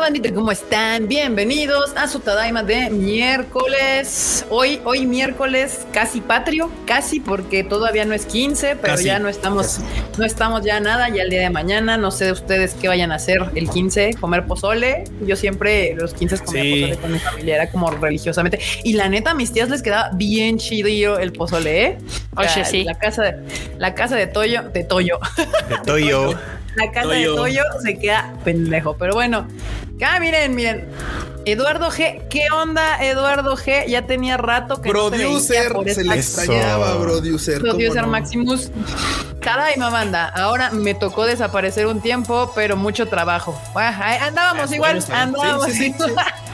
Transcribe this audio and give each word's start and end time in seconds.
bandita, 0.00 0.32
¿cómo 0.32 0.50
están? 0.50 1.08
Bienvenidos 1.08 1.92
a 1.94 2.08
su 2.08 2.20
Tadaima 2.20 2.62
de 2.62 2.88
miércoles. 2.88 4.46
Hoy, 4.48 4.80
hoy 4.84 5.04
miércoles 5.04 5.86
casi 5.92 6.22
patrio, 6.22 6.70
casi 6.86 7.20
porque 7.20 7.64
todavía 7.64 8.06
no 8.06 8.14
es 8.14 8.24
15, 8.24 8.76
pero 8.76 8.98
ya 8.98 9.18
no 9.18 9.28
estamos, 9.28 9.80
no 10.16 10.24
estamos 10.24 10.64
ya 10.64 10.80
nada, 10.80 11.10
ya 11.10 11.22
el 11.22 11.28
día 11.28 11.42
de 11.42 11.50
mañana. 11.50 11.98
No 11.98 12.10
sé 12.10 12.24
de 12.24 12.32
ustedes 12.32 12.74
qué 12.80 12.88
vayan 12.88 13.12
a 13.12 13.16
hacer 13.16 13.50
el 13.54 13.68
15, 13.68 14.14
comer 14.18 14.46
pozole. 14.46 15.04
Yo 15.20 15.36
siempre 15.36 15.94
los 15.94 16.14
15 16.14 16.38
comía 16.44 16.62
pozole 16.62 16.96
con 16.96 17.12
mi 17.12 17.18
familia, 17.18 17.54
era 17.56 17.70
como 17.70 17.90
religiosamente. 17.90 18.58
Y 18.84 18.94
la 18.94 19.10
neta, 19.10 19.32
a 19.32 19.34
mis 19.34 19.52
tías 19.52 19.68
les 19.68 19.82
quedaba 19.82 20.10
bien 20.14 20.56
chido 20.56 21.18
el 21.18 21.32
pozole, 21.32 21.84
¿eh? 21.84 21.98
Oye, 22.36 22.64
sí. 22.64 22.84
La 22.84 22.94
casa 22.94 23.22
de, 23.22 23.36
la 23.76 23.94
casa 23.94 24.16
de 24.16 24.26
Toyo, 24.26 24.62
de 24.62 24.82
Toyo. 24.82 25.18
De 25.68 25.76
Toyo. 25.84 26.38
La 26.76 26.90
casa 26.92 27.08
de 27.08 27.24
Toyo 27.24 27.62
se 27.82 27.98
queda 27.98 28.34
pendejo. 28.44 28.96
Pero 28.96 29.14
bueno, 29.14 29.46
acá 29.96 30.20
miren, 30.20 30.54
miren. 30.54 30.86
Eduardo 31.46 31.90
G, 31.90 32.28
¿qué 32.28 32.44
onda, 32.52 33.02
Eduardo 33.02 33.56
G? 33.56 33.86
Ya 33.88 34.06
tenía 34.06 34.36
rato 34.36 34.82
que 34.82 34.90
producer, 34.90 35.72
no 35.72 35.82
se, 35.84 36.04
le 36.04 36.16
extrañaba, 36.16 37.00
producer. 37.00 37.60
Producer 37.60 38.06
Maximus. 38.06 38.70
Cada 39.40 39.74
no? 39.76 39.90
banda. 39.90 40.28
Ahora 40.28 40.70
me 40.70 40.94
tocó 40.94 41.24
desaparecer 41.24 41.86
un 41.86 42.02
tiempo, 42.02 42.52
pero 42.54 42.76
mucho 42.76 43.08
trabajo. 43.08 43.58
andábamos 43.74 44.70
ah, 44.70 44.74
igual, 44.74 45.04
andábamos 45.10 45.78
igual. 45.78 46.14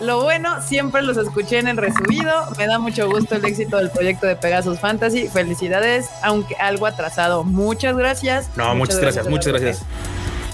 Lo 0.00 0.22
bueno, 0.22 0.62
siempre 0.62 1.02
los 1.02 1.16
escuché 1.16 1.58
en 1.58 1.68
el 1.68 1.76
resubido. 1.76 2.32
Me 2.56 2.66
da 2.66 2.78
mucho 2.78 3.08
gusto 3.08 3.34
el 3.34 3.44
éxito 3.44 3.76
del 3.76 3.90
proyecto 3.90 4.26
de 4.26 4.36
Pegasus 4.36 4.78
Fantasy. 4.78 5.28
Felicidades, 5.28 6.08
aunque 6.22 6.54
algo 6.56 6.86
atrasado. 6.86 7.44
Muchas 7.44 7.96
gracias. 7.96 8.48
No, 8.56 8.74
muchas, 8.74 8.98
gracias, 8.98 9.28
muchas 9.28 9.52
gracias. 9.52 9.84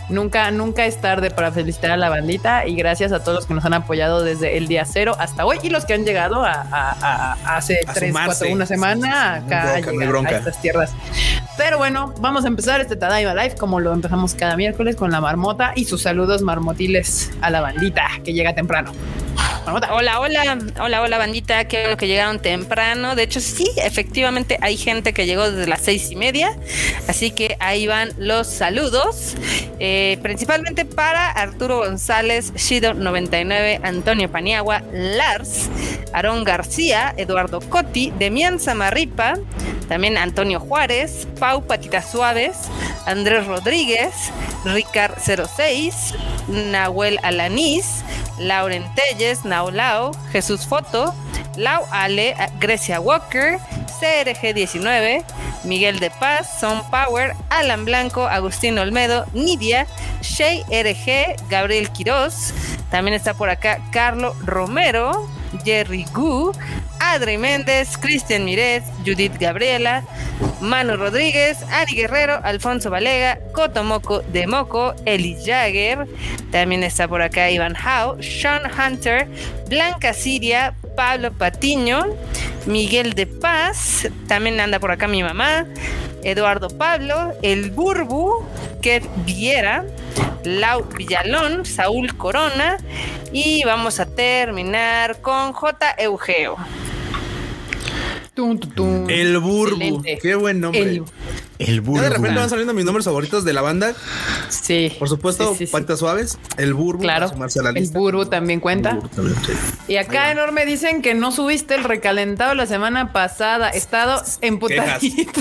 Nunca, 0.08 0.50
nunca 0.52 0.86
es 0.86 1.00
tarde 1.00 1.30
para 1.30 1.50
felicitar 1.50 1.90
a 1.90 1.96
la 1.96 2.08
bandita 2.08 2.66
y 2.66 2.76
gracias 2.76 3.10
a 3.12 3.20
todos 3.20 3.34
los 3.34 3.46
que 3.46 3.54
nos 3.54 3.64
han 3.64 3.74
apoyado 3.74 4.22
desde 4.22 4.56
el 4.56 4.68
día 4.68 4.84
cero 4.84 5.16
hasta 5.18 5.44
hoy 5.44 5.58
y 5.62 5.70
los 5.70 5.84
que 5.84 5.94
han 5.94 6.04
llegado 6.04 6.44
a, 6.44 7.36
hace 7.44 7.80
tres, 7.92 8.12
cuatro, 8.12 8.48
una 8.50 8.66
semana 8.66 9.34
acá 9.34 9.74
a, 9.74 9.76
a 9.76 10.30
estas 10.30 10.60
tierras. 10.60 10.92
Pero 11.56 11.78
bueno, 11.78 12.14
vamos 12.20 12.44
a 12.44 12.48
empezar 12.48 12.80
este 12.80 12.96
Tadaima 12.96 13.34
Live 13.34 13.56
como 13.56 13.80
lo 13.80 13.92
empezamos 13.92 14.34
cada 14.34 14.56
miércoles 14.56 14.94
con 14.94 15.10
la 15.10 15.20
marmota 15.20 15.72
y 15.74 15.86
sus 15.86 16.02
saludos 16.02 16.42
marmotiles 16.42 17.32
a 17.40 17.50
la 17.50 17.60
bandita 17.60 18.06
que 18.24 18.32
llega 18.32 18.54
temprano. 18.54 18.92
Hola, 19.68 20.20
hola, 20.20 20.58
hola, 20.78 21.02
hola 21.02 21.18
bandita, 21.18 21.66
que 21.66 21.96
que 21.98 22.06
llegaron 22.06 22.38
temprano. 22.38 23.16
De 23.16 23.24
hecho, 23.24 23.40
sí, 23.40 23.68
efectivamente 23.78 24.58
hay 24.60 24.76
gente 24.76 25.12
que 25.12 25.26
llegó 25.26 25.50
desde 25.50 25.66
las 25.66 25.80
seis 25.80 26.08
y 26.12 26.14
media, 26.14 26.56
así 27.08 27.32
que 27.32 27.56
ahí 27.58 27.88
van 27.88 28.10
los 28.16 28.46
saludos, 28.46 29.34
eh, 29.80 30.18
principalmente 30.22 30.84
para 30.84 31.30
Arturo 31.32 31.78
González, 31.78 32.52
Shido 32.54 32.94
99, 32.94 33.80
Antonio 33.82 34.30
Paniagua, 34.30 34.82
Lars, 34.92 35.68
Aarón 36.12 36.44
García, 36.44 37.12
Eduardo 37.16 37.60
Cotti, 37.60 38.12
Demian 38.16 38.60
Samarripa, 38.60 39.34
también 39.88 40.16
Antonio 40.16 40.60
Juárez, 40.60 41.26
Pau 41.40 41.66
Patitas 41.66 42.10
Suaves, 42.10 42.56
Andrés 43.04 43.46
Rodríguez, 43.46 44.14
Ricard 44.64 45.18
06, 45.18 46.14
Nahuel 46.48 47.18
Alanís, 47.22 48.04
Lauren 48.38 48.84
Telles, 48.94 49.44
Naulao, 49.56 50.12
Jesús 50.32 50.66
Foto, 50.66 51.14
Lau 51.56 51.86
Ale, 51.90 52.36
Grecia 52.60 53.00
Walker, 53.00 53.58
CRG19, 53.98 55.24
Miguel 55.64 55.98
de 55.98 56.10
Paz, 56.10 56.60
Son 56.60 56.82
Power, 56.90 57.34
Alan 57.48 57.86
Blanco, 57.86 58.26
Agustín 58.26 58.78
Olmedo, 58.78 59.24
Nidia, 59.32 59.86
Shay 60.20 60.62
RG, 60.70 61.48
Gabriel 61.48 61.88
Quiroz, 61.90 62.52
también 62.90 63.14
está 63.14 63.32
por 63.32 63.48
acá 63.48 63.80
Carlo 63.92 64.34
Romero, 64.44 65.26
Jerry 65.64 66.04
Gu, 66.12 66.52
Adri 66.98 67.38
Méndez, 67.38 67.96
Cristian 67.98 68.44
Mirez, 68.44 68.82
Judith 69.04 69.36
Gabriela, 69.38 70.04
Manu 70.60 70.96
Rodríguez, 70.96 71.62
Ari 71.70 71.94
Guerrero, 71.94 72.40
Alfonso 72.42 72.90
Valega, 72.90 73.38
Cotomoco 73.52 74.20
de 74.20 74.46
Moco, 74.46 74.94
Eli 75.04 75.36
Jagger, 75.44 76.06
también 76.50 76.82
está 76.82 77.08
por 77.08 77.22
acá 77.22 77.50
Iván 77.50 77.74
Howe, 77.76 78.22
Sean 78.22 78.62
Hunter, 78.70 79.28
Blanca 79.68 80.12
Siria, 80.12 80.74
Pablo 80.96 81.32
Patiño, 81.32 82.06
Miguel 82.66 83.12
de 83.14 83.26
Paz, 83.26 84.08
también 84.26 84.58
anda 84.60 84.80
por 84.80 84.90
acá 84.90 85.06
mi 85.06 85.22
mamá, 85.22 85.66
Eduardo 86.26 86.68
Pablo, 86.68 87.34
El 87.40 87.70
Burbu, 87.70 88.44
Kev 88.82 89.04
Viera, 89.24 89.84
Lau 90.42 90.82
Villalón, 90.82 91.64
Saúl 91.64 92.16
Corona 92.16 92.78
y 93.30 93.62
vamos 93.64 94.00
a 94.00 94.06
terminar 94.06 95.20
con 95.20 95.52
J. 95.52 95.94
Eugeo. 95.98 96.56
El 99.08 99.38
Burbu. 99.38 100.02
Qué 100.20 100.34
buen 100.34 100.60
nombre. 100.60 101.02
El, 101.58 101.80
Burbu. 101.80 102.02
De 102.02 102.10
repente 102.10 102.38
van 102.38 102.50
saliendo 102.50 102.74
mis 102.74 102.84
nombres 102.84 103.06
favoritos 103.06 103.44
de 103.44 103.54
la 103.54 103.62
banda. 103.62 103.94
Sí. 104.50 104.92
Por 104.98 105.08
supuesto, 105.08 105.54
sí, 105.54 105.66
Suaves. 105.96 106.38
El 106.58 106.74
Burbu. 106.74 107.00
Claro. 107.00 107.30
El 107.74 107.88
Burbu 107.88 108.26
también 108.26 108.60
cuenta. 108.60 108.98
Y 109.88 109.96
acá 109.96 110.30
enorme 110.30 110.66
dicen 110.66 111.00
que 111.00 111.14
no 111.14 111.32
subiste 111.32 111.74
el 111.74 111.84
recalentado 111.84 112.54
la 112.54 112.66
semana 112.66 113.12
pasada. 113.12 113.70
Estado 113.70 114.22
emputadito. 114.42 115.40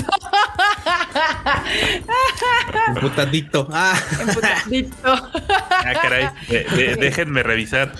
emputadito. 2.88 3.68
Ah. 3.70 4.00
Emputadito. 4.20 4.96
ah, 5.04 5.92
caray. 6.00 6.30
déjenme 6.98 7.42
revisar. 7.42 7.92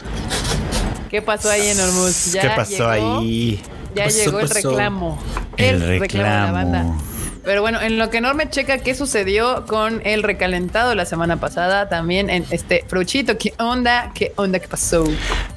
¿Qué 1.11 1.21
pasó 1.21 1.51
ahí, 1.51 1.69
Enormus? 1.69 2.31
¿Qué 2.33 2.49
pasó 2.57 2.89
ahí? 2.89 3.63
Ya 3.97 4.09
llegó 4.09 4.41
el 4.41 4.51
reclamo. 4.51 5.19
El, 5.57 5.81
reclamo. 5.81 6.25
de 6.25 6.31
la 6.31 6.53
banda. 6.53 6.99
Pero 7.47 7.61
bueno, 7.61 7.81
en 7.81 7.97
lo 7.97 8.11
que 8.11 8.19
enorme 8.19 8.51
checa 8.51 8.79
qué 8.79 8.93
sucedió 8.97 9.67
con 9.67 10.03
el 10.05 10.25
recalentado 10.25 10.97
la 10.97 11.07
semana 11.07 11.37
pasada, 11.37 11.89
también 11.89 12.29
en 12.29 12.45
este 12.51 12.84
Fruchito, 12.89 13.39
¿qué 13.39 13.55
onda? 13.61 14.11
¿Qué 14.17 14.33
onda? 14.34 14.59
¿Qué 14.59 14.67
pasó? 14.67 15.05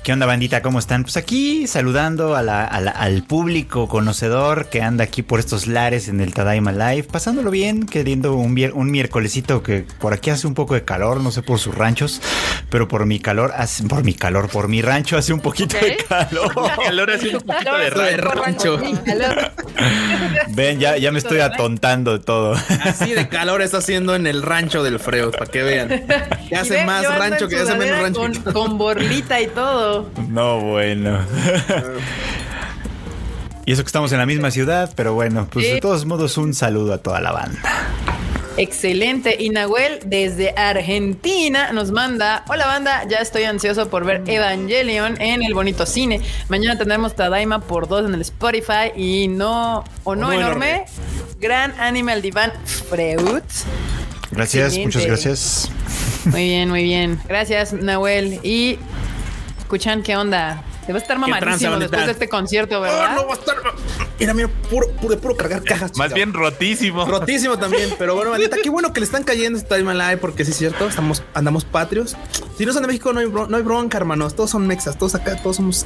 ¿Qué 0.03 0.13
onda, 0.13 0.27
bandita? 0.27 0.61
¿Cómo 0.61 0.77
están? 0.77 1.01
Pues 1.01 1.17
aquí 1.17 1.65
saludando 1.65 2.35
al 2.35 3.23
público 3.27 3.87
conocedor 3.87 4.69
que 4.69 4.83
anda 4.83 5.03
aquí 5.03 5.23
por 5.23 5.39
estos 5.39 5.65
lares 5.65 6.09
en 6.09 6.21
el 6.21 6.31
Tadaima 6.31 6.71
Live, 6.71 7.07
pasándolo 7.11 7.49
bien, 7.49 7.87
queriendo 7.87 8.35
un, 8.35 8.55
un 8.75 8.91
miércolesito 8.91 9.63
que 9.63 9.83
por 9.99 10.13
aquí 10.13 10.29
hace 10.29 10.45
un 10.45 10.53
poco 10.53 10.75
de 10.75 10.85
calor, 10.85 11.21
no 11.21 11.31
sé 11.31 11.41
por 11.41 11.57
sus 11.57 11.73
ranchos, 11.73 12.21
pero 12.69 12.87
por 12.87 13.07
mi 13.07 13.19
calor, 13.19 13.51
hace, 13.57 13.83
por 13.85 14.03
mi 14.03 14.13
calor, 14.13 14.47
por 14.49 14.67
mi 14.67 14.83
rancho 14.83 15.17
hace 15.17 15.33
un 15.33 15.39
poquito 15.39 15.75
de 15.79 15.97
calor. 16.07 16.53
calor 16.85 17.09
hace 17.09 17.35
un 17.35 17.41
poquito 17.41 17.77
de, 17.79 17.89
rancho. 18.17 18.79
Ven, 20.49 20.79
ya, 20.79 20.95
ya 20.97 21.11
me 21.11 21.17
estoy 21.17 21.39
atontando 21.39 21.78
de 21.79 22.19
todo. 22.19 22.55
Así 22.83 23.13
de 23.13 23.29
calor 23.29 23.61
está 23.61 23.77
haciendo 23.77 24.13
en 24.15 24.27
el 24.27 24.41
rancho 24.41 24.83
del 24.83 24.99
Freo, 24.99 25.31
para 25.31 25.45
que 25.47 25.63
vean. 25.63 25.89
Que 26.49 26.55
hace 26.55 26.83
más 26.83 27.05
rancho 27.17 27.47
que 27.47 27.57
hace 27.57 27.75
menos 27.75 28.01
rancho. 28.01 28.53
Con, 28.53 28.79
borlita 28.79 29.39
y 29.39 29.47
todo. 29.47 30.09
No, 30.29 30.59
bueno. 30.59 31.19
y 33.65 33.71
eso 33.71 33.83
que 33.83 33.87
estamos 33.87 34.11
en 34.11 34.17
la 34.17 34.25
misma 34.25 34.49
ciudad, 34.49 34.91
pero 34.95 35.13
bueno, 35.13 35.47
pues 35.51 35.71
de 35.71 35.79
todos 35.79 36.05
modos 36.05 36.37
un 36.37 36.55
saludo 36.55 36.93
a 36.93 36.97
toda 36.97 37.21
la 37.21 37.31
banda. 37.31 37.59
Excelente. 38.59 39.37
Y 39.39 39.51
Nahuel 39.51 39.99
desde 40.05 40.53
Argentina 40.57 41.71
nos 41.71 41.91
manda, 41.91 42.43
hola 42.49 42.65
banda, 42.65 43.07
ya 43.07 43.19
estoy 43.19 43.43
ansioso 43.43 43.89
por 43.89 44.03
ver 44.03 44.23
Evangelion 44.27 45.19
en 45.21 45.43
el 45.43 45.53
bonito 45.53 45.85
cine. 45.85 46.19
Mañana 46.49 46.77
tendremos 46.77 47.15
Tadaima 47.15 47.61
por 47.61 47.87
dos 47.87 48.05
en 48.05 48.13
el 48.13 48.21
Spotify 48.21 48.91
y 48.97 49.29
no, 49.29 49.85
o 50.03 50.15
no, 50.15 50.33
enorme, 50.33 50.85
gran 51.39 51.71
Animal 51.79 52.21
Divan 52.21 52.51
Freud. 52.65 53.43
Gracias, 54.31 54.77
muchas 54.77 55.05
gracias. 55.05 55.71
Muy 56.25 56.43
bien, 56.43 56.69
muy 56.69 56.83
bien. 56.83 57.17
Gracias, 57.29 57.71
Nahuel. 57.71 58.41
Y 58.43 58.77
escuchan 59.59 60.03
qué 60.03 60.17
onda. 60.17 60.63
Te 60.89 60.93
va 60.93 60.97
a 60.97 61.01
estar 61.03 61.19
mamadísimo 61.19 61.77
después 61.77 62.03
de 62.07 62.11
este 62.13 62.27
concierto, 62.27 62.81
¿verdad? 62.81 63.13
no, 63.13 63.27
va 63.27 63.35
a 63.35 63.37
estar. 63.37 63.57
Mira, 64.19 64.33
mira, 64.33 64.49
puro, 64.71 64.89
puro, 64.93 65.19
puro 65.19 65.37
cargar 65.37 65.63
cajas. 65.63 65.95
Más 65.95 66.11
bien 66.15 66.33
rotísimo. 66.33 67.05
Rotísimo 67.05 67.59
también. 67.59 67.93
Pero 67.99 68.15
bueno, 68.15 68.31
maldita, 68.31 68.57
qué 68.57 68.71
bueno 68.71 68.91
que 68.91 68.99
le 68.99 69.05
están 69.05 69.23
cayendo 69.23 69.59
este 69.59 69.77
Time 69.77 70.17
porque 70.17 70.43
sí 70.45 70.49
es 70.49 70.57
cierto, 70.57 70.87
estamos, 70.87 71.21
andamos 71.35 71.63
patrios. 71.63 72.17
Si 72.57 72.65
no 72.65 72.73
son 72.73 72.81
de 72.81 72.87
México, 72.87 73.13
no 73.13 73.19
hay, 73.19 73.27
no 73.29 73.55
hay 73.55 73.61
bronca, 73.61 73.99
hermanos. 73.99 74.35
Todos 74.35 74.49
son 74.49 74.65
mexas, 74.65 74.97
todos 74.97 75.13
acá, 75.13 75.39
todos 75.43 75.57
somos 75.57 75.85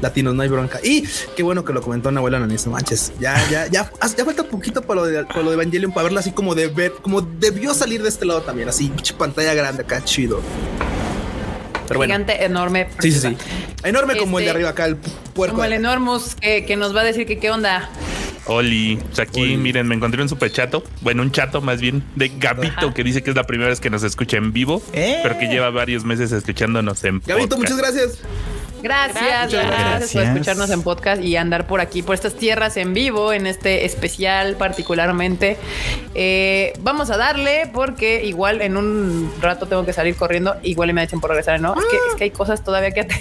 latinos, 0.00 0.34
no 0.34 0.42
hay 0.42 0.48
bronca. 0.48 0.80
Y 0.82 1.04
qué 1.36 1.44
bueno 1.44 1.64
que 1.64 1.72
lo 1.72 1.80
comentó 1.80 2.08
una 2.08 2.18
abuela 2.18 2.38
Ananis, 2.38 2.66
manches. 2.66 3.12
Ya, 3.20 3.36
ya, 3.48 3.68
ya, 3.68 3.92
ya 4.16 4.24
falta 4.24 4.42
poquito 4.42 4.82
para 4.82 5.02
lo 5.02 5.06
de, 5.06 5.24
para 5.24 5.42
lo 5.42 5.50
de 5.50 5.54
Evangelion, 5.54 5.92
para 5.92 6.02
verla 6.02 6.18
así 6.18 6.32
como 6.32 6.56
de 6.56 6.66
ver, 6.66 6.94
como 7.00 7.20
debió 7.20 7.74
salir 7.74 8.02
de 8.02 8.08
este 8.08 8.24
lado 8.24 8.42
también, 8.42 8.68
así, 8.68 8.92
pantalla 9.16 9.54
grande 9.54 9.84
acá, 9.84 10.02
chido. 10.02 10.40
Gigante, 12.00 12.44
enorme. 12.44 12.88
Sí, 13.00 13.12
sí, 13.12 13.20
sí. 13.20 13.36
Enorme 13.84 14.16
como 14.16 14.38
el 14.38 14.44
de 14.44 14.48
este, 14.50 14.56
arriba 14.56 14.70
acá, 14.70 14.86
el 14.86 14.96
puerco. 14.96 15.56
Como 15.56 15.64
el 15.64 15.72
enormus 15.72 16.34
que, 16.36 16.76
nos 16.76 16.94
va 16.94 17.00
a 17.02 17.04
decir 17.04 17.26
que 17.26 17.38
qué 17.38 17.50
onda. 17.50 17.88
Oli, 18.46 18.96
pues 18.96 19.20
aquí 19.20 19.56
miren, 19.56 19.86
me 19.86 19.94
encontré 19.94 20.20
un 20.20 20.28
super 20.28 20.50
chato, 20.50 20.82
bueno, 21.00 21.22
un 21.22 21.30
chato 21.30 21.60
más 21.60 21.80
bien 21.80 22.02
de 22.16 22.32
Gabito 22.38 22.92
que 22.92 23.04
dice 23.04 23.22
que 23.22 23.30
es 23.30 23.36
la 23.36 23.44
primera 23.44 23.70
vez 23.70 23.78
que 23.78 23.88
nos 23.88 24.02
escucha 24.02 24.36
en 24.36 24.52
vivo, 24.52 24.82
Eh. 24.92 25.20
pero 25.22 25.38
que 25.38 25.46
lleva 25.46 25.70
varios 25.70 26.04
meses 26.04 26.32
escuchándonos 26.32 27.04
en 27.04 27.22
Gabito, 27.24 27.56
podcast. 27.56 27.60
muchas 27.60 27.76
gracias. 27.78 28.18
Gracias, 28.82 29.52
Gracias. 29.52 29.66
gracias, 29.66 30.12
por 30.12 30.22
escucharnos 30.22 30.70
en 30.70 30.82
podcast 30.82 31.22
y 31.22 31.36
andar 31.36 31.66
por 31.66 31.80
aquí, 31.80 32.02
por 32.02 32.14
estas 32.14 32.34
tierras 32.34 32.76
en 32.76 32.94
vivo, 32.94 33.32
en 33.32 33.46
este 33.46 33.84
especial 33.84 34.56
particularmente. 34.56 35.56
Eh, 36.14 36.72
vamos 36.80 37.10
a 37.10 37.16
darle 37.16 37.70
porque 37.72 38.24
igual 38.24 38.60
en 38.60 38.76
un 38.76 39.32
rato 39.40 39.66
tengo 39.66 39.84
que 39.84 39.92
salir 39.92 40.16
corriendo, 40.16 40.56
igual 40.62 40.92
me 40.92 41.02
echen 41.02 41.20
por 41.20 41.30
regresar, 41.30 41.60
¿no? 41.60 41.74
Es, 41.74 41.84
que, 41.86 41.96
es 41.96 42.14
que 42.16 42.24
hay 42.24 42.30
cosas 42.30 42.64
todavía 42.64 42.90
que 42.90 43.00
hacer. 43.00 43.20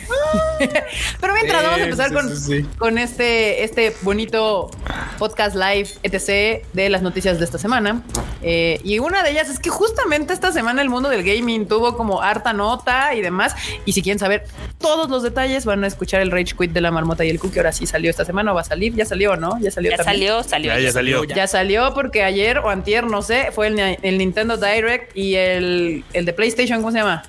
Pero 1.21 1.33
mientras 1.33 1.61
Sí, 1.61 1.65
vamos 1.67 1.79
a 1.79 1.83
empezar 1.83 2.09
sí, 2.09 2.13
con, 2.15 2.29
sí, 2.29 2.61
sí. 2.61 2.67
con 2.77 2.97
este, 2.97 3.63
este 3.63 3.95
bonito 4.01 4.71
podcast 5.19 5.55
live, 5.55 5.89
etc., 6.03 6.65
de 6.73 6.89
las 6.89 7.01
noticias 7.01 7.37
de 7.39 7.45
esta 7.45 7.57
semana. 7.57 8.01
Eh, 8.43 8.79
y 8.83 8.99
una 8.99 9.23
de 9.23 9.31
ellas 9.31 9.49
es 9.49 9.59
que 9.59 9.69
justamente 9.69 10.33
esta 10.33 10.51
semana 10.51 10.81
el 10.81 10.89
mundo 10.89 11.09
del 11.09 11.23
gaming 11.23 11.67
tuvo 11.67 11.95
como 11.95 12.21
harta 12.21 12.53
nota 12.53 13.13
y 13.13 13.21
demás. 13.21 13.55
Y 13.85 13.93
si 13.93 14.01
quieren 14.01 14.19
saber 14.19 14.45
todos 14.79 15.09
los 15.09 15.23
detalles, 15.23 15.65
van 15.65 15.83
a 15.83 15.87
escuchar 15.87 16.21
el 16.21 16.31
Rage 16.31 16.55
Quit 16.57 16.71
de 16.71 16.81
la 16.81 16.91
marmota 16.91 17.23
y 17.25 17.29
el 17.29 17.39
cookie. 17.39 17.59
Ahora 17.59 17.71
sí 17.71 17.85
salió 17.85 18.09
esta 18.09 18.25
semana 18.25 18.51
o 18.51 18.55
va 18.55 18.61
a 18.61 18.65
salir. 18.65 18.93
Ya 18.95 19.05
salió, 19.05 19.35
¿no? 19.35 19.59
Ya 19.59 19.71
salió. 19.71 19.91
Ya 19.91 19.97
también. 19.97 20.15
salió, 20.15 20.43
salió. 20.43 20.73
Ya, 20.73 20.79
ya 20.79 20.91
salió. 20.91 21.23
Ya 21.23 21.47
salió 21.47 21.93
porque 21.93 22.23
ayer 22.23 22.59
o 22.59 22.69
antier, 22.69 23.05
no 23.05 23.21
sé, 23.21 23.49
fue 23.51 23.67
el, 23.67 23.79
el 23.79 24.17
Nintendo 24.17 24.57
Direct 24.57 25.15
y 25.15 25.35
el, 25.35 26.03
el 26.13 26.25
de 26.25 26.33
PlayStation, 26.33 26.79
¿cómo 26.79 26.91
se 26.91 26.99
llama? 26.99 27.23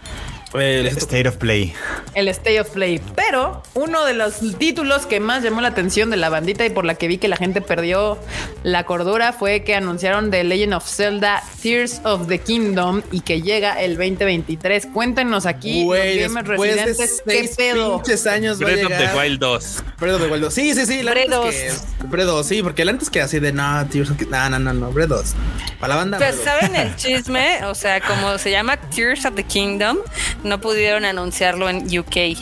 Eh, 0.54 0.92
State 0.96 1.28
of 1.28 1.36
Play. 1.36 1.72
el 2.14 2.28
State 2.28 2.60
of 2.60 2.68
Play. 2.70 3.00
Pero 3.16 3.62
uno 3.74 4.04
de 4.04 4.12
los 4.14 4.34
títulos 4.58 5.06
que 5.06 5.18
más 5.20 5.42
llamó 5.42 5.60
la 5.60 5.68
atención 5.68 6.10
de 6.10 6.16
la 6.18 6.28
bandita 6.28 6.64
y 6.66 6.70
por 6.70 6.84
la 6.84 6.94
que 6.94 7.08
vi 7.08 7.18
que 7.18 7.28
la 7.28 7.36
gente 7.36 7.60
perdió 7.62 8.18
la 8.62 8.84
cordura 8.84 9.32
fue 9.32 9.64
que 9.64 9.74
anunciaron 9.74 10.30
The 10.30 10.44
Legend 10.44 10.74
of 10.74 10.86
Zelda 10.86 11.42
Tears 11.62 12.00
of 12.04 12.28
the 12.28 12.38
Kingdom 12.38 13.02
y 13.10 13.20
que 13.20 13.40
llega 13.42 13.80
el 13.80 13.96
2023. 13.96 14.86
Cuéntenos 14.92 15.46
aquí, 15.46 15.84
Güey, 15.84 16.20
los 16.20 16.28
gamers 16.28 16.48
después 16.48 16.76
de 16.76 16.84
residentes, 16.84 17.22
qué 17.26 17.50
pedo. 17.56 17.96
pinches 18.02 18.26
años 18.26 18.60
va 18.62 18.68
a 18.68 18.72
Breath 18.72 18.84
of 18.84 18.98
the 18.98 19.18
Wild 19.18 19.40
2. 19.40 19.84
Breath 19.98 20.14
of 20.16 20.20
the 20.22 20.28
Wild 20.28 20.42
2. 20.44 20.54
Sí, 20.54 20.74
sí, 20.74 20.86
sí. 20.86 21.02
La 21.02 21.12
Breath 21.12 21.28
neta 21.30 21.48
es 21.48 21.80
que- 22.00 22.06
Breath 22.06 22.26
2, 22.26 22.46
sí, 22.46 22.62
porque 22.62 22.82
el 22.82 22.88
antes 22.90 23.08
que 23.10 23.20
así 23.22 23.38
de 23.40 23.52
no, 23.52 23.86
tío, 23.86 24.04
no, 24.28 24.50
no, 24.50 24.58
no, 24.58 24.72
no, 24.74 24.92
Breath 24.92 25.08
2. 25.08 25.34
Para 25.80 25.94
la 25.94 25.96
banda. 26.00 26.18
Pues, 26.18 26.34
Breath 26.42 26.44
2. 26.60 26.60
¿saben 26.70 26.76
el 26.76 26.96
chisme? 26.96 27.64
O 27.64 27.74
sea, 27.74 28.00
como 28.00 28.36
se 28.38 28.50
llama 28.50 28.76
Tears 28.76 29.24
of 29.24 29.34
the 29.34 29.44
Kingdom, 29.44 29.98
no 30.44 30.60
pudieron 30.60 31.04
anunciarlo 31.04 31.68
en 31.68 31.86
UK. 31.98 32.36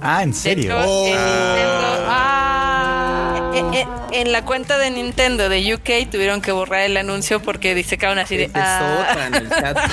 Ah, 0.00 0.22
¿en 0.22 0.34
serio? 0.34 0.64
hecho, 0.78 0.88
Oh. 0.90 1.06
en, 1.06 1.12
Nintendo- 1.12 2.06
Ah. 2.08 3.52
en- 3.54 3.74
en- 3.74 3.88
en 4.12 4.32
la 4.32 4.44
cuenta 4.44 4.78
de 4.78 4.90
Nintendo 4.90 5.48
de 5.48 5.74
UK 5.74 6.10
tuvieron 6.10 6.40
que 6.40 6.52
borrar 6.52 6.82
el 6.82 6.96
anuncio 6.96 7.40
porque 7.40 7.74
dice 7.74 7.96
que 7.98 8.06
aún 8.06 8.18
así 8.18 8.36
de... 8.36 8.50
Ah, 8.54 9.28
el 9.32 9.48
chat. 9.48 9.78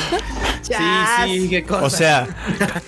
Sí, 0.64 0.74
sí, 1.26 1.50
qué 1.50 1.64
cosa. 1.66 1.84
O 1.86 1.90
sea, 1.90 2.28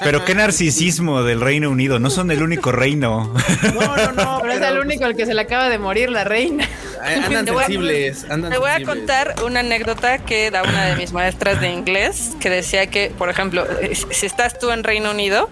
pero 0.02 0.24
qué 0.24 0.34
narcisismo 0.34 1.24
del 1.24 1.42
Reino 1.42 1.70
Unido. 1.70 2.00
No 2.00 2.10
son 2.10 2.32
el 2.32 2.42
único 2.42 2.72
reino. 2.72 3.34
no, 3.74 3.98
no, 3.98 4.12
no. 4.14 4.40
Pero 4.42 4.54
es 4.54 4.62
el 4.62 4.80
único 4.80 5.04
al 5.04 5.14
que 5.18 5.26
se 5.26 5.34
le 5.34 5.42
acaba 5.42 5.68
de 5.68 5.78
morir 5.78 6.10
la 6.10 6.24
reina. 6.24 6.66
Andan 7.26 7.46
Te 7.46 7.52
voy 7.52 7.64
a- 7.64 7.66
sensibles. 7.68 8.26
Andan 8.30 8.52
Te 8.52 8.58
voy 8.58 8.72
a 8.72 8.84
contar 8.84 9.36
una 9.46 9.60
anécdota 9.62 10.20
que 10.20 10.52
da 10.52 10.64
una 10.64 10.86
de 10.86 10.96
mis 10.96 11.12
maestras 11.14 11.60
de 11.62 11.70
inglés, 11.70 12.32
que 12.40 12.50
decía 12.50 12.88
que, 12.88 13.12
por 13.18 13.30
ejemplo, 13.30 13.66
eh, 13.82 13.96
si 13.96 14.26
estás 14.26 14.58
tú 14.60 14.72
en 14.72 14.84
Reino 14.84 15.12
Unido 15.12 15.50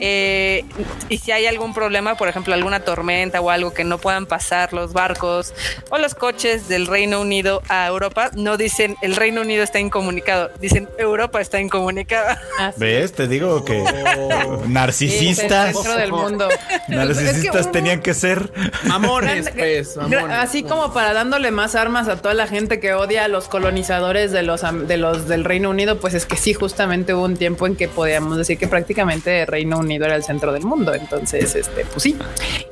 eh, 0.00 0.64
y 1.08 1.18
si 1.18 1.32
hay 1.32 1.46
algún 1.46 1.72
problema, 1.74 2.16
por 2.16 2.28
ejemplo, 2.28 2.54
alguna 2.54 2.80
tormenta 2.80 3.40
o 3.40 3.50
algo 3.50 3.72
que 3.72 3.84
no 3.84 3.98
puedan 3.98 4.26
pasar 4.26 4.72
los 4.72 4.92
barcos 4.92 5.54
o 5.90 5.98
los 5.98 6.14
coches 6.14 6.68
del 6.68 6.86
Reino 6.86 7.20
Unido 7.20 7.62
a 7.68 7.86
Europa, 7.86 8.30
no 8.34 8.56
dicen 8.56 8.96
el 9.02 9.16
Reino 9.16 9.40
Unido 9.40 9.62
está 9.62 9.78
incomunicado, 9.78 10.50
dicen 10.60 10.88
Europa 10.98 11.40
está 11.40 11.60
incomunicada. 11.60 12.40
Así. 12.58 12.80
¿Ves? 12.80 13.12
Te 13.12 13.26
digo 13.28 13.64
que 13.64 13.84
Oh. 14.18 14.62
Sí, 14.64 14.68
narcisistas. 14.72 15.74
centro 15.74 15.96
del 15.96 16.12
mundo. 16.12 16.48
Narcisistas 16.88 17.36
Es 17.36 17.50
que 17.50 17.58
un- 17.68 17.72
tenían 17.72 18.00
que 18.00 18.14
ser. 18.14 18.50
Mamones, 18.84 19.50
pues. 19.50 19.96
Mamones. 19.96 20.36
Así 20.38 20.62
como 20.66 20.92
para 20.92 21.12
dándole 21.12 21.50
más 21.50 21.74
armas 21.74 22.08
a 22.08 22.16
toda 22.20 22.34
la 22.34 22.46
gente 22.46 22.80
que 22.80 22.94
odia 22.94 23.24
a 23.24 23.28
los 23.28 23.48
colonizadores 23.48 24.32
de 24.32 24.42
los 24.42 24.62
de 24.86 24.96
los 24.96 25.28
del 25.28 25.44
Reino 25.44 25.70
Unido, 25.70 25.98
pues 25.98 26.14
es 26.14 26.26
que 26.26 26.36
sí, 26.36 26.54
justamente 26.54 27.14
hubo 27.14 27.24
un 27.24 27.36
tiempo 27.36 27.66
en 27.66 27.76
que 27.76 27.88
podíamos 27.88 28.36
decir 28.36 28.58
que 28.58 28.68
prácticamente 28.68 29.46
Reino 29.46 29.78
Unido 29.78 30.06
era 30.06 30.16
el 30.16 30.24
centro 30.24 30.52
del 30.52 30.64
mundo. 30.64 30.94
Entonces, 30.94 31.54
este, 31.54 31.84
pues 31.84 32.02
sí. 32.02 32.16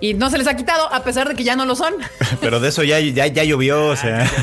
Y 0.01 0.15
no 0.15 0.31
se 0.31 0.39
les 0.39 0.47
ha 0.47 0.57
quitado, 0.57 0.93
a 0.93 1.03
pesar 1.05 1.29
de 1.29 1.35
que 1.35 1.45
ya 1.45 1.57
no 1.57 1.65
lo 1.67 1.75
son. 1.75 1.95
Pero 2.41 2.61
de 2.61 2.69
eso 2.69 2.83
ya, 2.83 2.99
ya, 3.01 3.27
ya 3.27 3.45
llovió. 3.45 3.87
O 3.87 3.97
sea, 3.97 4.27
Sí, 4.27 4.35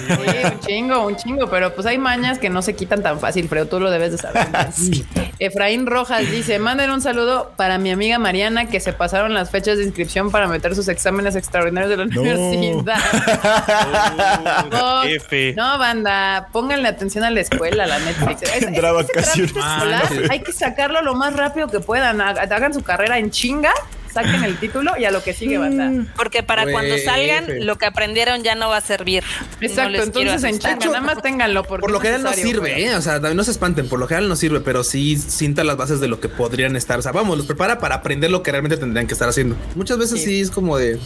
un 0.43 0.59
chingo, 0.59 1.05
un 1.07 1.15
chingo, 1.15 1.49
pero 1.49 1.73
pues 1.73 1.85
hay 1.87 1.97
mañas 1.97 2.39
que 2.39 2.49
no 2.49 2.61
se 2.61 2.75
quitan 2.75 3.01
tan 3.03 3.19
fácil, 3.19 3.47
pero 3.49 3.67
tú 3.67 3.79
lo 3.79 3.89
debes 3.91 4.11
de 4.13 4.17
saber. 4.17 4.47
Efraín 5.39 5.85
Rojas 5.87 6.29
dice, 6.29 6.59
manden 6.59 6.91
un 6.91 7.01
saludo 7.01 7.51
para 7.55 7.77
mi 7.77 7.91
amiga 7.91 8.19
Mariana 8.19 8.67
que 8.67 8.79
se 8.79 8.93
pasaron 8.93 9.33
las 9.33 9.49
fechas 9.49 9.77
de 9.77 9.83
inscripción 9.85 10.31
para 10.31 10.47
meter 10.47 10.75
sus 10.75 10.87
exámenes 10.87 11.35
extraordinarios 11.35 11.89
de 11.89 11.97
la 11.97 12.05
No. 12.05 12.21
universidad. 12.21 12.97
No, 14.71 15.03
F. 15.03 15.53
no, 15.55 15.77
banda, 15.77 16.47
pónganle 16.51 16.87
atención 16.87 17.23
a 17.23 17.29
la 17.29 17.41
escuela, 17.41 17.85
la 17.85 17.99
Netflix. 17.99 18.41
Es- 18.55 18.65
vacaciones. 18.93 20.29
Hay 20.29 20.39
que 20.41 20.51
sacarlo 20.53 21.01
lo 21.01 21.15
más 21.15 21.35
rápido 21.35 21.67
que 21.67 21.79
puedan. 21.79 22.21
Haga- 22.21 22.43
Hagan 22.43 22.73
su 22.73 22.81
carrera 22.83 23.17
en 23.17 23.31
chinga, 23.31 23.71
saquen 24.11 24.43
el 24.43 24.57
título 24.57 24.91
y 24.99 25.05
a 25.05 25.11
lo 25.11 25.23
que 25.23 25.33
sigue, 25.33 25.57
banda. 25.57 25.91
Porque 26.15 26.43
para 26.43 26.69
cuando 26.71 26.97
salgan, 26.97 27.45
F. 27.45 27.61
lo 27.63 27.77
que 27.77 27.85
aprendieron 27.85 28.43
ya 28.43 28.55
no 28.55 28.69
va 28.69 28.77
a 28.77 28.81
servir. 28.81 29.23
No 29.59 29.67
Exacto, 29.67 29.91
quiero 29.91 30.03
entonces 30.03 30.43
en 30.43 30.49
asustar. 30.49 30.77
chinga, 30.79 30.99
nada 30.99 31.13
más 31.15 31.21
ténganlo. 31.21 31.63
porque 31.63 31.81
Por 31.81 31.91
lo 31.91 31.99
general 31.99 32.23
no 32.23 32.33
sirve, 32.33 32.85
¿eh? 32.85 32.95
O 32.95 33.01
sea, 33.01 33.13
también 33.13 33.37
no 33.37 33.43
se 33.43 33.51
espanten, 33.51 33.87
por 33.87 33.99
lo 33.99 34.07
general 34.07 34.27
no 34.29 34.35
sirve, 34.35 34.59
pero 34.61 34.83
sí 34.83 35.17
sienta 35.17 35.63
las 35.63 35.77
bases 35.77 35.99
de 35.99 36.07
lo 36.07 36.19
que 36.19 36.29
podrían 36.29 36.75
estar. 36.75 36.99
O 36.99 37.01
sea, 37.01 37.11
vamos, 37.11 37.37
los 37.37 37.45
prepara 37.47 37.79
para 37.79 37.95
aprender 37.95 38.29
lo 38.31 38.43
que 38.43 38.51
realmente 38.51 38.77
tendrían 38.77 39.07
que 39.07 39.13
estar 39.13 39.29
haciendo. 39.29 39.55
Muchas 39.75 39.97
veces 39.97 40.19
sí, 40.19 40.25
Sí. 40.25 40.41
es 40.41 40.51
como 40.51 40.77
de 40.77 40.99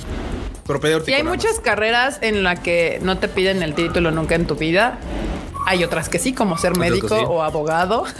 propedéutico. 0.65 1.11
Y 1.11 1.13
hay 1.13 1.23
muchas 1.23 1.59
carreras 1.59 2.17
en 2.21 2.43
la 2.43 2.55
que 2.61 2.99
no 3.03 3.17
te 3.17 3.27
piden 3.27 3.61
el 3.63 3.73
título 3.75 4.11
nunca 4.11 4.35
en 4.35 4.45
tu 4.47 4.55
vida. 4.55 4.97
Hay 5.65 5.83
otras 5.83 6.09
que 6.09 6.19
sí, 6.19 6.33
como 6.33 6.57
ser 6.57 6.77
médico 6.77 7.09
sí. 7.09 7.23
o 7.27 7.41
abogado. 7.41 8.05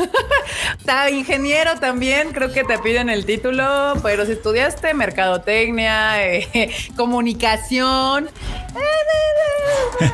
Ingeniero 1.12 1.80
también, 1.80 2.32
creo 2.32 2.52
que 2.52 2.64
te 2.64 2.78
piden 2.80 3.10
el 3.10 3.26
título, 3.26 3.94
pero 4.02 4.26
si 4.26 4.34
estudiaste 4.34 4.94
mercadotecnia, 4.94 6.26
eh, 6.26 6.72
comunicación, 6.96 8.30
eh, 8.76 10.10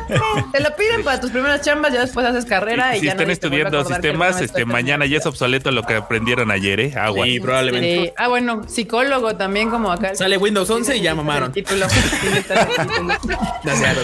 te 0.51 0.59
lo 0.59 0.75
piden 0.75 1.03
para 1.03 1.19
tus 1.19 1.31
primeras 1.31 1.61
chambas, 1.61 1.93
ya 1.93 2.01
después 2.01 2.25
haces 2.25 2.45
carrera 2.45 2.95
y, 2.95 2.99
si 2.99 3.05
ya 3.05 3.11
están 3.13 3.31
estudiando 3.31 3.83
sistemas, 3.83 4.39
este, 4.41 4.65
mañana 4.65 5.05
ya 5.05 5.17
es 5.17 5.25
obsoleto 5.25 5.71
lo 5.71 5.83
que 5.83 5.95
aprendieron 5.95 6.51
ayer, 6.51 6.79
¿eh? 6.79 6.93
Agua. 6.95 7.25
Sí, 7.25 7.39
probablemente. 7.39 8.05
Sí. 8.05 8.13
Ah, 8.17 8.27
bueno, 8.27 8.63
psicólogo 8.67 9.35
también, 9.35 9.69
como 9.69 9.91
acá. 9.91 10.15
Sale 10.15 10.37
Windows 10.37 10.69
11 10.69 10.97
y 10.97 11.01
ya 11.01 11.15
mamaron. 11.15 11.51
Título. 11.51 11.87
Título. 12.87 13.13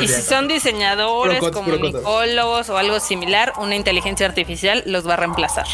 Y 0.01 0.07
si 0.07 0.21
son 0.21 0.47
diseñadores, 0.47 1.39
comunicólogos 1.51 2.69
o 2.69 2.77
algo 2.77 2.99
similar, 2.99 3.16
una 3.57 3.75
inteligencia 3.75 4.25
artificial 4.25 4.83
los 4.85 5.07
va 5.07 5.13
a 5.13 5.17
reemplazar. 5.17 5.65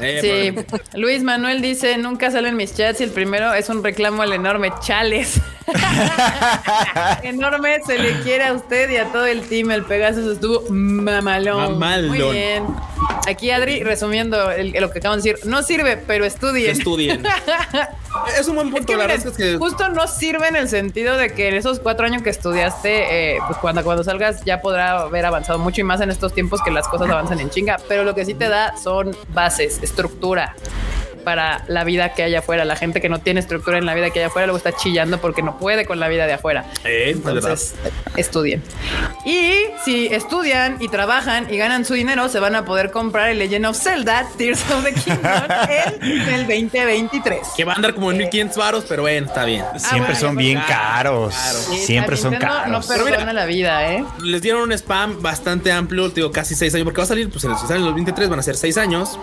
Eh, 0.00 0.20
Sí. 0.66 0.76
Luis 0.98 1.22
Manuel 1.22 1.60
dice, 1.62 1.96
nunca 1.98 2.30
salen 2.30 2.56
mis 2.56 2.74
chats 2.74 3.00
y 3.00 3.04
el 3.04 3.10
primero 3.10 3.52
es 3.54 3.68
un 3.68 3.82
reclamo 3.82 4.22
al 4.22 4.32
enorme 4.32 4.72
Chales. 4.80 5.40
enorme, 7.22 7.80
se 7.84 7.98
le 7.98 8.20
quiere 8.22 8.44
a 8.44 8.52
usted 8.52 8.88
y 8.90 8.96
a 8.96 9.06
todo 9.12 9.26
el 9.26 9.42
team. 9.42 9.70
El 9.70 9.84
Pegasus 9.84 10.32
estuvo 10.32 10.62
mamalón. 10.70 11.78
Mamalón. 11.78 12.08
Muy 12.08 12.18
bien. 12.32 12.64
Aquí 13.28 13.50
Adri, 13.50 13.82
resumiendo 13.82 14.50
el- 14.50 14.72
lo 14.72 14.90
que 14.90 14.98
acabamos 15.00 15.22
de 15.24 15.32
decir, 15.32 15.48
no 15.48 15.62
sirve, 15.62 15.96
pero 15.96 16.24
estudien. 16.24 16.70
Estudien. 16.70 17.22
es 18.38 18.48
un 18.48 18.54
buen 18.56 18.68
Es 18.68 18.74
punto. 18.74 18.86
que, 18.86 18.96
la 18.96 19.04
miren, 19.04 19.20
verdad 19.22 19.32
es 19.32 19.36
que 19.36 19.58
justo 19.58 19.88
no 19.88 20.06
sirve 20.06 20.48
en 20.48 20.56
el 20.56 20.68
sentido 20.68 21.16
de 21.16 21.32
que 21.32 21.48
en 21.48 21.54
esos 21.54 21.80
cuatro 21.80 22.06
años 22.06 22.22
que 22.22 22.30
estudiaste, 22.30 23.34
eh, 23.34 23.38
pues 23.46 23.58
cuando, 23.58 23.82
cuando 23.84 24.04
salgas 24.04 24.44
ya 24.44 24.60
podrá 24.60 25.00
haber 25.00 25.26
avanzado 25.26 25.58
mucho 25.58 25.80
y 25.80 25.84
más 25.84 26.00
en 26.00 26.10
estos 26.10 26.32
tiempos 26.34 26.62
que 26.62 26.70
las 26.70 26.86
cosas 26.88 27.08
avanzan 27.10 27.40
en 27.40 27.50
chinga. 27.50 27.78
Pero 27.88 28.04
lo 28.04 28.14
que 28.14 28.24
sí 28.24 28.34
te 28.34 28.48
da 28.48 28.76
son 28.76 29.16
bases, 29.34 29.80
estructura 29.82 30.54
para 31.26 31.64
la 31.66 31.82
vida 31.82 32.14
que 32.14 32.22
hay 32.22 32.36
afuera. 32.36 32.64
La 32.64 32.76
gente 32.76 33.00
que 33.00 33.08
no 33.08 33.18
tiene 33.18 33.40
estructura 33.40 33.78
en 33.78 33.84
la 33.84 33.94
vida 33.94 34.10
que 34.10 34.20
hay 34.20 34.26
afuera 34.26 34.46
luego 34.46 34.58
está 34.58 34.70
chillando 34.70 35.20
porque 35.20 35.42
no 35.42 35.58
puede 35.58 35.84
con 35.84 35.98
la 35.98 36.06
vida 36.06 36.24
de 36.24 36.34
afuera. 36.34 36.66
Eh, 36.84 37.10
es 37.10 37.24
verdad. 37.24 37.42
Entonces, 37.42 37.74
estudien. 38.16 38.62
Y 39.24 39.50
si 39.84 40.06
estudian 40.06 40.76
y 40.78 40.86
trabajan 40.86 41.52
y 41.52 41.56
ganan 41.56 41.84
su 41.84 41.94
dinero, 41.94 42.28
se 42.28 42.38
van 42.38 42.54
a 42.54 42.64
poder 42.64 42.92
comprar 42.92 43.28
el 43.28 43.40
Legend 43.40 43.66
of 43.66 43.76
Zelda 43.76 44.24
Tears 44.38 44.62
of 44.70 44.84
the 44.84 44.94
Kingdom 44.94 45.50
en 46.04 46.28
el 46.32 46.46
2023. 46.46 47.40
que 47.56 47.64
va 47.64 47.72
a 47.72 47.74
andar 47.74 47.92
como 47.92 48.12
en 48.12 48.18
1500 48.18 48.56
varos, 48.56 48.84
pero 48.88 49.02
bueno, 49.02 49.26
está 49.26 49.44
bien. 49.44 49.64
Siempre 49.78 50.12
bueno, 50.12 50.20
son 50.20 50.36
bien 50.36 50.58
pues, 50.58 50.68
caros. 50.68 51.34
claro. 51.34 51.58
Sí, 51.58 51.78
Siempre 51.78 52.16
son 52.16 52.34
caros. 52.36 52.68
No 52.68 52.80
perdona 52.82 53.04
Pero 53.04 53.20
mira, 53.20 53.32
la 53.32 53.46
vida, 53.46 53.92
¿eh? 53.92 54.04
Les 54.22 54.40
dieron 54.40 54.62
un 54.62 54.70
spam 54.70 55.20
bastante 55.20 55.72
amplio, 55.72 56.08
digo, 56.10 56.30
casi 56.30 56.54
seis 56.54 56.72
años, 56.76 56.84
porque 56.84 56.98
va 56.98 57.04
a 57.04 57.08
salir, 57.08 57.28
pues 57.30 57.42
en 57.42 57.50
el, 57.50 57.58
si 57.58 57.66
salen 57.66 57.84
los 57.84 57.94
23 57.94 58.28
van 58.28 58.38
a 58.38 58.42
ser 58.44 58.56
seis 58.56 58.78
años. 58.78 59.18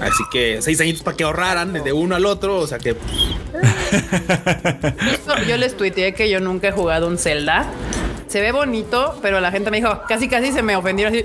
Así 0.00 0.24
que 0.30 0.62
seis 0.62 0.80
añitos 0.80 1.02
para 1.02 1.16
que 1.16 1.24
ahorraran 1.24 1.72
de 1.72 1.92
uno 1.92 2.14
al 2.14 2.26
otro, 2.26 2.56
o 2.56 2.66
sea 2.66 2.78
que 2.78 2.94
pues, 2.94 3.16
yo 5.46 5.56
les 5.56 5.76
tuiteé 5.76 6.14
que 6.14 6.30
yo 6.30 6.40
nunca 6.40 6.68
he 6.68 6.72
jugado 6.72 7.08
un 7.08 7.18
Zelda. 7.18 7.66
Se 8.28 8.40
ve 8.40 8.52
bonito, 8.52 9.18
pero 9.22 9.40
la 9.40 9.50
gente 9.50 9.70
me 9.70 9.78
dijo, 9.78 10.02
casi 10.08 10.28
casi 10.28 10.52
se 10.52 10.62
me 10.62 10.76
ofendieron 10.76 11.14
así. 11.14 11.24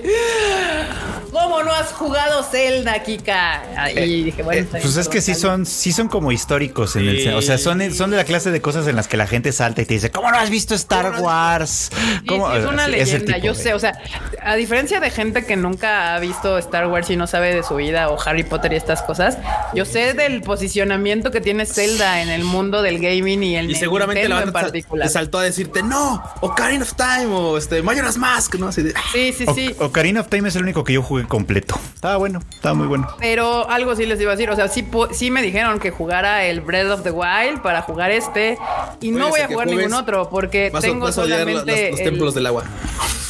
¿Cómo 1.33 1.63
no 1.63 1.73
has 1.73 1.87
jugado 1.87 2.43
Zelda, 2.43 3.01
Kika? 3.01 3.89
Y 3.95 4.23
dije, 4.25 4.43
bueno, 4.43 4.67
pues 4.71 4.95
es 4.95 5.09
que 5.09 5.19
sí 5.19 5.33
son, 5.33 5.65
sí 5.65 5.91
son 5.91 6.07
como 6.07 6.31
históricos 6.31 6.95
en 6.95 7.07
el, 7.07 7.33
o 7.33 7.41
sea, 7.41 7.57
son, 7.57 7.91
son 7.91 8.11
de 8.11 8.17
la 8.17 8.23
clase 8.23 8.51
de 8.51 8.61
cosas 8.61 8.87
en 8.87 8.95
las 8.95 9.07
que 9.07 9.17
la 9.17 9.25
gente 9.25 9.51
salta 9.51 9.81
y 9.81 9.85
te 9.85 9.95
dice, 9.95 10.11
¿cómo 10.11 10.29
no 10.29 10.37
has 10.37 10.51
visto 10.51 10.75
Star 10.75 11.21
Wars? 11.21 11.89
¿Cómo? 12.27 12.51
es 12.53 12.65
una 12.65 12.87
leyenda, 12.87 13.39
yo 13.39 13.55
sé, 13.55 13.73
o 13.73 13.79
sea, 13.79 13.99
a 14.41 14.55
diferencia 14.55 14.99
de 14.99 15.09
gente 15.09 15.43
que 15.43 15.55
nunca 15.55 16.13
ha 16.13 16.19
visto 16.19 16.59
Star 16.59 16.87
Wars 16.87 17.09
y 17.09 17.15
no 17.15 17.25
sabe 17.25 17.53
de 17.55 17.63
su 17.63 17.75
vida 17.75 18.09
o 18.09 18.21
Harry 18.23 18.43
Potter 18.43 18.73
y 18.73 18.75
estas 18.75 19.01
cosas, 19.01 19.37
yo 19.73 19.85
sé 19.85 20.13
del 20.13 20.41
posicionamiento 20.41 21.31
que 21.31 21.41
tiene 21.41 21.65
Zelda 21.65 22.21
en 22.21 22.29
el 22.29 22.43
mundo 22.43 22.83
del 22.83 22.99
gaming 22.99 23.41
y 23.41 23.55
el 23.55 23.71
y 23.71 23.75
seguramente 23.75 24.29
la 24.29 24.43
en 24.43 24.51
particular. 24.51 25.09
saltó 25.09 25.39
a 25.39 25.43
decirte 25.43 25.81
no, 25.81 26.23
Ocarina 26.41 26.83
of 26.83 26.92
Time 26.95 27.27
o 27.27 27.57
este 27.57 27.81
Majora's 27.81 28.17
Mask, 28.17 28.55
¿no? 28.55 28.67
Así 28.67 28.83
de, 28.83 28.93
sí, 29.11 29.33
sí, 29.33 29.45
sí. 29.53 29.75
Ocarina 29.79 30.21
of 30.21 30.27
Time 30.27 30.49
es 30.49 30.55
el 30.55 30.63
único 30.63 30.83
que 30.83 30.93
yo 30.93 31.01
jugué 31.01 31.25
completo. 31.25 31.79
Estaba 31.95 32.17
bueno, 32.17 32.41
estaba 32.53 32.75
muy 32.75 32.87
bueno. 32.87 33.07
Pero 33.19 33.69
algo 33.69 33.95
sí 33.95 34.05
les 34.05 34.19
iba 34.19 34.31
a 34.31 34.35
decir, 34.35 34.49
o 34.49 34.55
sea, 34.55 34.67
sí, 34.67 34.87
sí 35.11 35.31
me 35.31 35.41
dijeron 35.41 35.79
que 35.79 35.91
jugara 35.91 36.45
el 36.45 36.61
Breath 36.61 36.91
of 36.91 37.03
the 37.03 37.11
Wild 37.11 37.61
para 37.61 37.81
jugar 37.81 38.11
este 38.11 38.57
y 39.01 39.11
no 39.11 39.29
voy 39.29 39.41
a 39.41 39.47
jugar 39.47 39.67
ningún 39.67 39.93
otro 39.93 40.29
porque 40.29 40.71
tengo 40.81 41.11
solamente 41.11 41.91
los, 41.91 41.99
templos 41.99 42.33
del 42.33 42.47
agua. 42.47 42.63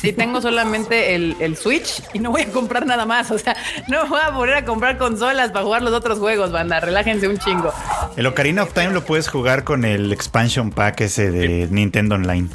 Sí, 0.03 0.11
tengo 0.11 0.41
solamente 0.41 1.15
el, 1.15 1.37
el, 1.39 1.55
Switch 1.55 2.03
y 2.11 2.19
no 2.19 2.31
voy 2.31 2.41
a 2.41 2.49
comprar 2.49 2.85
nada 2.85 3.05
más. 3.05 3.31
O 3.31 3.39
sea, 3.39 3.55
no 3.87 4.05
voy 4.07 4.19
a 4.21 4.31
volver 4.31 4.55
a 4.55 4.65
comprar 4.65 4.97
consolas 4.97 5.51
para 5.51 5.63
jugar 5.63 5.81
los 5.81 5.93
otros 5.93 6.19
juegos, 6.19 6.51
banda. 6.51 6.81
Relájense 6.81 7.27
un 7.29 7.37
chingo. 7.37 7.73
El 8.17 8.25
Ocarina 8.25 8.63
of 8.63 8.73
Time 8.73 8.89
lo 8.89 9.05
puedes 9.05 9.29
jugar 9.29 9.63
con 9.63 9.85
el 9.85 10.11
expansion 10.11 10.71
pack 10.71 11.01
ese 11.01 11.31
de 11.31 11.67
Nintendo 11.71 12.15
Online. 12.15 12.49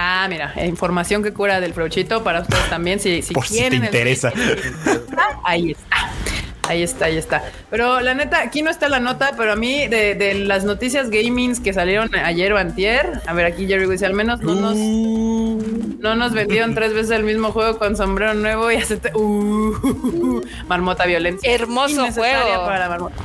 Ah, 0.00 0.28
mira, 0.30 0.54
información 0.64 1.24
que 1.24 1.32
cura 1.32 1.60
del 1.60 1.74
Frochito 1.74 2.22
para 2.22 2.42
ustedes 2.42 2.70
también, 2.70 3.00
si, 3.00 3.20
si 3.20 3.34
Por 3.34 3.48
Si 3.48 3.68
te 3.68 3.74
interesa. 3.74 4.32
ahí 5.42 5.72
está. 5.72 6.12
Ahí 6.68 6.82
está, 6.84 7.06
ahí 7.06 7.16
está. 7.16 7.42
Pero 7.68 8.00
la 8.00 8.14
neta, 8.14 8.40
aquí 8.40 8.62
no 8.62 8.70
está 8.70 8.88
la 8.88 9.00
nota, 9.00 9.32
pero 9.36 9.50
a 9.50 9.56
mí 9.56 9.88
de, 9.88 10.44
las 10.46 10.62
noticias 10.62 11.10
gamings 11.10 11.58
que 11.58 11.72
salieron 11.72 12.14
ayer 12.14 12.52
o 12.52 12.58
antier, 12.58 13.22
a 13.26 13.32
ver, 13.32 13.46
aquí 13.46 13.66
Jerry 13.66 13.90
dice, 13.90 14.06
al 14.06 14.14
menos 14.14 14.40
no 14.40 14.54
nos, 14.54 14.76
no 14.76 16.14
nos 16.14 16.32
vendieron 16.32 16.76
tres 16.76 16.94
veces 16.94 17.10
el 17.10 17.24
mismo 17.24 17.50
juego 17.50 17.78
con 17.78 17.96
sombrero 17.96 18.34
nuevo 18.34 18.70
y 18.70 18.76
hace... 18.82 19.00
Uh, 19.14 20.42
marmota 20.68 21.06
violencia. 21.06 21.52
Hermoso 21.52 22.12
juego. 22.12 22.66
Para 22.66 22.88
marmota. 22.88 23.16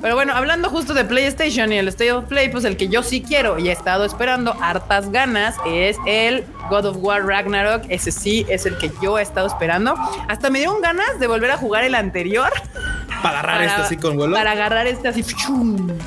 Pero 0.00 0.14
bueno, 0.14 0.32
hablando 0.34 0.70
justo 0.70 0.94
de 0.94 1.04
PlayStation 1.04 1.72
y 1.72 1.78
el 1.78 1.88
State 1.88 2.12
of 2.12 2.24
Play, 2.24 2.48
pues 2.48 2.64
el 2.64 2.76
que 2.76 2.88
yo 2.88 3.02
sí 3.02 3.20
quiero 3.22 3.58
y 3.58 3.68
he 3.68 3.72
estado 3.72 4.04
esperando 4.04 4.56
hartas 4.60 5.10
ganas 5.12 5.56
es 5.66 5.96
el 6.06 6.44
God 6.70 6.86
of 6.86 6.96
War 7.00 7.26
Ragnarok. 7.26 7.84
Ese 7.88 8.10
sí 8.10 8.46
es 8.48 8.64
el 8.64 8.78
que 8.78 8.90
yo 9.02 9.18
he 9.18 9.22
estado 9.22 9.46
esperando. 9.46 9.94
Hasta 10.28 10.48
me 10.48 10.60
dieron 10.60 10.80
ganas 10.80 11.20
de 11.20 11.26
volver 11.26 11.50
a 11.50 11.58
jugar 11.58 11.84
el 11.84 11.94
anterior. 11.94 12.50
Para 13.22 13.40
agarrar 13.40 13.62
este 13.62 13.82
así 13.82 13.96
con 13.96 14.16
vuelo. 14.16 14.34
Para 14.34 14.52
agarrar 14.52 14.86
este 14.86 15.08
así. 15.08 15.24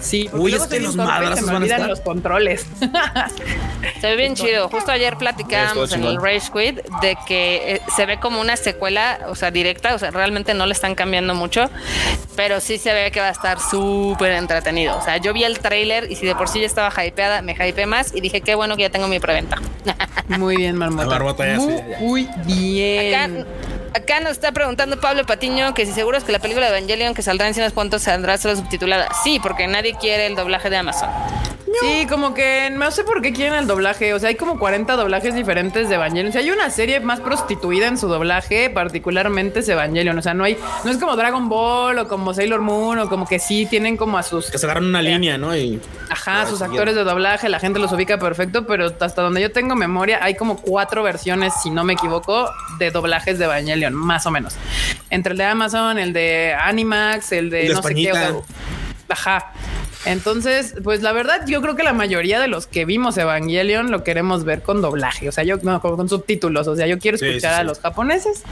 Sí, 0.01 0.29
Uy, 0.33 0.53
es 0.53 0.63
que 0.67 0.79
los 0.79 0.95
madrazos 0.95 1.45
van 1.45 1.63
a 1.63 1.65
estar. 1.65 1.87
los 1.87 2.01
controles. 2.01 2.65
Se 4.01 4.07
ve 4.07 4.15
bien 4.15 4.35
chido. 4.35 4.69
Justo 4.69 4.91
ayer 4.91 5.17
platicábamos 5.17 5.93
en 5.93 6.03
el 6.03 6.21
Rage 6.21 6.51
Quit 6.51 6.85
de 7.01 7.17
que 7.25 7.75
eh, 7.75 7.81
se 7.95 8.05
ve 8.05 8.19
como 8.19 8.41
una 8.41 8.57
secuela, 8.57 9.19
o 9.27 9.35
sea, 9.35 9.51
directa, 9.51 9.95
o 9.95 9.99
sea, 9.99 10.11
realmente 10.11 10.53
no 10.53 10.65
le 10.65 10.73
están 10.73 10.95
cambiando 10.95 11.35
mucho, 11.35 11.69
pero 12.35 12.59
sí 12.59 12.77
se 12.77 12.93
ve 12.93 13.11
que 13.11 13.19
va 13.19 13.27
a 13.27 13.31
estar 13.31 13.59
súper 13.59 14.33
entretenido. 14.33 14.97
O 14.97 15.01
sea, 15.01 15.17
yo 15.17 15.33
vi 15.33 15.43
el 15.43 15.59
trailer 15.59 16.11
y 16.11 16.15
si 16.15 16.25
de 16.25 16.35
por 16.35 16.47
sí 16.47 16.59
ya 16.59 16.65
estaba 16.65 16.91
hypeada, 17.05 17.41
me 17.41 17.53
hypeé 17.53 17.85
más 17.85 18.13
y 18.13 18.21
dije, 18.21 18.41
qué 18.41 18.55
bueno 18.55 18.75
que 18.75 18.83
ya 18.83 18.89
tengo 18.89 19.07
mi 19.07 19.19
preventa. 19.19 19.61
Muy 20.27 20.57
bien, 20.57 20.75
Marmota. 20.77 21.19
muy, 21.99 22.27
bien. 22.45 23.13
Acá 23.13 23.45
nos 24.21 24.31
está 24.31 24.51
preguntando 24.51 24.99
Pablo 24.99 25.25
Patiño 25.25 25.73
que 25.73 25.85
si 25.85 25.91
seguro 25.91 26.17
es 26.17 26.23
que 26.23 26.31
la 26.31 26.39
película 26.39 26.69
de 26.69 26.77
Evangelion 26.77 27.13
que 27.13 27.21
saldrá 27.21 27.47
en 27.47 27.53
cines 27.53 27.73
puntos 27.73 28.03
saldrá 28.03 28.37
solo 28.37 28.55
subtitulada. 28.55 29.09
Sí, 29.23 29.39
porque 29.41 29.67
nadie 29.67 29.95
quiere 29.95 30.27
el 30.27 30.35
doblaje 30.35 30.69
de 30.69 30.77
Amazon. 30.77 31.09
Sí, 31.81 32.05
como 32.07 32.33
que 32.33 32.69
no 32.69 32.91
sé 32.91 33.03
por 33.03 33.21
qué 33.21 33.33
quieren 33.33 33.55
el 33.55 33.67
doblaje. 33.67 34.13
O 34.13 34.19
sea, 34.19 34.29
hay 34.29 34.35
como 34.35 34.59
40 34.59 34.95
doblajes 34.95 35.33
diferentes 35.33 35.89
de 35.89 35.95
Evangelion. 35.95 36.29
O 36.29 36.31
sea, 36.31 36.41
hay 36.41 36.51
una 36.51 36.69
serie 36.69 36.99
más 36.99 37.19
prostituida 37.19 37.87
en 37.87 37.97
su 37.97 38.07
doblaje, 38.07 38.69
particularmente 38.69 39.59
es 39.59 39.69
Evangelion. 39.69 40.17
O 40.17 40.21
sea, 40.21 40.33
no 40.33 40.43
hay, 40.43 40.57
no 40.83 40.91
es 40.91 40.97
como 40.97 41.15
Dragon 41.15 41.49
Ball 41.49 41.97
o 41.99 42.07
como 42.07 42.33
Sailor 42.33 42.61
Moon 42.61 42.99
o 42.99 43.09
como 43.09 43.25
que 43.27 43.39
sí 43.39 43.65
tienen 43.65 43.97
como 43.97 44.17
a 44.17 44.23
sus. 44.23 44.51
Que 44.51 44.57
se 44.57 44.65
agarran 44.65 44.85
una 44.85 45.01
línea, 45.01 45.37
¿no? 45.37 45.55
Y. 45.55 45.81
Ajá, 46.09 46.45
sus 46.45 46.61
actores 46.61 46.95
de 46.95 47.03
doblaje, 47.03 47.49
la 47.49 47.59
gente 47.59 47.79
los 47.79 47.91
ubica 47.91 48.19
perfecto, 48.19 48.65
pero 48.67 48.93
hasta 48.99 49.21
donde 49.21 49.41
yo 49.41 49.51
tengo 49.51 49.75
memoria, 49.75 50.19
hay 50.21 50.35
como 50.35 50.57
cuatro 50.57 51.01
versiones, 51.01 51.53
si 51.61 51.69
no 51.69 51.83
me 51.83 51.93
equivoco, 51.93 52.49
de 52.77 52.91
doblajes 52.91 53.39
de 53.39 53.45
Evangelion, 53.45 53.82
más 53.91 54.25
o 54.25 54.31
menos. 54.31 54.55
Entre 55.09 55.31
el 55.33 55.37
de 55.37 55.45
Amazon, 55.45 55.97
el 55.97 56.13
de 56.13 56.55
Animax, 56.59 57.31
el 57.33 57.49
de, 57.49 57.69
no 57.69 57.81
sé 57.81 57.95
qué. 57.95 58.11
ajá. 59.09 59.51
Entonces, 60.05 60.75
pues 60.83 61.01
la 61.01 61.13
verdad, 61.13 61.45
yo 61.47 61.61
creo 61.61 61.75
que 61.75 61.83
la 61.83 61.93
mayoría 61.93 62.39
de 62.39 62.47
los 62.47 62.67
que 62.67 62.83
vimos 62.83 63.17
Evangelion 63.17 63.89
lo 63.89 64.03
queremos 64.03 64.43
ver 64.43 64.61
con 64.61 64.81
doblaje, 64.81 65.29
o 65.29 65.31
sea, 65.31 65.45
yo 65.45 65.57
no, 65.63 65.79
con, 65.81 66.09
subtítulos, 66.09 66.67
o 66.67 66.75
sea, 66.75 66.87
yo 66.87 66.99
quiero 66.99 67.15
escuchar 67.15 67.53
a 67.53 67.63
los 67.63 67.79
japoneses 67.79 68.43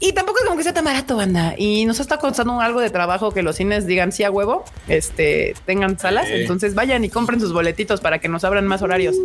y 0.00 0.12
tampoco 0.12 0.40
es 0.40 0.44
como 0.44 0.56
que 0.56 0.64
sea 0.64 0.74
tan 0.74 0.84
barato, 0.84 1.16
banda. 1.16 1.54
Y 1.56 1.84
nos 1.86 2.00
está 2.00 2.18
costando 2.18 2.60
algo 2.60 2.80
de 2.80 2.90
trabajo 2.90 3.32
que 3.32 3.42
los 3.42 3.56
cines 3.56 3.86
digan 3.86 4.12
sí 4.12 4.24
a 4.24 4.30
huevo, 4.30 4.64
este, 4.88 5.54
tengan 5.64 5.98
salas. 5.98 6.28
Entonces 6.28 6.74
vayan 6.74 7.04
y 7.04 7.08
compren 7.08 7.40
sus 7.40 7.52
boletitos 7.52 8.00
para 8.00 8.18
que 8.18 8.28
nos 8.28 8.44
abran 8.44 8.66
más 8.66 8.82
horarios. 8.82 9.16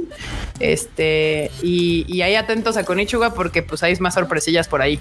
Este, 0.60 1.52
y, 1.62 2.06
y 2.08 2.22
ahí 2.22 2.36
atentos 2.36 2.78
a 2.78 2.84
Konichuga 2.84 3.34
porque 3.34 3.64
pues 3.64 3.84
hay 3.84 3.96
más 3.98 4.14
sorpresillas 4.14 4.68
por 4.68 4.82
ahí 4.82 5.00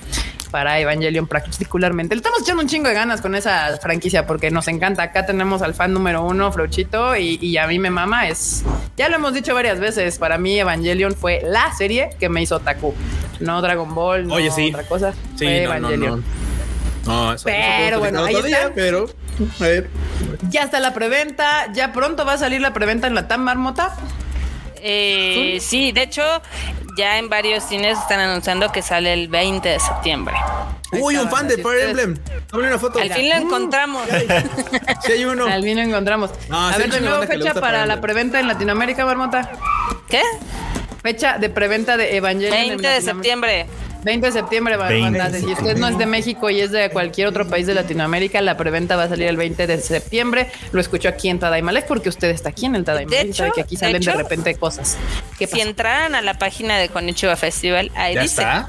para 0.51 0.81
Evangelion 0.81 1.27
particularmente. 1.27 2.15
Le 2.15 2.21
estamos 2.21 2.41
echando 2.43 2.63
un 2.63 2.69
chingo 2.69 2.89
de 2.89 2.95
ganas 2.95 3.21
con 3.21 3.35
esa 3.35 3.77
franquicia 3.79 4.27
porque 4.27 4.51
nos 4.51 4.69
encanta. 4.69 5.03
Acá 5.03 5.27
tenemos 5.27 5.63
al 5.63 5.75
fan 5.75 5.93
número 5.93 6.25
uno, 6.25 6.51
Frochito, 6.51 7.17
y, 7.17 7.39
y 7.41 7.57
a 7.59 7.67
mí 7.67 7.79
me 7.79 7.91
mama. 7.91 8.29
Es, 8.29 8.65
ya 8.97 9.09
lo 9.09 9.17
hemos 9.17 9.35
dicho 9.35 9.55
varias 9.55 9.79
veces, 9.81 10.19
para 10.19 10.39
mí 10.39 10.59
Evangelion 10.59 11.15
fue 11.15 11.43
la 11.45 11.73
serie 11.77 12.11
que 12.19 12.29
me 12.29 12.43
hizo 12.43 12.61
Taku. 12.61 12.95
No 13.41 13.63
Dragon 13.63 13.95
Ball, 13.95 14.27
no 14.27 14.35
Oye, 14.35 14.51
sí. 14.51 14.71
otra 14.71 14.83
cosa. 14.85 15.15
Sí, 15.37 15.47
Evangelion. 15.65 16.25
No, 17.07 17.35
pero 17.45 18.01
bueno, 18.01 18.25
ahí 18.25 18.35
está. 18.35 18.73
pero 18.75 19.09
a 19.61 19.63
ver. 19.65 19.89
Ya 20.51 20.63
está 20.63 20.81
la 20.81 20.93
preventa. 20.93 21.73
Ya 21.73 21.93
pronto 21.93 22.25
va 22.25 22.35
a 22.35 22.39
salir 22.39 22.61
la 22.61 22.73
preventa 22.73 23.07
en 23.07 23.15
la 23.15 23.29
TAM 23.29 23.43
Marmota. 23.43 23.97
Eh, 24.81 25.59
sí, 25.61 25.93
de 25.93 26.03
hecho, 26.03 26.23
ya 26.97 27.19
en 27.19 27.29
varios 27.29 27.65
cines 27.65 27.99
están 27.99 28.21
anunciando 28.21 28.71
que 28.73 28.83
sale 28.83 29.13
el 29.13 29.29
20 29.29 29.69
de 29.69 29.81
septiembre. 29.81 30.35
Uy, 30.93 31.17
un 31.17 31.29
fan 31.31 31.49
de 31.49 31.59
Fire 31.59 31.89
Emblem. 31.89 32.19
una 32.53 32.79
foto. 32.79 32.99
Al 32.99 33.13
fin 33.13 33.29
lo 33.29 33.37
encontramos. 33.37 34.07
sí, 35.05 35.13
hay 35.13 35.25
uno. 35.25 35.47
Al 35.47 35.63
fin 35.63 35.77
lo 35.77 35.83
encontramos. 35.83 36.31
a 36.51 36.77
ver, 36.77 36.91
de 36.91 37.01
nuevo 37.01 37.23
fecha 37.25 37.55
para 37.55 37.87
la 37.87 38.01
preventa 38.01 38.41
en 38.41 38.49
Latinoamérica, 38.49 39.05
Marmota. 39.05 39.51
¿Qué? 40.09 40.23
Fecha 41.03 41.39
de 41.39 41.49
preventa 41.51 41.97
de 41.97 42.17
Evangelion. 42.17 42.69
20 42.69 42.89
de 42.89 43.01
septiembre. 43.01 43.67
20 44.05 44.27
de 44.27 44.33
septiembre, 44.33 44.77
va 44.77 44.89
a 44.89 45.31
Si 45.31 45.47
usted 45.47 45.77
no 45.77 45.89
es 45.89 45.99
de 45.99 46.07
México 46.07 46.51
y 46.51 46.61
es 46.61 46.71
de 46.71 46.91
cualquier 46.91 47.29
otro 47.29 47.49
país 47.49 47.67
de 47.67 47.75
Latinoamérica, 47.75 48.41
la 48.41 48.57
preventa 48.57 48.97
va 48.97 49.05
a 49.05 49.09
salir 49.09 49.29
el 49.29 49.37
20 49.37 49.67
de 49.67 49.81
septiembre. 49.81 50.51
Lo 50.73 50.81
escucho 50.81 51.09
aquí 51.09 51.29
en 51.29 51.39
Tadaima 51.39 51.69
porque 51.87 52.09
usted 52.09 52.31
está 52.31 52.49
aquí 52.49 52.67
en 52.67 52.75
el 52.75 52.85
Tadaima 52.85 53.15
y 53.17 53.33
sabe 53.33 53.53
que 53.55 53.61
aquí 53.61 53.77
salen 53.77 54.01
de, 54.01 54.13
repente 54.13 54.55
cosas. 54.55 54.97
si 55.39 55.61
entraran 55.61 56.15
a 56.15 56.23
la 56.23 56.35
página 56.35 56.79
de 56.79 56.89
Konichiwa 56.89 57.37
Festival, 57.37 57.91
ahí 57.95 58.15
¿Ya 58.15 58.23
dice. 58.23 58.43
Está? 58.43 58.69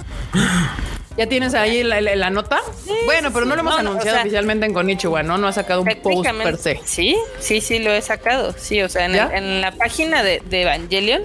¿Ya 1.18 1.28
tienes 1.28 1.54
ahí 1.54 1.84
la, 1.84 2.30
nota? 2.30 2.60
bueno, 3.06 3.32
pero 3.34 3.46
no 3.46 3.56
lo 3.56 3.62
hemos 3.62 3.78
anunciado 3.78 4.20
oficialmente 4.20 4.66
en 4.66 4.74
Konichiwa, 4.74 5.24
¿no? 5.24 5.38
No 5.38 5.48
ha 5.48 5.52
sacado 5.54 5.82
un 5.82 5.90
post 6.02 6.30
per 6.44 6.58
se. 6.58 6.80
Sí, 6.86 7.18
sí, 7.40 7.62
sí, 7.62 7.80
lo 7.80 7.92
he 7.92 8.02
sacado. 8.02 8.54
Sí, 8.58 8.82
o 8.82 8.90
sea, 8.90 9.06
en, 9.06 9.62
la 9.62 9.72
página 9.72 10.24
de, 10.24 10.42
Evangelion, 10.50 11.22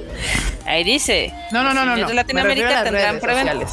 ahí 0.66 0.84
dice. 0.84 1.32
No, 1.52 1.62
no, 1.62 1.74
no, 1.74 1.84
no. 1.84 1.96
no. 1.96 2.12
Latinoamérica 2.12 2.84
tendrán 2.84 3.20
sociales. 3.20 3.70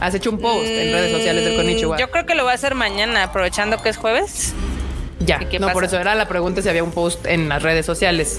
Has 0.00 0.14
hecho 0.14 0.30
un 0.30 0.40
post 0.40 0.66
en 0.66 0.92
redes 0.92 1.12
sociales 1.12 1.44
del 1.44 1.56
Konichiwa. 1.56 1.98
Yo 1.98 2.10
creo 2.10 2.26
que 2.26 2.34
lo 2.34 2.44
va 2.44 2.52
a 2.52 2.54
hacer 2.54 2.74
mañana, 2.74 3.24
aprovechando 3.24 3.80
que 3.82 3.90
es 3.90 3.96
jueves. 3.96 4.54
Ya, 5.20 5.40
no, 5.58 5.72
por 5.72 5.84
eso 5.84 5.98
era 5.98 6.14
la 6.14 6.28
pregunta 6.28 6.62
si 6.62 6.68
había 6.68 6.84
un 6.84 6.92
post 6.92 7.24
en 7.26 7.48
las 7.48 7.62
redes 7.62 7.86
sociales 7.86 8.38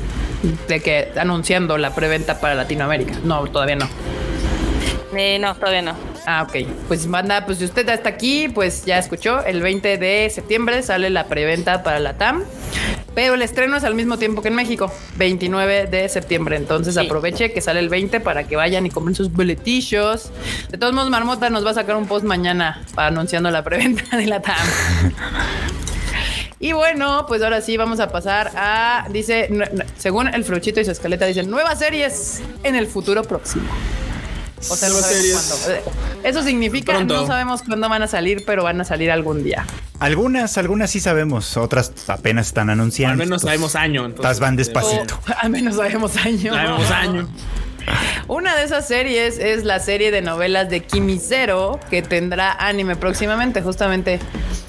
de 0.67 0.79
que 0.79 1.11
anunciando 1.17 1.77
la 1.77 1.93
preventa 1.93 2.39
para 2.39 2.55
Latinoamérica. 2.55 3.15
No, 3.23 3.45
todavía 3.47 3.75
no. 3.75 3.89
Eh, 5.17 5.39
no, 5.39 5.55
todavía 5.55 5.81
no. 5.81 5.95
Ah, 6.25 6.43
ok. 6.47 6.67
Pues 6.87 7.07
manda, 7.07 7.45
pues 7.45 7.57
si 7.57 7.65
usted 7.65 7.87
está 7.89 8.09
aquí, 8.09 8.47
pues 8.49 8.85
ya 8.85 8.97
escuchó. 8.97 9.43
El 9.43 9.61
20 9.61 9.97
de 9.97 10.29
septiembre 10.29 10.83
sale 10.83 11.09
la 11.09 11.25
preventa 11.25 11.83
para 11.83 11.99
la 11.99 12.17
TAM. 12.17 12.43
Pero 13.15 13.33
el 13.33 13.41
estreno 13.41 13.77
es 13.77 13.83
al 13.83 13.95
mismo 13.95 14.19
tiempo 14.19 14.43
que 14.43 14.49
en 14.49 14.55
México, 14.55 14.91
29 15.15 15.87
de 15.87 16.07
septiembre. 16.07 16.55
Entonces 16.55 16.97
aproveche 16.97 17.51
que 17.51 17.61
sale 17.61 17.79
el 17.79 17.89
20 17.89 18.19
para 18.19 18.43
que 18.43 18.55
vayan 18.55 18.85
y 18.85 18.91
compren 18.91 19.15
sus 19.15 19.31
boletillos. 19.31 20.29
De 20.69 20.77
todos 20.77 20.93
modos, 20.93 21.09
Marmota 21.09 21.49
nos 21.49 21.65
va 21.65 21.71
a 21.71 21.73
sacar 21.73 21.95
un 21.95 22.07
post 22.07 22.25
mañana 22.25 22.83
para 22.93 23.07
anunciando 23.07 23.49
la 23.49 23.63
preventa 23.63 24.17
de 24.17 24.27
la 24.27 24.39
TAM. 24.41 24.55
Y 26.59 26.71
bueno, 26.71 27.25
pues 27.27 27.43
ahora 27.43 27.61
sí 27.61 27.77
vamos 27.77 27.99
a 27.99 28.09
pasar 28.11 28.51
a, 28.55 29.07
dice, 29.11 29.47
según 29.95 30.27
el 30.27 30.43
fruchito 30.43 30.81
y 30.81 30.85
su 30.85 30.91
escaleta, 30.91 31.27
dice 31.27 31.43
nuevas 31.43 31.77
series 31.77 32.41
en 32.63 32.75
el 32.75 32.87
futuro 32.87 33.21
próximo. 33.21 33.67
O 34.69 34.75
sea, 34.75 34.89
no 34.89 34.95
sabemos 34.95 35.67
eh, 35.69 35.83
Eso 36.23 36.41
significa 36.41 37.03
no 37.03 37.27
sabemos 37.27 37.61
cuándo 37.61 37.87
van 37.89 38.01
a 38.01 38.07
salir, 38.07 38.43
pero 38.45 38.63
van 38.63 38.81
a 38.81 38.85
salir 38.85 39.11
algún 39.11 39.43
día. 39.43 39.65
Algunas, 39.99 40.57
algunas 40.57 40.89
sí 40.91 40.99
sabemos, 40.99 41.57
otras 41.57 41.91
apenas 42.07 42.47
están 42.47 42.69
anunciando. 42.69 43.13
al 43.13 43.17
menos 43.29 43.43
sabemos 43.43 43.75
año. 43.75 44.05
Entonces, 44.05 44.39
van 44.39 44.55
despacito. 44.55 45.19
al 45.39 45.49
menos 45.49 45.75
sabemos 45.75 46.15
año. 46.17 46.53
Sabemos 46.53 46.91
año. 46.91 47.29
Una 48.27 48.55
de 48.55 48.63
esas 48.63 48.87
series 48.87 49.39
es 49.39 49.63
la 49.63 49.79
serie 49.79 50.11
de 50.11 50.21
novelas 50.21 50.69
de 50.69 50.81
Kimi 50.83 51.19
Zero 51.19 51.79
que 51.89 52.01
tendrá 52.01 52.51
anime 52.51 52.95
próximamente, 52.95 53.61
justamente. 53.61 54.19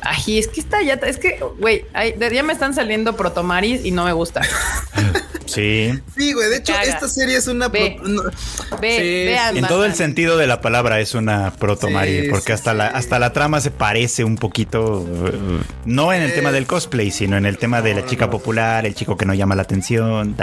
Ay, 0.01 0.39
es 0.39 0.47
que 0.49 0.61
está 0.61 0.81
ya, 0.83 0.95
es 0.95 1.19
que, 1.19 1.41
güey, 1.59 1.85
ya 2.33 2.43
me 2.43 2.53
están 2.53 2.75
saliendo 2.75 3.17
protomaris 3.17 3.85
y 3.85 3.91
no 3.91 4.05
me 4.05 4.13
gusta. 4.13 4.43
Sí. 5.49 5.99
Sí, 6.17 6.33
güey. 6.33 6.49
De 6.51 6.57
hecho, 6.59 6.75
esta 6.83 7.09
serie 7.09 7.37
es 7.37 7.47
una. 7.47 7.69
Ve, 7.69 7.99
en 9.55 9.67
todo 9.67 9.85
el 9.85 9.95
sentido 9.95 10.37
de 10.37 10.47
la 10.47 10.61
palabra 10.61 11.01
es 11.01 11.15
una 11.15 11.53
proto 11.53 11.89
porque 12.31 12.53
hasta 12.53 12.75
la 12.75 12.89
hasta 12.89 13.19
la 13.19 13.33
trama 13.33 13.61
se 13.61 13.71
parece 13.71 14.25
un 14.25 14.37
poquito. 14.37 15.07
No 15.85 16.13
en 16.13 16.23
el 16.23 16.35
tema 16.35 16.53
del 16.53 16.67
cosplay, 16.67 17.11
sino 17.11 17.37
en 17.37 17.47
el 17.47 17.59
tema 17.59 17.83
de 17.83 17.95
la 17.95 18.07
chica 18.07 18.31
popular, 18.31 18.87
el 18.87 18.95
chico 18.95 19.17
que 19.17 19.25
no 19.25 19.35
llama 19.35 19.55
la 19.55 19.63
atención. 19.63 20.37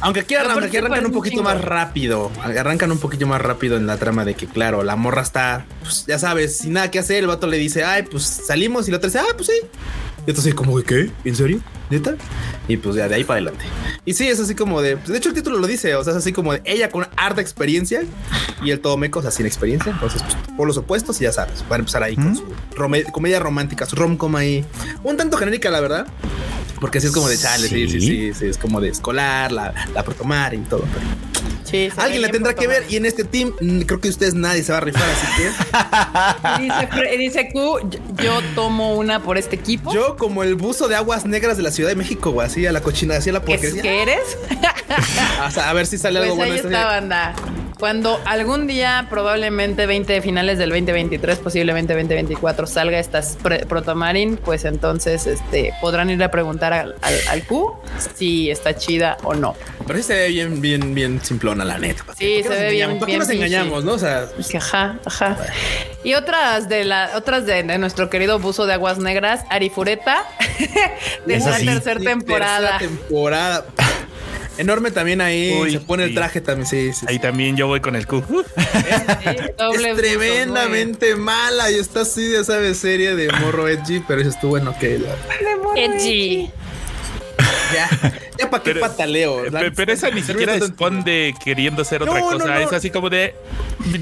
Aunque 0.00 0.20
aquí, 0.20 0.34
arrancan, 0.34 1.06
un 1.06 1.12
poquito 1.12 1.42
más 1.42 1.60
rápido. 1.60 2.30
Arrancan 2.42 2.90
un 2.90 2.98
poquito 2.98 3.26
más 3.26 3.40
rápido 3.40 3.76
en 3.76 3.86
la 3.86 3.96
trama 3.96 4.24
de 4.24 4.34
que, 4.34 4.46
claro, 4.46 4.82
la 4.82 4.96
morra 4.96 5.22
está, 5.22 5.66
pues, 5.82 6.04
ya 6.06 6.18
sabes, 6.18 6.58
sin 6.58 6.74
nada 6.74 6.90
que 6.90 6.98
hacer. 6.98 7.18
El 7.18 7.26
vato 7.26 7.46
le 7.46 7.58
dice, 7.58 7.84
ay, 7.84 8.02
pues 8.02 8.24
salimos. 8.24 8.88
Y 8.88 8.90
la 8.90 8.96
otra 8.96 9.08
dice, 9.08 9.20
ah, 9.20 9.34
pues 9.36 9.48
sí. 9.48 9.66
Y 10.26 10.30
entonces, 10.30 10.54
como 10.54 10.78
de 10.78 10.84
qué? 10.84 11.10
¿En 11.24 11.36
serio? 11.36 11.60
¿Neta? 11.90 12.14
Y 12.68 12.76
pues 12.76 12.96
ya 12.96 13.08
de 13.08 13.16
ahí 13.16 13.24
para 13.24 13.38
adelante. 13.38 13.64
Y 14.04 14.14
sí, 14.14 14.28
es 14.28 14.38
así 14.38 14.54
como 14.54 14.80
de. 14.80 14.96
De 14.96 15.18
hecho, 15.18 15.28
el 15.28 15.34
título 15.34 15.58
lo 15.58 15.66
dice. 15.66 15.94
O 15.96 16.04
sea, 16.04 16.12
es 16.12 16.18
así 16.18 16.32
como 16.32 16.52
de 16.52 16.62
ella 16.64 16.88
con 16.88 17.06
harta 17.16 17.40
experiencia 17.40 18.02
y 18.62 18.70
el 18.70 18.80
todo 18.80 18.96
meco, 18.96 19.18
o 19.18 19.22
sea, 19.22 19.30
sin 19.30 19.46
experiencia. 19.46 19.92
Entonces, 19.92 20.22
pues, 20.22 20.36
por 20.56 20.66
los 20.66 20.76
opuestos, 20.76 21.20
y 21.20 21.24
ya 21.24 21.32
sabes, 21.32 21.64
van 21.68 21.80
a 21.80 21.80
empezar 21.80 22.02
ahí 22.02 22.14
con 22.14 22.36
su 22.36 22.44
comedia 23.12 23.40
romántica, 23.40 23.86
su 23.86 23.96
rom-com 23.96 24.36
ahí. 24.36 24.64
Un 25.02 25.16
tanto 25.16 25.36
genérica, 25.36 25.70
la 25.70 25.80
verdad. 25.80 26.06
Porque 26.80 26.98
así 26.98 27.08
es 27.08 27.12
como 27.12 27.28
de 27.28 27.36
chale, 27.36 27.68
sí, 27.68 27.88
sí, 27.88 28.00
sí, 28.00 28.32
sí, 28.32 28.46
es 28.46 28.56
como 28.56 28.80
de 28.80 28.88
escolar, 28.88 29.52
la, 29.52 29.74
la 29.92 30.02
protomar 30.02 30.54
y 30.54 30.58
todo. 30.58 30.84
Alguien 31.96 32.22
la 32.22 32.28
tendrá 32.28 32.54
que 32.54 32.66
ver 32.66 32.84
y 32.88 32.96
en 32.96 33.06
este 33.06 33.24
team 33.24 33.52
mm, 33.60 33.80
creo 33.82 34.00
que 34.00 34.08
ustedes 34.08 34.34
nadie 34.34 34.62
se 34.62 34.72
va 34.72 34.78
a 34.78 34.80
rifar, 34.80 35.02
así 35.08 35.26
que. 36.60 37.18
dice, 37.18 37.50
Q, 37.52 37.90
yo 38.22 38.40
tomo 38.54 38.94
una 38.94 39.22
por 39.22 39.38
este 39.38 39.56
equipo. 39.56 39.92
Yo 39.92 40.16
como 40.16 40.42
el 40.42 40.54
buzo 40.54 40.88
de 40.88 40.96
aguas 40.96 41.24
negras 41.26 41.56
de 41.56 41.62
la 41.62 41.70
Ciudad 41.70 41.90
de 41.90 41.96
México, 41.96 42.30
güey, 42.30 42.46
así 42.46 42.66
a 42.66 42.72
la 42.72 42.80
cochina, 42.80 43.16
así 43.16 43.30
a 43.30 43.34
la 43.34 43.42
porquería. 43.42 43.82
¿Qué 43.82 44.02
eres? 44.02 44.38
a 45.56 45.72
ver 45.72 45.86
si 45.86 45.98
sale 45.98 46.18
algo 46.18 46.36
pues 46.36 46.48
bueno. 46.48 46.52
Ahí 46.54 46.60
está, 46.60 46.84
banda. 46.86 47.34
Cuando 47.80 48.20
algún 48.26 48.66
día, 48.66 49.06
probablemente 49.08 49.86
20 49.86 50.20
finales 50.20 50.58
del 50.58 50.68
2023, 50.68 51.38
posiblemente 51.38 51.94
2024, 51.94 52.66
salga 52.66 52.98
estas 52.98 53.38
Protomarin, 53.66 54.36
pues 54.36 54.66
entonces 54.66 55.26
este, 55.26 55.72
podrán 55.80 56.10
ir 56.10 56.22
a 56.22 56.30
preguntar 56.30 56.74
al, 56.74 57.44
Q 57.46 57.72
si 58.14 58.50
está 58.50 58.76
chida 58.76 59.16
o 59.22 59.32
no. 59.32 59.56
Pero 59.86 59.98
sí 59.98 60.02
se 60.02 60.14
ve 60.14 60.28
bien, 60.28 60.60
bien, 60.60 60.94
bien 60.94 61.24
simplona, 61.24 61.64
la 61.64 61.78
neta. 61.78 62.04
Sí, 62.18 62.42
se 62.42 62.50
ve 62.50 62.70
bien. 62.70 62.98
¿Por 62.98 63.08
qué 63.08 63.16
nos 63.16 63.30
engañamos, 63.30 63.82
no? 63.82 63.92
O 63.92 63.98
sea, 63.98 64.28
ajá, 64.58 64.98
ajá. 65.06 65.38
Y 66.04 66.12
otras 66.12 66.68
de 66.68 66.84
la, 66.84 67.12
otras 67.16 67.46
de, 67.46 67.62
nuestro 67.78 68.10
querido 68.10 68.38
buzo 68.38 68.66
de 68.66 68.74
aguas 68.74 68.98
negras, 68.98 69.46
Arifureta, 69.48 70.24
de 71.26 71.38
la 71.38 71.56
tercera 71.56 71.98
temporada. 71.98 72.78
Tercera 72.78 72.98
temporada. 72.98 73.64
Enorme 74.58 74.90
también 74.90 75.20
ahí. 75.20 75.70
se 75.70 75.80
pone 75.80 76.04
el 76.04 76.14
traje 76.14 76.40
también. 76.40 76.66
Sí, 76.66 76.92
sí, 76.92 77.06
Ahí 77.08 77.18
también 77.18 77.56
yo 77.56 77.66
voy 77.66 77.80
con 77.80 77.96
el 77.96 78.06
Q. 78.06 78.22
es, 78.56 79.96
tremendamente 79.96 81.16
mala 81.16 81.70
y 81.70 81.76
está 81.76 82.02
así, 82.02 82.32
ya 82.32 82.44
sabes, 82.44 82.78
serie 82.78 83.14
de 83.14 83.30
morro 83.40 83.68
edgy, 83.68 84.00
pero 84.06 84.20
eso 84.20 84.30
estuvo 84.30 84.50
bueno 84.50 84.74
que. 84.78 85.00
Edgy. 85.76 86.50
Ya, 87.72 87.88
ya 88.36 88.50
para 88.50 88.64
qué 88.64 88.74
pataleo. 88.74 89.44
Pero, 89.76 89.92
esa 89.92 90.10
ni 90.10 90.22
siquiera 90.22 90.56
esconde 90.56 91.32
queriendo 91.44 91.82
hacer 91.82 92.02
otra 92.02 92.20
cosa. 92.20 92.60
Es 92.60 92.72
así 92.72 92.90
como 92.90 93.08
de. 93.08 93.36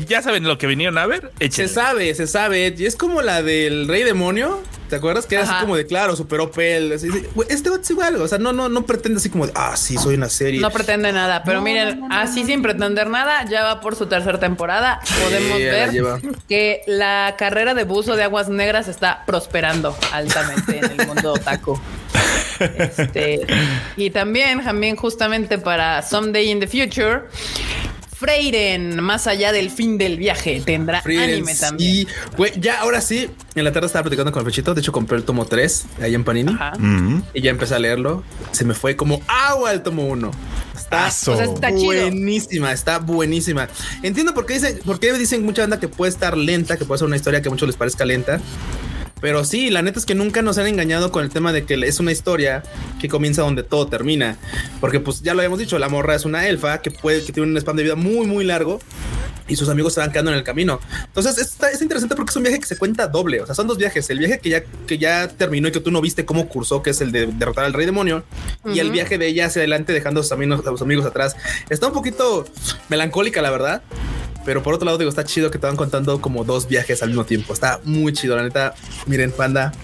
Ya 0.06 0.22
saben 0.22 0.44
lo 0.44 0.56
que 0.56 0.66
vinieron 0.66 0.96
a 0.96 1.04
ver. 1.04 1.30
Se 1.50 1.68
sabe, 1.68 2.14
se 2.14 2.26
sabe. 2.26 2.74
Y 2.76 2.86
es 2.86 2.96
como 2.96 3.20
la 3.20 3.42
del 3.42 3.86
Rey 3.86 4.04
Demonio. 4.04 4.62
¿Te 4.88 4.96
acuerdas? 4.96 5.26
Que 5.26 5.36
era 5.36 5.44
así 5.44 5.54
como 5.60 5.76
de 5.76 5.86
claro, 5.86 6.16
super 6.16 6.40
Opel. 6.40 6.92
este 6.92 7.70
es 7.70 7.90
igual. 7.90 8.16
O 8.16 8.28
sea, 8.28 8.38
no, 8.38 8.52
no, 8.52 8.68
no 8.68 8.82
pretende 8.82 9.18
así 9.18 9.28
como 9.30 9.46
de 9.46 9.52
ah, 9.54 9.76
sí, 9.76 9.96
soy 9.96 10.14
una 10.14 10.28
serie. 10.28 10.60
No 10.60 10.70
pretende 10.70 11.12
nada, 11.12 11.42
pero 11.44 11.60
miren, 11.60 12.10
así 12.10 12.44
sin 12.44 12.62
pretender 12.62 13.08
nada, 13.08 13.44
ya 13.44 13.62
va 13.64 13.80
por 13.80 13.96
su 13.96 14.06
tercera 14.06 14.40
temporada. 14.40 15.00
Podemos 15.22 15.58
ver 15.58 15.90
que 16.48 16.82
la 16.86 17.34
carrera 17.38 17.74
de 17.74 17.84
buzo 17.84 18.16
de 18.16 18.24
aguas 18.24 18.48
negras 18.48 18.88
está 18.88 19.24
prosperando 19.26 19.96
altamente 20.12 20.78
en 20.78 21.00
el 21.00 21.06
mundo 21.06 21.32
otaku. 21.34 21.78
Este, 22.58 23.46
y 23.96 24.10
también, 24.10 24.64
también 24.64 24.96
justamente 24.96 25.58
para 25.58 26.02
Someday 26.02 26.50
in 26.50 26.60
the 26.60 26.66
Future, 26.66 27.24
Freiren, 28.18 29.00
más 29.00 29.28
allá 29.28 29.52
del 29.52 29.70
fin 29.70 29.96
del 29.96 30.16
viaje, 30.16 30.60
tendrá 30.64 31.00
anime 31.04 31.54
también. 31.54 32.08
Y 32.08 32.60
ya 32.60 32.80
ahora 32.80 33.00
sí, 33.00 33.30
en 33.54 33.62
la 33.62 33.72
tarde 33.72 33.86
estaba 33.86 34.02
platicando 34.02 34.32
con 34.32 34.40
el 34.40 34.46
pechito. 34.46 34.74
De 34.74 34.80
hecho, 34.80 34.90
compré 34.90 35.18
el 35.18 35.22
tomo 35.22 35.44
3 35.44 35.86
ahí 36.02 36.16
en 36.16 36.24
Panini 36.24 36.58
y 37.32 37.40
ya 37.42 37.50
empecé 37.50 37.76
a 37.76 37.78
leerlo. 37.78 38.24
Se 38.50 38.64
me 38.64 38.74
fue 38.74 38.96
como 38.96 39.22
agua 39.28 39.72
el 39.72 39.82
tomo 39.82 40.04
1. 40.06 40.32
Está, 40.76 41.12
buenísima, 41.70 42.72
está 42.72 42.98
buenísima. 42.98 43.68
Entiendo 44.02 44.34
por 44.34 44.46
qué 44.46 44.54
dicen, 44.54 44.80
por 44.84 44.98
qué 44.98 45.12
dicen 45.12 45.44
mucha 45.44 45.62
banda 45.62 45.78
que 45.78 45.86
puede 45.86 46.10
estar 46.10 46.36
lenta, 46.36 46.76
que 46.76 46.84
puede 46.84 46.98
ser 46.98 47.06
una 47.06 47.16
historia 47.16 47.40
que 47.40 47.48
a 47.48 47.50
muchos 47.52 47.68
les 47.68 47.76
parezca 47.76 48.04
lenta. 48.04 48.40
Pero 49.20 49.44
sí, 49.44 49.70
la 49.70 49.82
neta 49.82 49.98
es 49.98 50.06
que 50.06 50.14
nunca 50.14 50.42
nos 50.42 50.58
han 50.58 50.66
engañado 50.66 51.10
con 51.10 51.24
el 51.24 51.30
tema 51.30 51.52
de 51.52 51.64
que 51.64 51.74
es 51.74 52.00
una 52.00 52.12
historia 52.12 52.62
que 53.00 53.08
comienza 53.08 53.42
donde 53.42 53.62
todo 53.62 53.86
termina. 53.88 54.36
Porque 54.80 55.00
pues 55.00 55.22
ya 55.22 55.34
lo 55.34 55.40
habíamos 55.40 55.58
dicho, 55.58 55.78
la 55.78 55.88
morra 55.88 56.14
es 56.14 56.24
una 56.24 56.46
elfa 56.46 56.80
que 56.82 56.90
puede, 56.90 57.24
que 57.24 57.32
tiene 57.32 57.50
un 57.50 57.56
span 57.56 57.76
de 57.76 57.82
vida 57.82 57.96
muy, 57.96 58.26
muy 58.26 58.44
largo 58.44 58.80
y 59.48 59.56
sus 59.56 59.68
amigos 59.68 59.94
se 59.94 60.00
van 60.00 60.12
quedando 60.12 60.30
en 60.30 60.36
el 60.36 60.44
camino. 60.44 60.78
Entonces 61.06 61.38
está, 61.38 61.70
es 61.70 61.80
interesante 61.82 62.14
porque 62.14 62.30
es 62.30 62.36
un 62.36 62.42
viaje 62.42 62.60
que 62.60 62.66
se 62.66 62.76
cuenta 62.76 63.08
doble. 63.08 63.40
O 63.40 63.46
sea, 63.46 63.54
son 63.54 63.66
dos 63.66 63.78
viajes. 63.78 64.08
El 64.10 64.18
viaje 64.18 64.38
que 64.38 64.50
ya, 64.50 64.62
que 64.86 64.98
ya 64.98 65.28
terminó 65.28 65.68
y 65.68 65.72
que 65.72 65.80
tú 65.80 65.90
no 65.90 66.00
viste 66.00 66.24
cómo 66.24 66.48
cursó, 66.48 66.82
que 66.82 66.90
es 66.90 67.00
el 67.00 67.10
de 67.10 67.26
derrotar 67.26 67.64
al 67.64 67.72
rey 67.72 67.86
demonio, 67.86 68.24
y 68.66 68.78
el 68.78 68.90
viaje 68.90 69.18
de 69.18 69.26
ella 69.26 69.46
hacia 69.46 69.60
adelante 69.60 69.92
dejando 69.92 70.20
a 70.20 70.22
sus 70.22 70.32
amigos, 70.32 70.60
a 70.66 70.70
sus 70.70 70.82
amigos 70.82 71.06
atrás. 71.06 71.34
Está 71.70 71.86
un 71.86 71.94
poquito 71.94 72.46
melancólica, 72.88 73.42
la 73.42 73.50
verdad. 73.50 73.82
Pero 74.48 74.62
por 74.62 74.72
otro 74.72 74.86
lado, 74.86 74.96
digo, 74.96 75.10
está 75.10 75.24
chido 75.24 75.50
que 75.50 75.58
te 75.58 75.66
van 75.66 75.76
contando 75.76 76.22
como 76.22 76.42
dos 76.42 76.68
viajes 76.68 77.02
al 77.02 77.10
mismo 77.10 77.26
tiempo. 77.26 77.52
Está 77.52 77.80
muy 77.84 78.14
chido, 78.14 78.34
la 78.34 78.44
neta. 78.44 78.74
Miren, 79.04 79.30
panda, 79.30 79.74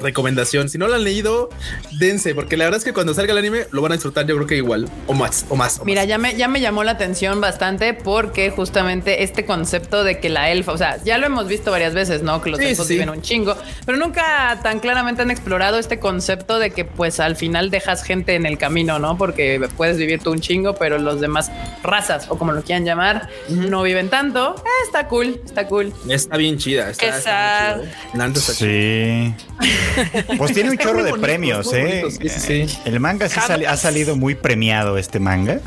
recomendación. 0.00 0.70
Si 0.70 0.78
no 0.78 0.88
lo 0.88 0.94
han 0.94 1.04
leído, 1.04 1.50
dense, 1.98 2.34
porque 2.34 2.56
la 2.56 2.64
verdad 2.64 2.78
es 2.78 2.84
que 2.84 2.94
cuando 2.94 3.12
salga 3.12 3.32
el 3.32 3.38
anime 3.38 3.66
lo 3.70 3.82
van 3.82 3.92
a 3.92 3.96
disfrutar, 3.96 4.26
yo 4.26 4.34
creo 4.36 4.46
que 4.46 4.56
igual, 4.56 4.88
o 5.08 5.12
más, 5.12 5.44
o 5.50 5.56
más. 5.56 5.82
Mira, 5.84 6.06
ya 6.06 6.16
me, 6.16 6.36
ya 6.36 6.48
me 6.48 6.62
llamó 6.62 6.84
la 6.84 6.92
atención 6.92 7.42
bastante 7.42 7.92
porque 7.92 8.48
justamente 8.48 9.24
este 9.24 9.44
concepto 9.44 10.04
de 10.04 10.20
que 10.20 10.30
la 10.30 10.50
elfa, 10.50 10.72
o 10.72 10.78
sea, 10.78 10.96
ya 11.04 11.18
lo 11.18 11.26
hemos 11.26 11.46
visto 11.46 11.70
varias 11.70 11.92
veces, 11.92 12.22
¿no? 12.22 12.40
Que 12.40 12.48
los 12.48 12.60
elfos 12.60 12.88
viven 12.88 13.10
un 13.10 13.20
chingo, 13.20 13.58
pero 13.84 13.98
nunca 13.98 14.58
tan 14.62 14.80
claramente 14.80 15.20
han 15.20 15.32
explorado 15.32 15.78
este 15.78 15.98
concepto 15.98 16.58
de 16.58 16.70
que 16.70 16.86
pues 16.86 17.20
al 17.20 17.36
final 17.36 17.68
dejas 17.68 18.02
gente 18.02 18.36
en 18.36 18.46
el 18.46 18.56
camino, 18.56 18.98
¿no? 18.98 19.18
Porque 19.18 19.60
puedes 19.76 19.98
vivir 19.98 20.22
tú 20.22 20.30
un 20.30 20.40
chingo, 20.40 20.76
pero 20.76 20.96
los 20.96 21.20
demás 21.20 21.50
razas 21.82 22.24
o 22.30 22.38
como 22.38 22.52
lo 22.52 22.62
quieran 22.62 22.86
llamar, 22.86 23.28
no 23.50 23.82
viven 23.82 24.08
tanto. 24.14 24.54
Eh, 24.58 24.84
está 24.84 25.08
cool, 25.08 25.40
está 25.44 25.66
cool. 25.66 25.92
Está 26.08 26.36
bien 26.36 26.56
chida. 26.56 26.88
Está, 26.90 27.18
está, 27.18 27.80
sí. 28.38 29.34
pues 30.38 30.52
tiene 30.54 30.70
un 30.70 30.78
chorro 30.78 31.02
de 31.02 31.14
premios, 31.14 31.72
¿eh? 31.72 32.04
El 32.84 33.00
manga 33.00 33.28
sí 33.28 33.40
ha 33.66 33.76
salido 33.76 34.14
muy 34.14 34.36
premiado 34.36 34.98
este 34.98 35.18
manga. 35.18 35.58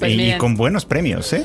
Pues 0.00 0.12
y, 0.12 0.32
con 0.38 0.56
buenos 0.56 0.84
premios, 0.84 1.32
¿eh? 1.32 1.44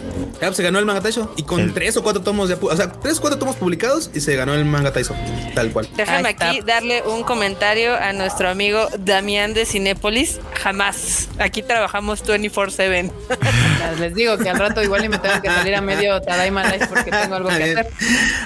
Se 0.52 0.64
ganó 0.64 0.80
el 0.80 0.86
manga 0.86 1.02
Taiso 1.02 1.32
y 1.38 1.44
con 1.44 1.74
tres 1.76 1.96
o 1.98 2.02
cuatro 2.02 2.24
tomos 2.24 2.50
de, 2.50 2.58
o 2.60 2.76
sea, 2.76 2.92
tres 2.92 3.20
o 3.20 3.22
cuatro 3.22 3.38
tomos 3.38 3.58
publicados 3.58 4.10
y 4.14 4.22
se 4.22 4.36
ganó 4.36 4.56
el 4.56 4.66
manga 4.66 4.92
Taiso, 4.94 5.14
tal 5.54 5.72
cual. 5.72 5.88
Déjame 5.96 6.30
aquí 6.30 6.62
darle 6.66 7.04
un 7.04 7.22
comentario 7.22 7.94
a 7.96 8.14
nuestro 8.14 8.50
amigo 8.50 8.88
Damián 8.98 9.54
de 9.54 9.68
Cinépolis. 9.68 10.40
Jamás. 10.64 11.30
Aquí 11.38 11.62
trabajamos 11.62 12.24
24/7. 12.26 13.12
Les 14.00 14.13
digo 14.15 14.38
que 14.38 14.50
al 14.50 14.58
rato 14.58 14.82
igual 14.84 15.06
y 15.06 15.10
me 15.10 15.17
tengo 15.17 15.41
que 15.41 15.50
salir 15.50 15.76
a 15.76 15.82
medio 15.82 16.21
Tadaima 16.21 16.63
Life 16.63 16.88
porque 16.88 17.12
tengo 17.12 17.36
algo 17.36 17.50
que 17.50 17.56
hacer. 17.56 17.88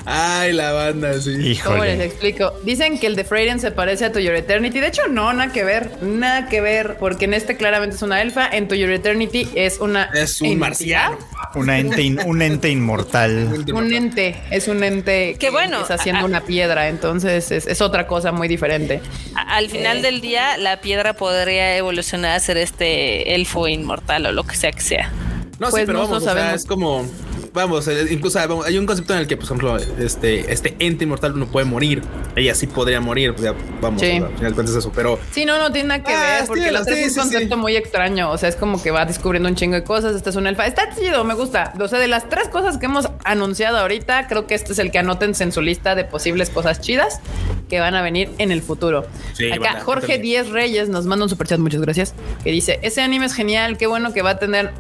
Ay, 0.06 0.54
la 0.54 0.72
banda, 0.72 1.14
sí. 1.22 1.60
¿Cómo 1.64 1.84
les 1.84 1.94
Híjole. 1.96 2.06
explico? 2.06 2.54
Dicen 2.64 3.00
que 3.00 3.08
el 3.08 3.16
de 3.16 3.24
Freyren 3.24 3.60
se 3.60 3.72
parece 3.72 4.06
a 4.06 4.12
To 4.12 4.20
Your 4.20 4.36
Eternity. 4.36 4.80
De 4.80 4.88
hecho, 4.88 5.08
no, 5.10 5.32
nada 5.34 5.52
que 5.52 5.64
ver. 5.64 6.02
Nada 6.02 6.48
que 6.48 6.62
ver. 6.62 6.98
Porque 7.00 7.26
en 7.26 7.34
este 7.34 7.58
claramente 7.58 7.96
es 7.96 8.02
una 8.02 8.22
elfa. 8.22 8.48
En 8.52 8.68
To 8.68 8.76
Your 8.76 8.92
Eternity 8.92 9.50
es 9.56 9.80
una. 9.80 10.06
Es 10.14 10.42
un 10.42 10.48
entidad. 10.48 10.60
marciano. 10.60 11.18
Una 11.56 11.80
ente 11.80 12.02
in- 12.02 12.20
un 12.26 12.42
ente 12.42 12.70
inmortal. 12.70 13.66
Un 13.74 13.94
ente. 13.94 14.36
Es 14.52 14.68
un 14.68 14.84
ente. 14.84 15.34
Qué 15.34 15.38
que 15.40 15.50
bueno. 15.50 15.82
Está 15.82 15.96
haciendo 15.96 16.26
una 16.26 16.42
piedra. 16.42 16.88
Entonces 16.90 17.52
es, 17.52 17.66
es 17.68 17.82
otra 17.82 18.06
cosa 18.08 18.32
muy 18.32 18.48
diferente. 18.48 19.02
A- 19.36 19.56
Al 19.58 19.70
final 19.70 20.02
del 20.02 20.22
día, 20.22 20.58
la 20.58 20.80
piedra 20.82 21.14
podría 21.14 21.76
evolucionar 21.78 22.36
a 22.36 22.40
ser 22.40 22.58
este 22.58 23.36
elfo 23.36 23.68
inmortal 23.68 24.26
o 24.28 24.32
lo 24.32 24.44
que 24.44 24.56
sea 24.56 24.72
que 24.72 24.82
sea. 24.82 25.12
No, 25.60 25.70
Pues 25.70 25.82
sí, 25.82 25.86
pero 25.86 26.00
vamos, 26.00 26.24
lo 26.24 26.32
o 26.32 26.34
sea, 26.34 26.54
es 26.54 26.66
como. 26.66 27.06
Vamos, 27.52 27.88
eh, 27.88 28.06
incluso 28.12 28.38
vamos, 28.48 28.66
hay 28.68 28.78
un 28.78 28.86
concepto 28.86 29.14
en 29.14 29.20
el 29.22 29.28
que, 29.28 29.36
por 29.36 29.46
ejemplo, 29.46 29.76
este, 29.78 30.54
este 30.54 30.76
ente 30.78 31.06
inmortal 31.06 31.38
no 31.38 31.48
puede 31.48 31.66
morir. 31.66 32.04
Ella 32.36 32.54
sí 32.54 32.68
podría 32.68 33.02
morir. 33.02 33.32
pues 33.34 33.44
ya, 33.46 33.56
vamos, 33.82 34.00
Sí. 34.02 34.08
o 34.08 34.20
sea, 34.20 34.28
al 34.28 34.36
final 34.38 34.54
cuentas 34.54 34.76
eso. 34.76 34.92
Pero 34.96 35.20
Sí, 35.32 35.46
no, 35.46 35.58
no 35.58 35.72
tiene 35.72 35.90
nada 35.90 36.04
que 36.04 36.14
Ah, 36.14 36.20
ver, 36.22 36.42
sí, 36.42 36.48
porque 36.48 36.72
la 36.72 36.84
sí, 36.84 36.92
es 36.94 37.18
un 37.18 37.24
concepto 37.24 37.58
muy 37.58 37.76
extraño. 37.76 38.30
O 38.30 38.38
sea, 38.38 38.50
es 38.50 38.56
como 38.56 38.82
que 38.82 38.92
va 38.92 39.06
descubriendo 39.06 39.50
un 39.50 39.56
chingo 39.56 39.74
de 39.76 39.84
cosas. 39.84 40.16
Esta 40.16 40.30
es 40.30 40.36
una 40.36 40.50
elfa. 40.50 40.68
Está 40.68 40.96
chido, 40.96 41.24
me 41.24 41.34
gusta. 41.34 41.74
O 41.80 41.88
sea, 41.88 41.98
de 41.98 42.08
las 42.08 42.30
tres 42.30 42.50
cosas 42.50 42.78
que 42.78 42.86
hemos 42.86 43.10
anunciado 43.26 43.80
ahorita, 43.80 44.28
creo 44.28 44.46
que 44.46 44.54
este 44.54 44.74
es 44.74 44.80
el 44.80 44.92
que 44.92 45.00
anótense 45.00 45.44
en 45.44 45.52
su 45.52 45.62
lista 45.62 45.96
de 45.96 46.06
posibles 46.06 46.52
cosas 46.52 46.80
chidas 46.82 47.20
que 47.68 47.80
van 47.80 47.96
a 47.96 48.04
venir 48.04 48.30
en 48.38 48.52
el 48.52 48.62
futuro. 48.62 49.08
Acá 49.54 49.82
Jorge. 49.82 50.20
Díez 50.20 50.50
Reyes 50.50 50.88
nos 50.90 51.06
manda 51.06 51.26
un 51.26 51.30
superchat, 51.30 51.60
muchas 51.60 51.82
gracias, 51.82 52.14
que 52.44 52.52
dice, 52.52 52.80
ese 52.84 53.02
anime 53.02 53.26
es 53.26 53.34
genial, 53.34 53.78
qué 53.78 53.88
bueno 53.88 54.12
que 54.14 54.22
va 54.22 54.32
a 54.32 54.40
tener 54.40 54.72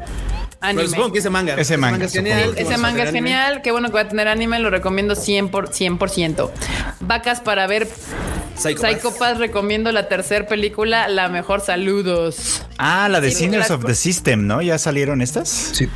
anime. 0.61 0.83
pero 0.83 0.89
supongo 0.89 1.13
que 1.13 1.19
ese 1.19 1.29
manga. 1.29 1.55
Ese 1.55 1.77
manga, 1.77 2.05
es 2.05 2.13
genial. 2.13 2.53
Ese 2.57 2.77
manga 2.77 3.03
es 3.03 3.11
genial, 3.11 3.61
qué 3.61 3.71
bueno 3.71 3.89
que 3.89 3.95
va 3.95 4.01
a 4.01 4.07
tener 4.07 4.27
anime, 4.27 4.59
lo 4.59 4.69
recomiendo 4.69 5.15
100%. 5.15 5.49
Por, 5.49 5.69
100%. 5.69 6.49
Vacas 7.01 7.41
para 7.41 7.67
ver 7.67 7.87
Psycho 8.55 8.81
Pass. 8.81 8.91
Psycho 8.91 9.15
Pass, 9.17 9.37
recomiendo 9.37 9.91
la 9.91 10.07
tercera 10.07 10.45
película, 10.47 11.07
la 11.07 11.29
mejor 11.29 11.61
saludos. 11.61 12.65
Ah, 12.77 13.07
la 13.09 13.21
de 13.21 13.31
Sí, 13.31 13.37
Sinners 13.43 13.71
of 13.71 13.85
the 13.85 13.95
System, 13.95 14.47
¿no? 14.47 14.61
¿Ya 14.61 14.77
salieron 14.77 15.21
estas? 15.21 15.49
Sí. 15.49 15.87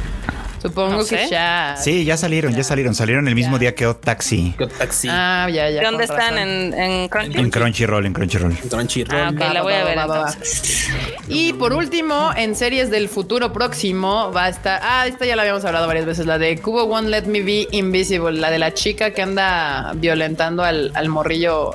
Supongo 0.63 0.91
No 0.93 0.99
que 0.99 1.05
sé. 1.05 1.27
ya. 1.29 1.75
Sí, 1.77 2.05
ya 2.05 2.15
salieron, 2.17 2.55
ya 2.55 2.63
salieron. 2.63 2.95
Salieron 2.95 3.27
el 3.27 3.35
mismo 3.35 3.57
Ya. 3.57 3.59
día 3.59 3.75
que 3.75 3.85
Odd 3.85 3.97
Taxi. 3.97 4.55
Con 4.57 4.69
Taxi. 4.69 5.09
Ah, 5.11 5.47
ya, 5.51 5.69
ya. 5.69 5.79
¿De 5.81 5.85
dónde 5.85 6.05
están? 6.05 6.37
¿En, 6.37 6.73
en 6.73 7.09
Crunchy? 7.09 7.37
En 7.37 7.49
Crunchyroll, 7.51 8.05
en 8.05 8.13
Crunchyroll. 8.13 8.55
Crunchyroll. 8.69 9.19
Ah, 9.19 9.29
ok, 9.33 9.41
Va, 9.41 9.53
la 9.53 9.59
va, 9.59 9.63
voy 9.63 9.73
a 9.73 9.79
va, 9.79 9.83
ver 9.83 9.97
va, 9.97 10.05
va, 10.07 10.19
va. 10.21 10.29
entonces. 10.31 10.87
Y 11.27 11.53
por 11.53 11.73
último, 11.73 12.31
en 12.35 12.55
series 12.55 12.89
del 12.89 13.09
futuro 13.09 13.51
próximo 13.53 14.31
va 14.31 14.45
a 14.45 14.49
estar. 14.49 14.79
Ah, 14.81 15.05
esta 15.05 15.25
ya 15.25 15.35
la 15.35 15.41
habíamos 15.43 15.65
hablado 15.65 15.85
varias 15.85 16.05
veces, 16.05 16.25
la 16.25 16.37
de 16.37 16.57
Cubo 16.59 16.83
One 16.83 17.09
Let 17.09 17.23
Me 17.25 17.41
Be 17.41 17.67
Invisible, 17.71 18.31
la 18.39 18.49
de 18.49 18.59
la 18.59 18.73
chica 18.73 19.11
que 19.11 19.21
anda 19.21 19.91
violentando 19.95 20.63
al, 20.63 20.91
al 20.95 21.09
morrillo. 21.09 21.71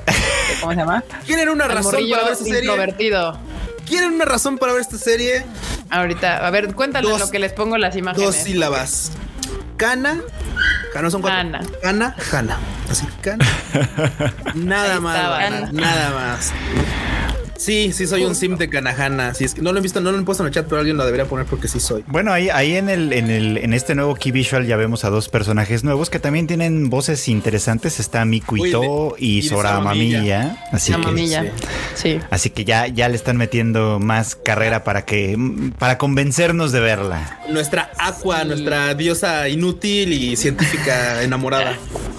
¿Cómo 0.61 0.71
se 0.73 0.79
llama? 0.79 1.03
¿Quieren 1.27 1.49
una 1.49 1.65
Al 1.65 1.71
razón 1.73 1.91
para 2.09 2.23
ver 2.23 2.33
esta 2.33 2.43
serie? 2.43 2.59
introvertido. 2.61 3.37
¿Quieren 3.89 4.13
una 4.13 4.25
razón 4.25 4.57
para 4.57 4.71
ver 4.73 4.81
esta 4.81 4.97
serie? 4.97 5.43
Ahorita, 5.89 6.45
a 6.45 6.49
ver, 6.51 6.73
cuéntale 6.75 7.09
Dos- 7.09 7.19
lo 7.19 7.31
que 7.31 7.39
les 7.39 7.51
pongo 7.51 7.77
las 7.77 7.95
imágenes. 7.95 8.25
Dos 8.25 8.35
sílabas. 8.35 9.11
Cana. 9.77 10.19
Cana 10.93 11.09
son 11.09 11.21
cuatro. 11.21 11.37
Cana. 11.39 11.61
Cana, 11.81 12.15
Cana. 12.29 12.57
Así, 12.89 13.05
Cana. 13.21 13.45
Nada 14.55 14.95
Ahí 14.95 14.99
más, 15.01 15.73
nada 15.73 16.09
más. 16.11 16.53
Sí, 17.59 17.91
sí 17.91 18.07
soy 18.07 18.23
un 18.23 18.35
sim 18.35 18.57
de 18.57 18.69
Kanahana. 18.69 19.33
Es 19.37 19.53
que 19.53 19.61
no 19.61 19.73
lo 19.73 19.79
he 19.79 19.81
visto, 19.81 19.99
no 19.99 20.11
lo 20.11 20.17
he 20.17 20.21
puesto 20.23 20.43
en 20.43 20.47
el 20.47 20.53
chat, 20.53 20.65
pero 20.65 20.79
alguien 20.79 20.95
lo 20.95 21.03
debería 21.05 21.25
poner 21.25 21.45
porque 21.45 21.67
sí 21.67 21.81
soy. 21.81 22.05
Bueno, 22.07 22.31
ahí, 22.31 22.49
ahí 22.49 22.77
en 22.77 22.87
el, 22.87 23.11
en 23.11 23.29
el, 23.29 23.57
en 23.57 23.73
este 23.73 23.95
nuevo 23.95 24.15
Key 24.15 24.31
Visual 24.31 24.65
ya 24.65 24.77
vemos 24.77 25.03
a 25.03 25.09
dos 25.09 25.27
personajes 25.27 25.83
nuevos 25.83 26.09
que 26.09 26.19
también 26.19 26.47
tienen 26.47 26.89
voces 26.89 27.27
interesantes. 27.27 27.99
Está 27.99 28.23
Mikuito 28.23 29.15
y 29.17 29.39
y 29.39 29.41
de 29.41 29.49
Sora 29.49 29.71
Sora 29.71 29.81
Mamilla. 29.81 30.57
Mamilla. 30.97 31.41
Así 31.41 31.51
que. 31.51 31.51
Sí. 31.95 32.19
así 32.29 32.49
que 32.49 32.63
ya, 32.63 32.87
ya 32.87 33.09
le 33.09 33.15
están 33.15 33.35
metiendo 33.35 33.99
más 33.99 34.35
carrera 34.35 34.85
para 34.85 35.03
que, 35.03 35.37
para 35.77 35.97
convencernos 35.97 36.71
de 36.71 36.79
verla. 36.79 37.41
Nuestra 37.49 37.91
Aqua, 37.97 38.45
nuestra 38.45 38.93
diosa 38.93 39.49
inútil 39.49 40.13
y 40.13 40.37
científica 40.37 41.21
enamorada. 41.23 41.75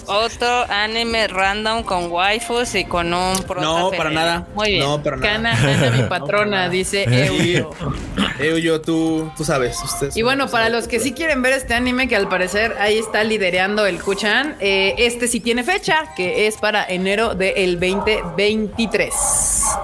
Otro 0.06 0.64
anime 0.68 1.28
random 1.28 1.84
con 1.84 2.10
waifus 2.10 2.74
y 2.74 2.84
con 2.84 3.14
un 3.14 3.38
prota 3.44 3.60
No, 3.60 3.90
para 3.92 4.10
nada. 4.10 4.46
Muy 4.56 4.72
bien. 4.72 4.84
No, 4.84 5.00
para 5.00 5.16
nada. 5.16 5.29
Cana, 5.32 5.56
Cana, 5.56 5.90
mi 5.96 6.02
patrona, 6.04 6.68
dice 6.68 7.04
Euyo. 7.04 7.70
Euyo, 8.38 8.80
tú, 8.80 9.30
tú 9.36 9.44
sabes. 9.44 9.78
Ustedes 9.82 10.16
Y 10.16 10.22
bueno, 10.22 10.48
para 10.48 10.68
los 10.68 10.88
que 10.88 10.98
sí 10.98 11.12
quieren 11.12 11.42
ver 11.42 11.52
este 11.52 11.74
anime, 11.74 12.08
que 12.08 12.16
al 12.16 12.28
parecer 12.28 12.76
ahí 12.78 12.98
está 12.98 13.22
liderando 13.24 13.86
el 13.86 14.00
Kuchan, 14.00 14.56
eh, 14.60 14.94
este 14.98 15.28
sí 15.28 15.40
tiene 15.40 15.62
fecha, 15.62 16.14
que 16.16 16.46
es 16.46 16.56
para 16.56 16.84
enero 16.84 17.34
del 17.34 17.78
2023. 17.78 19.14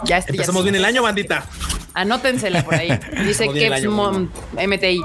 Ya 0.04 0.18
ya 0.18 0.24
Empezamos 0.28 0.62
sí. 0.62 0.70
bien 0.70 0.76
el 0.76 0.84
año, 0.84 1.02
bandita. 1.02 1.44
Anótensela 1.94 2.62
por 2.62 2.74
ahí. 2.74 2.88
Dice 3.24 3.48
Kepsmon 3.48 4.30
MTI. 4.52 5.00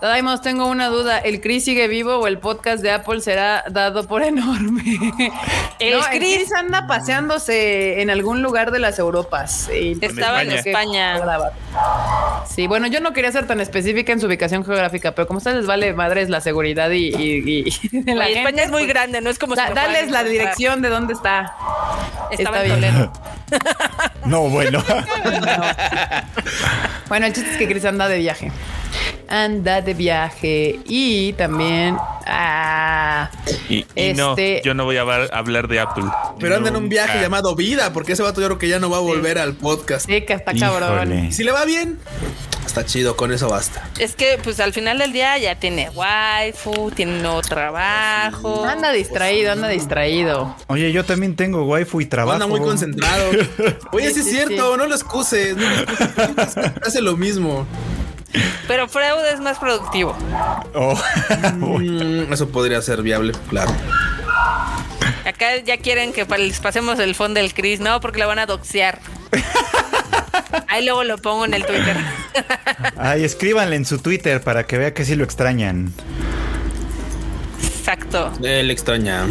Tadaimos, 0.00 0.42
tengo 0.42 0.66
una 0.66 0.88
duda. 0.88 1.18
¿El 1.18 1.40
Chris 1.40 1.64
sigue 1.64 1.88
vivo 1.88 2.16
o 2.16 2.26
el 2.26 2.38
podcast 2.38 2.82
de 2.82 2.90
Apple 2.90 3.20
será 3.22 3.64
dado 3.70 4.06
por 4.06 4.22
enorme? 4.22 4.82
El 5.78 5.98
no, 5.98 6.06
el 6.06 6.18
Chris- 6.18 6.52
anda 6.54 6.86
paseándose 6.86 8.00
en 8.00 8.08
algún 8.10 8.42
lugar 8.42 8.70
de 8.70 8.78
las 8.78 8.98
Europas. 8.98 9.68
Y 9.74 9.96
Estaba 10.02 10.42
en 10.42 10.52
España. 10.52 11.18
Sí, 12.46 12.66
bueno, 12.66 12.86
yo 12.86 13.00
no 13.00 13.12
quería 13.12 13.30
ser 13.32 13.46
tan 13.46 13.60
específica 13.60 14.12
en 14.12 14.20
su 14.20 14.26
ubicación 14.26 14.64
geográfica, 14.64 15.12
pero 15.12 15.26
como 15.26 15.36
a 15.36 15.40
ustedes 15.40 15.56
les 15.58 15.66
vale 15.66 15.92
madres 15.92 16.28
la 16.30 16.40
seguridad 16.40 16.90
y, 16.90 17.08
y- 17.14 17.64
y 17.66 17.88
de 18.02 18.14
la 18.14 18.24
Oye, 18.24 18.34
gente, 18.34 18.40
España 18.48 18.62
es 18.64 18.70
muy 18.70 18.82
pues, 18.84 18.88
grande, 18.94 19.20
no 19.20 19.28
es 19.30 19.38
como 19.38 19.54
da- 19.54 19.68
si 19.68 19.74
dales 19.74 19.92
la 20.10 20.20
encontrar. 20.20 20.24
dirección 20.28 20.82
de 20.82 20.88
dónde 20.88 21.12
está. 21.14 21.54
Estaba 22.30 22.62
Está 22.62 22.74
en 22.74 22.80
bien. 22.80 22.92
Toledo. 22.92 23.12
No, 24.26 24.40
bueno. 24.48 24.82
Bueno, 27.08 27.26
el 27.26 27.32
chiste 27.32 27.50
es 27.52 27.56
que 27.58 27.68
Chris 27.68 27.84
anda 27.84 28.08
de 28.08 28.18
viaje. 28.18 28.50
Anda 29.28 29.80
de 29.82 29.94
viaje. 29.94 30.78
Y 30.84 31.32
también. 31.34 31.96
Ah, 32.26 33.30
Y, 33.68 33.86
y 33.94 34.12
no, 34.14 34.30
Este- 34.32 34.60
yo 34.64 34.74
no 34.74 34.84
voy 34.84 34.96
a 34.96 35.02
hablar, 35.02 35.30
hablar 35.32 35.68
de 35.68 35.80
Apple. 35.80 36.04
Pero 36.40 36.56
anda 36.56 36.70
en 36.70 36.76
un 36.76 36.88
viaje 36.88 37.20
llamado 37.20 37.54
Vida, 37.54 37.92
porque 37.92 38.12
ese 38.12 38.22
vato 38.22 38.40
yo 38.40 38.46
creo 38.48 38.58
que 38.58 38.68
ya 38.68 38.78
no 38.78 38.90
va 38.90 38.96
a 38.98 39.00
volver 39.00 39.38
al 39.38 39.54
podcast. 39.54 40.06
sí, 40.06 40.22
que 40.22 40.32
está 40.32 40.52
cabrón. 40.54 41.12
Híjole. 41.12 41.32
Si 41.32 41.44
le 41.44 41.52
va 41.52 41.64
bien, 41.64 41.98
está 42.66 42.84
chido, 42.84 43.16
con 43.16 43.32
eso 43.32 43.48
basta. 43.48 43.88
Es 43.98 44.14
que, 44.16 44.38
pues 44.42 44.58
al 44.60 44.72
final 44.72 44.98
del 44.98 45.12
día 45.12 45.38
ya 45.38 45.54
tiene 45.54 45.88
waifu, 45.90 46.90
tiene 46.90 47.20
nuevo 47.22 47.42
trabajo. 47.42 48.64
Anda 48.64 48.90
distraído, 48.92 49.52
anda 49.52 49.68
distraído. 49.68 50.54
Oye, 50.66 50.90
yo 50.92 51.04
también 51.04 51.36
tengo 51.36 51.64
waifu 51.64 52.00
y 52.00 52.06
trabajo. 52.06 52.34
Anda 52.34 52.46
muy 52.48 52.60
concentrado. 52.60 53.30
Oye, 53.92 54.08
sí, 54.12 54.14
Sí, 54.14 54.20
es 54.20 54.30
cierto, 54.30 54.72
sí. 54.72 54.78
no 54.78 54.86
lo 54.86 54.94
excuses. 54.94 55.56
No 55.56 55.62
lo 55.68 55.76
excuses. 55.80 56.56
Hace 56.84 57.00
lo 57.02 57.16
mismo. 57.16 57.66
Pero 58.66 58.88
Freud 58.88 59.24
es 59.32 59.40
más 59.40 59.58
productivo. 59.58 60.16
Oh. 60.74 60.98
Mm, 61.56 62.32
eso 62.32 62.48
podría 62.48 62.82
ser 62.82 63.02
viable, 63.02 63.32
claro. 63.48 63.72
Acá 65.24 65.56
ya 65.64 65.78
quieren 65.78 66.12
que 66.12 66.24
les 66.38 66.60
pasemos 66.60 66.98
el 66.98 67.14
fondo 67.14 67.40
del 67.40 67.54
Chris, 67.54 67.80
¿no? 67.80 68.00
Porque 68.00 68.20
lo 68.20 68.28
van 68.28 68.38
a 68.38 68.46
doxear. 68.46 69.00
Ahí 70.68 70.84
luego 70.84 71.04
lo 71.04 71.18
pongo 71.18 71.44
en 71.44 71.54
el 71.54 71.64
Twitter. 71.64 71.96
Ay, 72.96 73.24
escríbanle 73.24 73.76
en 73.76 73.84
su 73.84 73.98
Twitter 73.98 74.40
para 74.40 74.66
que 74.66 74.78
vea 74.78 74.94
que 74.94 75.04
sí 75.04 75.14
lo 75.14 75.24
extrañan. 75.24 75.92
Exacto. 77.62 78.32
Él 78.42 78.70
extraña. 78.70 79.26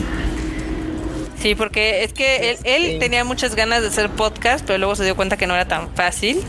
Sí, 1.42 1.56
porque 1.56 2.04
es 2.04 2.14
que 2.14 2.58
él, 2.64 3.00
tenía 3.00 3.24
muchas 3.24 3.56
ganas 3.56 3.82
de 3.82 3.90
hacer 3.90 4.10
podcast, 4.10 4.66
pero 4.66 4.80
luego 4.80 4.96
se 4.96 5.04
dio 5.04 5.16
cuenta 5.16 5.38
que 5.38 5.46
no 5.46 5.54
era 5.54 5.68
tan 5.68 5.94
fácil. 5.94 6.42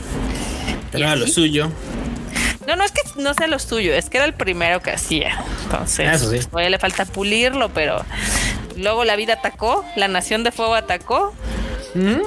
¿Y 0.93 0.97
Era 0.97 1.17
lo 1.17 1.27
suyo. 1.27 1.71
No, 2.67 2.77
no 2.77 2.85
es 2.85 2.93
que 2.93 3.03
no 3.21 3.33
sea 3.35 3.47
lo 3.47 3.59
suyo, 3.59 3.95
es 3.95 4.11
que 4.11 4.17
era 4.19 4.27
el 4.27 4.35
primero 4.35 4.81
que 4.83 4.91
hacía. 4.91 5.39
Entonces, 5.65 6.13
Eso 6.23 6.31
sí. 6.31 6.39
todavía 6.49 6.71
le 6.71 6.79
falta 6.79 7.05
pulirlo, 7.05 7.69
pero 7.71 8.05
luego 8.77 9.05
la 9.05 9.17
vida 9.17 9.35
atacó, 9.35 9.85
la 9.97 10.09
nación 10.09 10.43
de 10.45 10.51
fuego 10.53 10.75
atacó 10.75 11.33
¿Mm? 11.95 12.21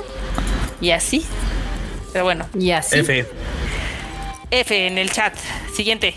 y 0.82 0.91
así. 0.91 1.25
Pero 2.13 2.23
bueno, 2.25 2.47
Y 2.58 2.71
así. 2.71 2.99
F. 2.99 3.25
F 4.52 4.88
en 4.88 4.97
el 4.97 5.12
chat. 5.12 5.34
Siguiente. 5.75 6.15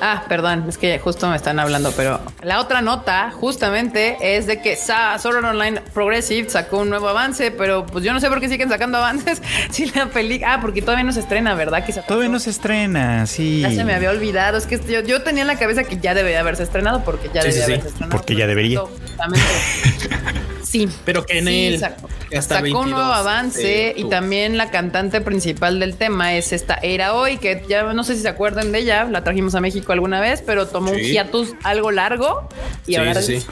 Ah, 0.00 0.24
perdón, 0.28 0.64
es 0.68 0.78
que 0.78 0.98
justo 1.00 1.28
me 1.28 1.34
están 1.36 1.58
hablando, 1.58 1.90
pero 1.96 2.20
la 2.42 2.60
otra 2.60 2.80
nota 2.82 3.30
justamente 3.32 4.16
es 4.36 4.46
de 4.46 4.60
que 4.60 4.76
Sa- 4.76 5.18
Sword 5.18 5.38
Art 5.38 5.46
Online 5.46 5.80
Progressive 5.92 6.48
sacó 6.50 6.78
un 6.78 6.90
nuevo 6.90 7.08
avance, 7.08 7.50
pero 7.50 7.84
pues 7.84 8.04
yo 8.04 8.12
no 8.12 8.20
sé 8.20 8.28
por 8.28 8.40
qué 8.40 8.48
siguen 8.48 8.68
sacando 8.68 8.98
avances 8.98 9.42
si 9.70 9.86
la 9.86 10.06
película... 10.06 10.54
Ah, 10.54 10.60
porque 10.60 10.82
todavía 10.82 11.04
no 11.04 11.12
se 11.12 11.20
estrena, 11.20 11.54
¿verdad? 11.54 11.84
Que 11.84 11.92
Todavía 11.92 12.28
no 12.28 12.38
se 12.38 12.50
estrena, 12.50 13.26
sí. 13.26 13.60
Ya 13.60 13.70
se 13.72 13.84
me 13.84 13.94
había 13.94 14.10
olvidado, 14.10 14.56
es 14.58 14.66
que 14.66 14.78
yo, 14.78 15.00
yo 15.00 15.22
tenía 15.22 15.42
en 15.42 15.48
la 15.48 15.58
cabeza 15.58 15.82
que 15.84 15.96
ya 15.98 16.14
debería 16.14 16.40
haberse 16.40 16.62
estrenado 16.62 17.02
porque 17.04 17.28
ya 17.34 17.42
Sí, 17.42 17.48
debía 17.48 17.60
sí, 17.64 17.66
sí. 17.66 17.72
haberse 17.72 17.88
estrenado. 17.88 18.16
Porque 18.16 18.36
ya 18.36 18.46
debería. 18.46 18.80
Justamente. 18.80 19.46
Sí. 20.68 20.86
Pero 21.06 21.24
que 21.24 21.38
en 21.38 21.46
Sí, 21.46 21.66
él. 21.66 21.80
sacó, 21.80 22.08
hasta 22.36 22.56
sacó 22.56 22.66
un 22.66 22.72
22 22.72 22.90
nuevo 22.90 23.12
avance 23.12 23.62
de 23.62 23.94
y 23.96 24.04
también 24.04 24.58
la 24.58 24.70
cantante 24.70 25.20
principal 25.22 25.80
del 25.80 25.96
tema 25.96 26.34
es 26.34 26.52
esta 26.52 26.74
Era 26.82 27.14
Hoy, 27.14 27.38
que 27.38 27.64
ya 27.68 27.92
no 27.94 28.04
sé 28.04 28.16
si 28.16 28.20
se 28.22 28.28
acuerdan 28.28 28.70
de 28.72 28.80
ella, 28.80 29.04
la 29.04 29.24
trajimos 29.24 29.54
a 29.54 29.60
México 29.62 29.92
alguna 29.92 30.20
vez, 30.20 30.42
pero 30.44 30.66
tomó 30.68 30.90
un 30.90 30.98
hiatus 30.98 31.54
algo 31.62 31.90
largo 31.90 32.48
y 32.86 32.96
ahora 32.96 33.22
sí, 33.22 33.40
sí. 33.40 33.46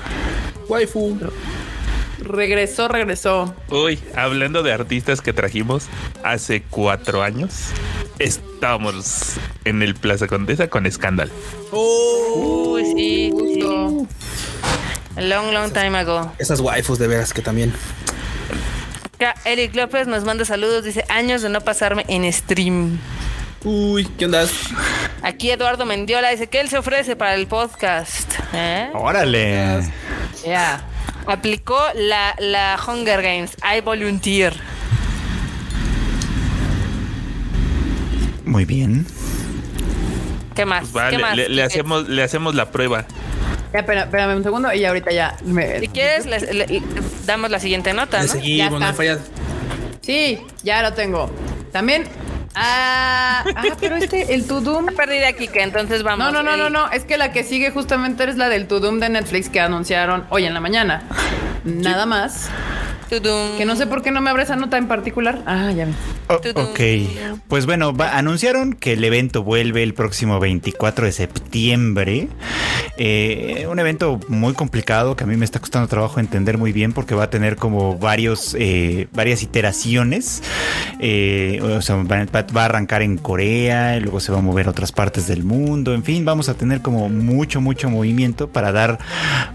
Waifu. 0.68 1.18
regresó, 2.20 2.88
regresó. 2.88 3.54
Uy, 3.70 3.98
hablando 4.14 4.62
de 4.62 4.72
artistas 4.72 5.20
que 5.22 5.32
trajimos 5.32 5.84
hace 6.22 6.62
cuatro 6.68 7.22
años, 7.22 7.52
estábamos 8.18 9.34
en 9.64 9.82
el 9.82 9.94
Plaza 9.94 10.26
Condesa 10.26 10.68
con 10.68 10.90
Scandal. 10.90 11.30
Oh, 11.72 12.72
Uy, 12.74 12.84
sí, 12.94 13.30
justo. 13.32 14.06
A 15.16 15.20
long, 15.22 15.52
long 15.52 15.72
time 15.72 15.96
ago. 15.98 16.32
esas 16.38 16.60
waifus 16.60 16.98
de 16.98 17.06
veras 17.08 17.32
que 17.32 17.42
también. 17.42 17.72
Acá 19.14 19.34
Eric 19.46 19.74
López 19.74 20.06
nos 20.06 20.24
manda 20.24 20.44
saludos. 20.44 20.84
Dice 20.84 21.04
años 21.08 21.40
de 21.42 21.48
no 21.48 21.60
pasarme 21.62 22.04
en 22.08 22.30
stream. 22.32 22.98
Uy, 23.64 24.04
¿qué 24.18 24.26
onda? 24.26 24.44
Aquí 25.22 25.50
Eduardo 25.50 25.86
Mendiola 25.86 26.30
dice 26.30 26.48
que 26.48 26.60
él 26.60 26.68
se 26.68 26.78
ofrece 26.78 27.16
para 27.16 27.34
el 27.34 27.46
podcast. 27.46 28.34
¿Eh? 28.52 28.90
Órale. 28.94 29.90
Ya. 30.44 30.84
Aplicó 31.26 31.80
la, 31.94 32.36
la 32.38 32.78
Hunger 32.86 33.22
Games. 33.22 33.56
I 33.62 33.80
volunteer. 33.80 34.54
Muy 38.44 38.64
bien. 38.64 39.06
¿Qué 40.54 40.64
más? 40.64 40.80
Pues 40.82 40.92
vale, 40.92 41.16
¿Qué 41.16 41.22
más? 41.22 41.36
le, 41.36 41.48
le 41.48 41.62
hacemos, 41.62 42.08
le 42.08 42.22
hacemos 42.22 42.54
la 42.54 42.70
prueba. 42.70 43.06
Ya, 43.76 43.80
espera- 43.80 44.04
espérame 44.04 44.36
un 44.36 44.42
segundo 44.42 44.72
y 44.72 44.84
ahorita 44.84 45.10
ya. 45.12 45.36
me- 45.44 45.80
Si 45.80 45.88
quieres, 45.88 46.24
le- 46.26 46.40
le- 46.40 46.66
le- 46.66 46.82
damos 47.26 47.50
la 47.50 47.58
siguiente 47.60 47.92
nota, 47.92 48.22
¿no? 48.22 48.28
seguimos, 48.28 48.58
Ya 48.58 48.70
no 48.70 48.76
hay 48.76 48.82
está. 48.90 48.94
falla. 48.94 49.18
Sí, 50.00 50.40
ya 50.62 50.82
lo 50.82 50.92
tengo. 50.94 51.30
También. 51.72 52.04
Ah, 52.54 53.44
ah, 53.54 53.62
pero 53.78 53.96
este, 53.96 54.32
el 54.34 54.46
Tudum. 54.46 54.86
Perdida 54.86 55.32
Kike, 55.34 55.62
entonces 55.62 56.02
vamos. 56.02 56.24
No, 56.24 56.32
no, 56.32 56.42
no, 56.42 56.54
El- 56.54 56.72
no, 56.72 56.86
no. 56.86 56.90
Es 56.90 57.04
que 57.04 57.18
la 57.18 57.30
que 57.32 57.44
sigue 57.44 57.70
justamente 57.70 58.24
es 58.24 58.36
la 58.38 58.48
del 58.48 58.66
Tudum 58.66 58.98
de 58.98 59.10
Netflix 59.10 59.50
que 59.50 59.60
anunciaron 59.60 60.24
hoy 60.30 60.46
en 60.46 60.54
la 60.54 60.60
mañana. 60.60 61.02
Nada 61.64 62.06
más. 62.06 62.48
Que 63.56 63.64
no 63.64 63.76
sé 63.76 63.86
por 63.86 64.02
qué 64.02 64.10
no 64.10 64.20
me 64.20 64.30
abre 64.30 64.42
esa 64.42 64.56
nota 64.56 64.78
en 64.78 64.88
particular. 64.88 65.42
Ah, 65.46 65.70
ya 65.72 65.84
vi. 65.84 65.92
Oh, 66.28 66.40
ok, 66.70 66.80
pues 67.48 67.66
bueno, 67.66 67.94
va- 67.94 68.16
anunciaron 68.18 68.72
que 68.72 68.94
el 68.94 69.04
evento 69.04 69.42
vuelve 69.44 69.82
el 69.84 69.94
próximo 69.94 70.40
24 70.40 71.06
de 71.06 71.12
septiembre. 71.12 72.28
Eh, 72.98 73.66
un 73.70 73.78
evento 73.78 74.18
muy 74.28 74.54
complicado 74.54 75.16
que 75.16 75.24
a 75.24 75.26
mí 75.26 75.36
me 75.36 75.44
está 75.44 75.60
costando 75.60 75.86
trabajo 75.86 76.18
entender 76.18 76.58
muy 76.58 76.72
bien 76.72 76.92
porque 76.92 77.14
va 77.14 77.24
a 77.24 77.30
tener 77.30 77.56
como 77.56 77.96
varios, 77.98 78.56
eh, 78.58 79.06
varias 79.12 79.42
iteraciones. 79.42 80.42
Eh, 80.98 81.60
o 81.62 81.80
sea, 81.82 81.96
va, 81.96 82.24
va- 82.24 82.46
va 82.56 82.62
a 82.62 82.64
arrancar 82.64 83.02
en 83.02 83.18
Corea, 83.18 83.96
y 83.96 84.00
luego 84.00 84.18
se 84.20 84.32
va 84.32 84.38
a 84.38 84.42
mover 84.42 84.66
a 84.66 84.70
otras 84.70 84.92
partes 84.92 85.26
del 85.28 85.44
mundo. 85.44 85.94
En 85.94 86.02
fin, 86.02 86.24
vamos 86.24 86.48
a 86.48 86.54
tener 86.54 86.80
como 86.82 87.08
mucho, 87.08 87.60
mucho 87.60 87.88
movimiento 87.90 88.48
para 88.48 88.72
dar, 88.72 88.98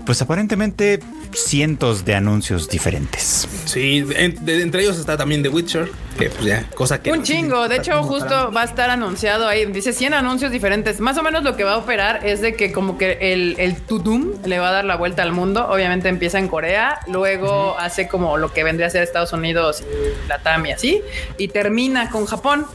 pues 0.05 0.21
aparentemente, 0.21 0.99
cientos 1.33 2.05
de 2.05 2.15
anuncios 2.15 2.69
diferentes. 2.69 3.40
Sí, 3.65 4.05
en- 4.15 4.43
de- 4.45 4.61
entre 4.61 4.81
ellos 4.83 4.97
está 4.99 5.17
también 5.17 5.43
The 5.43 5.49
Witcher, 5.49 5.89
que 6.17 6.29
pues 6.29 6.45
ya, 6.45 6.65
cosa 6.75 7.01
que... 7.01 7.11
Un 7.11 7.23
chingo. 7.23 7.67
De 7.67 7.77
hecho, 7.77 8.01
justo 8.03 8.51
va 8.51 8.61
a 8.61 8.65
estar 8.65 8.89
anunciado 8.89 9.47
ahí. 9.47 9.65
Dice 9.65 9.93
100 9.93 10.13
anuncios 10.13 10.51
diferentes. 10.51 10.99
Más 10.99 11.17
o 11.17 11.23
menos 11.23 11.43
lo 11.43 11.55
que 11.55 11.63
va 11.63 11.73
a 11.73 11.77
operar 11.77 12.25
es 12.25 12.41
de 12.41 12.55
que 12.55 12.71
como 12.71 12.97
que 12.97 13.17
el, 13.33 13.55
el 13.59 13.75
Tudum 13.77 14.33
le 14.45 14.59
va 14.59 14.69
a 14.69 14.71
dar 14.71 14.85
la 14.85 14.95
vuelta 14.95 15.23
al 15.23 15.31
mundo. 15.31 15.67
Obviamente 15.69 16.09
empieza 16.09 16.39
en 16.39 16.47
Corea, 16.47 16.99
luego 17.07 17.77
hace 17.79 18.07
como 18.07 18.37
lo 18.37 18.51
que 18.53 18.63
vendría 18.63 18.87
a 18.87 18.89
ser 18.89 19.03
Estados 19.03 19.33
Unidos 19.33 19.81
y 19.81 20.27
Latam 20.27 20.65
y 20.65 20.71
así, 20.73 21.01
y 21.37 21.47
termina 21.49 22.09
con 22.09 22.25
Japón. 22.25 22.65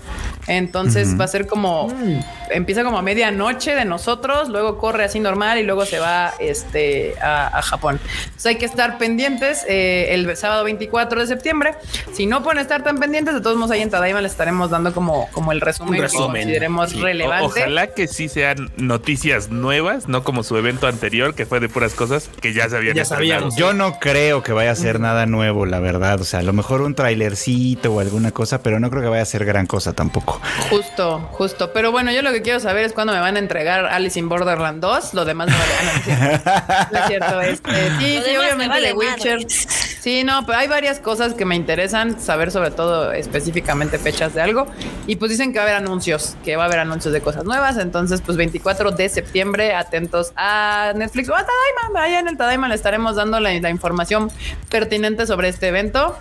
Entonces 0.49 1.19
va 1.19 1.25
a 1.25 1.29
ser 1.29 1.49
como 1.49 1.93
empieza 2.51 2.85
como 2.85 2.99
a 2.99 3.03
medianoche 3.03 3.75
de 3.75 3.85
nosotros, 3.85 4.49
luego 4.49 4.79
corre 4.79 5.03
así 5.05 5.19
normal 5.19 5.59
y 5.59 5.65
luego 5.65 5.85
se 5.85 5.99
va 5.99 6.35
este 6.39 7.15
a, 7.21 7.59
a 7.59 7.63
Japón. 7.63 7.99
Entonces 8.27 8.47
hay 8.47 8.57
que 8.57 8.67
estar 8.67 8.97
pendientes 8.97 9.65
eh, 9.69 10.09
el 10.11 10.37
sábado 10.37 10.56
24 10.65 11.21
de 11.21 11.27
septiembre. 11.27 11.75
Si 12.13 12.27
no 12.27 12.43
pueden 12.43 12.61
estar 12.61 12.83
tan 12.83 12.99
pendientes, 12.99 13.35
de 13.35 13.41
todos 13.41 13.57
modos 13.57 13.71
ahí 13.73 13.83
en 13.83 13.91
Tadaima 13.91 14.21
les 14.21 14.33
estaremos 14.33 14.71
dando 14.71 14.93
como, 14.93 15.29
como 15.33 15.53
el 15.53 15.61
resumen, 15.61 15.91
Un 15.91 15.97
que 15.97 16.03
resumen. 16.03 16.43
consideremos 16.43 16.91
Sí, 16.91 17.01
relevante. 17.01 17.45
o- 17.45 17.47
ojalá 17.49 17.89
que 17.89 18.07
sí 18.09 18.29
sean 18.29 18.71
noticias 18.77 19.51
nuevas, 19.51 20.09
no 20.09 20.23
como 20.25 20.43
su 20.43 20.57
evento 20.57 20.87
anterior, 20.87 21.35
que 21.35 21.47
fue 21.47 21.61
de 21.61 21.69
puras 21.69 21.95
cosas 21.95 22.29
que 22.41 22.53
ya 22.53 22.69
se 22.69 22.77
habían 22.77 22.97
Ya 22.97 23.05
sabíamos. 23.05 23.57
Yo 23.57 23.73
no 23.73 23.99
creo 23.99 24.43
que 24.43 24.53
vaya 24.53 24.71
a 24.71 24.75
ser 24.77 25.01
nada 25.01 25.27
nuevo, 25.27 25.67
la 25.67 25.81
verdad. 25.81 26.21
O 26.21 26.25
sea, 26.25 26.41
a 26.41 26.43
lo 26.43 26.53
mejor 26.53 26.83
un 26.83 26.95
trailercito 26.95 27.93
o 27.93 28.01
alguna 28.01 28.31
cosa, 28.33 28.63
pero 28.63 28.81
no 28.81 28.91
creo 28.91 29.03
que 29.03 29.09
vaya 29.09 29.23
a 29.23 29.27
ser 29.27 29.45
gran 29.45 29.67
cosa 29.67 29.93
tampoco. 29.93 30.41
Justo, 30.71 31.21
justo. 31.33 31.73
Pero 31.73 31.93
bueno, 31.93 32.13
yo 32.13 32.23
lo 32.23 32.33
que 32.33 32.43
quiero 32.43 32.61
saber 32.61 32.85
es 32.85 32.93
cuándo 32.93 33.13
me 33.13 33.21
van 33.21 33.37
a 33.37 33.39
entregar 33.39 33.87
Alice 33.87 34.19
in 34.19 34.29
Borderland 34.29 34.81
2. 34.81 35.15
Lo 35.15 35.25
demás 35.25 35.49
no 35.49 35.55
vale. 35.57 36.41
Ah, 36.47 36.89
no, 36.93 36.99
no 36.99 36.99
es 37.01 37.07
cierto. 37.09 37.35
No 37.35 37.41
es 37.43 37.61
cierto. 37.61 37.71
Este, 38.01 38.31
sí, 38.31 38.37
obviamente 38.37 38.81
de 38.81 38.93
Witcher. 38.93 39.47
Sí, 39.49 40.23
no, 40.25 40.46
pero 40.47 40.59
hay 40.59 40.69
varias 40.69 41.01
cosas 41.01 41.35
que 41.35 41.45
me 41.45 41.57
interesan 41.57 42.21
saber, 42.21 42.51
sobre 42.51 42.71
todo 42.71 43.13
específicamente 43.13 43.99
fechas 43.99 44.35
de 44.35 44.43
algo. 44.43 44.67
Y 45.07 45.17
pues 45.17 45.31
dicen 45.31 45.53
que 45.53 45.59
va 45.59 45.65
a 45.65 45.69
haber 45.69 45.77
anuncios, 45.77 46.37
que 46.45 46.57
va 46.57 46.65
a 46.65 46.67
haber 46.67 46.79
anuncios 46.79 47.13
de 47.13 47.21
cosas 47.21 47.45
nuevas. 47.45 47.77
Entonces, 47.79 48.21
pues 48.23 48.37
24 48.37 48.93
de 48.93 49.09
septiembre, 49.09 49.75
atentos 49.75 50.33
a 50.37 50.93
Netflix 50.95 51.29
o 51.29 51.35
a 51.35 51.45
Tadaima. 51.45 52.03
Allá 52.03 52.21
en 52.21 52.29
el 52.29 52.37
Tadaima 52.37 52.69
le 52.69 52.75
estaremos 52.75 53.17
dando 53.17 53.41
la, 53.41 53.53
la 53.61 53.71
información 53.71 54.31
pertinente 54.71 55.27
sobre 55.27 55.49
este 55.49 55.69
evento. 55.69 56.17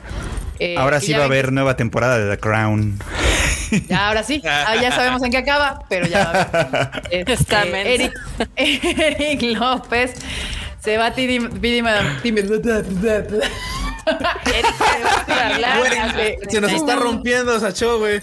Eh, 0.59 0.75
Ahora 0.77 1.01
sí 1.01 1.13
va 1.13 1.23
a 1.23 1.25
haber 1.25 1.51
nueva 1.51 1.75
temporada 1.75 2.17
de 2.17 2.29
The 2.29 2.39
Crown. 2.39 2.99
Ya, 3.89 4.07
ahora 4.07 4.23
sí. 4.23 4.41
Ah, 4.45 4.75
ya 4.81 4.91
sabemos 4.91 5.23
en 5.23 5.31
qué 5.31 5.37
acaba, 5.37 5.83
pero 5.89 6.07
ya 6.07 6.23
va 6.23 6.31
a 6.31 7.01
haber. 7.03 7.29
Este. 7.29 7.93
Eric, 7.93 8.13
Eric 8.55 9.41
López 9.59 10.13
se 10.79 10.97
va 10.97 11.07
a 11.07 11.13
se 16.49 16.61
nos 16.61 16.71
está 16.71 16.95
rompiendo 16.95 17.55
esa 17.55 17.73
show, 17.73 17.99
güey. 17.99 18.21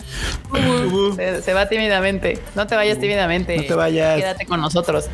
Se, 1.16 1.42
se 1.42 1.52
va 1.52 1.68
tímidamente. 1.68 2.38
No 2.54 2.66
te 2.66 2.74
vayas 2.74 2.98
tímidamente. 2.98 3.56
No 3.56 3.64
te 3.64 3.74
vayas. 3.74 4.18
Quédate 4.20 4.46
con 4.46 4.60
nosotros. 4.60 5.06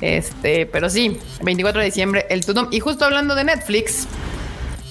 Este, 0.00 0.66
pero 0.66 0.90
sí, 0.90 1.18
24 1.42 1.80
de 1.80 1.86
diciembre, 1.86 2.26
el 2.28 2.44
Tudum. 2.44 2.68
Y 2.70 2.80
justo 2.80 3.04
hablando 3.04 3.34
de 3.34 3.44
Netflix, 3.44 4.06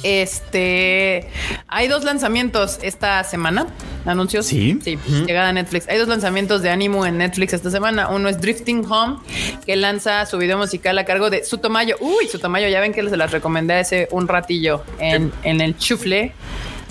este, 0.06 1.28
hay 1.68 1.88
dos 1.88 2.04
lanzamientos 2.04 2.78
esta 2.84 3.24
semana. 3.24 3.66
Anuncios. 4.06 4.46
Sí. 4.46 4.78
Sí, 4.84 5.00
llegada 5.26 5.50
a 5.50 5.54
Netflix. 5.54 5.90
Hay 5.90 5.98
dos 5.98 6.08
lanzamientos 6.08 6.62
de 6.62 6.70
ánimo 6.70 7.08
en 7.08 7.18
Netflix 7.18 7.54
esta 7.54 7.72
semana. 7.72 8.10
Uno 8.10 8.30
es 8.30 8.40
Drifting 8.40 8.86
Home, 8.88 9.18
que 9.66 9.76
lanza 9.76 10.28
su 10.28 10.38
video 10.38 10.60
musical 10.60 10.96
a 11.00 11.06
cargo 11.06 11.32
de 11.32 11.44
Sutomayo. 11.44 11.96
Uy, 12.00 12.28
Sutomayo, 12.28 12.68
ya 12.70 12.82
ven 12.82 12.94
que 12.94 13.10
se 13.10 13.18
las 13.18 13.32
recomendé 13.32 13.74
hace 13.74 14.08
un 14.12 14.28
ratillo 14.28 14.84
en, 15.00 15.32
en 15.42 15.60
el 15.60 15.76
chufle. 15.76 16.34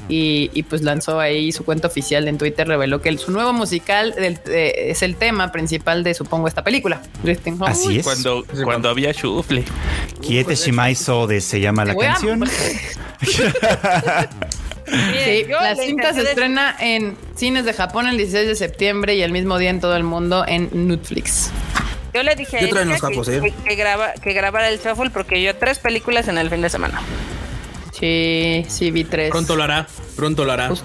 Y, 0.08 0.50
y, 0.52 0.62
pues 0.64 0.82
lanzó 0.82 1.18
ahí 1.18 1.50
su 1.52 1.64
cuenta 1.64 1.88
oficial 1.88 2.28
en 2.28 2.36
Twitter, 2.36 2.68
reveló 2.68 3.00
que 3.00 3.08
el- 3.08 3.18
su 3.18 3.30
nuevo 3.30 3.52
musical 3.54 4.14
del- 4.14 4.38
eh, 4.48 4.90
es 4.90 5.02
el 5.02 5.16
tema 5.16 5.50
principal 5.50 6.04
de, 6.04 6.12
supongo, 6.14 6.46
esta 6.46 6.62
película. 6.62 7.00
Así 7.66 7.98
es. 7.98 8.04
Cuando, 8.04 8.44
cuando 8.64 8.88
había 8.90 9.12
shufle. 9.12 9.64
Kiete 10.20 10.54
Shimai 10.56 10.94
Sode 10.94 11.40
se 11.40 11.60
llama 11.60 11.84
la 11.84 11.94
canción. 11.96 12.44
Sí, 14.86 15.46
la 15.48 15.74
cinta 15.76 16.12
se 16.12 16.20
estrena 16.22 16.76
en 16.78 17.16
cines 17.36 17.64
de 17.64 17.72
Japón 17.72 18.06
el 18.06 18.18
16 18.18 18.46
de 18.46 18.54
septiembre 18.54 19.14
y 19.14 19.22
el 19.22 19.32
mismo 19.32 19.58
día 19.58 19.70
en 19.70 19.80
todo 19.80 19.96
el 19.96 20.04
mundo 20.04 20.44
en 20.46 20.68
Netflix. 20.72 21.50
Yo 22.12 22.22
le 22.22 22.34
dije 22.36 22.58
a 22.58 22.60
¿Qué 22.60 22.66
traen 22.68 22.90
Erika 22.90 23.08
eh? 23.08 23.40
que, 23.40 23.52
que 23.70 23.74
graba, 23.76 24.12
que 24.12 24.32
grabara 24.34 24.68
el 24.68 24.78
shuffle 24.78 25.10
porque 25.10 25.42
yo 25.42 25.56
tres 25.56 25.78
películas 25.78 26.28
en 26.28 26.36
el 26.38 26.50
fin 26.50 26.60
de 26.60 26.68
semana. 26.68 27.00
Sí, 27.98 28.64
sí, 28.68 28.90
vi 28.90 29.04
tres. 29.04 29.30
Pronto 29.30 29.56
lo 29.56 29.62
hará, 29.62 29.86
pronto 30.16 30.44
lo 30.44 30.52
hará. 30.52 30.68
Justo. 30.68 30.84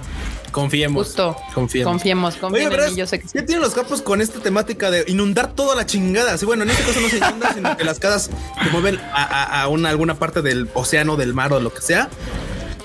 Confiemos. 0.52 1.06
Justo. 1.06 1.36
Confiemos. 1.54 1.92
Confiemos, 2.38 2.90
mí, 2.92 2.96
yo 2.96 3.06
sé 3.06 3.20
que 3.20 3.28
sí. 3.28 3.34
¿Qué 3.34 3.44
tienen 3.44 3.62
los 3.62 3.74
capos 3.76 4.02
con 4.02 4.20
esta 4.20 4.40
temática 4.40 4.90
de 4.90 5.04
inundar 5.08 5.54
toda 5.54 5.76
la 5.76 5.86
chingada? 5.86 6.36
Sí, 6.40 6.46
bueno, 6.46 6.64
en 6.64 6.72
este 6.72 6.84
caso 6.84 7.00
no 7.02 7.08
se 7.10 7.18
inunda, 7.18 7.54
sino 7.54 7.78
que 7.78 7.84
las 7.84 8.00
casas 8.00 8.32
se 8.64 8.70
mueven 8.72 9.00
a, 9.14 9.24
a- 9.24 9.62
a 9.62 9.68
una, 9.68 9.90
alguna 9.90 10.16
parte 10.16 10.42
del 10.42 10.68
océano, 10.74 11.18
del 11.18 11.36
mar 11.36 11.54
o 11.54 11.60
lo 11.60 11.72
que 11.72 11.82
sea. 11.82 12.10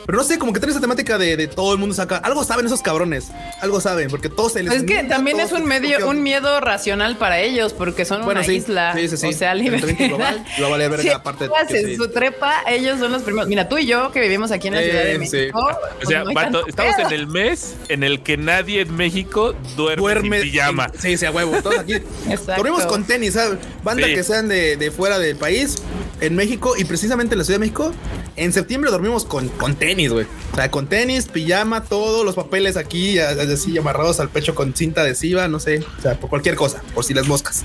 Pero 0.06 0.18
no 0.18 0.24
sé, 0.24 0.38
como 0.38 0.52
que 0.52 0.60
tiene 0.60 0.72
esa 0.72 0.80
temática 0.80 1.16
de, 1.18 1.36
de 1.36 1.46
todo 1.46 1.72
el 1.72 1.78
mundo 1.78 1.94
saca. 1.94 2.16
Algo 2.18 2.44
saben 2.44 2.66
esos 2.66 2.82
cabrones. 2.82 3.28
Algo 3.60 3.80
saben, 3.80 4.10
porque 4.10 4.28
todos 4.28 4.52
se 4.52 4.62
les. 4.62 4.72
Es 4.74 4.82
que 4.84 5.04
también 5.04 5.40
es 5.40 5.52
un 5.52 5.64
medio, 5.64 6.08
un 6.08 6.22
miedo 6.22 6.60
racional 6.60 7.16
para 7.16 7.40
ellos, 7.40 7.72
porque 7.72 8.04
son 8.04 8.24
Bueno, 8.24 8.40
una 8.40 8.46
sí. 8.46 8.56
isla. 8.56 8.92
Sí, 8.94 9.08
sí, 9.08 9.16
sí. 9.16 9.26
O 9.28 9.32
sea, 9.32 9.54
global, 9.54 10.44
lo 10.58 10.70
vale 10.70 10.88
verga, 10.88 11.02
Si 11.02 11.08
aparte 11.10 11.48
de 11.48 11.96
su 11.96 12.08
trepa, 12.10 12.62
ellos 12.68 12.98
son 12.98 13.12
los 13.12 13.22
primeros. 13.22 13.48
Mira, 13.48 13.68
tú 13.68 13.78
y 13.78 13.86
yo 13.86 14.10
que 14.12 14.20
vivimos 14.20 14.50
aquí 14.50 14.68
en 14.68 14.74
la 14.74 14.80
Sí, 14.82 14.90
Ciudad 14.90 15.04
de 15.04 15.12
sí. 15.12 15.18
México. 15.36 15.58
O 15.60 15.96
pues 15.96 16.08
sea, 16.08 16.24
vato, 16.24 16.66
estamos 16.66 16.98
en 16.98 17.12
el 17.12 17.26
mes 17.26 17.74
en 17.88 18.02
el 18.02 18.22
que 18.22 18.36
nadie 18.36 18.82
en 18.82 18.94
México 18.96 19.54
duerme, 19.76 20.00
duerme 20.02 20.40
sin 20.42 20.50
pijama. 20.52 20.90
en- 20.92 21.00
sí, 21.00 21.16
sí, 21.16 21.26
a 21.26 21.30
huevo. 21.30 21.60
Todos 21.62 21.78
aquí. 21.78 21.94
Exacto. 22.28 22.54
Dormimos 22.56 22.84
con 22.86 23.04
tenis, 23.04 23.34
¿sabes? 23.34 23.58
Banda 23.82 24.06
Sí. 24.06 24.14
que 24.14 24.22
sean 24.22 24.48
de, 24.48 24.76
de 24.76 24.90
fuera 24.90 25.18
del 25.18 25.36
país, 25.36 25.76
en 26.20 26.34
México 26.36 26.74
y 26.76 26.84
precisamente 26.84 27.34
en 27.34 27.38
la 27.38 27.44
Ciudad 27.44 27.56
de 27.58 27.66
México. 27.66 27.92
En 28.36 28.52
septiembre 28.52 28.90
dormimos 28.90 29.24
con, 29.24 29.48
con 29.48 29.76
tenis, 29.76 29.93
güey. 29.94 30.26
O 30.52 30.56
sea, 30.56 30.70
con 30.70 30.86
tenis, 30.86 31.26
pijama, 31.26 31.84
todos 31.84 32.24
los 32.24 32.34
papeles 32.34 32.76
aquí, 32.76 33.18
así 33.18 33.76
amarrados 33.78 34.20
al 34.20 34.28
pecho 34.28 34.54
con 34.54 34.74
cinta 34.74 35.02
adhesiva, 35.02 35.48
no 35.48 35.60
sé. 35.60 35.84
O 35.98 36.02
sea, 36.02 36.14
por 36.18 36.30
cualquier 36.30 36.56
cosa, 36.56 36.82
por 36.94 37.04
si 37.04 37.14
las 37.14 37.26
moscas. 37.26 37.64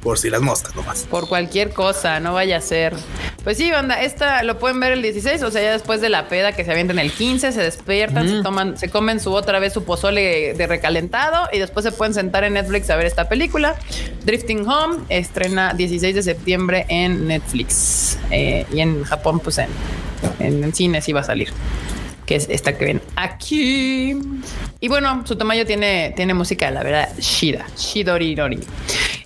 por 0.00 0.18
si 0.18 0.30
las 0.30 0.42
moscas 0.42 0.74
nomás. 0.76 1.06
Por 1.10 1.28
cualquier 1.28 1.72
cosa, 1.72 2.20
no 2.20 2.34
vaya 2.34 2.58
a 2.58 2.60
ser. 2.60 2.94
Pues 3.42 3.56
sí, 3.56 3.70
banda, 3.70 4.02
esta 4.02 4.42
lo 4.42 4.58
pueden 4.58 4.80
ver 4.80 4.92
el 4.92 5.02
16, 5.02 5.42
o 5.42 5.50
sea, 5.50 5.62
ya 5.62 5.72
después 5.72 6.00
de 6.00 6.08
la 6.08 6.28
peda 6.28 6.52
que 6.52 6.64
se 6.64 6.72
avientan 6.72 6.98
el 6.98 7.12
15, 7.12 7.52
se 7.52 7.60
despiertan, 7.60 8.28
se 8.28 8.42
toman, 8.42 8.78
se 8.78 8.88
comen 8.88 9.20
su 9.20 9.32
otra 9.32 9.58
vez 9.58 9.72
su 9.72 9.84
pozole 9.84 10.54
de 10.54 10.66
recalentado 10.66 11.48
y 11.52 11.58
después 11.58 11.84
se 11.84 11.92
pueden 11.92 12.14
sentar 12.14 12.44
en 12.44 12.54
Netflix 12.54 12.88
a 12.90 12.96
ver 12.96 13.06
esta 13.06 13.28
película. 13.28 13.76
Drifting 14.24 14.66
Home 14.68 15.04
estrena 15.08 15.74
16 15.74 16.14
de 16.14 16.22
septiembre 16.22 16.86
en 16.88 17.28
Netflix 17.28 18.18
eh, 18.30 18.66
y 18.72 18.80
en 18.80 19.04
Japón, 19.04 19.40
pues 19.40 19.58
en, 19.58 19.68
en, 20.38 20.64
en 20.64 20.74
cines 20.74 21.08
iba 21.08 21.20
a 21.20 21.24
salir 21.24 21.52
que 22.26 22.36
es 22.36 22.46
esta 22.48 22.76
que 22.76 22.84
ven 22.84 23.02
aquí. 23.16 24.16
Y 24.80 24.88
bueno, 24.88 25.24
su 25.26 25.36
tamaño 25.36 25.64
tiene, 25.64 26.12
tiene 26.16 26.34
música, 26.34 26.70
la 26.70 26.82
verdad, 26.82 27.08
Shida, 27.18 27.66
Shidori 27.76 28.34
Nori. 28.34 28.60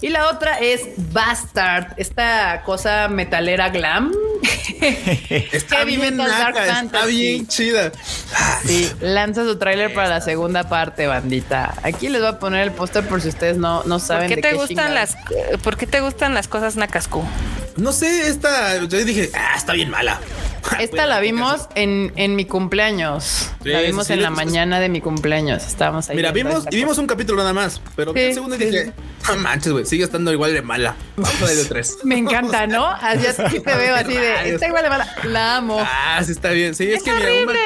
Y 0.00 0.11
la 0.11 0.28
otra 0.28 0.58
es 0.58 0.82
Bastard, 1.12 1.94
esta 1.96 2.62
cosa 2.64 3.08
metalera 3.08 3.68
glam. 3.70 4.12
está 5.52 5.84
bien 5.84 6.16
naca, 6.16 6.82
está 6.82 7.06
bien 7.06 7.46
chida. 7.48 7.90
Sí, 8.64 8.90
lanza 9.00 9.44
su 9.44 9.58
tráiler 9.58 9.92
para 9.92 10.08
la 10.08 10.20
segunda 10.20 10.68
parte, 10.68 11.06
bandita. 11.08 11.74
Aquí 11.82 12.08
les 12.08 12.20
voy 12.20 12.30
a 12.30 12.38
poner 12.38 12.62
el 12.62 12.72
póster 12.72 13.04
por 13.06 13.20
si 13.20 13.28
ustedes 13.28 13.56
no, 13.56 13.82
no 13.84 13.98
saben. 13.98 14.28
¿Por 14.28 14.37
qué 14.37 14.42
te 14.42 14.54
gustan 14.54 14.94
las, 14.94 15.16
¿Por 15.62 15.76
qué 15.76 15.87
te 15.87 16.00
gustan 16.00 16.34
las 16.34 16.46
cosas 16.46 16.76
nacascu? 16.76 17.24
No 17.76 17.92
sé, 17.92 18.28
esta, 18.28 18.76
yo 18.78 19.04
dije, 19.04 19.30
ah, 19.34 19.54
está 19.56 19.72
bien 19.72 19.90
mala. 19.90 20.20
Esta 20.81 21.07
la 21.07 21.20
vimos 21.20 21.68
en, 21.74 22.12
en 22.16 22.37
mi 22.37 22.44
cumpleaños. 22.44 23.50
la 23.64 23.81
vimos 23.81 24.11
en 24.11 24.22
la 24.22 24.31
mañana 24.31 24.81
de 24.81 24.88
mi 24.88 25.00
cumpleaños. 25.00 25.66
Estábamos 25.66 26.09
ahí. 26.09 26.16
Mira, 26.16 26.33
vimos 26.33 26.64
y 26.70 26.76
vimos 26.76 26.98
un 26.98 27.07
capítulo 27.07 27.38
nada 27.38 27.52
más, 27.52 27.81
pero 27.96 28.12
sí, 28.12 28.20
el 28.20 28.35
segundo 28.35 28.57
dije, 28.57 28.92
no 29.28 29.37
manches, 29.37 29.72
güey, 29.72 29.87
sigue 29.87 30.04
estando 30.04 30.33
igual 30.33 30.52
de 30.52 30.62
mala. 30.62 30.96
Vamos 31.16 31.42
a 31.42 31.46
de 31.46 31.64
tres. 31.64 31.98
Me 32.04 32.16
encanta, 32.16 32.66
¿no? 32.66 32.87
Así, 33.00 33.61
te 33.61 33.74
veo 33.74 33.94
así 33.94 34.14
de, 34.14 34.54
está 34.54 34.68
igual 34.68 34.83
de 34.83 34.90
mala. 34.90 35.16
La 35.24 35.57
amo. 35.57 35.78
Ah, 35.81 36.22
sí 36.24 36.33
está 36.33 36.50
bien. 36.50 36.74
Sí, 36.74 36.90
es, 36.90 37.02
que 37.02 37.12
mira, 37.12 37.28
un 37.33 37.46
mal, 37.46 37.57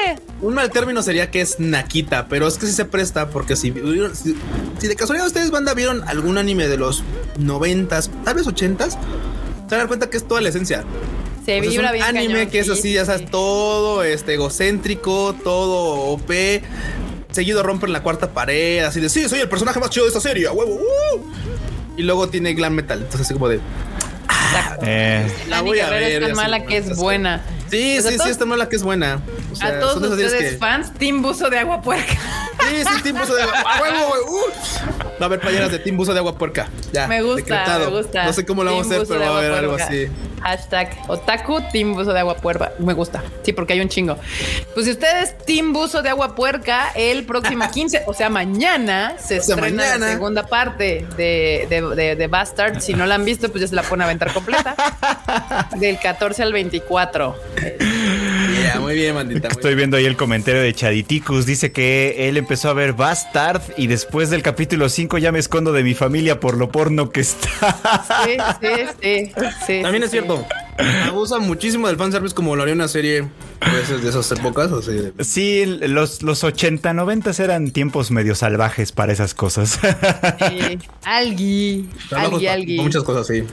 un 0.41 0.53
mal, 0.53 0.69
término 0.69 1.01
sería 1.01 1.31
que 1.31 1.41
es 1.41 1.59
naquita, 1.59 2.27
pero 2.27 2.47
es 2.47 2.57
que 2.57 2.65
sí 2.65 2.71
se 2.71 2.85
presta 2.85 3.29
porque 3.29 3.55
si, 3.55 3.73
si, 4.13 4.35
si 4.79 4.87
de 4.87 4.95
casualidad 4.95 5.27
ustedes, 5.27 5.51
banda, 5.51 5.73
vieron 5.73 6.07
algún 6.07 6.37
anime 6.37 6.67
de 6.67 6.77
los 6.77 7.03
noventas, 7.37 8.09
tal 8.23 8.35
vez 8.35 8.47
ochentas, 8.47 8.97
se 9.69 9.75
dan 9.75 9.87
cuenta 9.87 10.09
que 10.09 10.17
es 10.17 10.27
toda 10.27 10.41
la 10.41 10.49
esencia. 10.49 10.83
Se 11.45 11.57
pues 11.57 11.71
vibra 11.71 11.93
es 11.93 12.09
un 12.09 12.17
anime 12.17 12.47
que 12.49 12.59
es 12.59 12.69
así, 12.69 12.93
ya 12.93 13.05
sabes, 13.05 13.29
todo 13.29 14.03
este 14.03 14.35
egocéntrico, 14.35 15.35
todo 15.43 16.13
OP. 16.13 16.31
Seguido 17.31 17.63
rompen 17.63 17.91
la 17.91 18.01
cuarta 18.03 18.31
pared, 18.31 18.83
así 18.83 19.01
de 19.01 19.09
sí, 19.09 19.27
soy 19.27 19.39
el 19.39 19.49
personaje 19.49 19.79
más 19.79 19.89
chido 19.89 20.05
de 20.05 20.09
esta 20.09 20.21
serie, 20.21 20.47
huevo. 20.49 20.75
Uh". 20.75 21.21
Y 21.97 22.03
luego 22.03 22.29
tiene 22.29 22.53
glam 22.53 22.73
metal, 22.73 22.99
entonces 22.99 23.21
así 23.21 23.33
como 23.33 23.49
de. 23.49 23.59
Ah, 24.27 24.77
eh. 24.83 25.27
La 25.49 25.61
voy 25.61 25.79
a 25.79 25.89
ver. 25.89 26.03
Es 26.03 26.21
tan 26.21 26.35
mala 26.35 26.63
que 26.65 26.77
es 26.77 26.95
buena. 26.95 27.41
Sí, 27.69 27.97
sí, 28.01 28.17
sí, 28.23 28.29
es 28.29 28.37
tan 28.37 28.47
mala 28.47 28.69
que 28.69 28.75
es 28.75 28.83
buena. 28.83 29.19
O 29.51 29.55
sea, 29.55 29.69
a 29.69 29.79
todos 29.79 30.11
ustedes 30.11 30.57
fans, 30.59 30.93
Team 30.93 31.21
Buzo 31.21 31.49
de 31.49 31.57
Agua 31.57 31.81
Puerca. 31.81 32.17
Sí, 32.69 32.83
sí, 32.83 33.03
Team 33.03 33.17
Buzo 33.17 33.35
de 33.35 33.43
Agua 33.43 33.63
Puerca. 33.77 33.99
Uh. 34.27 35.13
Va 35.13 35.17
a 35.21 35.25
haber 35.25 35.39
playeras 35.39 35.71
de 35.71 35.79
Team 35.79 35.97
Buzo 35.97 36.13
de 36.13 36.19
Agua 36.19 36.37
Puerca. 36.37 36.67
Ya, 36.91 37.07
me 37.07 37.21
gusta, 37.21 37.37
decretado. 37.37 37.91
me 37.91 37.97
gusta. 37.97 38.25
No 38.25 38.33
sé 38.33 38.45
cómo 38.45 38.63
lo 38.63 38.71
vamos 38.71 38.91
a 38.91 38.95
hacer, 38.95 39.07
pero 39.07 39.19
va 39.19 39.27
a 39.27 39.37
haber 39.37 39.51
algo 39.51 39.75
así. 39.75 40.07
Hashtag 40.41 40.97
Otaku 41.07 41.61
Team 41.71 41.93
Buzo 41.93 42.11
de 42.11 42.19
Agua 42.19 42.35
Puerca. 42.35 42.73
Me 42.79 42.93
gusta. 42.93 43.23
Sí, 43.43 43.53
porque 43.53 43.73
hay 43.73 43.81
un 43.81 43.87
chingo. 43.87 44.17
Pues 44.73 44.85
si 44.85 44.91
ustedes 44.91 45.37
Team 45.45 45.71
Buzo 45.71 46.01
de 46.01 46.09
Agua 46.09 46.35
Puerca, 46.35 46.91
el 46.95 47.25
próximo 47.25 47.69
15, 47.73 48.03
o 48.07 48.13
sea, 48.13 48.29
mañana 48.29 49.15
se 49.17 49.39
o 49.39 49.43
sea, 49.43 49.55
estrena 49.55 49.83
mañana. 49.83 50.05
la 50.05 50.11
segunda 50.11 50.47
parte 50.47 51.05
de, 51.15 51.67
de, 51.69 51.81
de, 51.95 52.15
de, 52.15 52.27
Bastard. 52.27 52.81
Si 52.81 52.93
no 52.93 53.05
la 53.05 53.15
han 53.15 53.23
visto, 53.25 53.49
pues 53.49 53.61
ya 53.61 53.67
se 53.67 53.75
la 53.75 53.83
pone 53.83 54.03
a 54.03 54.07
aventar 54.07 54.33
completa. 54.33 54.75
Del 55.77 55.97
14 55.99 56.43
al 56.43 56.51
24. 56.51 57.35
Yeah, 58.63 58.79
muy 58.79 58.95
bien. 58.95 59.13
Muy 59.13 59.35
Estoy 59.35 59.61
bien. 59.63 59.77
viendo 59.77 59.97
ahí 59.97 60.05
el 60.05 60.15
comentario 60.15 60.61
de 60.61 60.73
Chaditicus. 60.73 61.45
Dice 61.45 61.71
que 61.71 62.29
él 62.29 62.37
empezó 62.37 62.69
a 62.69 62.73
ver 62.73 62.93
Bastard 62.93 63.61
y 63.77 63.87
después 63.87 64.29
del 64.29 64.41
capítulo 64.41 64.87
5 64.87 65.17
ya 65.17 65.31
me 65.31 65.39
escondo 65.39 65.73
de 65.73 65.83
mi 65.83 65.93
familia 65.93 66.39
por 66.39 66.57
lo 66.57 66.71
porno 66.71 67.09
que 67.09 67.21
está. 67.21 67.49
Sí, 68.25 68.37
sí, 68.61 68.67
sí. 69.01 69.31
sí 69.67 69.81
También 69.81 70.03
sí, 70.03 70.05
es 70.05 70.11
cierto. 70.11 70.45
Abusa 71.07 71.39
muchísimo 71.39 71.87
del 71.87 71.97
fanservice 71.97 72.33
como 72.33 72.55
lo 72.55 72.63
haría 72.63 72.73
una 72.73 72.87
serie 72.87 73.27
pues, 73.59 74.01
de 74.01 74.09
esas 74.09 74.31
épocas. 74.31 74.71
O 74.71 74.81
sea. 74.81 75.11
Sí, 75.19 75.65
los, 75.65 76.21
los 76.23 76.43
80, 76.43 76.93
90 76.93 77.31
eran 77.43 77.71
tiempos 77.71 78.11
medio 78.11 78.33
salvajes 78.33 78.91
para 78.91 79.11
esas 79.11 79.33
cosas. 79.33 79.79
Sí. 80.49 80.79
Algui. 81.03 81.89
Algui, 82.11 82.47
algui. 82.47 82.77
Muchas 82.77 83.03
cosas, 83.03 83.27
sí. 83.27 83.43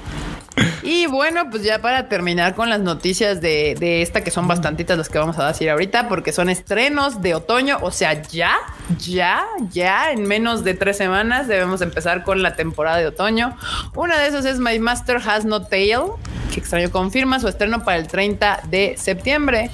Y 0.82 1.06
bueno, 1.06 1.50
pues 1.50 1.62
ya 1.62 1.80
para 1.80 2.08
terminar 2.08 2.54
con 2.54 2.68
las 2.70 2.80
noticias 2.80 3.40
de, 3.40 3.76
de, 3.78 4.02
esta, 4.02 4.22
que 4.22 4.30
son 4.30 4.48
bastantitas 4.48 4.98
las 4.98 5.08
que 5.08 5.18
vamos 5.18 5.38
a 5.38 5.46
decir 5.46 5.70
ahorita, 5.70 6.08
porque 6.08 6.32
son 6.32 6.48
estrenos 6.48 7.22
de 7.22 7.34
otoño, 7.34 7.78
o 7.82 7.90
sea, 7.90 8.22
ya, 8.22 8.56
ya, 8.98 9.44
ya, 9.70 10.10
en 10.10 10.22
menos 10.22 10.64
de 10.64 10.74
tres 10.74 10.96
semanas 10.96 11.48
debemos 11.48 11.80
empezar 11.80 12.24
con 12.24 12.42
la 12.42 12.56
temporada 12.56 12.98
de 12.98 13.06
otoño. 13.06 13.56
Una 13.94 14.18
de 14.18 14.28
esas 14.28 14.44
es 14.44 14.58
My 14.58 14.78
Master 14.78 15.18
Has 15.24 15.44
No 15.44 15.62
Tail, 15.62 16.00
que 16.52 16.60
extraño 16.60 16.90
confirma 16.90 17.40
su 17.40 17.48
estreno 17.48 17.84
para 17.84 17.98
el 17.98 18.08
30 18.08 18.62
de 18.68 18.96
septiembre. 18.98 19.70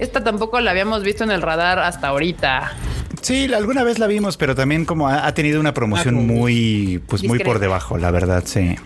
Esta 0.00 0.24
tampoco 0.24 0.58
la 0.60 0.70
habíamos 0.70 1.02
visto 1.02 1.24
en 1.24 1.30
el 1.30 1.42
radar 1.42 1.78
hasta 1.78 2.08
ahorita. 2.08 2.72
Sí, 3.20 3.52
alguna 3.52 3.84
vez 3.84 3.98
la 3.98 4.06
vimos, 4.06 4.38
pero 4.38 4.54
también 4.54 4.86
como 4.86 5.08
ha, 5.08 5.26
ha 5.26 5.34
tenido 5.34 5.60
una 5.60 5.74
promoción 5.74 6.16
ah, 6.16 6.20
muy, 6.22 7.02
pues 7.06 7.20
discreta. 7.20 7.44
muy 7.44 7.52
por 7.52 7.60
debajo, 7.60 7.98
la 7.98 8.10
verdad, 8.10 8.42
sí. 8.46 8.76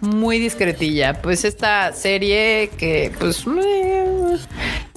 Muy 0.00 0.38
discretilla. 0.38 1.20
Pues 1.20 1.44
esta 1.44 1.92
serie 1.92 2.70
que, 2.78 3.12
pues, 3.18 3.44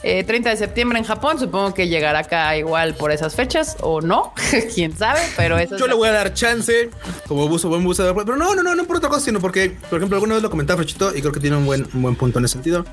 eh, 0.04 0.24
30 0.24 0.52
de 0.52 0.58
septiembre 0.58 1.00
en 1.00 1.06
Japón, 1.06 1.40
supongo 1.40 1.74
que 1.74 1.88
llegará 1.88 2.20
acá 2.20 2.56
igual 2.56 2.94
por 2.94 3.12
esas 3.12 3.34
fechas 3.34 3.78
o 3.82 4.00
no, 4.00 4.32
quién 4.76 4.96
sabe, 4.96 5.22
pero 5.36 5.58
eso. 5.58 5.76
Yo 5.76 5.88
le 5.88 5.96
voy 5.96 6.10
a 6.10 6.12
dar 6.12 6.36
chance 6.36 6.92
como 7.28 7.48
buzo, 7.48 7.70
buen 7.70 7.84
buzo, 7.84 8.14
pero 8.14 8.38
no, 8.38 8.54
no, 8.54 8.62
no, 8.62 8.76
no 8.76 8.84
por 8.84 8.98
otra 8.98 9.10
cosa, 9.10 9.26
sino 9.26 9.40
porque, 9.40 9.76
por 9.90 9.98
ejemplo, 9.98 10.18
alguna 10.18 10.36
vez 10.36 10.44
lo 10.44 10.52
comentaba 10.52 10.78
Frechito 10.78 11.16
y 11.16 11.22
creo 11.22 11.32
que 11.32 11.40
tiene 11.40 11.58
un 11.58 11.66
buen, 11.66 11.88
un 11.96 12.04
buen 12.04 12.16
punto 12.16 12.38
en 12.38 12.46
ese 12.46 12.54
sentido. 12.54 12.86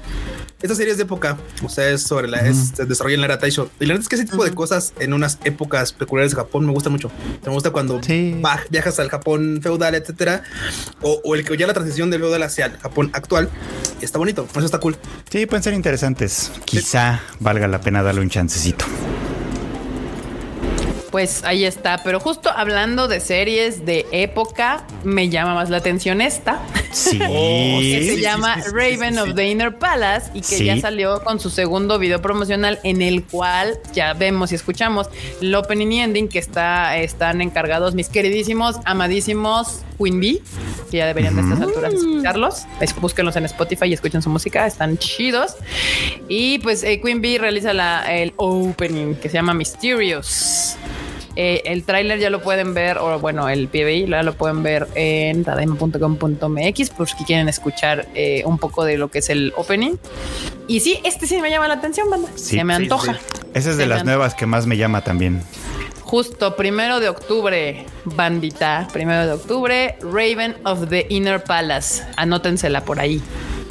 Esta 0.62 0.74
serie 0.74 0.92
es 0.92 0.98
de 0.98 1.04
época, 1.04 1.38
o 1.64 1.70
sea, 1.70 1.88
es 1.88 2.02
sobre 2.02 2.28
la, 2.28 2.38
uh 2.38 2.42
-huh. 2.42 2.50
es, 2.50 2.72
se 2.76 2.84
desarrolla 2.84 3.14
en 3.14 3.20
la 3.22 3.26
era 3.28 3.38
Taisho. 3.38 3.70
Y 3.80 3.86
la 3.86 3.94
verdad 3.94 4.02
es 4.02 4.08
que 4.08 4.16
ese 4.16 4.24
tipo 4.26 4.36
uh 4.36 4.40
-huh. 4.40 4.50
de 4.50 4.54
cosas 4.54 4.92
en 5.00 5.14
unas 5.14 5.38
épocas 5.44 5.92
peculiares 5.94 6.32
de 6.32 6.36
Japón 6.36 6.66
me 6.66 6.72
gusta 6.72 6.90
mucho. 6.90 7.10
Me 7.44 7.50
gusta 7.50 7.70
cuando 7.70 8.02
sí. 8.02 8.36
viajas 8.68 9.00
al 9.00 9.08
Japón 9.08 9.60
feudal, 9.62 9.94
etcétera, 9.94 10.42
o, 11.00 11.18
o, 11.24 11.34
el 11.34 11.44
que 11.44 11.56
ya 11.56 11.66
la 11.66 11.72
transición 11.72 12.10
del 12.10 12.20
feudal 12.20 12.42
hacia 12.42 12.66
el 12.66 12.76
Japón 12.76 13.10
actual. 13.14 13.48
Está 14.02 14.18
bonito, 14.18 14.46
eso 14.50 14.64
está 14.66 14.78
cool. 14.80 14.96
Sí, 15.30 15.46
pueden 15.46 15.62
ser 15.62 15.72
interesantes. 15.72 16.52
Quizá 16.66 17.20
sí. 17.30 17.36
valga 17.40 17.66
la 17.66 17.80
pena 17.80 18.02
darle 18.02 18.20
un 18.20 18.28
chancecito. 18.28 18.84
Pues 21.10 21.42
ahí 21.42 21.64
está, 21.64 22.02
pero 22.04 22.20
justo 22.20 22.50
hablando 22.50 23.08
de 23.08 23.18
series 23.20 23.84
de 23.84 24.06
época, 24.12 24.84
me 25.04 25.28
llama 25.28 25.54
más 25.54 25.68
la 25.70 25.78
atención 25.78 26.20
esta. 26.20 26.60
Sí. 27.00 27.18
que 27.18 28.02
se 28.14 28.20
llama 28.20 28.56
sí, 28.56 28.62
sí, 28.62 28.70
sí, 28.70 28.74
Raven 28.74 29.18
of 29.18 29.34
the 29.34 29.48
Inner 29.48 29.76
Palace 29.78 30.30
y 30.34 30.40
que 30.40 30.64
ya 30.64 30.80
salió 30.80 31.22
con 31.22 31.38
su 31.38 31.50
segundo 31.50 31.98
video 31.98 32.20
promocional 32.20 32.80
en 32.82 33.00
el 33.00 33.24
cual 33.24 33.78
ya 33.92 34.12
vemos 34.12 34.52
y 34.52 34.56
escuchamos 34.56 35.08
el 35.40 35.54
opening 35.54 35.92
y 35.92 36.00
ending 36.00 36.28
que 36.28 36.38
está, 36.38 36.96
están 36.98 37.40
encargados 37.40 37.94
mis 37.94 38.08
queridísimos, 38.08 38.76
amadísimos 38.84 39.82
Queen 39.98 40.18
Bee, 40.18 40.42
que 40.90 40.96
ya 40.96 41.06
deberían 41.06 41.36
de 41.36 41.42
estas 41.42 41.60
alturas 41.60 41.94
escucharlos. 41.94 42.66
Búsquenlos 43.00 43.36
en 43.36 43.44
Spotify 43.44 43.86
y 43.86 43.92
escuchen 43.92 44.22
su 44.22 44.30
música, 44.30 44.66
están 44.66 44.98
chidos. 44.98 45.56
Y 46.28 46.58
pues 46.60 46.82
eh, 46.82 47.00
Queen 47.00 47.20
Bee 47.20 47.38
realiza 47.38 47.72
la, 47.72 48.02
el 48.12 48.32
opening 48.36 49.14
que 49.14 49.28
se 49.28 49.34
llama 49.34 49.54
Mysterious. 49.54 50.76
Eh, 51.36 51.62
el 51.64 51.84
tráiler 51.84 52.18
ya 52.18 52.30
lo 52.30 52.42
pueden 52.42 52.74
ver, 52.74 52.98
o 52.98 53.18
bueno, 53.18 53.48
el 53.48 53.68
PBI 53.68 54.08
ya 54.08 54.22
lo 54.22 54.34
pueden 54.34 54.62
ver 54.62 54.88
en 54.94 55.44
tadaima.com.mx 55.44 56.90
por 56.90 57.08
si 57.08 57.24
quieren 57.24 57.48
escuchar 57.48 58.08
eh, 58.14 58.42
un 58.44 58.58
poco 58.58 58.84
de 58.84 58.98
lo 58.98 59.10
que 59.10 59.20
es 59.20 59.30
el 59.30 59.52
opening. 59.56 59.96
Y 60.66 60.80
sí, 60.80 61.00
este 61.04 61.26
sí 61.26 61.40
me 61.40 61.50
llama 61.50 61.68
la 61.68 61.74
atención, 61.74 62.10
banda. 62.10 62.28
Sí, 62.34 62.56
Se 62.56 62.64
me 62.64 62.74
antoja. 62.74 63.14
Sí. 63.14 63.20
Esa 63.54 63.70
es 63.70 63.76
de 63.76 63.86
las 63.86 64.04
nuevas 64.04 64.34
que 64.34 64.46
más 64.46 64.66
me 64.66 64.76
llama 64.76 65.02
también. 65.02 65.42
Justo, 66.02 66.56
primero 66.56 66.98
de 66.98 67.08
octubre, 67.08 67.86
bandita. 68.04 68.88
Primero 68.92 69.26
de 69.26 69.32
octubre, 69.32 69.96
Raven 70.02 70.56
of 70.64 70.88
the 70.88 71.06
Inner 71.08 71.42
Palace. 71.42 72.02
Anótensela 72.16 72.84
por 72.84 72.98
ahí. 72.98 73.22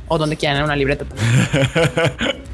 O 0.08 0.18
donde 0.18 0.38
quieran, 0.38 0.58
en 0.58 0.64
una 0.64 0.76
libreta. 0.76 1.06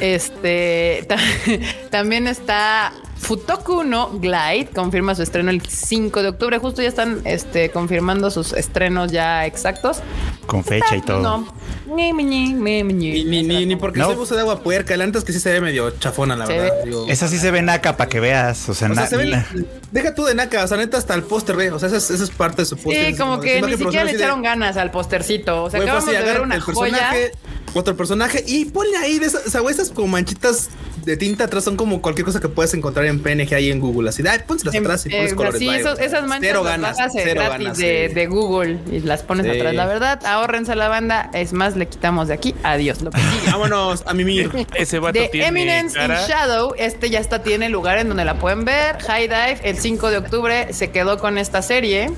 Este 0.00 1.06
también 1.90 2.26
está 2.26 2.92
Futoku 3.16 3.84
no 3.84 4.10
Glide, 4.18 4.68
confirma 4.74 5.14
su 5.14 5.22
estreno 5.22 5.50
el 5.50 5.60
5 5.60 6.22
de 6.22 6.28
octubre. 6.30 6.58
Justo 6.58 6.82
ya 6.82 6.88
están 6.88 7.20
este, 7.24 7.70
confirmando 7.70 8.30
sus 8.30 8.52
estrenos 8.52 9.12
ya 9.12 9.46
exactos. 9.46 10.00
Con 10.46 10.64
fecha 10.64 10.86
está, 10.86 10.96
y 10.96 11.02
todo. 11.02 11.20
No, 11.20 11.46
Ni, 11.94 12.12
ni, 12.12 12.22
ni, 12.24 12.52
ni, 12.52 12.82
ni. 12.82 13.24
Ni, 13.24 13.24
ni, 13.24 13.42
ni, 13.42 13.66
ni 13.66 13.76
porque 13.76 13.98
No. 13.98 14.06
soy 14.06 14.14
buzo 14.16 14.34
de 14.34 14.40
agua 14.42 14.62
puerca. 14.62 14.94
El 14.94 15.02
antes 15.02 15.24
que 15.24 15.32
sí 15.32 15.40
se 15.40 15.50
ve 15.52 15.60
medio 15.60 15.90
chafona, 15.98 16.36
la 16.36 16.46
Se 16.46 16.52
verdad. 16.58 16.76
ve- 16.78 16.84
Digo, 16.90 17.06
Esa 17.08 17.28
sí 17.28 17.38
se 17.38 17.50
ve 17.50 17.62
naca 17.62 17.96
para 17.96 18.08
que 18.08 18.20
veas. 18.20 18.68
O 18.68 18.74
sea, 18.74 18.90
o 18.90 18.94
sea, 18.94 19.06
se 19.06 19.16
ve. 19.16 19.44
Deja 19.92 20.14
tú 20.14 20.24
de 20.24 20.34
naca, 20.34 20.64
o 20.64 20.68
sea, 20.68 20.76
neta, 20.76 20.96
hasta 20.98 21.14
el 21.14 21.22
póster, 21.22 21.56
ve. 21.56 21.70
O 21.70 21.78
sea, 21.78 21.88
esa 21.88 21.96
es, 21.98 22.10
esa 22.10 22.24
es 22.24 22.30
parte 22.30 22.62
de 22.62 22.66
su 22.66 22.76
póster. 22.76 23.06
Sí, 23.06 23.16
como 23.16 23.38
de 23.38 23.46
que 23.46 23.62
ni 23.62 23.72
siquiera 23.76 24.04
le 24.04 24.10
así 24.10 24.16
de- 24.18 24.24
echaron 24.24 24.42
ganas 24.42 24.76
al 24.76 24.90
postercito. 24.90 25.64
O 25.64 25.70
sea, 25.70 25.80
acabamos 25.80 26.08
así, 26.08 26.16
de 26.16 26.22
ver 26.22 26.40
una 26.40 26.54
el 26.56 26.60
joya. 26.60 26.92
personaje, 26.92 27.32
otro 27.74 27.96
personaje 27.96 28.44
y 28.46 28.64
ponle 28.66 28.96
ahí 28.96 29.18
de 29.18 29.26
esas, 29.26 29.46
o 29.46 29.50
sea, 29.50 29.60
güey, 29.60 29.74
esas 29.74 29.90
como 29.90 30.08
manchitas 30.08 30.68
de 31.04 31.16
tinta 31.16 31.44
atrás 31.44 31.64
son 31.64 31.76
como 31.76 32.02
cualquier 32.02 32.26
cosa 32.26 32.40
que 32.40 32.48
puedes 32.48 32.74
encontrar 32.74 33.06
en 33.06 33.20
PNG 33.22 33.54
ahí 33.54 33.70
en 33.70 33.80
Google. 33.80 34.10
Así, 34.10 34.22
de, 34.22 34.28
ay, 34.28 34.40
pónselas 34.46 34.74
Em, 34.74 34.84
atrás 34.84 35.06
y 35.06 35.08
eh, 35.08 35.16
pones 35.16 35.34
colores. 35.34 35.58
sí, 35.58 35.68
esos- 35.68 35.98
esas 35.98 36.22
manchas 36.26 36.40
Cero 36.48 36.62
las 36.62 36.72
ganas, 36.72 36.96
bajas, 36.98 37.14
eh, 37.16 37.20
cero 37.24 37.40
gratis 37.42 37.58
ganas, 37.64 37.78
de, 37.78 38.08
sí. 38.08 38.14
de 38.14 38.26
Google 38.26 38.78
y 38.92 39.00
las 39.00 39.22
pones 39.22 39.46
Sí. 39.46 39.52
atrás. 39.58 39.74
La 39.74 39.86
verdad, 39.86 40.20
ahórrense 40.26 40.74
la 40.76 40.88
banda. 40.88 41.30
Es 41.32 41.52
más, 41.54 41.74
le 41.80 41.88
quitamos 41.88 42.28
de 42.28 42.34
aquí. 42.34 42.54
Adiós. 42.62 43.02
Lo 43.02 43.10
que 43.10 43.18
sigue. 43.20 43.50
Vámonos 43.50 44.04
a 44.06 44.14
mimir. 44.14 44.66
Ese 44.74 45.00
vato 45.00 45.18
The 45.18 45.28
tiene 45.28 45.48
Eminence 45.48 45.98
cara. 45.98 46.22
in 46.22 46.28
Shadow, 46.28 46.74
este 46.78 47.10
ya 47.10 47.18
está, 47.18 47.42
tiene 47.42 47.68
lugar 47.68 47.98
en 47.98 48.06
donde 48.08 48.24
la 48.24 48.34
pueden 48.38 48.64
ver. 48.64 48.98
High 49.02 49.26
Dive, 49.28 49.58
el 49.64 49.76
5 49.78 50.10
de 50.10 50.18
octubre, 50.18 50.72
se 50.72 50.90
quedó 50.90 51.18
con 51.18 51.38
esta 51.38 51.62
serie. 51.62 52.12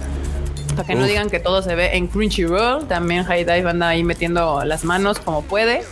Para 0.76 0.86
que 0.86 0.94
no 0.94 1.02
Uf. 1.02 1.08
digan 1.08 1.30
que 1.30 1.38
todo 1.40 1.62
se 1.62 1.74
ve 1.74 1.96
en 1.96 2.06
Crunchyroll. 2.08 2.86
También 2.88 3.24
High 3.24 3.44
Dive 3.44 3.70
anda 3.70 3.88
ahí 3.88 4.02
metiendo 4.04 4.64
las 4.64 4.84
manos 4.84 5.18
como 5.18 5.42
puede. 5.42 5.82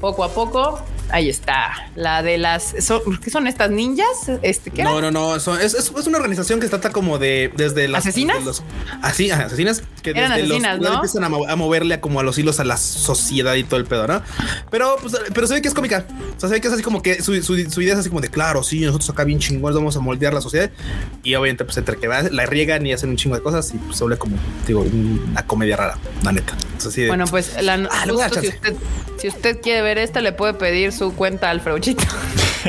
Poco 0.00 0.24
a 0.24 0.28
poco. 0.30 0.80
Ahí 1.12 1.28
está. 1.28 1.90
La 1.96 2.22
de 2.22 2.38
las. 2.38 2.74
Son, 2.80 3.00
¿Qué 3.22 3.30
son 3.30 3.46
estas 3.46 3.70
ninjas? 3.70 4.06
Este, 4.42 4.70
¿qué 4.70 4.84
No, 4.84 4.98
era? 4.98 5.10
no, 5.10 5.32
no. 5.34 5.40
son- 5.40 5.60
es, 5.60 5.74
una 6.06 6.18
organización 6.18 6.60
que 6.60 6.68
trata 6.68 6.90
como 6.90 7.18
de 7.18 7.52
desde 7.56 7.88
las 7.88 8.00
¿Asesinas? 8.06 8.36
desde 8.36 8.46
los- 8.46 8.62
así, 9.02 9.30
asesinas 9.30 9.82
que 10.02 10.10
Eran 10.10 10.30
desde 10.32 10.44
asesinas, 10.44 10.78
los 10.78 10.88
¿no? 10.88 10.94
empiezan 10.96 11.24
a, 11.24 11.28
mo- 11.28 11.46
a 11.48 11.56
moverle 11.56 11.94
a 11.94 12.00
como 12.00 12.20
a 12.20 12.22
los 12.22 12.38
hilos 12.38 12.60
a 12.60 12.64
la 12.64 12.76
sociedad 12.76 13.54
y 13.54 13.64
todo 13.64 13.78
el 13.80 13.86
pedo, 13.86 14.06
¿no? 14.06 14.22
Pero, 14.70 14.96
pues, 15.00 15.14
pero 15.34 15.46
se 15.46 15.54
ve 15.54 15.62
que 15.62 15.68
es 15.68 15.74
cómica. 15.74 16.04
O 16.36 16.40
sea, 16.40 16.48
se 16.48 16.54
ve 16.56 16.60
que 16.60 16.68
es 16.68 16.74
así 16.74 16.82
como 16.82 17.02
que 17.02 17.22
su, 17.22 17.34
su, 17.42 17.56
su 17.70 17.82
idea 17.82 17.94
es 17.94 18.00
así 18.00 18.08
como 18.08 18.20
de 18.20 18.28
claro, 18.28 18.62
sí, 18.62 18.80
nosotros 18.80 19.10
acá 19.10 19.24
bien 19.24 19.38
chingones 19.38 19.76
vamos 19.76 19.96
a 19.96 20.00
moldear 20.00 20.32
la 20.34 20.40
sociedad. 20.40 20.70
Y 21.22 21.34
obviamente, 21.34 21.64
pues 21.64 21.76
entre 21.76 21.96
que 21.98 22.08
va, 22.08 22.22
la 22.22 22.46
riegan 22.46 22.86
y 22.86 22.92
hacen 22.92 23.10
un 23.10 23.16
chingo 23.16 23.36
de 23.36 23.42
cosas 23.42 23.72
y 23.74 23.78
pues, 23.78 23.96
se 23.98 24.04
vuelve 24.04 24.18
como, 24.18 24.36
digo, 24.66 24.80
una 24.82 25.46
comedia 25.46 25.76
rara, 25.76 25.98
la 26.22 26.32
neta. 26.32 26.54
Así 26.78 27.02
de, 27.02 27.08
Bueno, 27.08 27.24
pues 27.26 27.60
la, 27.62 27.74
Ah, 27.90 28.04
justo 28.08 28.40
si, 28.40 28.48
usted, 28.48 28.74
si 29.18 29.28
usted 29.28 29.60
quiere 29.60 29.82
ver 29.82 29.98
esta, 29.98 30.20
le 30.20 30.32
puede 30.32 30.54
pedir 30.54 30.92
su 30.92 30.99
cuenta 31.12 31.50
al 31.50 31.60
Freuchito. 31.62 32.04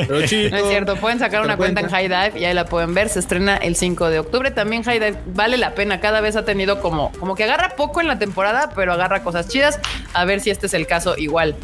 No 0.08 0.16
es 0.20 0.30
cierto, 0.30 0.96
pueden 0.96 1.18
sacar 1.18 1.42
una 1.44 1.56
cuenta 1.58 1.82
en. 1.82 1.88
High 1.90 2.08
Dive 2.08 2.40
y 2.40 2.44
ahí 2.46 2.54
la 2.54 2.64
pueden 2.64 2.94
ver. 2.94 3.08
Se 3.10 3.18
estrena 3.18 3.56
el 3.58 3.76
5 3.76 4.08
de 4.08 4.20
octubre. 4.20 4.50
También 4.50 4.82
High 4.84 4.98
Dive 5.00 5.18
vale 5.34 5.58
la 5.58 5.74
pena. 5.74 6.00
Cada 6.00 6.20
vez 6.22 6.34
ha 6.36 6.44
tenido 6.46 6.80
como, 6.80 7.12
como 7.20 7.34
que 7.34 7.44
agarra 7.44 7.76
poco 7.76 8.00
en 8.00 8.08
la 8.08 8.18
temporada, 8.18 8.72
pero 8.74 8.94
agarra 8.94 9.22
cosas 9.22 9.48
chidas. 9.48 9.78
A 10.14 10.24
ver 10.24 10.40
si 10.40 10.48
este 10.50 10.66
es 10.66 10.74
el 10.74 10.86
caso 10.86 11.14
igual. 11.18 11.54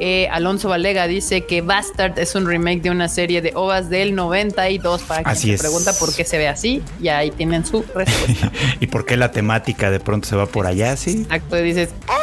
Eh, 0.00 0.28
Alonso 0.30 0.68
Valega 0.68 1.06
dice 1.08 1.44
que 1.44 1.60
Bastard 1.60 2.18
es 2.18 2.34
un 2.36 2.46
remake 2.46 2.82
de 2.82 2.90
una 2.90 3.08
serie 3.08 3.42
de 3.42 3.52
OVAs 3.54 3.90
del 3.90 4.14
92. 4.14 5.02
Para 5.02 5.22
quien 5.22 5.32
Así 5.32 5.48
se 5.48 5.54
es. 5.54 5.60
pregunta 5.60 5.92
por 5.98 6.14
qué 6.14 6.24
se 6.24 6.38
ve 6.38 6.46
así, 6.48 6.82
y 7.00 7.08
ahí 7.08 7.30
tienen 7.32 7.64
su 7.66 7.84
respuesta. 7.94 8.50
¿Y 8.80 8.86
por 8.88 9.04
qué 9.06 9.16
la 9.16 9.30
temática 9.32 9.90
de 9.90 9.98
pronto 10.00 10.28
se 10.28 10.36
va 10.36 10.46
por 10.46 10.66
allá? 10.66 10.96
Sí. 10.96 11.22
Exacto, 11.22 11.58
y 11.58 11.62
dices. 11.62 11.90
"Ah". 12.08 12.14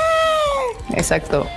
Exacto. 0.96 1.48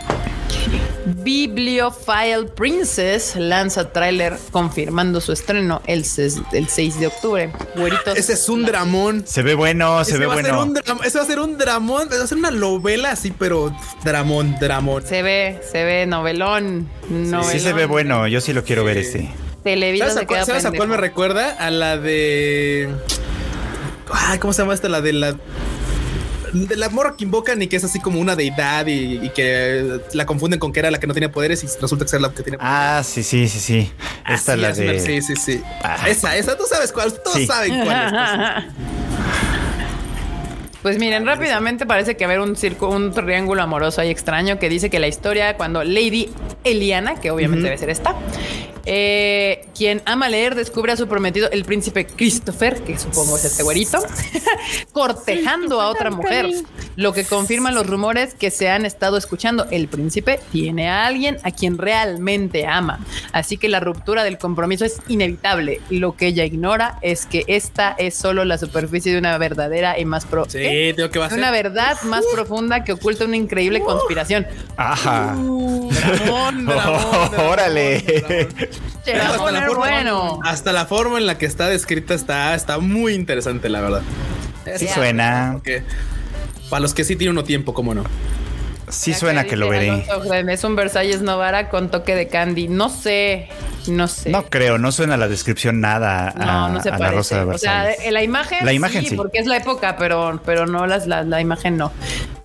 Bibliophile 1.17 2.45
Princess 2.55 3.35
lanza 3.37 3.93
tráiler 3.93 4.37
confirmando 4.51 5.21
su 5.21 5.33
estreno 5.33 5.81
el, 5.87 6.05
ses- 6.05 6.43
el 6.53 6.69
6 6.69 7.01
de 7.01 7.07
octubre. 7.09 7.53
Güeritos. 7.77 8.17
Ese 8.19 8.35
es 8.35 8.49
un 8.49 8.65
dramón. 8.65 9.25
Se 9.27 9.43
ve 9.43 9.55
bueno, 9.55 10.05
se 10.05 10.11
Ese 10.13 10.19
ve 10.21 10.27
va 10.27 10.35
a 10.35 10.37
ser 10.37 10.53
bueno. 10.55 10.73
un 10.97 11.05
ese 11.05 11.19
va 11.19 11.25
a 11.25 11.27
ser 11.27 11.39
un 11.41 11.59
dramón, 11.59 12.09
va 12.13 12.23
a 12.23 12.27
ser 12.27 12.39
una 12.39 12.51
novela 12.51 13.11
así, 13.13 13.31
pero 13.37 13.75
dramón, 14.05 14.57
dramón. 14.61 15.05
Se 15.07 15.23
ve, 15.23 15.61
se 15.71 15.85
ve 15.85 16.07
novelón. 16.07 16.89
novelón. 17.09 17.45
Sí 17.51 17.61
se 17.61 17.73
ve 17.73 17.87
bueno, 17.87 18.27
yo 18.29 18.41
sí 18.41 18.53
lo 18.53 18.65
quiero 18.65 18.85
ver 18.85 18.97
Sí. 18.99 19.07
este. 19.07 19.31
Televisa 19.65 20.07
¿Sabes, 20.11 20.23
a 20.23 20.27
cuál, 20.27 20.47
sabes 20.47 20.65
a 20.65 20.73
cuál 20.73 20.89
me 20.89 20.97
recuerda? 20.97 21.51
A 21.59 21.71
la 21.71 21.97
de. 21.99 22.89
Ay, 24.13 24.39
¿cómo 24.39 24.53
se 24.53 24.63
llama 24.63 24.73
esta? 24.75 24.89
La 24.89 25.01
de 25.01 25.13
la. 25.13 25.37
De 26.53 26.77
la 26.77 26.89
morra 26.89 27.15
que 27.17 27.25
invocan 27.25 27.61
y 27.63 27.67
que 27.69 27.77
es 27.77 27.85
así 27.85 28.01
como 28.01 28.21
una 28.21 28.37
deidad 28.37 28.87
y, 28.87 29.19
y 29.25 29.31
que 29.31 30.01
la 30.13 30.27
confunden 30.27 30.59
con 30.61 30.73
que 30.73 30.81
era 30.81 30.91
la 30.91 30.99
que 31.01 31.07
no 31.07 31.15
tenía 31.15 31.31
poderes 31.33 31.63
y 31.65 31.67
resulta 31.81 32.07
ser 32.07 32.21
la 32.21 32.31
que 32.31 32.43
tiene 32.43 32.59
poderes. 32.59 32.75
Ah, 32.79 33.03
sí, 33.05 33.23
sí, 33.23 33.49
sí, 33.49 33.61
sí. 33.61 33.93
Esta 34.29 34.55
es 34.55 34.59
la 34.61 34.69
Así, 34.69 34.85
de. 34.85 35.01
Sí, 35.01 35.23
sí, 35.23 35.37
sí. 35.37 35.63
Ah. 35.83 36.09
Esa, 36.09 36.37
esa, 36.37 36.57
tú 36.57 36.65
sabes 36.69 36.93
cuál. 36.93 37.13
Todos 37.23 37.37
Sí. 37.37 37.47
saben 37.47 37.85
cuál 37.85 38.07
es. 38.07 38.65
pues. 40.83 40.99
Miren, 40.99 41.27
rápidamente 41.27 41.87
parece 41.87 42.17
que 42.17 42.25
haber 42.25 42.41
un 42.41 42.57
circo, 42.57 42.89
un 42.89 43.13
triángulo 43.13 43.63
amoroso 43.63 44.01
ahí 44.01 44.11
extraño 44.11 44.59
que 44.59 44.69
dice 44.69 44.91
que 44.91 44.99
la 44.99 45.09
historia 45.09 45.57
cuando 45.57 45.85
Lady 45.85 46.31
Eliana, 46.65 47.21
que 47.21 47.31
obviamente 47.31 47.65
debe 47.65 47.79
ser 47.79 47.91
esta, 47.91 48.17
eh, 48.91 49.67
quien 49.77 50.01
ama 50.07 50.31
leer 50.31 50.55
descubre 50.55 50.93
a 50.93 50.97
su 50.97 51.07
prometido, 51.09 51.51
el 51.51 51.67
príncipe 51.67 52.07
Christopher, 52.07 52.81
que 52.83 52.99
supongo 52.99 53.37
es 53.37 53.45
este 53.45 53.63
güerito, 53.63 53.99
cortejando 54.93 55.83
a 55.83 55.91
otra 55.91 56.11
mujer, 56.11 56.49
lo 56.97 57.13
que 57.13 57.25
confirma 57.25 57.71
los 57.71 57.87
rumores 57.87 58.33
que 58.33 58.51
se 58.51 58.71
han 58.71 58.87
estado 58.87 59.19
escuchando. 59.19 59.67
El 59.71 59.89
príncipe 59.89 60.41
tiene 60.53 60.89
a 60.89 61.05
alguien 61.05 61.37
a 61.43 61.51
quien 61.51 61.77
realmente 61.77 62.67
ama, 62.67 63.05
así 63.33 63.59
que 63.59 63.69
la 63.69 63.81
ruptura 63.81 64.25
del 64.25 64.39
compromiso 64.39 64.87
es 64.87 65.03
inevitable. 65.07 65.83
Lo 65.91 66.17
que 66.17 66.29
ella 66.29 66.47
ignora 66.47 66.99
es 67.03 67.27
que 67.27 67.45
esta 67.47 67.95
es 67.99 68.15
solo 68.15 68.47
la 68.47 68.57
superficie 68.57 69.13
de 69.13 69.19
una 69.19 69.37
verdadera 69.37 69.99
y 69.99 70.07
más 70.07 70.25
pro 70.25 70.47
Sí, 70.49 70.59
¿qué? 70.69 70.93
tengo 70.97 71.11
que 71.11 71.19
va 71.19 71.27
a 71.27 71.29
de 71.29 71.35
ser. 71.35 71.39
una 71.43 71.51
verdad 71.51 71.97
más 72.05 72.25
profunda 72.33 72.85
que 72.85 72.93
oculta 72.93 73.25
una 73.25 73.37
increíble 73.37 73.81
conspiración. 73.81 74.47
Ajá. 74.77 75.35
Dramón, 75.37 76.67
dramón, 76.67 77.35
Órale. 77.49 77.97
Hasta 79.07 79.51
la 79.53 79.63
forma- 79.67 79.77
bueno. 79.77 80.41
Hasta 80.45 80.73
la 80.73 80.87
forma 80.87 81.19
en 81.19 81.27
la 81.27 81.39
que 81.39 81.47
está 81.47 81.69
descrita 81.69 82.15
está, 82.15 82.55
está 82.55 82.79
muy 82.79 83.15
interesante, 83.15 83.69
la 83.69 83.81
verdad. 83.81 84.03
Sí 84.77 84.87
suena. 84.89 85.51
Porque 85.55 85.83
para 86.69 86.81
los 86.81 86.93
que 86.95 87.05
sí 87.05 87.17
tienen 87.17 87.33
uno 87.37 87.45
tiempo, 87.45 87.73
cómo 87.75 87.95
no. 87.95 88.05
Sí 88.91 89.11
Acá 89.13 89.21
suena 89.21 89.45
que 89.45 89.57
lo 89.57 89.69
veré. 89.69 90.05
Es 90.53 90.65
un 90.65 90.77
Versalles 90.77 91.21
Novara 91.23 91.69
con 91.69 91.91
toque 91.91 92.15
de 92.15 92.29
candy. 92.29 92.69
No 92.69 92.89
sé, 92.89 93.49
no 93.87 94.09
sé. 94.09 94.31
No 94.31 94.45
creo, 94.45 94.79
no 94.79 94.93
suena 94.93 95.17
la 95.17 95.29
descripción 95.29 95.81
nada 95.81 96.29
a, 96.31 96.45
No, 96.45 96.69
no 96.71 96.83
se 96.83 96.89
a 96.89 96.93
la 96.93 96.99
parece. 96.99 97.17
Rosa 97.17 97.37
de 97.37 97.55
o 97.55 97.59
sea, 97.59 97.85
Versalles. 97.85 98.13
la 98.13 98.23
imagen, 98.23 98.65
La 98.65 98.73
imagen 98.73 99.05
sí. 99.05 99.15
porque 99.17 99.39
es 99.39 99.47
la 99.47 99.57
época, 99.59 99.97
pero, 99.99 100.41
pero 100.45 100.67
no 100.67 100.87
las, 100.87 101.07
la, 101.07 101.23
la 101.25 101.41
imagen 101.41 101.77
no. 101.77 101.93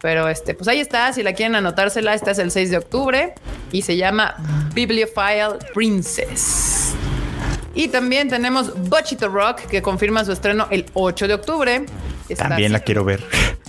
Pero 0.02 0.28
este, 0.28 0.54
pues 0.54 0.68
ahí 0.68 0.80
está. 0.80 1.14
Si 1.14 1.24
la 1.24 1.34
quieren 1.34 1.56
anotársela, 1.56 2.14
esta 2.14 2.32
es 2.32 2.40
el 2.40 2.52
6 2.52 2.72
de 2.72 2.78
octubre 2.78 3.34
y 3.72 3.82
se 3.84 3.96
llama 3.96 4.36
Bibliophile 4.74 5.60
Princess. 5.74 6.94
Y 7.76 7.88
también 7.88 8.30
tenemos 8.30 8.72
Bochito 8.90 9.30
Rock, 9.30 9.62
que 9.62 9.82
confirma 9.82 10.24
su 10.26 10.32
estreno 10.32 10.68
el 10.70 10.86
8 10.94 11.28
de 11.28 11.34
octubre. 11.34 11.86
Está- 12.30 12.50
También 12.50 12.72
la 12.72 12.80
quiero 12.82 13.04
ver. 13.04 13.24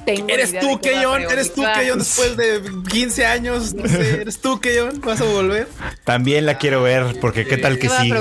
Tengo 0.05 0.29
Eres 0.29 0.51
idea 0.51 0.61
tú, 0.61 0.81
Keyon. 0.81 1.23
Eres 1.23 1.53
tú. 1.55 1.63
Keyon, 1.75 1.99
después 1.99 2.37
de 2.37 2.63
15 2.91 3.27
años. 3.27 3.75
No 3.75 3.89
sé, 3.89 4.21
eres 4.23 4.39
tú, 4.39 4.61
Keyon. 4.61 5.01
Vas 5.01 5.21
a 5.21 5.25
volver. 5.25 5.69
También 6.05 6.47
la 6.47 6.59
quiero 6.59 6.83
ver, 6.83 7.19
porque 7.21 7.47
qué 7.47 7.57
tal 7.57 7.75
¿Qué 7.79 7.89
que 7.89 7.89
sí. 7.89 8.13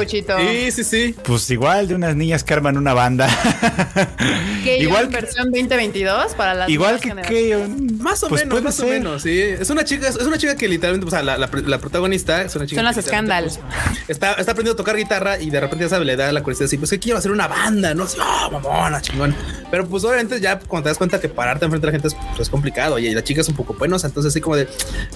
Sí, 0.48 0.72
sí, 0.72 0.84
sí. 0.84 1.16
Pues 1.24 1.50
igual 1.52 1.88
de 1.88 1.96
unas 1.96 2.16
niñas 2.16 2.44
que 2.44 2.54
arman 2.54 2.78
una 2.78 2.94
banda. 2.94 3.28
Igual 4.66 5.10
que, 5.10 5.16
versión 5.16 5.52
2022 5.52 6.34
para 6.36 6.54
las 6.54 6.70
igual 6.70 7.00
que. 7.00 7.14
Keyon. 7.14 7.98
Más 8.00 8.24
o 8.24 8.30
Pues 8.30 8.46
menos, 8.46 8.64
más 8.64 8.80
o 8.80 8.86
menos, 8.88 9.22
sí. 9.22 9.40
Es 9.40 9.70
una 9.70 9.84
chica, 9.84 10.08
es 10.08 10.16
una 10.18 10.38
chica 10.38 10.56
que 10.56 10.68
literalmente, 10.68 11.06
o 11.08 11.10
sea, 11.10 11.22
la, 11.22 11.38
la- 11.38 11.50
la 11.66 11.78
protagonista 11.80 12.42
es 12.44 12.56
una 12.56 12.66
chica. 12.66 12.78
Son 12.82 12.86
las 12.86 12.96
pues, 12.96 13.60
está, 14.08 14.34
está 14.34 14.52
aprendiendo 14.52 14.74
a 14.74 14.76
tocar 14.76 14.96
guitarra 14.96 15.40
y 15.40 15.50
de 15.50 15.60
repente 15.60 15.86
ya 15.86 15.90
sabe, 15.90 16.06
le 16.06 16.16
da 16.16 16.32
la 16.32 16.42
curiosidad 16.44 16.68
así, 16.68 16.78
pues 16.78 16.90
que 16.90 17.00
quiero 17.00 17.18
hacer 17.18 17.32
una 17.32 17.48
banda, 17.48 17.94
¿no? 17.94 18.04
Así, 18.04 18.18
oh, 18.22 18.52
mamona, 18.52 19.02
chingón. 19.02 19.36
Pero 19.70 19.88
pues 19.88 20.04
obviamente 20.04 20.40
ya 20.40 20.60
cuando 20.60 20.84
te 20.84 20.90
das 20.90 20.98
cuenta 20.98 21.20
que 21.20 21.30
pararte 21.30 21.66
enfrente 21.74 21.88
de 21.88 21.92
la 21.92 22.00
gente 22.00 22.08
es, 22.10 22.16
pues, 22.30 22.42
es 22.42 22.50
complicado 22.50 23.00
y 23.00 23.12
la 23.14 23.24
chica 23.24 23.42
es 23.42 23.50
un 23.50 23.56
poco 23.56 23.76
penosa, 23.78 24.08
entonces 24.08 24.32
así 24.32 24.42
como 24.42 24.56
de, 24.56 24.68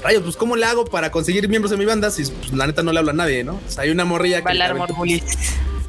rayos, 0.04 0.24
pues 0.24 0.36
¿cómo 0.36 0.56
le 0.56 0.66
hago 0.66 0.86
para 0.86 1.12
conseguir 1.12 1.48
miembros 1.50 1.72
de 1.72 1.78
mi 1.78 1.86
banda 1.86 2.12
si 2.12 2.24
pues, 2.26 2.54
la 2.54 2.68
neta 2.68 2.84
no 2.84 2.92
le 2.92 3.00
habla 3.00 3.12
a 3.12 3.16
nadie, 3.16 3.44
¿no? 3.44 3.54
O 3.68 3.72
sea, 3.72 3.84
hay 3.84 3.90
una 3.90 4.06
morrilla 4.06 4.38
que... 4.38 4.44
Bailar. 4.44 4.76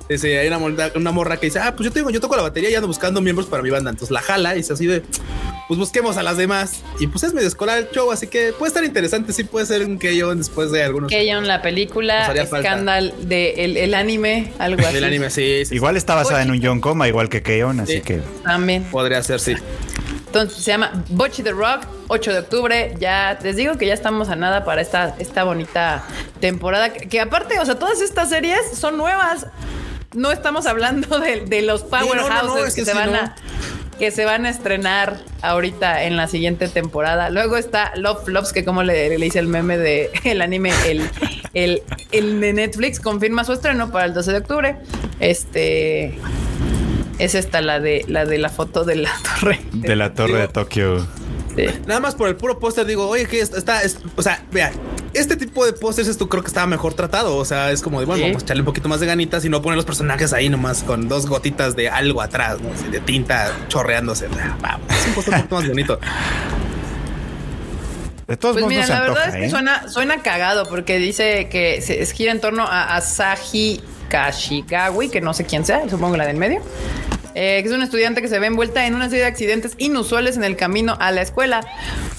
Sí, 0.08 0.16
sí, 0.16 0.28
hay 0.28 0.48
una, 0.48 0.58
morra- 0.58 0.92
una 0.94 1.12
morra 1.12 1.36
que 1.36 1.48
dice, 1.48 1.58
ah, 1.58 1.76
pues 1.76 1.86
yo 1.86 1.92
tengo, 1.92 2.08
yo 2.08 2.18
toco 2.18 2.34
la 2.34 2.40
batería 2.40 2.70
y 2.70 2.74
ando 2.74 2.86
buscando 2.88 3.20
miembros 3.20 3.46
para 3.46 3.62
mi 3.62 3.68
banda. 3.68 3.90
Entonces 3.90 4.10
la 4.10 4.22
jala 4.22 4.56
y 4.56 4.62
se 4.62 4.72
así 4.72 4.86
de, 4.86 5.02
pues 5.68 5.78
busquemos 5.78 6.16
a 6.16 6.22
las 6.22 6.38
demás. 6.38 6.80
Y 6.98 7.08
pues 7.08 7.24
es 7.24 7.34
medio 7.34 7.46
escolar 7.46 7.76
el 7.76 7.90
show, 7.90 8.10
así 8.10 8.26
que 8.26 8.54
puede 8.58 8.68
estar 8.68 8.82
interesante. 8.84 9.34
Sí, 9.34 9.44
puede 9.44 9.66
ser 9.66 9.84
un 9.84 9.98
Keyon 9.98 10.38
después 10.38 10.70
de 10.72 10.82
algunos 10.82 11.10
Keyon, 11.10 11.46
la 11.46 11.60
película. 11.60 12.32
Scandal 12.46 13.12
de 13.28 13.50
el, 13.64 13.76
el 13.76 13.92
anime, 13.92 14.50
algo 14.58 14.82
así. 14.82 14.94
del 14.94 15.04
anime. 15.04 15.28
Sí, 15.28 15.66
sí, 15.66 15.74
Igual 15.74 15.98
está 15.98 16.14
basada 16.14 16.42
en 16.42 16.52
un 16.52 16.62
John 16.64 16.80
Coma, 16.80 17.06
igual 17.06 17.28
que 17.28 17.42
Keyon, 17.42 17.80
así 17.80 17.96
Sí. 17.96 18.00
que 18.00 18.22
También. 18.44 18.84
podría 18.84 19.22
ser, 19.22 19.40
sí. 19.40 19.56
Entonces 20.28 20.62
se 20.62 20.70
llama 20.70 21.04
Bochy 21.08 21.42
the 21.42 21.52
Rock, 21.52 21.86
8 22.08 22.32
de 22.32 22.38
octubre. 22.40 22.94
Ya 23.00 23.38
les 23.42 23.56
digo 23.56 23.78
que 23.78 23.86
ya 23.86 23.94
estamos 23.94 24.28
a 24.28 24.36
nada 24.36 24.62
para 24.64 24.82
esta, 24.82 25.14
esta 25.18 25.42
bonita 25.44 26.04
temporada. 26.38 26.92
Que, 26.92 27.08
que 27.08 27.20
aparte, 27.20 27.58
o 27.58 27.64
sea, 27.64 27.78
todas 27.78 28.02
estas 28.02 28.28
series 28.28 28.60
son 28.74 28.98
nuevas. 28.98 29.46
No 30.14 30.30
estamos 30.30 30.66
hablando 30.66 31.18
de, 31.18 31.46
de 31.46 31.62
los 31.62 31.82
powerhouses 31.82 32.42
no, 32.42 32.56
no, 32.56 32.64
es 32.64 32.74
que 32.74 32.82
que 32.82 32.84
se 32.84 32.92
sí, 32.92 32.96
van 32.98 33.14
a. 33.14 33.36
que 33.98 34.10
se 34.10 34.26
van 34.26 34.44
a 34.44 34.50
estrenar 34.50 35.16
ahorita 35.40 36.04
en 36.04 36.18
la 36.18 36.28
siguiente 36.28 36.68
temporada. 36.68 37.30
Luego 37.30 37.56
está 37.56 37.92
Love 37.96 38.26
Flops, 38.26 38.52
que 38.52 38.66
como 38.66 38.82
le, 38.82 39.16
le 39.16 39.26
hice 39.26 39.38
el 39.38 39.48
meme 39.48 39.78
de 39.78 40.10
el 40.24 40.42
anime, 40.42 40.72
el, 40.86 41.08
el, 41.54 41.82
el 42.12 42.40
de 42.42 42.52
Netflix, 42.52 43.00
confirma 43.00 43.44
su 43.44 43.54
estreno 43.54 43.90
para 43.90 44.04
el 44.04 44.12
12 44.12 44.30
de 44.30 44.38
octubre. 44.38 44.76
Este 45.20 46.18
es 47.18 47.34
esta 47.34 47.60
la 47.60 47.80
de 47.80 48.04
la 48.08 48.24
de 48.24 48.38
la 48.38 48.48
foto 48.48 48.84
de 48.84 48.96
la 48.96 49.10
torre. 49.40 49.60
De 49.72 49.96
la 49.96 50.14
torre 50.14 50.38
de 50.40 50.48
Tokio. 50.48 51.06
Sí. 51.56 51.66
Nada 51.86 51.98
más 51.98 52.14
por 52.14 52.28
el 52.28 52.36
puro 52.36 52.58
póster 52.60 52.86
digo, 52.86 53.08
oye, 53.08 53.26
que 53.26 53.40
está, 53.40 53.82
es- 53.82 53.98
o 54.14 54.22
sea, 54.22 54.44
vea, 54.52 54.70
este 55.12 55.34
tipo 55.36 55.66
de 55.66 55.72
pósters 55.72 56.06
esto 56.06 56.28
creo 56.28 56.42
que 56.42 56.46
estaba 56.48 56.68
mejor 56.68 56.94
tratado. 56.94 57.36
O 57.36 57.44
sea, 57.44 57.72
es 57.72 57.82
como 57.82 57.98
de, 57.98 58.06
bueno, 58.06 58.18
Sí. 58.22 58.28
vamos 58.30 58.42
a 58.42 58.44
echarle 58.44 58.60
un 58.62 58.66
poquito 58.66 58.88
más 58.88 59.00
de 59.00 59.06
ganitas 59.06 59.44
y 59.44 59.48
no 59.48 59.60
poner 59.60 59.74
los 59.76 59.84
personajes 59.84 60.32
ahí 60.32 60.48
nomás 60.48 60.84
con 60.84 61.08
dos 61.08 61.26
gotitas 61.26 61.74
de 61.74 61.88
algo 61.88 62.22
atrás, 62.22 62.60
¿no? 62.60 62.72
Así 62.72 62.86
de 62.88 63.00
tinta 63.00 63.50
chorreándose. 63.66 64.28
Vamos, 64.60 64.86
es 64.90 65.06
un 65.08 65.14
póster 65.14 65.34
un 65.34 65.40
poquito 65.40 65.54
más 65.56 65.68
bonito. 65.68 65.98
De 68.28 68.36
todos 68.36 68.54
Pues 68.56 68.62
modos 68.64 68.68
mira, 68.76 68.82
no 68.82 68.86
se 68.86 68.92
la 68.92 68.98
antoja, 69.00 69.20
verdad 69.20 69.34
es 69.34 69.40
que 69.40 69.46
¿eh? 69.46 69.50
suena, 69.50 69.88
suena 69.88 70.22
cagado 70.22 70.68
porque 70.68 70.98
dice 70.98 71.48
que 71.50 71.80
se 71.80 72.02
es- 72.02 72.12
gira 72.12 72.30
en 72.30 72.40
torno 72.40 72.64
a 72.64 72.94
Asahi 72.94 73.80
Kashigawi, 74.10 75.08
que 75.08 75.20
no 75.22 75.32
sé 75.34 75.44
quién 75.44 75.64
sea, 75.64 75.88
supongo 75.88 76.16
la 76.18 76.26
del 76.26 76.36
medio. 76.36 76.60
Eh, 77.34 77.62
es 77.64 77.72
una 77.72 77.84
estudiante 77.84 78.22
que 78.22 78.28
se 78.28 78.38
ve 78.38 78.46
envuelta 78.46 78.86
en 78.86 78.94
una 78.94 79.06
serie 79.06 79.20
de 79.24 79.28
accidentes 79.30 79.74
inusuales 79.78 80.36
en 80.36 80.44
el 80.44 80.56
camino 80.56 80.96
a 81.00 81.10
la 81.12 81.22
escuela. 81.22 81.60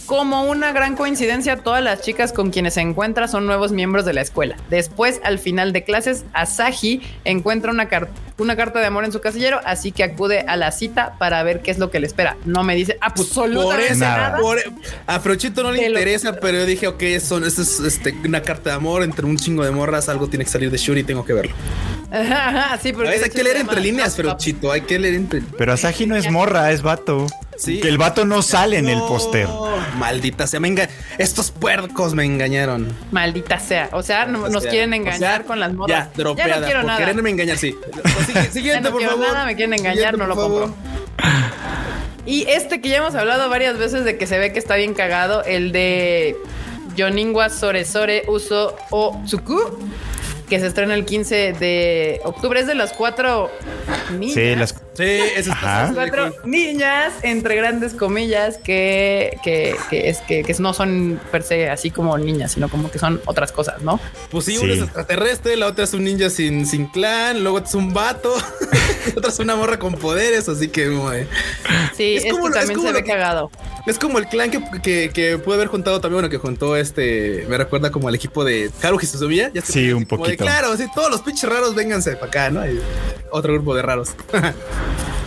Como 0.05 0.43
una 0.43 0.71
gran 0.71 0.95
coincidencia, 0.95 1.57
todas 1.57 1.83
las 1.83 2.01
chicas 2.01 2.33
con 2.33 2.49
quienes 2.51 2.73
se 2.75 2.81
encuentra 2.81 3.27
son 3.27 3.45
nuevos 3.45 3.71
miembros 3.71 4.05
de 4.05 4.13
la 4.13 4.21
escuela. 4.21 4.55
Después, 4.69 5.21
al 5.23 5.39
final 5.39 5.71
de 5.73 5.83
clases, 5.83 6.25
Asahi 6.33 7.01
encuentra 7.25 7.71
una, 7.71 7.87
car- 7.87 8.09
una 8.43 8.55
carta 8.55 8.79
de 8.79 8.85
amor 8.85 9.05
en 9.05 9.11
su 9.11 9.19
casillero, 9.21 9.59
así 9.65 9.91
que 9.91 10.03
acude 10.03 10.41
a 10.47 10.55
la 10.57 10.71
cita 10.71 11.15
para 11.19 11.41
ver 11.43 11.61
qué 11.61 11.71
es 11.71 11.77
lo 11.79 11.89
que 11.91 11.99
le 11.99 12.07
espera. 12.07 12.37
No 12.45 12.63
me 12.63 12.75
dice 12.75 12.93
Por 12.93 13.03
absolutamente 13.11 13.93
eso, 13.93 13.99
Nada. 14.05 14.37
por- 14.37 14.59
a 15.07 15.19
Frochito 15.19 15.63
no 15.63 15.71
le 15.71 15.81
lo- 15.89 15.97
interesa, 15.99 16.33
pero 16.39 16.59
yo 16.59 16.65
dije, 16.65 16.87
ok, 16.87 17.03
son, 17.21 17.43
esto 17.45 17.61
es 17.61 17.79
este, 17.79 18.13
una 18.25 18.41
carta 18.41 18.69
de 18.71 18.75
amor 18.75 19.03
entre 19.03 19.25
un 19.25 19.37
chingo 19.37 19.63
de 19.63 19.71
morras, 19.71 20.09
algo 20.09 20.27
tiene 20.27 20.45
que 20.45 20.51
salir 20.51 20.69
de 20.71 20.77
Shuri, 20.77 21.03
tengo 21.03 21.25
que 21.25 21.33
verlo. 21.33 21.53
sí, 22.81 22.93
porque 22.93 23.09
hay 23.09 23.29
que 23.29 23.43
leer 23.43 23.57
entre 23.57 23.79
líneas. 23.81 24.15
Frochito, 24.15 24.71
hay 24.71 24.81
que 24.81 24.97
leer 24.97 25.13
entre... 25.15 25.41
Pero 25.57 25.73
Asahi 25.73 26.05
no 26.05 26.15
es 26.15 26.29
morra, 26.31 26.71
es 26.71 26.81
vato. 26.81 27.27
Sí. 27.59 27.81
Que 27.81 27.89
el 27.89 27.97
vato 27.97 28.23
no 28.23 28.41
sale 28.41 28.77
en 28.77 28.87
el 28.87 28.99
póster. 28.99 29.47
Maldita 29.97 30.47
sea, 30.47 30.59
me 30.61 30.69
enga- 30.69 30.87
estos 31.17 31.51
puercos 31.51 32.13
me 32.15 32.23
engañaron. 32.23 32.95
Maldita 33.11 33.59
sea. 33.59 33.89
O 33.91 34.01
sea, 34.01 34.25
no- 34.25 34.43
O 34.45 34.49
nos 34.49 34.63
sea, 34.63 34.71
quieren 34.71 34.93
o 34.93 34.95
engañar 34.95 35.19
sea, 35.41 35.43
con 35.43 35.59
las 35.59 35.73
modas. 35.73 35.89
Ya, 35.89 36.11
dropeada. 36.15 36.49
ya 36.55 36.59
no 36.61 36.65
quiero 36.65 36.83
nada. 36.83 36.97
quererme 36.99 37.29
engañar, 37.29 37.57
sí. 37.57 37.75
Sigue- 38.27 38.51
Siguiente, 38.51 38.69
Ya 38.69 38.79
no 38.81 38.89
por 38.91 38.99
quiero 38.99 39.11
favor. 39.17 39.27
nada, 39.33 39.45
me 39.45 39.55
quieren 39.55 39.73
engañar, 39.73 40.17
no 40.17 40.25
lo 40.25 40.35
favor. 40.35 40.61
compro. 40.63 40.75
Y 42.25 42.43
este 42.47 42.79
que 42.79 42.89
ya 42.89 42.97
hemos 42.97 43.15
hablado 43.15 43.49
varias 43.49 43.77
veces 43.77 44.05
de 44.05 44.17
que 44.17 44.27
se 44.27 44.37
ve 44.37 44.53
que 44.53 44.59
está 44.59 44.75
bien 44.75 44.93
cagado, 44.93 45.43
el 45.43 45.71
de 45.71 46.35
Yoninwa 46.95 47.49
Sore 47.49 47.85
Sore 47.85 48.23
Uso 48.27 48.75
Otsuku, 48.91 49.79
que 50.49 50.59
se 50.59 50.67
estrena 50.67 50.93
el 50.95 51.05
15 51.05 51.53
de 51.53 52.21
octubre. 52.23 52.59
Es 52.59 52.67
de 52.67 52.75
las 52.75 52.91
cuatro 52.93 53.49
niñas. 54.17 54.33
Sí, 54.33 54.55
las 54.55 54.75
Sí. 54.99 55.19
Cuatro 55.93 56.33
niñas, 56.43 57.13
entre 57.21 57.55
grandes 57.55 57.93
comillas, 57.93 58.57
que, 58.57 59.37
que, 59.45 59.73
que 59.89 60.09
es 60.09 60.17
que, 60.19 60.43
que 60.43 60.53
no 60.59 60.73
son 60.73 61.21
per 61.31 61.43
se 61.43 61.69
así 61.69 61.89
como 61.89 62.17
niñas, 62.17 62.51
sino 62.51 62.67
como 62.67 62.91
que 62.91 62.99
son 62.99 63.21
otras 63.25 63.53
cosas, 63.53 63.81
¿no? 63.81 63.97
Pues 64.29 64.43
sí, 64.43 64.57
Sí. 64.57 64.65
una 64.65 64.73
es 64.73 64.81
extraterrestre, 64.81 65.55
la 65.55 65.67
otra 65.67 65.85
es 65.85 65.93
un 65.93 66.03
ninja 66.03 66.29
sin, 66.29 66.65
sin 66.65 66.87
clan, 66.87 67.43
luego 67.43 67.59
es 67.59 67.73
un 67.75 67.93
vato, 67.93 68.33
otra 69.15 69.29
es 69.31 69.39
una 69.39 69.55
morra 69.55 69.79
con 69.79 69.93
poderes, 69.93 70.49
así 70.49 70.67
que 70.67 70.87
de- 70.89 71.27
Sí, 71.95 72.15
Es 72.17 72.25
como- 72.33 72.49
es 72.49 72.55
se 72.67 72.91
ve 72.91 73.03
que- 73.03 73.09
cagado. 73.09 73.51
es 73.87 73.97
como 73.97 74.17
el 74.19 74.27
clan 74.27 74.51
que, 74.51 74.61
que, 74.83 75.11
que 75.13 75.37
puede 75.37 75.59
haber 75.59 75.69
juntado 75.69 76.01
también, 76.01 76.15
bueno, 76.23 76.29
que 76.29 76.37
juntó 76.37 76.75
este, 76.75 77.45
me 77.47 77.57
recuerda 77.57 77.89
como 77.89 78.09
al 78.09 78.15
equipo 78.15 78.43
de 78.43 78.69
Haruhi 78.83 79.05
Suzumiya. 79.05 79.49
Ya 79.53 79.61
Sí, 79.61 79.93
un 79.93 80.05
poquito. 80.05 80.38
Claro, 80.39 80.75
sí, 80.77 80.87
todos 80.93 81.11
los 81.11 81.21
pinches 81.21 81.49
raros 81.49 81.75
vénganse 81.75 82.13
para 82.13 82.27
acá, 82.27 82.49
¿no? 82.49 82.65
Y 82.65 82.81
otro 83.31 83.53
grupo 83.53 83.75
de 83.75 83.81
raros. 83.81 84.09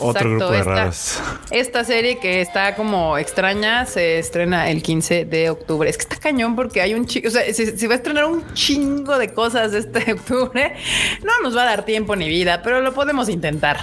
otro 0.00 0.10
Exacto, 0.10 0.28
grupo 0.30 0.50
de 0.52 0.58
esta- 0.58 0.70
raros. 0.74 1.18
Esta 1.50 1.84
serie 1.84 2.18
que 2.18 2.40
está 2.40 2.74
como 2.74 3.18
extraña 3.18 3.86
se 3.86 4.18
estrena 4.18 4.70
el 4.70 4.82
15 4.82 5.24
de 5.24 5.50
octubre. 5.50 5.88
Es 5.90 5.96
que 5.96 6.02
está 6.02 6.16
cañón 6.16 6.56
porque 6.56 6.80
hay 6.80 6.94
un 6.94 7.06
chico, 7.06 7.28
o 7.28 7.30
sea, 7.30 7.42
se, 7.52 7.76
se 7.78 7.86
va 7.88 7.94
a 7.94 7.96
estrenar 7.96 8.24
un 8.26 8.44
chingo 8.54 9.18
de 9.18 9.32
cosas 9.32 9.72
este 9.74 10.12
octubre. 10.14 10.74
No 11.24 11.32
nos 11.42 11.56
va 11.56 11.62
a 11.62 11.66
dar 11.66 11.84
tiempo 11.84 12.16
ni 12.16 12.28
vida, 12.28 12.62
pero 12.62 12.80
lo 12.80 12.92
podemos 12.94 13.28
intentar. 13.28 13.78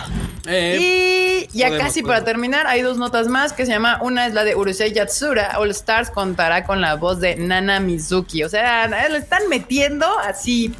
Eh, 0.47 1.47
y 1.51 1.57
ya 1.57 1.67
podemos, 1.67 1.87
casi 1.87 2.01
podemos. 2.01 2.19
para 2.21 2.25
terminar, 2.25 2.67
hay 2.67 2.81
dos 2.81 2.97
notas 2.97 3.27
más 3.27 3.51
que 3.53 3.65
se 3.65 3.71
llama, 3.71 3.99
una 4.01 4.27
es 4.27 4.33
la 4.33 4.43
de 4.43 4.55
Urusei 4.55 4.93
Yatsura, 4.93 5.55
All 5.57 5.71
Stars 5.71 6.11
contará 6.11 6.63
con 6.65 6.81
la 6.81 6.95
voz 6.95 7.19
de 7.19 7.35
Nana 7.35 7.79
Mizuki. 7.79 8.43
O 8.43 8.49
sea, 8.49 8.87
le 9.09 9.17
están 9.17 9.47
metiendo 9.49 10.05
así, 10.19 10.73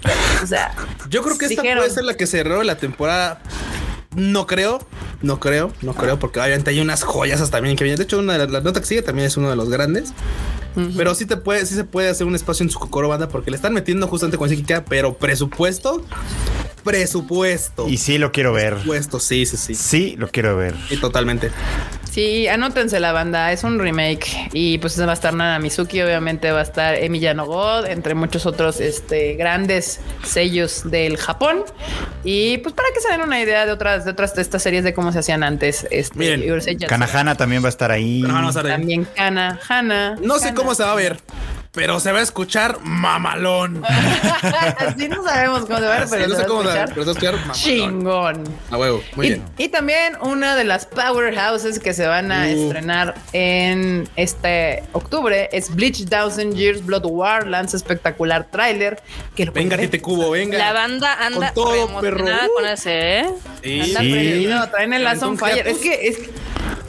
o 0.44 0.46
sea, 0.48 0.72
Yo 1.10 1.24
creo 1.24 1.38
que 1.38 1.46
esta 1.46 1.62
dijeron, 1.62 1.82
puede 1.84 1.94
ser 1.94 2.04
la 2.04 2.14
que 2.16 2.28
cerró 2.28 2.62
la 2.64 2.76
temporada. 2.78 3.40
No 4.16 4.47
creo, 4.47 4.80
no 5.22 5.39
creo, 5.39 5.72
no 5.82 5.93
creo, 5.93 6.20
porque 6.20 6.39
obviamente 6.39 6.72
hay 6.72 6.80
unas 6.80 7.03
joyas 7.03 7.49
también 7.49 7.76
que 7.76 7.84
vienen. 7.84 7.97
De 7.97 8.03
hecho, 8.03 8.20
una 8.20 8.34
de 8.34 8.39
las, 8.39 8.51
la 8.51 8.61
nota 8.61 8.80
que 8.80 8.86
sigue 8.86 9.01
también 9.01 9.28
es 9.28 9.38
uno 9.38 9.49
de 9.49 9.55
los 9.55 9.70
grandes. 9.70 10.13
Pero 10.97 11.16
sí 11.16 11.26
te 11.26 11.38
puede, 11.38 11.66
sí 11.66 11.74
se 11.74 11.86
puede 11.86 12.09
hacer 12.09 12.28
un 12.28 12.36
espacio 12.36 12.66
en 12.66 12.70
su 12.70 12.78
Kokoro 12.80 13.07
banda 13.07 13.30
porque 13.30 13.49
le 13.49 13.55
están 13.55 13.74
metiendo 13.74 14.07
justamente 14.07 14.38
con 14.38 14.49
psíquica, 14.49 14.84
pero 14.84 15.13
presupuesto, 15.13 16.03
presupuesto. 16.86 17.90
Y 17.90 17.98
sí 17.98 18.18
lo 18.18 18.32
quiero 18.32 18.54
ver. 18.54 18.76
Presupuesto, 18.76 19.20
sí, 19.20 19.46
sí, 19.46 19.58
sí. 19.58 19.76
Sí 19.76 20.16
lo 20.18 20.30
quiero 20.30 20.56
ver. 20.56 20.76
Y 20.90 20.98
totalmente. 20.98 21.52
Sí, 22.10 22.48
anótense 22.48 23.02
la 23.02 23.12
banda, 23.12 23.52
es 23.52 23.66
un 23.66 23.78
remake 23.78 24.50
y 24.54 24.78
pues 24.78 24.98
va 25.02 25.10
a 25.10 25.14
estar 25.14 25.34
Nana 25.34 25.60
Mizuki, 25.60 26.02
obviamente 26.02 26.50
va 26.50 26.60
a 26.60 26.64
estar 26.64 26.96
Emi 26.96 27.20
God, 27.20 27.88
entre 27.88 28.16
muchos 28.16 28.46
otros 28.46 28.80
este, 28.80 29.34
grandes 29.34 30.00
sellos 30.24 30.90
del 30.90 31.18
Japón 31.18 31.66
y 32.24 32.60
pues 32.60 32.74
para 32.74 32.88
que 32.94 33.02
se 33.02 33.10
den 33.10 33.20
una 33.20 33.42
idea 33.42 33.66
de 33.66 33.74
otras 33.74 34.06
de 34.06 34.12
otras 34.12 34.34
de 34.34 34.44
estas 34.44 34.64
series 34.64 34.86
de 34.86 34.94
cómo 34.94 35.12
se 35.12 35.20
hacían 35.20 35.44
antes. 35.44 35.88
Este, 35.92 36.18
Miren. 36.18 36.78
Kanahana 36.88 37.36
también 37.36 37.62
va 37.62 37.68
a 37.68 37.70
estar 37.70 37.92
ahí. 37.92 38.24
También 38.54 39.06
Kana, 39.14 39.60
Hana. 39.68 40.16
No 40.22 40.40
sé 40.40 40.54
cómo 40.54 40.74
se 40.74 40.84
va 40.84 40.94
a 40.94 40.96
ver, 40.96 41.20
pero 41.76 42.00
se 42.00 42.12
va 42.12 42.20
a 42.20 42.24
escuchar 42.24 42.80
mamalón. 42.82 43.84
Así 44.78 45.08
no 45.08 45.24
sabemos 45.24 45.62
cómo 45.66 45.78
se 45.80 45.86
va 45.86 45.96
a 45.96 46.00
ver, 46.00 46.08
pero 46.10 46.28
no 46.28 46.36
se 46.36 46.42
sé 46.42 46.42
va 46.42 46.44
a 46.44 46.48
cómo 46.48 46.62
se 46.62 46.68
va 46.68 46.74
ver, 46.74 46.84
escuchar 46.86 46.94
pero 46.96 47.04
se 47.04 47.06
va 47.06 47.12
a 47.12 47.14
escuchar 47.14 47.34
mamalón. 47.36 47.54
chingón. 47.56 48.44
A 48.72 48.78
huevo, 48.78 49.04
muy 49.16 49.26
y, 49.26 49.30
bien. 49.30 49.44
y 49.58 49.68
también 49.70 50.18
una 50.22 50.56
de 50.56 50.64
las 50.64 50.86
powerhouses 50.86 51.80
que 51.80 51.94
se 51.94 52.08
van 52.08 52.32
a 52.32 52.46
Uh. 52.46 52.68
estrenar 52.68 53.16
en 53.34 54.08
este 54.16 54.84
octubre 54.94 55.50
es 55.52 55.74
Bleach 55.76 56.06
Thousand 56.08 56.56
Years 56.56 56.86
Blood 56.86 57.06
War. 57.06 57.48
Lanza 57.48 57.76
espectacular 57.78 58.48
tráiler. 58.52 59.02
Que 59.36 59.46
lo 59.46 59.52
Venga, 59.52 59.78
Tite 59.78 60.02
Cubo, 60.02 60.32
venga. 60.32 60.58
La 60.58 60.74
banda 60.74 61.14
anda 61.26 61.52
Con 61.54 61.64
todo, 61.66 62.00
perro. 62.02 62.26
con 62.56 62.66
ese, 62.66 63.20
¿eh? 63.20 63.26
Sí. 63.64 63.82
Anda 63.82 64.00
Sí. 64.02 64.12
prendido, 64.12 64.70
traen 64.70 64.94
el 64.94 65.04
Last 65.04 65.24
on 65.24 65.38
Fire. 65.38 65.68
Es 65.68 65.78
que 65.80 66.08
es 66.08 66.18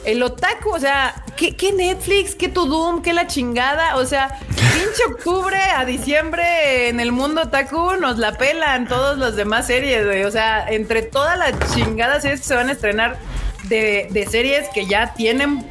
el 0.07 0.23
otaku, 0.23 0.69
o 0.69 0.79
sea, 0.79 1.21
¿qué, 1.35 1.73
Netflix? 1.73 2.33
¿Qué 2.33 2.47
Tudum? 2.47 3.01
¿Qué 3.01 3.11
la 3.11 3.27
chingada? 3.27 3.97
O 3.97 4.05
sea, 4.05 4.39
pinche 4.47 5.03
octubre 5.05 5.57
a 5.57 5.83
diciembre 5.83 6.87
en 6.87 7.01
el 7.01 7.11
mundo 7.11 7.41
otaku 7.41 7.97
nos 7.99 8.17
la 8.17 8.37
pelan 8.37 8.87
todos 8.87 9.17
los 9.17 9.35
demás 9.35 9.67
series, 9.67 10.05
güey. 10.05 10.23
O 10.23 10.31
sea, 10.31 10.65
entre 10.69 11.01
todas 11.01 11.37
las 11.37 11.75
chingadas 11.75 12.21
series 12.21 12.39
que 12.39 12.47
se 12.47 12.55
van 12.55 12.69
a 12.69 12.71
estrenar 12.71 13.19
de, 13.63 14.07
de 14.09 14.25
series 14.27 14.69
que 14.73 14.85
ya 14.85 15.13
tienen 15.13 15.67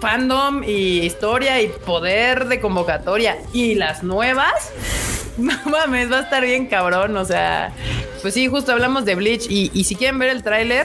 fandom 0.00 0.62
y 0.64 1.00
historia 1.00 1.62
y 1.62 1.68
poder 1.68 2.44
de 2.44 2.60
convocatoria 2.60 3.38
y 3.54 3.74
las 3.74 4.02
nuevas. 4.02 4.70
No 5.38 5.52
mames, 5.66 6.10
va 6.10 6.16
a 6.16 6.22
estar 6.22 6.44
bien 6.44 6.66
cabrón. 6.66 7.16
O 7.16 7.24
sea, 7.24 7.72
pues 8.22 8.34
sí, 8.34 8.48
justo 8.48 8.72
hablamos 8.72 9.04
de 9.04 9.14
Bleach. 9.14 9.46
Y, 9.48 9.70
y 9.72 9.84
si 9.84 9.94
quieren 9.94 10.18
ver 10.18 10.30
el 10.30 10.42
tráiler, 10.42 10.84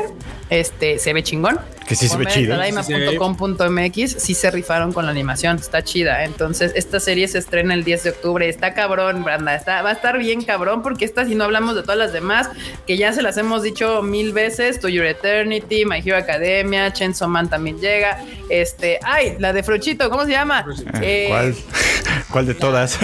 este 0.54 1.00
se 1.00 1.14
ve 1.14 1.24
chingón. 1.24 1.60
Que 1.88 1.96
sí 1.96 2.08
se 2.08 2.16
ve 2.18 2.26
chido. 2.28 2.56
Tadaima.com.mx 2.56 4.16
sí 4.18 4.34
se 4.34 4.52
rifaron 4.52 4.94
con 4.94 5.06
la 5.06 5.12
animación. 5.12 5.58
Está 5.58 5.84
chida. 5.84 6.24
Entonces, 6.24 6.72
esta 6.76 7.00
serie 7.00 7.28
se 7.28 7.40
estrena 7.40 7.74
el 7.74 7.84
10 7.84 8.04
de 8.04 8.10
octubre. 8.12 8.48
Está 8.48 8.74
cabrón, 8.74 9.24
Branda. 9.24 9.54
Está, 9.54 9.82
va 9.82 9.90
a 9.90 9.94
estar 9.94 10.18
bien 10.18 10.44
cabrón 10.44 10.82
porque 10.82 11.04
esta, 11.04 11.26
si 11.26 11.36
no 11.36 11.44
hablamos 11.44 11.76
de 11.76 11.82
todas 11.82 11.98
las 11.98 12.14
demás, 12.14 12.50
que 12.88 12.98
ya 12.98 13.12
se 13.12 13.22
las 13.22 13.36
hemos 13.38 13.64
dicho 13.64 14.02
mil 14.02 14.32
veces: 14.32 14.80
To 14.80 14.88
Your 14.88 15.06
Eternity, 15.06 15.86
My 15.86 16.00
Hero 16.00 16.18
Academia, 16.18 16.94
Chainsaw 16.94 17.28
Man 17.28 17.50
también 17.50 17.80
llega. 17.80 18.24
Este, 18.50 19.00
ay, 19.04 19.36
la 19.40 19.52
de 19.52 19.64
Frochito, 19.64 20.10
¿cómo 20.10 20.24
se 20.26 20.32
llama? 20.32 20.66
Eh, 21.02 21.26
¿Cuál? 21.28 21.56
¿Cuál 22.30 22.46
de 22.46 22.54
todas? 22.54 22.98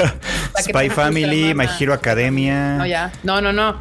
Spy 0.58 0.90
Family, 0.90 1.54
My. 1.54 1.68
Hero 1.80 1.94
Academia. 1.94 2.78
No, 2.78 2.86
ya. 2.86 3.12
No, 3.24 3.42
no, 3.42 3.54
no. 3.54 3.78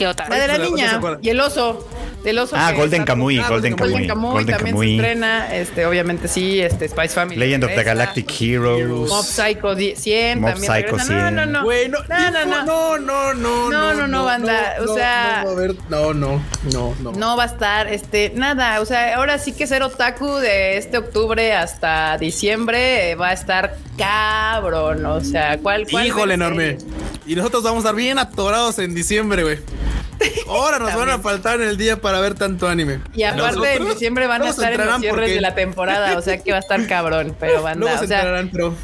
¿Qué 0.00 0.06
otra? 0.06 0.30
La 0.30 0.36
de 0.38 0.48
la 0.48 0.56
niña 0.56 0.98
y 1.20 1.28
el 1.28 1.38
oso. 1.40 1.86
del 2.24 2.38
oso. 2.38 2.56
Ah, 2.58 2.70
que 2.72 2.78
Golden 2.78 3.04
Kamuy, 3.04 3.38
Ah, 3.38 3.48
Golden 3.48 3.76
Golden 3.76 3.76
Golden 3.76 4.08
Kamuy. 4.08 4.08
Kamuy 4.08 4.32
Golden 4.32 4.56
también 4.56 4.74
Kamuy. 4.74 4.88
se 4.88 4.94
estrena. 4.96 5.54
Este, 5.56 5.84
obviamente 5.86 6.26
sí, 6.28 6.58
este 6.60 6.88
Spice 6.88 7.08
Family. 7.10 7.36
Legend 7.36 7.64
of 7.64 7.70
the. 7.74 7.82
Galactic 7.84 8.30
Heroes. 8.40 9.10
Mob 9.10 9.24
Psycho 9.24 9.74
10 9.74 9.98
100 10.00 10.40
Mob 10.40 10.50
también 10.52 10.72
Psycho 10.72 10.96
regresa. 10.96 11.12
No, 11.12 11.20
100. 11.20 11.34
no, 11.34 11.46
no. 11.46 11.62
No, 11.62 11.68
No, 12.08 12.30
no, 12.30 12.44
no. 12.46 12.64
no, 12.64 12.98
no, 12.98 13.34
no, 13.34 13.70
No, 13.70 13.94
no, 13.94 14.06
no, 14.06 14.24
banda, 14.24 14.76
o 14.88 14.94
sea- 14.94 15.42
no, 15.44 15.50
a 15.50 15.54
ver, 15.54 15.74
no, 15.90 16.14
no, 16.14 16.42
no, 16.72 16.94
no. 17.02 17.12
No 17.12 17.36
va 17.36 17.42
a 17.42 17.46
estar, 17.46 17.86
este, 17.88 18.32
nada, 18.34 18.80
o 18.80 18.86
sea, 18.86 19.16
ahora 19.16 19.38
sí 19.38 19.52
que 19.52 19.66
ser 19.66 19.82
otaku 19.82 20.36
de 20.36 20.78
este 20.78 20.96
octubre 20.96 21.52
hasta 21.52 22.16
diciembre 22.16 23.10
eh, 23.10 23.14
va 23.16 23.28
a 23.28 23.32
estar 23.34 23.76
cabrón, 23.98 25.04
o 25.04 25.20
sea, 25.20 25.58
¿cuál? 25.58 25.86
cuál 25.90 26.06
Híjole, 26.06 26.34
enorme. 26.34 26.78
Y 27.26 27.34
nosotros 27.34 27.62
vamos 27.62 27.84
a 27.84 27.88
estar 27.88 27.94
bien 27.94 28.18
atorados 28.18 28.78
en 28.78 28.94
diciembre, 28.94 29.42
güey. 29.42 29.58
Ahora 30.48 30.78
nos 30.78 30.94
van 30.94 31.10
a 31.10 31.18
faltar 31.18 31.60
en 31.60 31.68
el 31.68 31.76
día 31.76 32.00
para 32.00 32.20
ver 32.20 32.34
tanto 32.34 32.68
anime. 32.68 33.00
Y 33.14 33.22
aparte 33.22 33.74
en 33.74 33.88
diciembre 33.88 34.26
van 34.26 34.42
a 34.42 34.50
estar 34.50 34.72
en 34.72 34.78
los 34.86 35.00
cierres 35.00 35.20
porque- 35.20 35.34
de 35.34 35.40
la 35.40 35.54
temporada, 35.54 36.18
o 36.18 36.22
sea 36.22 36.38
que 36.38 36.50
va 36.50 36.58
a 36.58 36.60
estar 36.60 36.86
cabrón, 36.86 37.36
pero 37.38 37.62
Luego 37.76 37.98
se 37.98 38.04
o 38.04 38.08
sea, 38.08 38.48
pero. 38.52 38.74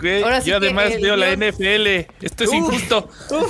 Güey, 0.00 0.20
Ahora 0.24 0.40
sí 0.40 0.50
yo 0.50 0.56
además 0.56 0.90
veo 1.00 1.16
la 1.16 1.30
NFL. 1.30 2.08
Esto 2.20 2.42
es 2.44 2.50
Uf. 2.50 2.54
injusto. 2.56 3.08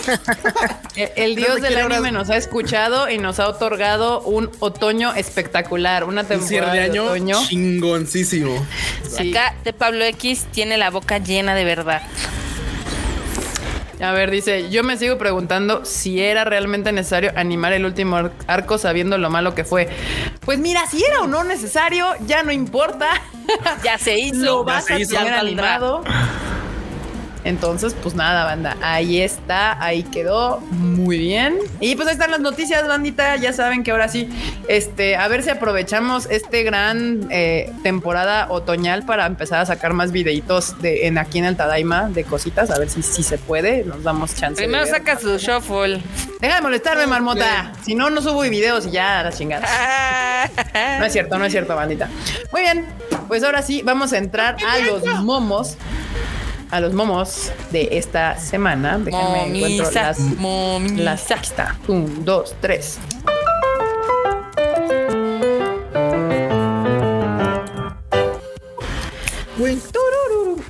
el, 1.16 1.34
dios 1.34 1.62
del 1.62 1.76
anime 1.78 1.96
ahora- 1.96 2.10
nos 2.10 2.28
ha 2.30 2.36
escuchado 2.36 3.08
y 3.10 3.16
nos 3.18 3.40
ha 3.40 3.48
otorgado 3.48 4.20
un 4.20 4.50
otoño 4.60 5.14
espectacular, 5.14 6.04
una 6.04 6.24
temporada 6.24 6.74
de 6.74 7.00
otoño. 7.00 7.42
chingoncísimo. 7.48 8.64
Sí. 9.08 9.30
Acá 9.30 9.54
de 9.64 9.72
Pablo 9.72 10.04
X 10.04 10.46
tiene 10.52 10.76
la 10.76 10.90
boca 10.90 11.18
llena 11.18 11.54
de 11.54 11.64
verdad. 11.64 12.02
A 14.00 14.12
ver, 14.12 14.30
dice, 14.30 14.68
yo 14.70 14.82
me 14.84 14.96
sigo 14.98 15.16
preguntando 15.18 15.84
si 15.84 16.20
era 16.20 16.44
realmente 16.44 16.92
necesario 16.92 17.32
animar 17.34 17.72
el 17.72 17.84
último 17.86 18.16
ar- 18.16 18.32
arco 18.46 18.76
sabiendo 18.78 19.16
lo 19.18 19.30
malo 19.30 19.54
que 19.54 19.64
fue. 19.64 19.88
Pues 20.44 20.58
mira, 20.58 20.86
si 20.86 21.02
era 21.02 21.22
o 21.22 21.26
no 21.26 21.44
necesario, 21.44 22.06
ya 22.26 22.42
no 22.42 22.52
importa. 22.52 23.08
Ya 23.82 23.96
se 23.98 24.18
hizo. 24.18 24.44
lo 24.44 24.66
ya 24.66 24.72
vas 24.74 24.84
se 24.84 24.92
a 24.94 24.98
hizo, 25.00 25.14
tener 25.16 25.26
ya 25.32 25.36
saldrá. 25.38 25.74
animado. 25.74 26.04
Entonces, 27.46 27.94
pues 28.02 28.16
nada, 28.16 28.44
banda. 28.44 28.76
Ahí 28.82 29.20
está, 29.20 29.80
ahí 29.80 30.02
quedó 30.02 30.58
muy 30.72 31.16
bien. 31.16 31.56
Y 31.78 31.94
pues 31.94 32.08
ahí 32.08 32.14
están 32.14 32.32
las 32.32 32.40
noticias, 32.40 32.88
bandita. 32.88 33.36
Ya 33.36 33.52
saben 33.52 33.84
que 33.84 33.92
ahora 33.92 34.08
sí, 34.08 34.28
este, 34.68 35.14
a 35.14 35.28
ver 35.28 35.44
si 35.44 35.50
aprovechamos 35.50 36.26
este 36.28 36.64
gran 36.64 37.28
eh, 37.30 37.72
temporada 37.84 38.48
otoñal 38.50 39.06
para 39.06 39.26
empezar 39.26 39.60
a 39.60 39.66
sacar 39.66 39.92
más 39.92 40.10
videitos 40.10 40.82
de 40.82 41.06
en 41.06 41.18
aquí 41.18 41.38
en 41.38 41.44
el 41.44 41.56
Tadaima 41.56 42.08
de 42.08 42.24
cositas. 42.24 42.70
A 42.72 42.80
ver 42.80 42.90
si, 42.90 43.00
si 43.04 43.22
se 43.22 43.38
puede. 43.38 43.84
Nos 43.84 44.02
damos 44.02 44.34
chance. 44.34 44.60
de 44.60 44.66
Primero 44.66 44.84
ver. 44.84 44.92
saca 44.92 45.16
su 45.16 45.38
shuffle. 45.38 46.02
Deja 46.40 46.56
de 46.56 46.62
molestarme, 46.62 47.06
marmota. 47.06 47.72
Si 47.84 47.94
no, 47.94 48.10
no 48.10 48.20
subo 48.22 48.40
videos 48.40 48.86
y 48.86 48.90
ya, 48.90 49.22
la 49.22 49.32
chingada. 49.32 49.66
No 50.98 51.04
es 51.04 51.12
cierto, 51.12 51.38
no 51.38 51.44
es 51.44 51.52
cierto, 51.52 51.74
bandita. 51.74 52.08
Muy 52.52 52.62
bien, 52.62 52.86
pues 53.28 53.42
ahora 53.42 53.62
sí, 53.62 53.82
vamos 53.82 54.12
a 54.12 54.18
entrar 54.18 54.56
a 54.66 54.78
los 54.78 55.02
momos. 55.22 55.76
A 56.70 56.80
los 56.80 56.92
momos 56.94 57.52
de 57.70 57.88
esta 57.92 58.38
semana. 58.38 58.98
Déjenme 58.98 59.46
encuentro 59.46 59.84
Momisa, 59.84 60.02
las. 60.02 60.18
momisa. 60.18 61.02
Las 61.02 61.30
aquí 61.30 61.46
está. 61.46 61.76
Un, 61.88 62.24
dos, 62.24 62.54
tres. 62.60 62.98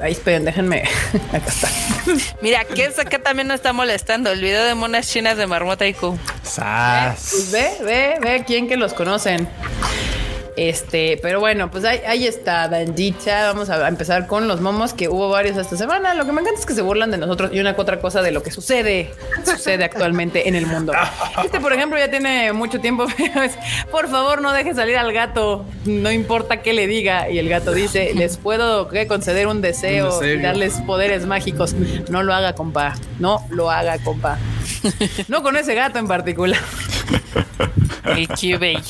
Ahí 0.01 0.13
esperen, 0.13 0.45
déjenme. 0.45 0.85
Acá 1.33 1.49
está. 1.49 1.69
Mira, 2.41 2.65
que 2.65 2.85
es 2.85 2.99
acá 2.99 3.19
también 3.19 3.49
nos 3.49 3.57
está 3.57 3.73
molestando. 3.73 4.31
El 4.31 4.41
video 4.41 4.65
de 4.65 4.75
monas 4.75 5.09
chinas 5.09 5.37
de 5.37 5.47
Marmota 5.47 5.87
y 5.87 5.95
Q. 5.95 6.17
Pues 6.17 6.49
Sas. 6.49 7.49
ve, 7.51 7.71
ve, 7.83 8.15
ve 8.21 8.45
quién 8.47 8.69
que 8.69 8.77
los 8.77 8.93
conocen. 8.93 9.49
Este, 10.57 11.19
pero 11.21 11.39
bueno, 11.39 11.71
pues 11.71 11.85
ahí, 11.85 12.01
ahí 12.07 12.27
está, 12.27 12.67
bandita. 12.69 13.53
Vamos 13.53 13.69
a 13.69 13.87
empezar 13.89 14.27
con 14.27 14.49
los 14.49 14.63
momos 14.63 14.95
que 14.95 15.09
hubo 15.09 15.29
varios 15.29 15.57
esta 15.59 15.77
semana. 15.77 16.15
Lo 16.15 16.25
que 16.25 16.33
me 16.33 16.41
encanta 16.41 16.59
es 16.59 16.67
que 16.67 16.73
se 16.73 16.81
burlan 16.81 17.11
de 17.11 17.19
nosotros 17.19 17.51
y 17.53 17.61
una 17.61 17.75
que 17.75 17.81
otra 17.83 18.01
cosa 18.01 18.23
de 18.23 18.31
lo 18.33 18.43
que 18.43 18.51
sucede, 18.51 19.11
sucede 19.45 19.85
actualmente 19.85 20.49
en 20.49 20.55
el 20.55 20.67
mundo. 20.67 20.95
Este, 21.45 21.61
por 21.61 21.75
ejemplo, 21.75 21.99
ya 21.99 22.11
tiene 22.11 22.53
mucho 22.55 22.81
tiempo, 22.81 23.07
pero 23.17 23.43
es, 23.43 23.53
por 23.91 24.09
favor, 24.09 24.41
no 24.41 24.53
deje 24.53 24.75
salir 24.75 24.97
al 24.97 25.13
gato, 25.13 25.67
no 25.85 26.11
importa 26.11 26.63
qué 26.63 26.73
le 26.73 26.87
diga. 26.87 27.29
Y 27.29 27.39
el 27.39 27.51
gato 27.51 27.73
dice, 27.73 28.13
les 28.15 28.39
puedo 28.39 28.89
¿qué? 28.89 29.07
conceder 29.07 29.49
un 29.49 29.61
deseo, 29.61 30.15
Un 30.15 30.21
deseo. 30.21 30.39
y 30.39 30.43
darles 30.43 30.75
poderes 30.87 31.27
mágicos. 31.27 31.75
No 32.09 32.23
lo 32.23 32.33
haga, 32.33 32.55
compa. 32.55 32.95
No 33.19 33.47
lo 33.51 33.71
haga, 33.71 33.99
compa. 33.99 34.39
No 35.29 35.43
con 35.43 35.57
ese 35.57 35.75
gato 35.75 35.99
en 35.99 36.09
particular. 36.09 36.61
El 38.05 38.29
QB. 38.29 38.81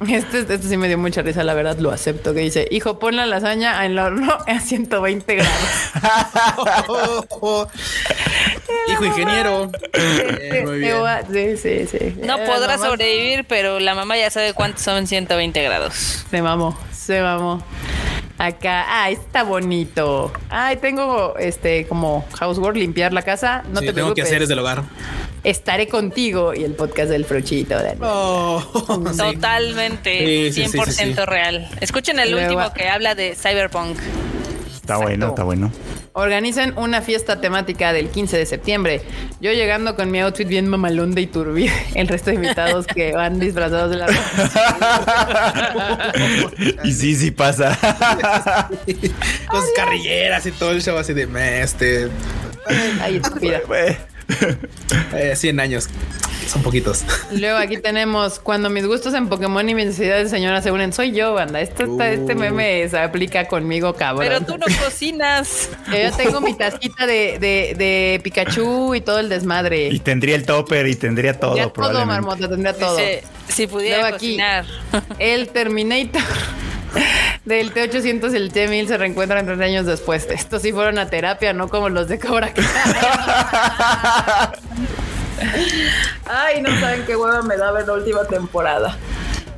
Este, 0.08 0.40
este 0.40 0.58
sí 0.58 0.76
me 0.76 0.88
dio 0.88 0.98
mucha 0.98 1.22
risa, 1.22 1.42
la 1.44 1.54
verdad 1.54 1.78
lo 1.78 1.90
acepto. 1.90 2.34
Que 2.34 2.40
dice, 2.40 2.68
hijo, 2.70 2.98
pon 2.98 3.16
la 3.16 3.26
lasaña 3.26 3.84
en 3.84 3.92
el 3.92 3.98
horno 3.98 4.36
a 4.46 4.60
120 4.60 5.34
grados. 5.34 5.54
Hijo 8.88 9.04
ingeniero. 9.04 9.70
Eh, 9.92 10.62
muy 10.64 10.78
bien. 10.78 10.96
Sí, 11.32 11.56
sí, 11.56 11.86
sí. 11.86 12.16
No 12.22 12.36
Eh, 12.38 12.46
podrá 12.46 12.76
mamá 12.76 12.86
sobrevivir, 12.88 13.44
pero 13.48 13.80
la 13.80 13.94
mamá 13.94 14.16
ya 14.16 14.30
sabe 14.30 14.52
cuántos 14.54 14.82
son 14.82 15.06
120 15.06 15.62
grados. 15.62 16.24
Se 16.30 16.42
mamó, 16.42 16.78
se 16.92 17.20
mamó. 17.20 17.62
Acá, 18.38 18.84
ah, 18.88 19.10
está 19.10 19.44
bonito. 19.44 20.30
Ay, 20.50 20.76
tengo 20.76 21.36
este 21.38 21.86
como 21.86 22.26
housework, 22.38 22.76
limpiar 22.76 23.12
la 23.12 23.22
casa. 23.22 23.64
No 23.72 23.80
Sí, 23.80 23.86
te 23.86 23.92
tengo 23.94 24.14
que 24.14 24.22
hacer 24.22 24.42
es 24.42 24.48
del 24.48 24.58
hogar. 24.58 24.82
Estaré 25.46 25.86
contigo 25.86 26.52
y 26.54 26.64
el 26.64 26.72
podcast 26.72 27.08
del 27.08 27.24
Fruchito. 27.24 27.76
Dani. 27.80 28.00
Oh. 28.02 28.60
Totalmente, 29.16 30.50
Sí, 30.52 30.62
sí, 30.64 30.68
sí, 30.68 30.76
100% 30.78 30.86
sí, 30.90 31.04
sí. 31.14 31.24
real. 31.24 31.68
Escuchen 31.80 32.18
el 32.18 32.32
Luego- 32.32 32.54
último 32.56 32.72
que 32.74 32.88
habla 32.88 33.14
de 33.14 33.36
Cyberpunk. 33.36 33.96
Está 34.74 34.96
bueno, 34.96 35.28
está 35.28 35.44
bueno. 35.44 35.70
Organizan 36.14 36.76
una 36.78 37.00
fiesta 37.02 37.40
temática 37.40 37.92
del 37.92 38.08
15 38.08 38.38
de 38.38 38.46
septiembre. 38.46 39.02
Yo 39.40 39.52
llegando 39.52 39.94
con 39.94 40.10
mi 40.10 40.18
outfit 40.20 40.48
bien 40.48 40.66
mamalón 40.66 41.14
de 41.14 41.20
Iturbide. 41.22 41.72
El 41.94 42.08
resto 42.08 42.30
de 42.30 42.36
invitados 42.36 42.86
que 42.88 43.12
van 43.12 43.38
disfrazados 43.38 43.90
de 43.90 43.96
la 43.98 44.06
y 46.84 46.92
sí, 46.92 47.14
sí 47.14 47.30
pasa. 47.30 47.78
Con 49.48 49.60
sus 49.60 49.70
carrilleras 49.76 50.44
y 50.46 50.50
todo 50.52 50.72
el 50.72 50.82
show 50.82 50.96
así 50.98 51.12
de 51.12 51.26
"Meh, 51.26 51.62
este. 51.62 52.08
Ay, 53.00 53.16
estúpida. 53.22 53.60
Eh, 55.14 55.32
100 55.36 55.60
años. 55.60 55.88
Son 56.46 56.62
poquitos. 56.62 57.04
Luego 57.32 57.58
aquí 57.58 57.76
tenemos 57.78 58.38
cuando 58.38 58.70
mis 58.70 58.86
gustos 58.86 59.12
en 59.14 59.28
Pokémon 59.28 59.68
y 59.68 59.74
mis 59.74 59.86
necesidades 59.86 60.30
de 60.30 60.36
señora 60.36 60.62
se 60.62 60.70
unen. 60.70 60.92
Soy 60.92 61.10
yo, 61.10 61.34
banda. 61.34 61.60
Esto 61.60 61.82
está- 61.84 62.08
este 62.12 62.34
Uh. 62.34 62.38
meme 62.38 62.88
se 62.88 62.98
aplica 63.00 63.46
conmigo, 63.48 63.94
cabrón. 63.94 64.28
Pero 64.28 64.40
tú 64.42 64.56
no 64.56 64.66
cocinas. 64.84 65.70
Yo 65.88 65.94
ya 65.96 66.12
tengo 66.12 66.40
mi 66.40 66.54
tacita 66.54 67.04
de, 67.06 67.38
de, 67.40 67.74
de 67.76 68.20
Pikachu 68.22 68.94
y 68.94 69.00
todo 69.00 69.18
el 69.18 69.28
desmadre. 69.28 69.88
Y 69.88 69.98
tendría 69.98 70.36
el 70.36 70.46
topper 70.46 70.86
y 70.86 70.94
tendría 70.94 71.34
todo, 71.38 71.54
Tendría 71.54 71.72
todo, 71.72 72.06
marmota, 72.06 72.48
tendría 72.48 72.74
todo. 72.74 72.96
Dice, 72.96 73.24
si 73.48 73.66
pudiera 73.66 73.98
Luego 74.02 74.14
aquí. 74.16 74.26
cocinar. 74.36 74.64
El 75.18 75.48
Terminator 75.48 76.22
del 77.44 77.72
T800 77.72 78.32
y 78.32 78.36
el 78.36 78.52
T1000 78.52 78.88
se 78.88 78.98
reencuentran 78.98 79.46
30 79.46 79.64
años 79.64 79.86
después. 79.86 80.26
Estos 80.30 80.62
sí 80.62 80.72
fueron 80.72 80.98
a 80.98 81.08
terapia, 81.08 81.52
no 81.52 81.68
como 81.68 81.88
los 81.88 82.08
de 82.08 82.18
Cobra 82.18 82.52
Kai. 82.52 82.64
Ay, 86.28 86.60
no 86.62 86.80
saben 86.80 87.04
qué 87.06 87.16
hueva 87.16 87.42
me 87.42 87.56
da 87.56 87.70
ver 87.72 87.86
la 87.86 87.94
última 87.94 88.24
temporada. 88.24 88.96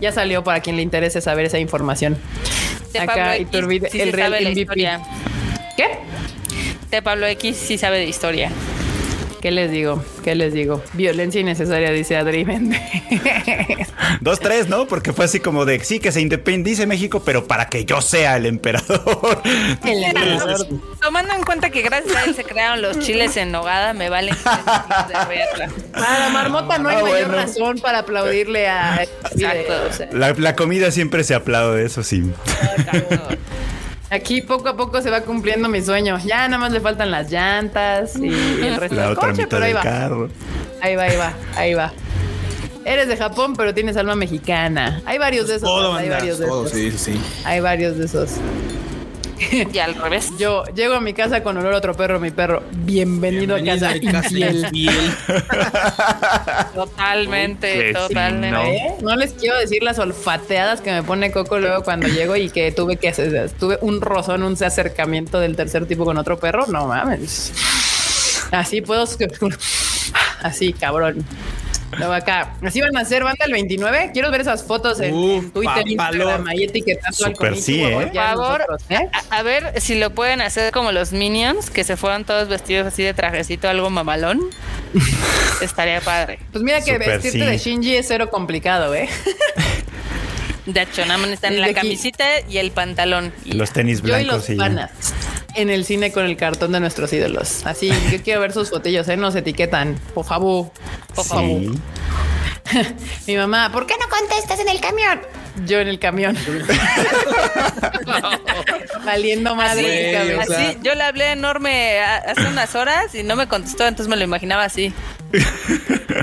Ya 0.00 0.12
salió 0.12 0.44
para 0.44 0.60
quien 0.60 0.76
le 0.76 0.82
interese 0.82 1.20
saber 1.20 1.46
esa 1.46 1.58
información. 1.58 2.16
De 2.92 3.00
Acá 3.00 3.14
Pablo 3.14 3.32
X, 3.32 3.46
Iturbide, 3.48 3.90
sí 3.90 4.00
el 4.00 4.12
real 4.12 4.32
MVP. 4.32 4.60
historia. 4.60 5.00
¿Qué? 5.76 5.98
De 6.90 7.02
Pablo 7.02 7.26
X 7.26 7.56
sí 7.56 7.78
sabe 7.78 7.98
de 7.98 8.06
historia. 8.06 8.50
¿Qué 9.40 9.50
les 9.52 9.70
digo? 9.70 10.02
¿Qué 10.24 10.34
les 10.34 10.52
digo? 10.52 10.82
Violencia 10.94 11.40
innecesaria, 11.40 11.92
dice 11.92 12.16
Adri 12.16 12.44
Méndez. 12.44 12.80
Dos, 14.20 14.40
tres, 14.40 14.68
¿no? 14.68 14.86
Porque 14.86 15.12
fue 15.12 15.26
así 15.26 15.38
como 15.38 15.64
de 15.64 15.78
sí 15.84 16.00
que 16.00 16.10
se 16.10 16.20
independice 16.20 16.86
México, 16.86 17.22
pero 17.24 17.46
para 17.46 17.68
que 17.68 17.84
yo 17.84 18.00
sea 18.00 18.36
el 18.36 18.46
emperador. 18.46 19.40
El 19.84 20.02
emperador. 20.04 20.66
Tomando 21.00 21.34
en 21.34 21.42
cuenta 21.44 21.70
que 21.70 21.82
gracias 21.82 22.16
a 22.16 22.24
él 22.24 22.34
se 22.34 22.42
crearon 22.44 22.82
los 22.82 22.98
chiles 22.98 23.36
en 23.36 23.52
nogada, 23.52 23.92
me 23.94 24.08
valen 24.08 24.34
tres 24.34 24.56
kilos 24.56 25.08
de 25.08 25.36
verla. 25.36 25.68
Para 25.92 26.28
Marmota 26.30 26.78
no 26.78 26.88
hay 26.88 26.96
Ah, 26.98 27.02
mayor 27.02 27.28
bueno. 27.28 27.34
razón 27.34 27.78
para 27.78 28.00
aplaudirle 28.00 28.66
a 28.68 29.04
Exacto. 29.04 29.72
o 29.88 29.92
sea, 29.92 30.08
La, 30.12 30.32
la 30.32 30.56
comida 30.56 30.90
siempre 30.90 31.22
se 31.22 31.34
aplaude, 31.34 31.84
eso 31.86 32.02
sí. 32.02 32.24
Exacto. 32.76 33.28
Aquí 34.10 34.40
poco 34.40 34.68
a 34.68 34.76
poco 34.76 35.02
se 35.02 35.10
va 35.10 35.20
cumpliendo 35.20 35.68
mi 35.68 35.82
sueño. 35.82 36.18
Ya 36.24 36.48
nada 36.48 36.58
más 36.58 36.72
le 36.72 36.80
faltan 36.80 37.10
las 37.10 37.30
llantas 37.30 38.16
y 38.16 38.28
el 38.28 38.76
resto 38.76 38.94
La 38.96 39.02
del 39.02 39.12
otra 39.12 39.28
coche, 39.28 39.42
mitad 39.42 39.48
pero 39.50 39.64
ahí 39.64 39.72
del 39.72 39.76
va. 39.78 39.82
carro. 39.82 40.28
Ahí 40.80 40.96
va, 40.96 41.02
ahí 41.02 41.16
va, 41.16 41.32
ahí 41.56 41.74
va. 41.74 41.92
Eres 42.84 43.08
de 43.08 43.16
Japón, 43.18 43.54
pero 43.54 43.74
tienes 43.74 43.96
alma 43.98 44.14
mexicana. 44.14 45.02
Hay 45.04 45.18
varios 45.18 45.46
de 45.48 45.56
esos. 45.56 45.68
Todo, 45.68 45.94
hay 45.94 46.08
varios 46.08 46.38
de 46.38 46.46
todo, 46.46 46.66
esos. 46.66 46.78
sí, 46.78 46.90
sí. 46.92 47.20
Hay 47.44 47.60
varios 47.60 47.98
de 47.98 48.06
esos. 48.06 48.30
Y 49.72 49.78
al 49.78 49.94
revés. 49.94 50.30
Yo 50.38 50.64
llego 50.74 50.94
a 50.94 51.00
mi 51.00 51.12
casa 51.12 51.42
con 51.42 51.56
olor 51.56 51.74
a 51.74 51.78
otro 51.78 51.94
perro, 51.94 52.20
mi 52.20 52.30
perro. 52.30 52.62
Bienvenido, 52.72 53.56
a 53.56 53.64
casa. 53.64 53.96
infiel. 53.96 54.70
Totalmente, 56.74 57.92
totalmente. 57.92 58.50
no. 58.50 58.62
¿Eh? 58.62 58.94
No 59.00 59.16
les 59.16 59.32
quiero 59.32 59.58
decir 59.58 59.82
las 59.82 59.98
olfateadas 59.98 60.80
que 60.80 60.92
me 60.92 61.02
pone 61.02 61.30
Coco 61.30 61.58
luego 61.58 61.82
cuando 61.82 62.08
llego 62.08 62.36
y 62.36 62.50
que 62.50 62.72
tuve 62.72 62.96
que 62.96 63.08
hacer, 63.08 63.50
tuve 63.58 63.78
un 63.80 64.00
rozón, 64.00 64.42
un 64.42 64.56
acercamiento 64.62 65.40
del 65.40 65.56
tercer 65.56 65.86
tipo 65.86 66.04
con 66.04 66.18
otro 66.18 66.38
perro. 66.38 66.66
No 66.66 66.86
mames. 66.86 67.52
Así 68.50 68.80
puedo. 68.80 69.04
Así, 70.42 70.72
cabrón. 70.72 71.24
Luego 71.96 72.12
acá, 72.12 72.54
así 72.62 72.80
van 72.80 72.96
a 72.96 73.00
hacer 73.00 73.24
banda 73.24 73.44
el 73.46 73.52
29. 73.52 74.10
Quiero 74.12 74.30
ver 74.30 74.42
esas 74.42 74.62
fotos 74.62 75.00
en, 75.00 75.14
Uf, 75.14 75.44
en 75.44 75.50
Twitter. 75.52 75.88
Instagram, 75.88 76.46
ahí 76.46 76.64
etiquetando 76.64 77.26
al 77.46 77.56
sí, 77.56 77.82
¿eh? 77.82 77.92
Por 77.92 78.12
favor. 78.14 78.66
¿eh? 78.90 79.08
A, 79.30 79.38
a 79.38 79.42
ver 79.42 79.80
si 79.80 79.94
lo 79.94 80.10
pueden 80.10 80.40
hacer 80.42 80.72
como 80.72 80.92
los 80.92 81.12
Minions, 81.12 81.70
que 81.70 81.84
se 81.84 81.96
fueron 81.96 82.24
todos 82.24 82.48
vestidos 82.48 82.86
así 82.86 83.02
de 83.02 83.14
trajecito, 83.14 83.68
algo 83.68 83.88
mamalón. 83.90 84.40
Estaría 85.62 86.00
padre. 86.00 86.38
Pues 86.52 86.62
mira 86.62 86.80
que 86.82 86.92
Súper 86.92 87.08
vestirte 87.20 87.38
sí. 87.38 87.44
de 87.44 87.58
Shinji 87.58 87.96
es 87.96 88.06
cero 88.08 88.30
complicado, 88.30 88.94
¿eh? 88.94 89.08
De 90.66 90.82
hecho, 90.82 91.04
nada 91.06 91.16
más 91.16 91.30
están 91.30 91.52
Desde 91.52 91.60
la 91.62 91.66
aquí. 91.68 91.74
camisita 91.76 92.24
y 92.46 92.58
el 92.58 92.72
pantalón. 92.72 93.32
Y 93.46 93.52
Los 93.52 93.72
tenis 93.72 94.02
Yo 94.02 94.08
y 94.08 94.10
blancos 94.24 94.34
los 94.34 94.50
y 94.50 94.56
panas 94.56 94.90
en 95.54 95.70
el 95.70 95.84
cine 95.86 96.12
con 96.12 96.26
el 96.26 96.36
cartón 96.36 96.72
de 96.72 96.80
nuestros 96.80 97.10
ídolos. 97.12 97.64
Así, 97.66 97.90
yo 98.12 98.22
quiero 98.22 98.40
ver 98.42 98.52
sus 98.52 98.68
fotillos, 98.68 99.08
¿eh? 99.08 99.16
Nos 99.16 99.34
etiquetan. 99.34 99.98
Por 100.14 100.26
favor. 100.26 100.70
Por 101.14 101.24
favor. 101.24 101.60
Sí. 101.60 101.70
Mi 103.26 103.36
mamá, 103.36 103.70
¿por 103.72 103.86
qué 103.86 103.94
no 103.98 104.06
contestas 104.08 104.60
en 104.60 104.68
el 104.68 104.80
camión? 104.80 105.20
Yo 105.66 105.80
en 105.80 105.88
el 105.88 105.98
camión. 105.98 106.36
Valiendo 109.04 109.54
madre. 109.54 110.12
Cabrón. 110.12 110.40
o 110.40 110.44
sea- 110.44 110.68
Así, 110.70 110.78
yo 110.82 110.94
le 110.94 111.02
hablé 111.02 111.32
enorme 111.32 112.00
hace 112.00 112.46
unas 112.46 112.74
horas 112.74 113.14
y 113.14 113.22
no 113.22 113.36
me 113.36 113.48
contestó, 113.48 113.86
entonces 113.86 114.08
me 114.08 114.16
lo 114.16 114.24
imaginaba 114.24 114.64
así. 114.64 114.92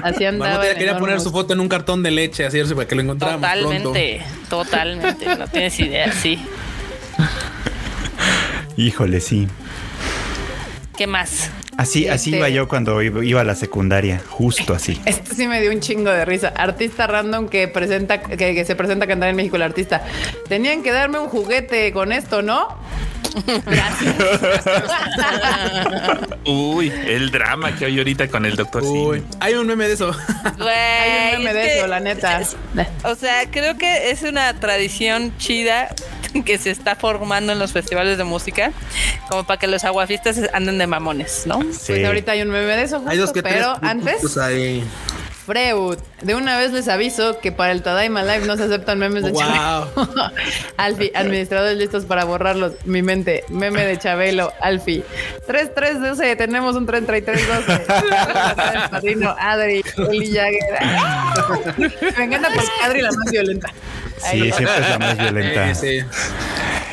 Así 0.03 0.25
andaba. 0.25 0.65
El 0.67 0.77
quería 0.77 0.97
poner 0.97 1.19
su 1.19 1.31
foto 1.31 1.53
en 1.53 1.59
un 1.59 1.69
cartón 1.69 2.01
de 2.03 2.11
leche, 2.11 2.45
así 2.45 2.61
para 2.73 2.87
que 2.87 2.95
lo 2.95 3.01
encontráramos 3.01 3.41
pronto. 3.49 3.67
Totalmente, 3.89 4.25
totalmente. 4.49 5.35
No 5.35 5.47
tienes 5.47 5.79
idea, 5.79 6.11
sí. 6.11 6.39
Híjole, 8.77 9.21
sí. 9.21 9.47
¿Qué 10.97 11.07
más? 11.07 11.49
Así, 11.77 12.07
así 12.07 12.29
Este- 12.29 12.37
iba 12.37 12.49
yo 12.49 12.67
cuando 12.67 13.01
iba 13.01 13.23
iba 13.23 13.41
a 13.41 13.43
la 13.43 13.55
secundaria, 13.55 14.21
justo 14.29 14.73
así. 14.73 14.99
Esto 15.05 15.33
sí 15.35 15.47
me 15.47 15.61
dio 15.61 15.71
un 15.71 15.79
chingo 15.81 16.09
de 16.11 16.25
risa. 16.25 16.49
Artista 16.55 17.07
random 17.07 17.49
que 17.49 17.67
presenta, 17.67 18.21
que, 18.21 18.37
que 18.37 18.65
se 18.65 18.75
presenta 18.75 19.05
a 19.05 19.07
cantar 19.07 19.29
en 19.29 19.35
México 19.35 19.55
el 19.57 19.63
artista. 19.63 20.03
Tenían 20.47 20.83
que 20.83 20.91
darme 20.91 21.19
un 21.19 21.27
juguete 21.27 21.91
con 21.91 22.11
esto, 22.11 22.41
¿no? 22.41 22.67
Uy, 26.45 26.91
el 27.07 27.31
drama 27.31 27.75
que 27.75 27.85
hay 27.85 27.97
ahorita 27.97 28.27
con 28.29 28.45
el 28.45 28.55
doctor 28.55 28.83
Uy, 28.83 29.23
hay 29.39 29.53
un 29.55 29.67
meme 29.67 29.87
de 29.87 29.93
eso. 29.93 30.11
Hay 30.59 31.35
un 31.37 31.43
meme 31.43 31.53
de 31.53 31.65
que- 31.67 31.77
eso, 31.79 31.87
la 31.87 31.99
neta. 31.99 32.41
O 33.03 33.15
sea, 33.15 33.49
creo 33.51 33.77
que 33.77 34.11
es 34.11 34.23
una 34.23 34.53
tradición 34.59 35.37
chida 35.37 35.89
que 36.45 36.57
se 36.57 36.71
está 36.71 36.95
formando 36.95 37.53
en 37.53 37.59
los 37.59 37.71
festivales 37.71 38.17
de 38.17 38.23
música, 38.23 38.71
como 39.29 39.45
para 39.45 39.59
que 39.59 39.67
los 39.67 39.83
aguafistas 39.83 40.39
anden 40.53 40.77
de 40.77 40.87
mamones, 40.87 41.43
¿no? 41.45 41.61
Sí. 41.71 41.85
Pues 41.87 42.05
ahorita 42.05 42.33
hay 42.33 42.41
un 42.41 42.49
meme 42.49 42.75
de 42.75 42.83
eso, 42.83 43.03
hay 43.07 43.17
dos 43.17 43.31
que 43.31 43.43
pero 43.43 43.77
antes, 43.81 44.37
ahí. 44.37 44.83
Freud, 45.45 45.99
de 46.23 46.33
una 46.33 46.57
vez 46.57 46.71
les 46.71 46.87
aviso 46.87 47.39
que 47.39 47.51
para 47.51 47.71
el 47.71 47.83
Tadaima 47.83 48.23
Live 48.23 48.47
no 48.47 48.57
se 48.57 48.63
aceptan 48.63 48.97
memes 48.97 49.23
de 49.23 49.31
Wow. 49.31 49.41
Chabelo. 49.41 49.91
Alfi, 50.77 51.11
administradores 51.13 51.77
listos 51.77 52.05
para 52.05 52.23
borrarlos. 52.23 52.73
Mi 52.85 53.03
mente, 53.03 53.43
meme 53.49 53.85
de 53.85 53.99
Chabelo, 53.99 54.51
Alfi. 54.59 55.03
3312, 55.45 56.35
tenemos 56.35 56.75
un 56.75 56.87
3312. 56.87 58.89
Padrino, 58.89 59.35
Adri, 59.37 59.83
Eli 60.09 60.33
Jagger. 60.33 61.77
Me 62.17 62.23
encanta 62.23 62.49
porque 62.51 62.69
Adri 62.83 63.01
la 63.01 63.11
más 63.11 63.31
violenta. 63.31 63.71
Sí, 64.17 64.39
siempre 64.51 64.79
es 64.79 64.89
la 64.89 64.99
más 64.99 65.17
violenta. 65.17 65.75
Sí, 65.75 65.99
sí. 65.99 66.05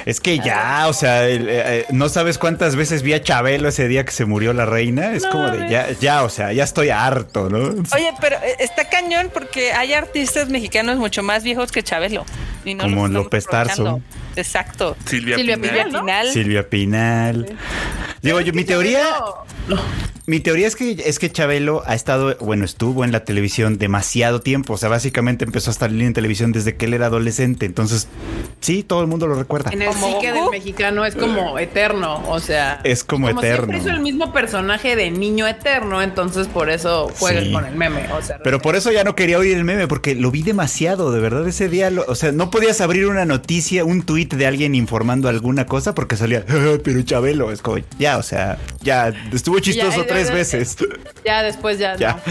Es 0.04 0.20
que 0.20 0.40
ya, 0.40 0.86
o 0.88 0.92
sea, 0.92 1.28
el- 1.28 1.48
eh, 1.48 1.62
eh, 1.64 1.86
no 1.90 2.08
sabes 2.08 2.36
cuántas 2.36 2.74
veces 2.74 3.02
vi 3.02 3.12
a 3.12 3.22
Chabelo 3.22 3.68
ese 3.68 3.86
día 3.86 4.04
que 4.04 4.10
se 4.10 4.24
murió 4.24 4.52
la 4.52 4.66
reina. 4.66 5.12
Es 5.12 5.24
como 5.26 5.48
de 5.48 5.68
ya, 5.70 5.90
ya, 6.00 6.24
o 6.24 6.28
sea, 6.28 6.52
ya 6.52 6.64
estoy 6.64 6.90
harto, 6.90 7.48
¿no? 7.48 7.58
Oye, 7.94 8.12
pero 8.20 8.36
eh, 8.38 8.56
está 8.58 8.88
cañón 8.88 9.30
porque 9.32 9.72
hay 9.72 9.92
artistas 9.92 10.48
mexicanos 10.48 10.96
mucho 10.98 11.22
más 11.22 11.44
viejos 11.44 11.70
que 11.70 11.84
Chabelo. 11.84 12.24
Y 12.64 12.74
no 12.74 12.82
Como 12.82 13.06
López 13.06 13.46
Tarso. 13.46 14.00
Exacto. 14.34 14.96
Silvia, 15.06 15.36
Silvia 15.36 15.56
Pinal. 15.56 15.90
Pinal. 15.92 16.32
Silvia 16.32 16.68
Pinal. 16.68 17.56
Digo, 18.22 18.40
yo, 18.40 18.52
mi 18.52 18.64
teoría, 18.64 19.06
mi 20.32 20.40
teoría 20.40 20.66
es 20.66 20.76
que 20.76 20.92
es 21.04 21.18
que 21.18 21.30
Chabelo 21.30 21.82
ha 21.84 21.94
estado, 21.94 22.34
bueno, 22.40 22.64
estuvo 22.64 23.04
en 23.04 23.12
la 23.12 23.22
televisión 23.26 23.76
demasiado 23.76 24.40
tiempo. 24.40 24.72
O 24.72 24.76
sea, 24.78 24.88
básicamente 24.88 25.44
empezó 25.44 25.70
a 25.70 25.74
salir 25.74 26.02
en 26.04 26.14
televisión 26.14 26.52
desde 26.52 26.74
que 26.74 26.86
él 26.86 26.94
era 26.94 27.06
adolescente. 27.06 27.66
Entonces, 27.66 28.08
sí, 28.60 28.82
todo 28.82 29.02
el 29.02 29.08
mundo 29.08 29.26
lo 29.26 29.34
recuerda. 29.34 29.70
En 29.72 29.82
el 29.82 29.92
psique 29.92 30.32
del 30.32 30.48
mexicano 30.50 31.04
es 31.04 31.14
como 31.16 31.58
eterno, 31.58 32.22
o 32.30 32.40
sea. 32.40 32.80
Es 32.82 33.04
como 33.04 33.28
eterno. 33.28 33.66
Siempre 33.66 33.76
hizo 33.76 33.90
el 33.90 34.00
mismo 34.00 34.32
personaje 34.32 34.96
de 34.96 35.10
niño 35.10 35.46
eterno, 35.46 36.00
entonces 36.00 36.46
por 36.48 36.70
eso 36.70 37.10
juegas 37.18 37.44
Sí. 37.44 37.52
con 37.52 37.66
el 37.66 37.74
meme. 37.76 38.10
O 38.14 38.22
sea, 38.22 38.38
Pero 38.42 38.58
por 38.62 38.74
eso 38.74 38.90
ya 38.90 39.04
no 39.04 39.14
quería 39.14 39.38
oír 39.38 39.54
el 39.54 39.64
meme, 39.64 39.86
porque 39.86 40.14
lo 40.14 40.30
vi 40.30 40.42
demasiado, 40.42 41.12
de 41.12 41.20
verdad, 41.20 41.46
ese 41.46 41.68
día. 41.68 41.90
lo- 41.90 42.04
o 42.08 42.14
sea, 42.14 42.32
no 42.32 42.50
podías 42.50 42.80
abrir 42.80 43.06
una 43.06 43.26
noticia, 43.26 43.84
un 43.84 44.02
tweet 44.02 44.28
de 44.28 44.46
alguien 44.46 44.74
informando 44.74 45.28
alguna 45.28 45.66
cosa 45.66 45.94
porque 45.94 46.16
salía, 46.16 46.42
"Ah, 46.48 46.78
pero 46.82 47.02
Chabelo, 47.02 47.52
es 47.52 47.60
como, 47.60 47.76
ya, 47.98 48.16
o 48.16 48.22
sea, 48.22 48.56
ya, 48.80 49.12
estuvo 49.30 49.58
chistoso 49.58 50.02
Ya, 50.02 50.06
tres 50.06 50.21
ya, 50.28 50.34
veces. 50.34 50.76
Ya 51.24 51.42
después 51.42 51.78
ya. 51.78 51.96
Ya. 51.96 52.12
no. 52.12 52.16
Ya 52.16 52.22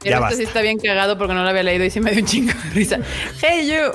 Pero 0.00 0.14
esto 0.16 0.20
basta. 0.22 0.36
sí 0.36 0.42
está 0.42 0.60
bien 0.62 0.78
cagado 0.78 1.16
porque 1.18 1.34
no 1.34 1.42
lo 1.42 1.48
había 1.48 1.62
leído 1.62 1.84
y 1.84 1.90
sí 1.90 2.00
me 2.00 2.10
dio 2.10 2.20
un 2.20 2.26
chingo 2.26 2.52
de 2.52 2.70
risa. 2.70 2.98
Hey 3.40 3.70
you, 3.70 3.92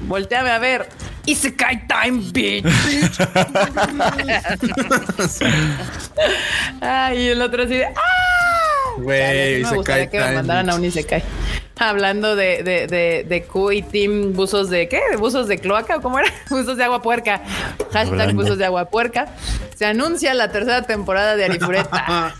volteame 0.00 0.50
a 0.50 0.58
ver. 0.58 0.88
Isekai 1.26 1.86
time, 1.86 2.22
bitch. 2.32 2.64
Ay, 6.80 7.18
y 7.18 7.28
el 7.28 7.42
otro 7.42 7.64
así 7.64 7.74
de 7.76 7.86
¡Ah! 7.86 7.92
Güey, 8.98 9.20
Chale, 9.20 9.56
sí 9.58 9.64
se 9.64 9.70
me 9.70 9.76
gustaría 9.76 10.10
cae 10.10 10.10
que 10.10 10.18
me 10.28 10.34
mandaran 10.36 10.70
a 10.70 10.74
un 10.74 10.84
Isekai. 10.84 11.22
Hablando 11.78 12.36
de, 12.36 12.62
de, 12.62 12.86
de, 12.86 13.24
de 13.26 13.42
Q 13.44 13.72
y 13.72 13.82
Team 13.82 14.32
buzos 14.34 14.68
de 14.68 14.88
qué? 14.88 15.00
¿De 15.10 15.16
buzos 15.16 15.48
de 15.48 15.58
cloaca 15.58 15.96
o 15.96 16.02
cómo 16.02 16.18
era? 16.18 16.30
Buzos 16.50 16.76
de 16.76 16.84
agua 16.84 17.00
puerca. 17.00 17.40
Hashtag 17.92 18.08
Hablando. 18.08 18.42
buzos 18.42 18.58
de 18.58 18.66
agua 18.66 18.90
puerca. 18.90 19.28
Se 19.76 19.86
anuncia 19.86 20.34
la 20.34 20.50
tercera 20.52 20.82
temporada 20.82 21.36
de 21.36 21.46
Arifureta. 21.46 22.34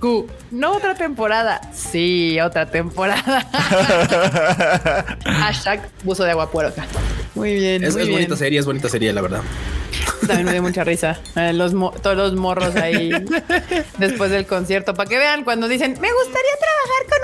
Q, 0.00 0.26
no 0.50 0.72
otra 0.76 0.94
temporada. 0.94 1.60
Sí, 1.74 2.40
otra 2.40 2.66
temporada. 2.70 3.46
Hashtag 5.24 5.88
buzo 6.04 6.24
de 6.24 6.30
agua 6.32 6.50
puerca. 6.50 6.86
Muy 7.34 7.54
bien. 7.54 7.84
Es, 7.84 7.92
muy 7.94 8.02
es 8.02 8.08
bien. 8.08 8.18
bonita 8.20 8.36
serie, 8.36 8.58
es 8.60 8.66
bonita 8.66 8.88
serie, 8.88 9.12
la 9.12 9.20
verdad. 9.22 9.42
También 10.26 10.44
me 10.46 10.52
dio 10.52 10.62
mucha 10.62 10.84
risa. 10.84 11.18
Eh, 11.36 11.52
los 11.52 11.74
mo- 11.74 11.90
todos 11.92 12.16
los 12.16 12.34
morros 12.34 12.76
ahí 12.76 13.10
después 13.98 14.30
del 14.30 14.46
concierto. 14.46 14.94
Para 14.94 15.08
que 15.08 15.18
vean 15.18 15.44
cuando 15.44 15.66
dicen, 15.68 15.92
me 16.00 16.08
gustaría 16.12 16.52
trabajar 16.60 17.06
con 17.08 17.18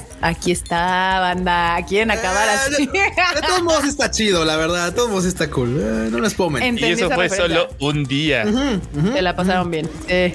ustedes. 0.00 0.16
Aquí 0.20 0.52
está, 0.52 1.20
banda. 1.20 1.76
Quieren 1.88 2.10
acabar 2.10 2.48
Eh, 2.48 2.52
así. 2.72 2.86
De, 2.86 2.92
de 2.92 3.46
todos 3.46 3.62
modos 3.62 3.84
está 3.84 4.10
chido, 4.10 4.44
la 4.44 4.56
verdad. 4.56 4.86
De 4.86 4.92
todos 4.92 5.10
modos 5.10 5.24
está 5.24 5.48
cool. 5.50 5.78
Eh, 5.80 6.08
no 6.10 6.18
les 6.20 6.34
puedo 6.34 6.50
mentir. 6.50 6.86
Y 6.88 6.92
eso 6.92 7.10
fue 7.10 7.24
referencia. 7.28 7.60
solo 7.66 7.74
un 7.80 8.04
día. 8.04 8.44
Se 9.14 9.22
la 9.22 9.34
pasaron 9.36 9.70
bien. 9.70 9.88
Sí. 10.08 10.34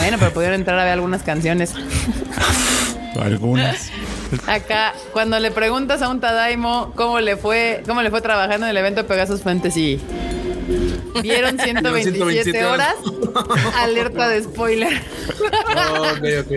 Bueno, 0.00 0.16
pero 0.18 0.32
pudieron 0.32 0.58
entrar 0.58 0.78
a 0.78 0.84
ver 0.84 0.94
algunas 0.94 1.22
canciones. 1.22 1.74
Algunas. 3.20 3.90
Acá, 4.46 4.94
cuando 5.12 5.38
le 5.38 5.50
preguntas 5.50 6.00
a 6.00 6.08
un 6.08 6.20
Tadaimo 6.20 6.92
cómo 6.94 7.20
le 7.20 7.36
fue, 7.36 7.82
cómo 7.86 8.00
le 8.00 8.10
fue 8.10 8.22
trabajando 8.22 8.66
en 8.66 8.70
el 8.70 8.76
evento 8.78 9.02
de 9.02 9.08
Pegasus 9.08 9.42
Fantasy. 9.42 10.00
¿Vieron 11.22 11.58
127, 11.58 12.18
127 12.18 12.64
horas? 12.64 12.94
Alerta 13.76 14.28
de 14.28 14.42
spoiler. 14.42 15.00
Oh, 15.90 16.02
ok, 16.02 16.24
ok. 16.40 16.52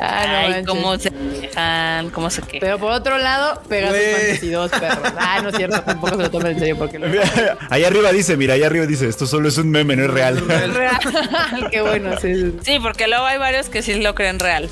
Ah, 0.00 0.26
no 0.26 0.36
Ay, 0.36 0.48
manches. 0.50 0.66
cómo 0.66 0.98
se 0.98 1.10
quejan, 1.10 2.10
cómo 2.10 2.30
se 2.30 2.42
quejan. 2.42 2.60
Pero 2.60 2.78
por 2.78 2.92
otro 2.92 3.18
lado, 3.18 3.62
Pegasus. 3.68 3.98
Fantasy 3.98 4.50
2, 4.50 4.70
perro. 4.70 5.02
Ah, 5.18 5.40
no 5.42 5.48
es 5.48 5.56
cierto, 5.56 5.82
tampoco 5.82 6.16
se 6.16 6.22
lo 6.22 6.30
tomen 6.30 6.52
en 6.52 6.58
serio 6.58 6.76
porque 6.78 6.98
lo 6.98 7.06
Allá 7.70 7.86
arriba 7.86 8.12
dice, 8.12 8.36
mira, 8.36 8.54
allá 8.54 8.66
arriba 8.66 8.86
dice, 8.86 9.08
esto 9.08 9.26
solo 9.26 9.48
es 9.48 9.58
un 9.58 9.70
meme, 9.70 9.96
no 9.96 10.04
es 10.04 10.10
real. 10.10 10.38
es 10.50 10.74
real. 10.74 10.98
Qué 11.70 11.80
bueno, 11.80 12.18
sí, 12.20 12.34
sí. 12.34 12.56
Sí, 12.62 12.78
porque 12.82 13.08
luego 13.08 13.24
hay 13.24 13.38
varios 13.38 13.68
que 13.68 13.82
sí 13.82 13.94
lo 13.94 14.14
creen 14.14 14.38
real. 14.38 14.68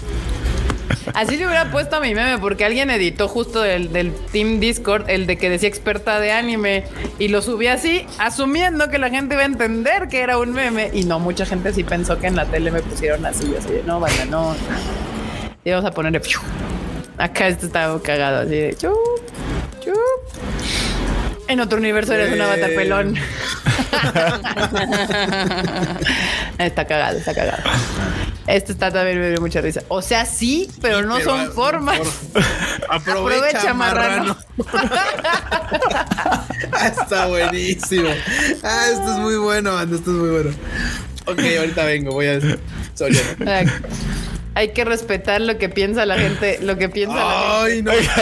Así 1.15 1.37
le 1.37 1.47
hubiera 1.47 1.71
puesto 1.71 1.97
a 1.97 2.01
mi 2.01 2.15
meme 2.15 2.39
porque 2.39 2.65
alguien 2.65 2.89
editó 2.91 3.29
justo 3.29 3.61
del, 3.61 3.93
del 3.93 4.13
Team 4.33 4.61
Discord 4.61 5.11
el 5.11 5.27
de 5.27 5.37
que 5.37 5.51
decía 5.51 5.69
experta 5.69 6.19
de 6.21 6.33
anime 6.33 6.85
y 7.19 7.29
lo 7.29 7.43
subí 7.43 7.67
así, 7.67 8.07
asumiendo 8.19 8.89
que 8.89 8.99
la 8.99 9.11
gente 9.11 9.35
iba 9.35 9.43
a 9.43 9.47
entender 9.47 10.09
que 10.09 10.21
era 10.21 10.39
un 10.39 10.53
meme 10.53 10.91
y 10.93 11.05
no, 11.05 11.19
mucha 11.19 11.45
gente 11.45 11.73
sí 11.75 11.85
pensó 11.85 12.19
que 12.19 12.29
en 12.29 12.37
la 12.37 12.47
tele 12.47 12.71
me 12.71 12.81
pusieron 12.81 13.27
así, 13.27 13.51
yo 13.51 13.59
así, 13.59 13.69
de, 13.73 13.83
no, 13.83 14.01
vaya, 14.01 14.25
no. 14.25 14.57
Y 15.65 15.71
vamos 15.71 15.85
a 15.85 15.91
ponerle. 15.93 16.21
Acá 17.19 17.49
esto 17.49 17.67
está 17.67 17.95
cagado 18.03 18.39
así 18.41 18.57
de 18.57 18.75
chup, 18.75 18.97
chup. 19.85 19.95
En 21.49 21.61
otro 21.61 21.79
universo 21.79 22.15
eres 22.15 22.33
un 22.33 22.41
avatar 22.41 22.71
Eh. 22.71 22.75
pelón. 22.75 23.17
está 26.59 26.87
cagado, 26.87 27.19
está 27.19 27.35
cagado. 27.35 27.63
Esto 28.47 28.73
está 28.73 28.91
también 28.91 29.21
me 29.21 29.31
dio 29.31 29.41
mucha 29.41 29.61
risa. 29.61 29.83
O 29.89 30.03
sea, 30.03 30.27
sí, 30.27 30.69
pero 30.81 31.03
no 31.03 31.17
Pero, 31.17 31.31
son 31.31 31.53
formas. 31.53 32.01
Aprovecha, 32.89 33.13
Aprovecha, 33.13 33.75
marrano. 33.75 34.37
Está 36.85 37.27
buenísimo. 37.27 38.09
Ah, 38.63 38.87
esto 38.93 39.13
es 39.13 39.19
muy 39.19 39.37
bueno, 39.37 39.77
Ando, 39.77 39.97
esto 39.97 40.11
es 40.11 40.17
muy 40.17 40.31
bueno. 40.31 40.51
Ok, 41.27 41.39
ahorita 41.59 41.85
vengo, 41.85 42.13
voy 42.13 42.27
a 42.27 42.39
decir. 42.41 42.59
Sorry. 42.95 43.17
Ay, 44.55 44.69
Hay 44.69 44.73
que 44.75 44.85
respetar 44.85 45.41
lo 45.41 45.57
que 45.59 45.69
piensa 45.69 46.05
la 46.07 46.19
gente, 46.19 46.59
lo 46.63 46.77
que 46.79 46.89
piensa 46.89 47.15
la 47.17 47.63
Ay, 47.63 47.83
no. 47.83 47.93
gente. 47.93 48.13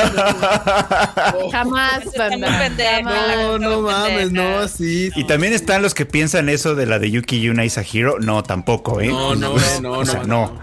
Jamás, 1.53 2.07
Está 2.07 2.31
muy 2.31 2.41
banda. 2.41 2.85
jamás. 2.97 3.37
No, 3.37 3.59
no 3.59 3.81
mames, 3.83 4.31
no, 4.33 4.67
sí. 4.69 5.11
Y 5.17 5.25
también 5.25 5.53
están 5.53 5.83
los 5.83 5.93
que 5.95 6.07
piensan 6.07 6.49
eso 6.49 6.75
de 6.75 6.87
la 6.87 6.99
de 6.99 7.11
Yuki 7.11 7.41
Yuna 7.41 7.65
is 7.65 7.79
a 7.79 7.83
Hero. 7.83 8.17
No, 8.21 8.43
tampoco, 8.45 9.01
¿eh? 9.01 9.09
No, 9.09 9.35
no, 9.35 9.53
Pues, 9.53 9.81
no, 9.81 9.93
o 9.93 10.05
sea, 10.07 10.23
no, 10.25 10.59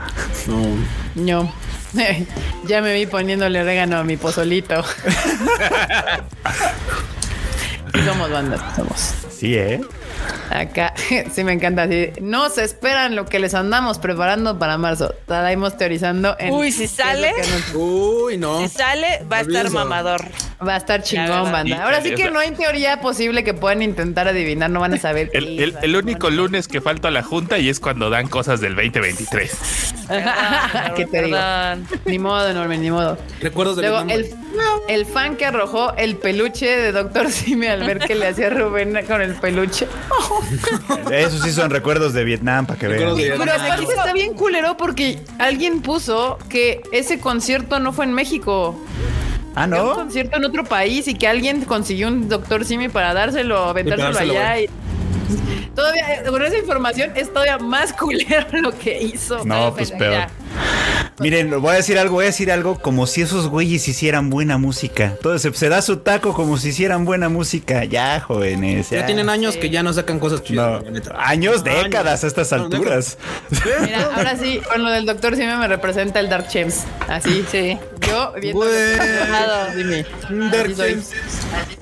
no. 0.47 0.77
No. 1.15 1.43
No. 1.43 1.53
ya 2.67 2.81
me 2.81 2.93
vi 2.93 3.05
poniéndole 3.05 3.61
orégano 3.61 3.97
a 3.97 4.03
mi 4.03 4.17
pozolito. 4.17 4.83
Somos 8.05 8.29
bandas, 8.31 8.61
somos. 8.75 9.13
Sí, 9.35 9.55
¿eh? 9.55 9.81
Acá, 10.49 10.93
sí 11.33 11.43
me 11.43 11.51
encanta 11.53 11.83
así. 11.83 12.09
No 12.21 12.49
se 12.49 12.63
esperan 12.63 13.15
lo 13.15 13.25
que 13.25 13.39
les 13.39 13.53
andamos 13.53 13.99
preparando 13.99 14.57
para 14.57 14.77
marzo. 14.77 15.13
Estaremos 15.13 15.77
teorizando 15.77 16.35
en. 16.39 16.53
Uy, 16.53 16.71
si 16.71 16.87
sale. 16.87 17.31
nos- 17.37 17.73
Uy, 17.75 18.37
no. 18.37 18.59
Si 18.61 18.69
sale, 18.69 19.23
va 19.31 19.37
a 19.37 19.41
estar 19.41 19.69
mamador. 19.71 20.21
Va 20.65 20.73
a 20.73 20.77
estar 20.77 20.99
La 21.01 21.05
chingón, 21.05 21.27
verdad. 21.27 21.51
banda. 21.51 21.83
Ahora 21.83 22.01
sí 22.01 22.15
que 22.15 22.31
no 22.31 22.39
hay 22.39 22.49
teoría 22.51 22.99
posible 22.99 23.43
que 23.43 23.53
puedan 23.53 23.83
intentar 23.83 24.27
adivinar, 24.27 24.69
no 24.71 24.79
van 24.79 24.93
a 24.95 24.97
saber. 24.97 25.29
qué 25.29 25.37
El, 25.37 25.75
es, 25.83 25.93
único 25.93 26.29
lunes 26.31 26.67
que 26.67 26.81
falta 26.81 27.09
a 27.09 27.11
la 27.11 27.21
junta 27.21 27.59
y 27.59 27.69
es 27.69 27.79
cuando 27.79 28.09
dan 28.09 28.27
cosas 28.27 28.59
del 28.59 28.75
2023. 28.75 29.51
¿Qué 30.95 31.05
te 31.05 31.23
digo? 31.23 31.37
Ni 32.05 32.17
modo, 32.17 32.49
enorme, 32.49 32.77
ni 32.77 32.89
modo. 32.89 33.17
Recuerdos 33.41 33.75
de 33.75 33.83
Luego, 33.83 34.03
Vietnam. 34.05 34.31
el, 34.87 34.95
el 35.01 35.05
fan 35.05 35.35
que 35.35 35.45
arrojó 35.45 35.93
el 35.95 36.15
peluche 36.15 36.65
de 36.65 36.91
Doctor 36.91 37.29
Simi 37.31 37.67
al 37.67 37.81
ver 37.85 37.99
que 37.99 38.15
le 38.15 38.27
hacía 38.27 38.49
Rubén 38.49 38.97
con 39.07 39.21
el 39.21 39.35
peluche. 39.35 39.87
Esos 41.11 41.41
sí 41.41 41.51
son 41.51 41.69
recuerdos 41.69 42.13
de 42.13 42.23
Vietnam, 42.23 42.65
para 42.65 42.79
que 42.79 42.87
vean. 42.87 43.15
Pero 43.15 43.43
aparte 43.43 43.83
está 43.83 44.13
bien 44.13 44.33
culero 44.33 44.77
porque 44.77 45.19
alguien 45.39 45.81
puso 45.81 46.37
que 46.49 46.81
ese 46.91 47.19
concierto 47.19 47.79
no 47.79 47.93
fue 47.93 48.05
en 48.05 48.13
México. 48.13 48.79
Ah, 49.55 49.67
Fue 49.67 49.81
un 49.81 49.87
¿no? 49.87 49.95
concierto 49.95 50.37
en 50.37 50.45
otro 50.45 50.63
país 50.63 51.07
y 51.07 51.15
que 51.15 51.27
alguien 51.27 51.65
consiguió 51.65 52.09
un 52.09 52.29
Doctor 52.29 52.63
Simi 52.63 52.89
para 52.89 53.13
dárselo, 53.15 53.57
aventárselo 53.65 54.19
allá. 54.19 54.59
Y... 54.59 54.69
Todavía, 55.73 56.21
eh, 56.21 56.23
con 56.27 56.43
esa 56.43 56.57
información 56.57 57.11
es 57.15 57.31
todavía 57.31 57.57
más 57.57 57.91
culero 57.93 58.45
lo 58.61 58.71
que 58.71 59.01
hizo. 59.01 59.43
No, 59.45 59.73
pues 59.73 59.91
Ya. 59.97 60.29
Peor. 60.47 61.07
Miren, 61.19 61.49
voy 61.61 61.71
a 61.71 61.75
decir 61.77 61.97
algo, 61.97 62.15
voy 62.15 62.25
a 62.25 62.27
decir 62.27 62.51
algo 62.51 62.79
como 62.79 63.07
si 63.07 63.23
esos 63.23 63.47
güeyes 63.47 63.87
hicieran 63.87 64.29
buena 64.29 64.59
música. 64.59 65.15
Todo 65.21 65.39
se, 65.39 65.69
da 65.69 65.81
su 65.81 65.97
taco 65.97 66.33
como 66.33 66.57
si 66.57 66.69
hicieran 66.69 67.05
buena 67.05 67.27
música. 67.27 67.85
Ya, 67.85 68.19
jóvenes. 68.19 68.91
Ya 68.91 69.05
tienen 69.05 69.27
años 69.29 69.57
que 69.57 69.71
ya 69.71 69.81
no 69.81 69.93
sacan 69.93 70.19
cosas 70.19 70.41
No, 70.41 70.45
chidas, 70.45 70.83
neta. 70.91 71.15
años, 71.17 71.63
décadas 71.63 72.23
a 72.23 72.27
estas 72.27 72.51
No, 72.51 72.65
alturas. 72.65 73.17
Mira, 73.81 74.11
ahora 74.15 74.37
sí, 74.37 74.61
con 74.71 74.83
lo 74.83 74.91
del 74.91 75.05
Doctor 75.07 75.35
Simi 75.35 75.55
me 75.55 75.67
representa 75.67 76.19
el 76.19 76.29
Dark 76.29 76.47
James. 76.51 76.83
Así, 77.07 77.43
sí. 77.51 77.77
Yo 78.07 78.33
viendo. 78.39 78.63
Dark 78.65 79.73
Simi. 79.73 80.05
Dark. 80.51 80.75
James. 80.77 81.11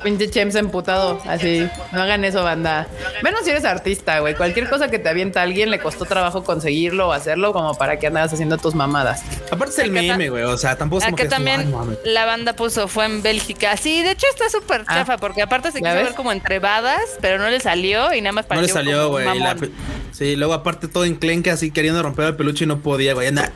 Pinche 0.01 0.29
James 0.33 0.55
emputado, 0.55 1.19
así. 1.27 1.67
No 1.91 2.01
hagan 2.03 2.23
eso, 2.23 2.43
banda. 2.43 2.87
Menos 3.23 3.41
si 3.43 3.49
eres 3.49 3.65
artista, 3.65 4.19
güey. 4.19 4.35
Cualquier 4.35 4.69
cosa 4.69 4.87
que 4.87 4.97
te 4.99 5.09
avienta 5.09 5.41
alguien 5.41 5.71
le 5.71 5.79
costó 5.79 6.05
trabajo 6.05 6.43
conseguirlo 6.43 7.09
o 7.09 7.11
hacerlo 7.11 7.51
como 7.53 7.73
para 7.75 7.97
que 7.99 8.07
andas 8.07 8.31
haciendo 8.31 8.57
tus 8.65 8.73
mamadas. 8.75 9.21
Aparte 9.51 9.73
es 9.73 9.79
el 9.79 9.91
meme, 9.91 10.29
güey. 10.29 10.43
O 10.43 10.57
sea, 10.57 10.75
tampoco 10.75 10.99
es 10.99 11.05
como 11.05 11.15
Acá 11.15 11.23
que 11.23 11.27
es 11.27 11.33
como, 11.33 11.45
también 11.45 11.67
ay, 11.67 11.73
mames. 11.73 11.97
la 12.03 12.25
banda 12.25 12.53
puso, 12.55 12.87
fue 12.87 13.05
en 13.05 13.21
Bélgica. 13.21 13.77
Sí, 13.77 14.01
de 14.01 14.11
hecho 14.11 14.25
está 14.33 14.49
súper 14.49 14.83
Ah. 14.87 14.95
chafa, 14.95 15.17
porque 15.17 15.43
aparte 15.43 15.71
se 15.71 15.79
¿Ya 15.81 15.89
quiso 15.89 15.95
ves? 15.95 16.03
ver 16.05 16.13
como 16.15 16.31
entrevadas, 16.31 16.99
pero 17.21 17.37
no 17.37 17.47
le 17.49 17.59
salió 17.59 18.11
y 18.13 18.21
nada 18.21 18.31
más 18.33 18.45
No 18.49 18.55
le 18.55 18.67
pareció 18.67 18.73
salió, 18.75 19.09
güey. 19.09 19.27
Sí, 20.11 20.35
luego 20.37 20.53
aparte 20.53 20.87
todo 20.87 21.03
enclenque 21.05 21.51
así 21.51 21.71
queriendo 21.71 22.01
romper 22.01 22.25
el 22.27 22.35
peluche 22.37 22.63
y 22.63 22.67
no 22.67 22.79
podía, 22.79 23.13
güey. 23.13 23.27
Anda. 23.27 23.51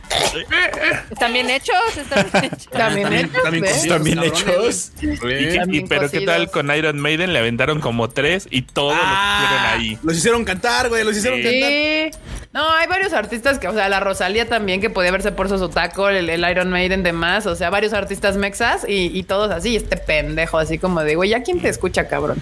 Están 1.10 1.34
bien 1.34 1.50
hechos, 1.50 1.76
están 1.98 2.28
bien 2.32 2.44
hechos. 2.46 2.68
También 2.72 3.14
hechos, 3.14 3.44
también 3.44 3.66
Están 3.66 4.04
bien 4.04 4.20
hechos. 4.24 4.92
Y, 5.02 5.08
y- 5.08 5.58
También 5.58 5.88
pero 5.88 6.10
qué 6.12 6.22
tal 6.22 6.52
con 6.52 6.70
Iron 6.76 7.00
Maiden 7.00 7.34
le 7.34 7.40
aventaron 7.40 7.80
como 7.80 8.10
tres 8.10 8.48
y 8.52 8.62
todos 8.64 8.92
los 8.94 9.02
pusieron 9.02 9.66
Ah, 9.66 9.74
ahí. 9.74 9.98
Los 10.04 10.18
hicieron 10.18 10.46
cantar, 10.46 10.90
güey. 10.90 11.04
Los 11.04 11.16
hicieron 11.18 11.40
Sí. 11.42 12.12
cantar. 12.12 12.22
No, 12.52 12.68
hay 12.74 12.88
varios 12.88 13.14
artistas 13.14 13.60
que, 13.60 13.68
o 13.68 13.74
sea, 13.74 13.90
la 13.90 14.00
Rosalía 14.00 14.50
también, 14.50 14.82
que 14.82 14.90
podía 14.90 15.12
verse 15.12 15.32
por 15.32 15.50
su 15.50 15.70
taco, 15.70 16.10
el, 16.10 16.30
el 16.30 16.50
Iron 16.50 16.72
Maiden 16.72 17.04
demás, 17.04 17.46
o 17.46 17.56
sea, 17.56 17.70
varios 17.70 17.94
artistas 17.94 18.38
mexas 18.38 18.86
y, 18.88 19.16
y 19.18 19.24
todos 19.24 19.52
así, 19.52 19.76
este 19.76 19.98
pendejo, 19.98 20.58
así 20.58 20.80
como 20.80 21.02
de, 21.02 21.16
güey, 21.16 21.30
¿ya 21.30 21.44
quién 21.44 21.62
te 21.62 21.70
escucha, 21.70 22.08
cabrón? 22.08 22.42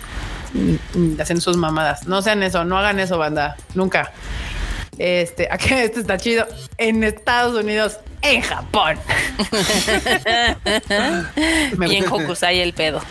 Y- 0.53 1.19
hacen 1.19 1.41
sus 1.41 1.57
mamadas. 1.57 2.07
No 2.07 2.21
sean 2.21 2.41
eso, 2.41 2.63
no 2.63 2.77
hagan 2.77 2.99
eso, 3.01 3.17
banda, 3.17 3.57
nunca. 3.75 4.13
Este, 4.97 5.47
acá 5.51 5.83
este 5.83 5.99
está 5.99 6.17
chido. 6.17 6.47
En 6.77 7.03
Estados 7.03 7.61
Unidos, 7.61 7.99
en 8.21 8.41
Japón. 8.41 8.97
Me 11.77 11.87
y 11.89 11.97
en 11.97 12.05
gusta. 12.09 12.15
Hokusai 12.23 12.61
el 12.61 12.71
pedo. 12.73 13.01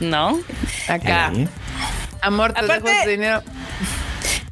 ¿No? 0.00 0.38
Acá. 0.86 1.32
Sí. 1.34 1.48
Amor, 2.20 2.52
te 2.52 2.60
Aparte- 2.60 2.74
dejo 2.74 2.88
este 2.88 3.10
dinero. 3.10 3.42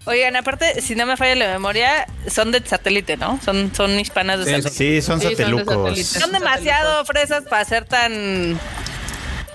Oigan, 0.08 0.36
aparte, 0.36 0.80
si 0.80 0.94
no 0.94 1.04
me 1.06 1.16
falla 1.16 1.34
la 1.34 1.48
memoria, 1.52 2.06
son 2.28 2.50
de 2.50 2.62
satélite, 2.66 3.16
¿no? 3.18 3.38
Son, 3.44 3.70
son 3.74 3.98
hispanas 4.00 4.38
de 4.38 4.44
Sí, 4.46 4.50
satélite. 4.62 4.70
Sí, 4.70 5.02
son 5.02 5.20
Sí, 5.20 5.26
son 5.26 5.30
de 5.30 5.36
satelucos. 5.36 5.98
Son 6.06 6.32
demasiado 6.32 7.04
fresas 7.04 7.44
para 7.44 7.64
ser 7.64 7.84
tan 7.84 8.58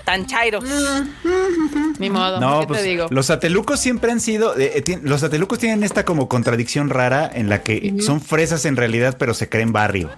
tan 0.04 0.26
chairos. 0.26 0.62
Ni 1.98 2.10
modo. 2.10 2.38
No, 2.38 2.60
¿Qué 2.60 2.66
pues 2.66 2.82
te 2.82 2.86
digo? 2.88 3.06
los 3.10 3.26
satelucos 3.26 3.80
siempre 3.80 4.12
han 4.12 4.20
sido. 4.20 4.56
eh, 4.58 4.84
eh, 4.86 4.98
los 5.02 5.22
satelucos 5.22 5.58
tienen 5.58 5.82
esta 5.82 6.04
como 6.04 6.28
contradicción 6.28 6.90
rara 6.90 7.30
en 7.32 7.48
la 7.48 7.62
que 7.62 7.94
son 8.04 8.20
fresas 8.20 8.64
en 8.66 8.76
realidad, 8.76 9.16
pero 9.18 9.34
se 9.34 9.48
creen 9.48 9.72
barrio. 9.72 10.10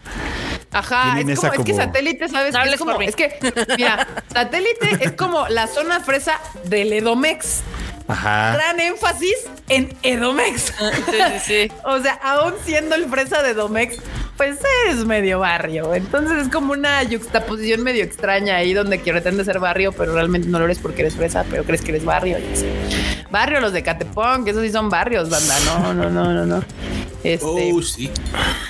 Ajá, 0.73 1.15
Tienen 1.15 1.31
es, 1.31 1.39
como, 1.41 1.49
esa 1.53 1.57
es 1.61 1.65
que 1.65 1.73
como- 1.73 1.85
satélite, 1.85 2.29
¿sabes? 2.29 2.53
No 2.53 2.63
es 2.65 2.77
como, 2.77 2.91
por 2.93 3.01
mí. 3.01 3.07
es 3.07 3.17
que, 3.17 3.39
mira, 3.79 4.07
satélite 4.35 4.99
es 5.01 5.13
como 5.13 5.49
la 5.49 5.67
zona 5.69 6.01
fresa 6.01 6.39
del 6.65 6.93
Edomex. 6.93 7.61
Ajá. 8.09 8.55
Gran 8.55 8.79
énfasis 8.81 9.35
en 9.69 9.97
Edomex. 10.03 10.67
Sí, 10.67 10.73
sí, 11.07 11.41
sí. 11.45 11.73
O 11.85 12.01
sea, 12.01 12.15
aún 12.23 12.55
siendo 12.65 12.95
el 12.95 13.07
fresa 13.07 13.43
de 13.43 13.51
Edomex, 13.51 13.97
pues 14.37 14.59
es 14.89 15.05
medio 15.07 15.41
barrio. 15.41 15.95
Entonces 15.95 16.47
es 16.47 16.49
como 16.53 16.73
una 16.73 17.03
yuxtaposición 17.03 17.83
medio 17.83 18.05
extraña 18.05 18.57
ahí 18.57 18.75
donde 18.75 19.01
que 19.01 19.11
pretende 19.13 19.45
ser 19.45 19.59
barrio, 19.59 19.93
pero 19.93 20.13
realmente 20.15 20.49
no 20.49 20.59
lo 20.59 20.67
eres 20.67 20.79
porque 20.79 21.03
eres 21.03 21.15
fresa, 21.15 21.45
pero 21.51 21.65
crees 21.65 21.83
que 21.83 21.91
eres 21.93 22.05
barrio. 22.05 22.39
Barrio 23.31 23.61
los 23.61 23.73
de 23.73 23.83
Catepón, 23.83 24.45
que 24.45 24.51
esos 24.51 24.63
sí 24.63 24.71
son 24.71 24.89
barrios, 24.91 25.29
banda. 25.31 25.59
No, 25.65 25.95
no, 25.95 26.11
no, 26.11 26.33
no, 26.33 26.47
no. 26.47 26.65
Este, 27.25 27.73
Oh, 27.73 27.83
sí. 27.83 28.11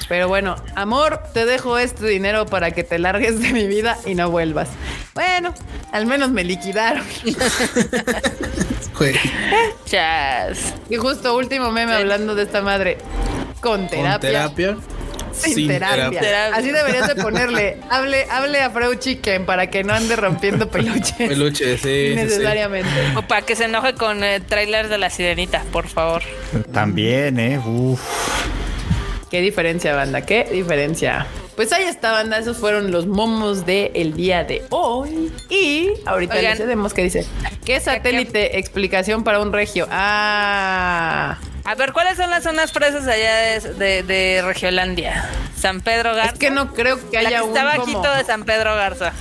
pero 0.08 0.28
bueno, 0.28 0.56
amor, 0.76 1.20
te 1.34 1.44
dejo 1.44 1.76
este 1.78 2.06
dinero 2.06 2.46
para 2.46 2.70
que 2.70 2.84
te 2.84 2.98
largues 2.98 3.38
de 3.40 3.52
mi 3.52 3.66
vida 3.66 3.98
y 4.06 4.14
no 4.14 4.30
vuelvas. 4.30 4.68
Bueno, 5.14 5.52
al 5.92 6.06
menos 6.06 6.30
me 6.30 6.42
liquidaron. 6.44 7.04
Güey. 8.98 9.14
Chas. 9.84 10.74
Y 10.88 10.96
justo 10.96 11.36
último 11.36 11.70
meme 11.70 11.94
hablando 11.94 12.34
de 12.34 12.42
esta 12.44 12.62
madre. 12.62 12.98
Con 13.60 13.88
terapia. 13.88 14.12
Con 14.12 14.20
terapia. 14.20 14.76
Sin, 15.32 15.68
terapia. 15.68 16.18
terapia. 16.18 16.56
Así 16.56 16.70
deberías 16.70 17.08
de 17.08 17.22
ponerle. 17.22 17.78
Hable, 17.90 18.26
hable 18.30 18.62
a 18.62 18.70
Freud 18.70 18.98
Chicken 18.98 19.44
para 19.44 19.68
que 19.68 19.84
no 19.84 19.92
ande 19.92 20.16
rompiendo 20.16 20.68
peluches. 20.70 21.14
Peluche, 21.16 21.76
sí, 21.76 21.82
sí, 21.82 21.88
sí. 22.06 22.12
Innecesariamente. 22.12 22.88
O 23.16 23.22
para 23.22 23.42
que 23.42 23.54
se 23.54 23.64
enoje 23.64 23.94
con 23.94 24.24
eh, 24.24 24.40
trailers 24.40 24.88
de 24.88 24.98
la 24.98 25.10
sirenita, 25.10 25.62
por 25.72 25.88
favor. 25.88 26.22
También, 26.72 27.38
¿eh? 27.38 27.58
Uf. 27.58 28.00
Qué 29.30 29.40
diferencia, 29.40 29.94
banda. 29.94 30.22
Qué 30.22 30.48
diferencia. 30.50 31.26
Pues 31.56 31.72
ahí 31.72 31.84
está, 31.84 32.12
banda. 32.12 32.38
Esos 32.38 32.58
fueron 32.58 32.90
los 32.92 33.06
momos 33.06 33.64
del 33.66 34.12
día 34.14 34.44
de 34.44 34.62
hoy. 34.70 35.32
Y 35.48 35.90
ahorita 36.04 36.34
Oigan. 36.34 36.50
les 36.50 36.58
cedemos 36.58 36.92
que 36.94 37.02
dice. 37.02 37.26
¿Qué 37.64 37.80
satélite? 37.80 38.58
Explicación 38.58 39.24
para 39.24 39.40
un 39.40 39.52
regio. 39.52 39.88
Ah. 39.90 41.38
A 41.64 41.74
ver, 41.74 41.92
¿cuáles 41.92 42.16
son 42.16 42.30
las 42.30 42.44
zonas 42.44 42.72
fresas 42.72 43.08
allá 43.08 43.34
de, 43.36 43.60
de, 43.74 44.02
de 44.02 44.42
Regiolandia? 44.42 45.28
San 45.58 45.80
Pedro 45.80 46.14
Garza. 46.14 46.34
Es 46.34 46.38
que 46.38 46.50
no 46.50 46.72
creo 46.74 46.98
que 47.10 47.20
La 47.22 47.28
haya 47.28 47.42
un 47.42 47.56
está 47.56 47.76
como- 47.76 47.92
bajito 48.00 48.14
de 48.14 48.24
San 48.24 48.44
Pedro 48.44 48.76
Garza. 48.76 49.12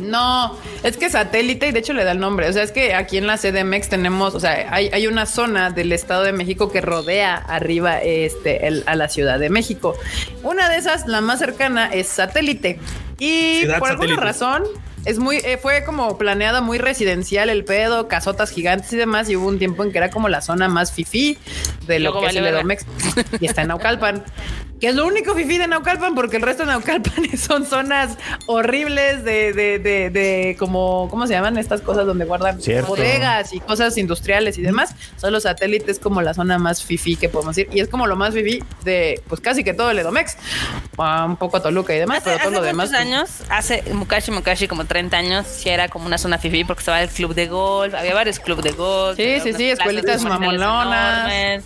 No, 0.00 0.56
es 0.82 0.96
que 0.96 1.10
satélite 1.10 1.68
y 1.68 1.72
de 1.72 1.78
hecho 1.80 1.92
le 1.92 2.04
da 2.04 2.12
el 2.12 2.18
nombre. 2.20 2.48
O 2.48 2.52
sea, 2.52 2.62
es 2.62 2.72
que 2.72 2.94
aquí 2.94 3.18
en 3.18 3.26
la 3.26 3.36
CDMX 3.36 3.88
tenemos, 3.88 4.34
o 4.34 4.40
sea, 4.40 4.66
hay, 4.74 4.88
hay 4.92 5.06
una 5.06 5.26
zona 5.26 5.70
del 5.70 5.92
Estado 5.92 6.22
de 6.24 6.32
México 6.32 6.70
que 6.72 6.80
rodea 6.80 7.34
arriba 7.36 8.00
este, 8.00 8.66
el- 8.66 8.82
a 8.86 8.94
la 8.96 9.08
Ciudad 9.08 9.38
de 9.38 9.50
México. 9.50 9.94
Una 10.42 10.68
de 10.68 10.76
esas, 10.78 11.06
la 11.06 11.20
más 11.20 11.38
cercana, 11.38 11.86
es 11.92 12.08
satélite. 12.08 12.78
Y 13.18 13.58
Ciudad 13.60 13.78
por 13.78 13.90
alguna 13.90 14.14
satélite. 14.16 14.24
razón, 14.24 14.64
es 15.04 15.18
muy, 15.18 15.36
eh, 15.38 15.58
fue 15.60 15.84
como 15.84 16.18
planeada 16.18 16.60
muy 16.60 16.78
residencial 16.78 17.48
el 17.50 17.64
pedo, 17.64 18.08
casotas 18.08 18.50
gigantes 18.50 18.92
y 18.92 18.96
demás. 18.96 19.28
Y 19.30 19.36
hubo 19.36 19.48
un 19.48 19.58
tiempo 19.58 19.82
en 19.84 19.92
que 19.92 19.98
era 19.98 20.10
como 20.10 20.28
la 20.28 20.40
zona 20.40 20.68
más 20.68 20.92
fifí 20.92 21.38
de 21.86 21.98
lo 22.00 22.10
Luego 22.10 22.20
que 22.26 22.30
es 22.30 22.36
el 22.36 22.46
Edomex 22.46 22.86
y 23.40 23.46
está 23.46 23.62
en 23.62 23.68
Naucalpan. 23.68 24.24
Que 24.80 24.88
es 24.88 24.94
lo 24.94 25.06
único 25.06 25.34
fifí 25.34 25.58
de 25.58 25.66
Naucalpan, 25.68 26.14
porque 26.14 26.38
el 26.38 26.42
resto 26.42 26.62
de 26.64 26.70
Naucalpan 26.72 27.36
son 27.38 27.66
zonas 27.66 28.16
horribles 28.46 29.24
de, 29.24 29.52
de, 29.52 29.78
de, 29.78 30.08
de 30.08 30.56
como, 30.58 31.06
¿cómo 31.10 31.26
se 31.26 31.34
llaman 31.34 31.58
estas 31.58 31.82
cosas 31.82 32.06
donde 32.06 32.24
guardan 32.24 32.62
Cierto. 32.62 32.88
bodegas 32.88 33.52
y 33.52 33.60
cosas 33.60 33.98
industriales 33.98 34.56
y 34.56 34.62
demás? 34.62 34.94
Son 35.18 35.34
los 35.34 35.42
satélites 35.42 35.98
como 35.98 36.22
la 36.22 36.32
zona 36.32 36.56
más 36.56 36.82
fifí 36.82 37.16
que 37.16 37.28
podemos 37.28 37.56
decir. 37.56 37.70
Y 37.76 37.80
es 37.80 37.88
como 37.88 38.06
lo 38.06 38.16
más 38.16 38.32
fifí 38.32 38.64
de, 38.82 39.20
pues 39.28 39.42
casi 39.42 39.64
que 39.64 39.74
todo 39.74 39.90
el 39.90 39.98
Edomex. 39.98 40.38
Ah, 40.96 41.26
Un 41.28 41.36
poco 41.36 41.58
a 41.58 41.62
Toluca 41.62 41.94
y 41.94 41.98
demás, 41.98 42.18
Hace, 42.18 42.30
pero 42.30 42.38
todo 42.38 42.48
hace 42.48 42.56
lo 42.56 42.62
demás. 42.62 42.90
muchos 42.90 43.04
pues, 43.04 43.14
años, 43.14 43.30
hace 43.50 43.82
Mukashi 43.92 44.30
Mukashi 44.30 44.66
como 44.66 44.86
30 44.90 45.16
años, 45.16 45.46
sí 45.46 45.68
era 45.68 45.88
como 45.88 46.06
una 46.06 46.18
zona 46.18 46.36
fifi 46.36 46.64
porque 46.64 46.80
estaba 46.80 47.00
el 47.00 47.08
club 47.08 47.32
de 47.32 47.46
golf, 47.46 47.94
había 47.94 48.12
varios 48.12 48.40
clubes 48.40 48.64
de 48.64 48.72
golf. 48.72 49.16
Sí, 49.16 49.38
sí, 49.40 49.52
sí, 49.52 49.70
escuelitas 49.70 50.24
mamalonas. 50.24 51.62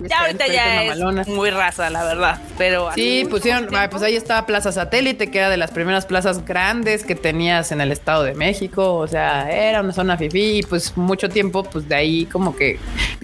Ya 0.00 0.20
ahorita 0.22 0.46
ya 0.46 0.82
es 0.84 0.96
mamalonas. 0.96 1.28
muy 1.28 1.50
raza, 1.50 1.90
la 1.90 2.04
verdad, 2.04 2.40
pero 2.56 2.90
Sí, 2.94 3.26
pusieron, 3.28 3.68
pues 3.90 4.02
ahí 4.02 4.16
estaba 4.16 4.46
Plaza 4.46 4.72
Satélite, 4.72 5.30
que 5.30 5.38
era 5.38 5.50
de 5.50 5.58
las 5.58 5.72
primeras 5.72 6.06
plazas 6.06 6.42
grandes 6.46 7.04
que 7.04 7.14
tenías 7.14 7.70
en 7.70 7.82
el 7.82 7.92
Estado 7.92 8.22
de 8.22 8.32
México. 8.32 8.94
O 8.94 9.06
sea, 9.06 9.50
era 9.50 9.82
una 9.82 9.92
zona 9.92 10.16
fifí 10.16 10.60
y 10.60 10.62
pues 10.62 10.96
mucho 10.96 11.28
tiempo, 11.28 11.64
pues 11.64 11.86
de 11.86 11.94
ahí 11.96 12.24
como 12.24 12.56
que... 12.56 12.78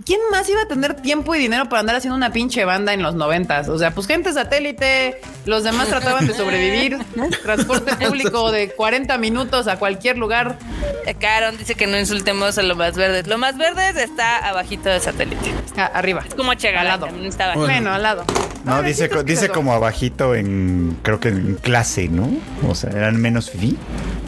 ¿Quién 0.04 0.20
más 0.30 0.48
iba 0.50 0.62
a 0.62 0.66
tener 0.66 0.96
tiempo 0.96 1.34
y 1.34 1.38
dinero 1.38 1.64
para 1.70 1.80
andar 1.80 1.96
haciendo 1.96 2.16
una 2.16 2.30
pinche 2.30 2.66
banda 2.66 2.92
en 2.92 3.02
los 3.02 3.14
noventas? 3.14 3.70
O 3.70 3.78
sea, 3.78 3.92
pues 3.92 4.06
gente 4.06 4.34
satélite, 4.34 5.18
los 5.46 5.64
demás 5.64 5.88
trataban 5.88 6.26
de 6.26 6.34
sobrevivir. 6.34 6.98
Transporte 7.42 7.96
público 7.96 8.52
de 8.52 8.70
40 8.72 9.16
minutos 9.16 9.29
a 9.34 9.76
cualquier 9.78 10.18
lugar. 10.18 10.58
Eh, 11.06 11.14
Caron 11.14 11.56
dice 11.56 11.74
que 11.74 11.86
no 11.86 11.98
insultemos 11.98 12.58
a 12.58 12.62
lo 12.62 12.76
más 12.76 12.94
verdes. 12.96 13.26
Lo 13.26 13.38
más 13.38 13.56
verdes 13.56 13.96
está 13.96 14.48
abajito 14.48 14.88
del 14.88 15.00
satélite. 15.00 15.52
Ah, 15.76 15.90
arriba. 15.94 16.22
Es 16.26 16.34
como 16.34 16.54
Chegalá, 16.54 16.94
Al 16.94 17.00
lado. 17.00 17.06
está. 17.24 17.54
Bueno. 17.54 17.60
Bueno, 17.72 17.92
al 17.92 18.02
lado. 18.02 18.24
No, 18.64 18.82
dice, 18.82 19.08
dice 19.24 19.48
como 19.48 19.72
abajito 19.72 20.34
en, 20.34 20.98
creo 21.02 21.18
que 21.20 21.28
en 21.28 21.54
clase, 21.56 22.08
¿no? 22.08 22.30
O 22.68 22.74
sea, 22.74 22.90
eran 22.90 23.16
menos 23.20 23.50
fifí. 23.50 23.76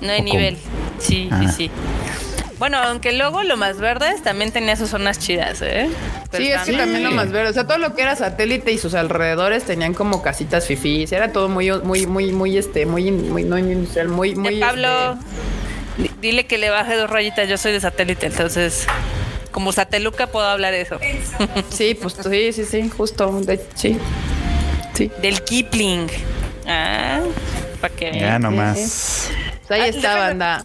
No 0.01 0.11
hay 0.13 0.23
nivel. 0.23 0.57
Sí, 0.99 1.29
sí, 1.29 1.47
Ah. 1.47 1.53
sí. 1.55 1.71
Bueno, 2.63 2.79
aunque 2.79 3.11
luego 3.11 3.43
lo 3.43 3.57
más 3.57 3.79
verdes 3.81 4.23
también 4.23 4.53
tenía 4.53 4.77
sus 4.77 4.91
zonas 4.91 5.19
chidas, 5.19 5.61
¿eh? 5.63 5.89
Pero 6.31 6.45
Sí, 6.45 6.51
es 6.53 6.61
que 6.61 6.67
también- 6.71 6.79
también 6.79 7.03
lo 7.03 7.11
más 7.11 7.33
verde. 7.33 7.51
O 7.51 7.53
sea, 7.53 7.67
todo 7.67 7.79
lo 7.79 7.93
que 7.97 8.03
era 8.03 8.15
satélite 8.15 8.71
y 8.71 8.79
sus 8.79 8.95
alrededores 8.95 9.65
tenían 9.65 9.95
como 9.95 10.23
casitas 10.23 10.65
fifís. 10.69 11.11
Era 11.11 11.33
todo 11.33 11.49
muy, 11.49 11.73
muy, 11.81 12.07
muy, 12.07 12.31
muy, 12.31 12.57
este, 12.57 12.87
muy, 12.87 13.11
muy, 13.11 13.43
no 13.43 13.59
industrial, 13.59 14.07
muy, 14.11 14.37
muy. 14.37 14.55
De 14.55 14.61
Pablo, 14.61 15.19
este, 15.99 16.03
di- 16.05 16.11
dile 16.21 16.47
que 16.47 16.57
le 16.57 16.71
baje 16.71 16.95
dos 16.95 17.11
rayitas. 17.11 17.49
Yo 17.49 17.59
soy 17.59 17.73
de 17.73 17.81
satélite, 17.81 18.27
entonces, 18.27 18.87
como 19.51 19.73
sateluca, 19.73 20.29
puedo 20.29 20.47
hablar 20.47 20.71
de 20.71 20.83
eso. 20.83 21.01
sí, 21.69 21.99
pues 22.01 22.15
sí, 22.15 22.53
sí, 22.53 22.65
sí, 22.65 22.89
justo. 22.97 23.41
de- 23.41 23.61
sí. 23.75 23.99
Sí. 24.95 25.11
Del 25.21 25.43
Kipling. 25.43 26.07
Ah, 26.69 27.23
para 27.81 27.93
que 27.93 28.13
Ya 28.21 28.39
nomás. 28.39 29.31
Pues 29.69 29.81
ahí 29.81 29.81
Ah, 29.81 29.87
está, 29.87 30.15
déjame- 30.15 30.21
banda. 30.21 30.65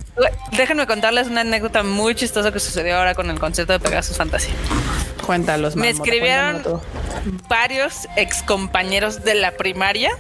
Déjenme 0.51 0.87
contarles 0.87 1.27
una 1.27 1.41
anécdota 1.41 1.83
muy 1.83 2.15
chistosa 2.15 2.51
que 2.51 2.59
sucedió 2.59 2.97
ahora 2.97 3.13
con 3.15 3.29
el 3.29 3.39
concierto 3.39 3.73
de 3.73 3.79
Pegasus 3.79 4.17
Fantasy. 4.17 4.49
Cuéntalos, 5.25 5.75
Me 5.75 5.89
escribieron 5.89 6.63
varios 7.49 8.07
ex 8.15 8.41
compañeros 8.43 9.23
de 9.23 9.35
la 9.35 9.51
primaria 9.51 10.11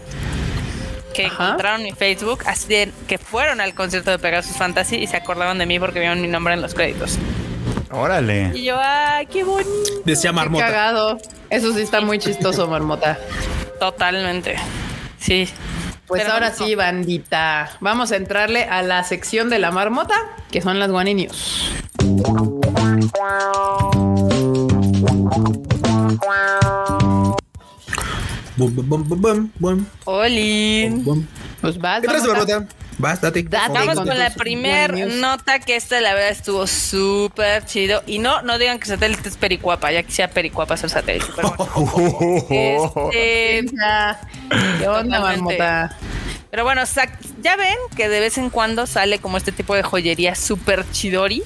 que 1.13 1.25
Ajá. 1.25 1.45
encontraron 1.45 1.81
mi 1.83 1.93
Facebook, 1.93 2.43
así 2.45 2.67
de 2.67 2.91
que 3.07 3.17
fueron 3.17 3.61
al 3.61 3.73
concierto 3.73 4.11
de 4.11 4.19
Pegasus 4.19 4.55
Fantasy 4.57 4.97
y 4.97 5.07
se 5.07 5.17
acordaban 5.17 5.57
de 5.57 5.65
mí 5.65 5.79
porque 5.79 5.99
vieron 5.99 6.21
mi 6.21 6.27
nombre 6.27 6.53
en 6.53 6.61
los 6.61 6.73
créditos. 6.75 7.17
Órale. 7.89 8.51
Y 8.53 8.65
yo, 8.65 8.77
ay, 8.79 9.25
qué 9.27 9.43
bonito. 9.43 9.69
Decía 10.05 10.29
Qué 10.31 10.35
Marmota. 10.35 10.65
cagado. 10.65 11.17
Eso 11.49 11.73
sí 11.73 11.81
está 11.81 12.01
muy 12.01 12.19
chistoso, 12.19 12.67
Marmota. 12.67 13.17
Totalmente. 13.79 14.55
Sí. 15.19 15.49
Pues 16.07 16.21
Pero 16.21 16.33
ahora 16.33 16.49
no. 16.49 16.55
sí, 16.55 16.73
bandita. 16.75 17.69
Vamos 17.81 18.11
a 18.13 18.15
entrarle 18.15 18.63
a 18.63 18.81
la 18.81 19.03
sección 19.03 19.49
de 19.49 19.59
la 19.59 19.71
marmota, 19.71 20.15
que 20.51 20.61
son 20.61 20.79
las 20.79 20.89
Guani 20.89 21.13
News. 21.13 21.69
Bum, 28.57 28.73
bum, 28.73 28.89
bum, 28.89 29.03
bum, 29.03 29.21
bum, 29.21 29.51
bum, 29.59 29.85
Oli. 30.05 30.89
bum. 31.05 31.25
Pues 31.61 31.77
vas, 31.77 32.01
¿Qué 32.01 32.07
traes, 32.07 32.25
Marmota. 32.25 32.65
Vas, 32.97 33.21
date. 33.21 33.43
Date. 33.43 33.73
Vamos 33.73 33.95
con 33.95 34.07
con 34.07 34.17
la 34.17 34.27
tus 34.29 34.37
primer 34.41 34.91
Guani 34.91 35.05
News. 35.05 35.21
nota 35.21 35.59
que 35.59 35.75
esta 35.75 36.01
la 36.01 36.13
verdad 36.13 36.29
estuvo 36.29 36.65
súper 36.65 37.65
chido. 37.65 38.01
Y 38.07 38.19
no, 38.19 38.41
no 38.41 38.57
digan 38.57 38.79
que 38.79 38.87
satélite 38.87 39.29
es 39.29 39.37
pericuapa, 39.37 39.91
ya 39.91 40.03
que 40.03 40.11
sea 40.11 40.29
pericuapa 40.29 40.77
ser 40.77 40.89
satélite. 40.89 41.31
Pero 41.35 41.53
bueno. 41.57 42.47
Este, 42.49 43.65
Ya. 43.77 44.19
¿Qué 44.79 44.87
onda. 44.87 45.19
Marmota? 45.19 45.97
Pero 46.49 46.63
bueno, 46.63 46.81
ya 47.41 47.55
ven 47.55 47.77
que 47.95 48.09
de 48.09 48.19
vez 48.19 48.37
en 48.37 48.49
cuando 48.49 48.87
sale 48.87 49.19
como 49.19 49.37
este 49.37 49.51
tipo 49.51 49.75
de 49.75 49.83
joyería 49.83 50.33
super 50.33 50.89
chidori, 50.91 51.43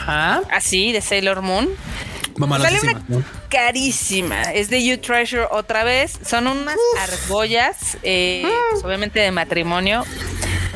Ajá. 0.00 0.42
así 0.52 0.92
de 0.92 1.00
Sailor 1.00 1.42
Moon. 1.42 1.68
Mamá, 2.36 2.60
Sale 2.60 2.78
una 2.80 3.24
carísima. 3.48 4.42
Es 4.42 4.70
de 4.70 4.84
You 4.84 4.98
Treasure 4.98 5.46
otra 5.50 5.82
vez. 5.82 6.20
Son 6.24 6.46
unas 6.46 6.76
argollas, 7.00 7.98
eh, 8.04 8.46
pues, 8.70 8.84
obviamente 8.84 9.18
de 9.18 9.32
matrimonio. 9.32 10.04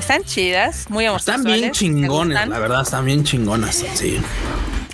Están 0.02 0.24
chidas, 0.24 0.90
muy 0.90 1.04
Están 1.06 1.36
homosexuales. 1.42 1.60
bien 1.60 1.72
¿Te 1.72 1.78
chingones, 1.78 2.48
la 2.48 2.58
verdad, 2.58 2.82
están 2.82 3.04
bien 3.04 3.22
chingonas. 3.22 3.84
Sí. 3.94 4.20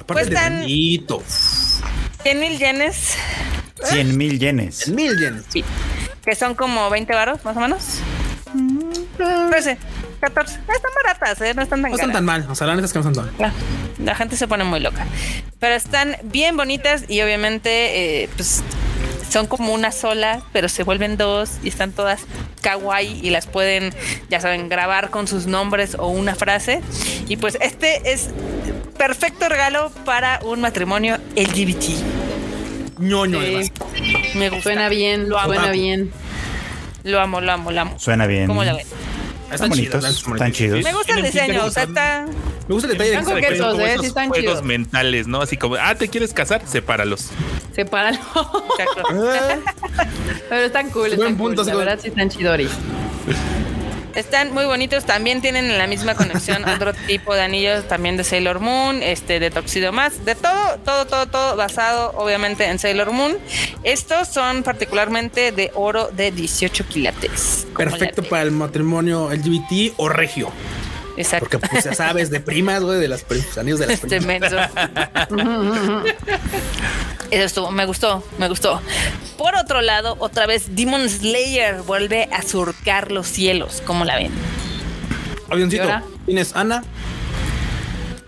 Aparte 0.01 0.25
de 0.27 0.31
Cuestan- 0.37 0.61
bonito. 0.61 1.23
100 2.23 2.41
mil 2.41 2.59
yenes, 2.59 3.15
100 3.85 4.17
mil 4.19 4.39
yenes. 4.39 4.89
Mil 4.89 5.19
yenes. 5.19 5.45
sí, 5.49 5.65
que 6.25 6.35
son 6.35 6.55
como 6.55 6.91
20 6.91 7.15
varos 7.15 7.43
más 7.43 7.57
o 7.57 7.61
menos. 7.61 7.83
13, 9.17 9.79
14. 10.21 10.55
Están 10.61 10.91
baratas, 11.03 11.41
¿eh? 11.41 11.55
no 11.55 11.63
están 11.63 11.81
tan 11.81 11.91
No 11.91 11.97
están 11.97 11.99
caras. 12.11 12.13
tan 12.15 12.25
mal. 12.25 12.47
O 12.51 12.55
sea, 12.55 12.67
la 12.67 12.75
neta 12.77 12.87
es 12.87 12.93
que 12.93 12.99
no 13.01 13.09
están 13.09 13.25
tan 13.27 13.35
mal. 13.39 13.53
La, 13.99 14.05
la 14.05 14.15
gente 14.15 14.37
se 14.37 14.47
pone 14.47 14.65
muy 14.65 14.81
loca. 14.81 15.07
Pero 15.59 15.75
están 15.75 16.17
bien 16.23 16.57
bonitas 16.57 17.05
y 17.09 17.21
obviamente 17.23 18.25
eh, 18.25 18.29
pues 18.37 18.63
son 19.29 19.47
como 19.47 19.73
una 19.75 19.93
sola, 19.93 20.41
pero 20.53 20.69
se 20.69 20.83
vuelven 20.85 21.17
dos 21.17 21.51
y 21.63 21.69
están 21.69 21.93
todas 21.93 22.23
kawaii 22.63 23.21
y 23.23 23.31
las 23.31 23.47
pueden, 23.47 23.95
ya 24.31 24.41
saben, 24.41 24.69
grabar 24.69 25.11
con 25.11 25.29
sus 25.29 25.47
nombres 25.47 25.97
o 25.99 26.09
una 26.09 26.35
frase. 26.35 26.81
Y 27.29 27.37
pues 27.37 27.57
este 27.61 28.13
es 28.13 28.31
perfecto 28.97 29.49
regalo 29.49 29.91
para 30.05 30.41
un 30.45 30.61
matrimonio 30.61 31.19
LGBT. 31.37 31.85
ñoño, 32.99 33.39
Sí. 33.41 33.47
además. 33.47 33.73
Me 34.35 34.49
gusta. 34.49 34.63
Suena 34.65 34.89
bien, 34.89 35.29
Lo 35.29 35.39
amo. 35.39 35.53
suena 35.55 35.71
bien. 35.71 36.11
Lo 37.05 37.21
amo, 37.21 37.41
lo 37.41 37.53
amo, 37.53 37.71
lo 37.71 37.81
amo. 37.81 37.99
Suena 37.99 38.27
bien. 38.27 38.47
¿Cómo 38.49 38.65
la 38.65 38.75
ven? 38.75 38.87
Están 39.51 39.71
bonitos, 39.71 40.01
chidas, 40.05 40.27
están 40.27 40.53
chidos. 40.53 40.85
Me 40.85 40.93
gusta 40.93 41.15
el 41.17 41.23
diseño, 41.25 41.65
o 41.65 41.71
sea, 41.71 41.83
está... 41.85 42.27
Me 42.69 42.75
gusta 42.75 42.87
el 42.89 42.93
detalle 42.93 43.11
de 43.11 43.17
Están 43.17 43.41
que 43.41 43.59
como 43.59 43.81
eh, 43.81 43.93
esos 43.93 44.01
sí 44.03 44.07
están 44.09 44.29
juegos 44.29 44.45
chidos. 44.51 44.63
mentales, 44.65 45.27
¿no? 45.27 45.41
Así 45.41 45.57
como, 45.57 45.77
ah, 45.77 45.95
¿te 45.95 46.09
quieres 46.09 46.35
casar? 46.35 46.63
Sepáralos. 46.67 47.31
Sepáralo. 47.75 48.19
exacto. 48.79 49.03
Eh, 49.19 49.61
Pero 50.51 50.67
están 50.67 50.91
cool, 50.91 51.09
Buen 51.09 51.13
están 51.21 51.37
punto, 51.37 51.65
La 51.65 51.75
verdad 51.75 51.99
sí 52.01 52.09
están 52.09 52.29
chidori. 52.29 52.69
Están 54.19 54.53
muy 54.53 54.65
bonitos, 54.65 55.05
también 55.05 55.41
tienen 55.41 55.67
en 55.67 55.79
la 55.79 55.87
misma 55.87 56.17
conexión 56.17 56.69
otro 56.69 56.93
tipo 56.93 57.37
de 57.37 57.43
anillos 57.43 57.87
también 57.87 58.17
de 58.17 58.25
Sailor 58.25 58.59
Moon, 58.59 59.01
este 59.01 59.39
de 59.39 59.53
Toxido 59.53 59.93
más, 59.93 60.25
de 60.25 60.35
todo, 60.35 60.77
todo, 60.85 61.07
todo, 61.07 61.27
todo 61.27 61.57
basado 61.57 62.11
obviamente 62.17 62.65
en 62.65 62.81
Sailor 62.81 63.13
Moon. 63.13 63.39
Estos 63.85 64.27
son 64.27 64.65
particularmente 64.65 65.53
de 65.53 65.71
oro 65.73 66.09
de 66.09 66.33
18 66.33 66.89
quilates. 66.89 67.69
Perfecto 67.77 68.25
para 68.25 68.43
el 68.43 68.51
matrimonio 68.51 69.31
LGBT 69.31 69.95
o 69.99 70.09
regio. 70.09 70.51
Exacto. 71.19 71.49
Porque 71.51 71.59
pues 71.59 71.85
ya 71.85 71.95
sabes, 71.95 72.31
de 72.31 72.39
primas, 72.39 72.83
güey, 72.83 73.01
de 73.01 73.09
las 73.09 73.23
primas, 73.25 73.59
anillos 73.59 73.81
de 73.81 73.89
las 73.89 74.01
primas. 74.01 74.53
Eso 77.31 77.45
estuvo, 77.45 77.71
me 77.73 77.87
gustó, 77.87 78.25
me 78.39 78.49
gustó. 78.49 78.81
Por 79.37 79.57
otro 79.57 79.83
lado, 79.83 80.17
otra 80.21 80.47
vez 80.47 80.77
Demon 80.77 81.09
Slayer 81.09 81.83
vuelve 81.83 82.29
a 82.33 82.43
surcar 82.43 83.11
los 83.11 83.27
cielos, 83.27 83.83
como 83.85 84.05
la 84.05 84.17
ven? 84.17 84.31
Avioncito. 85.51 85.89
Tienes 86.25 86.55
Ana. 86.55 86.85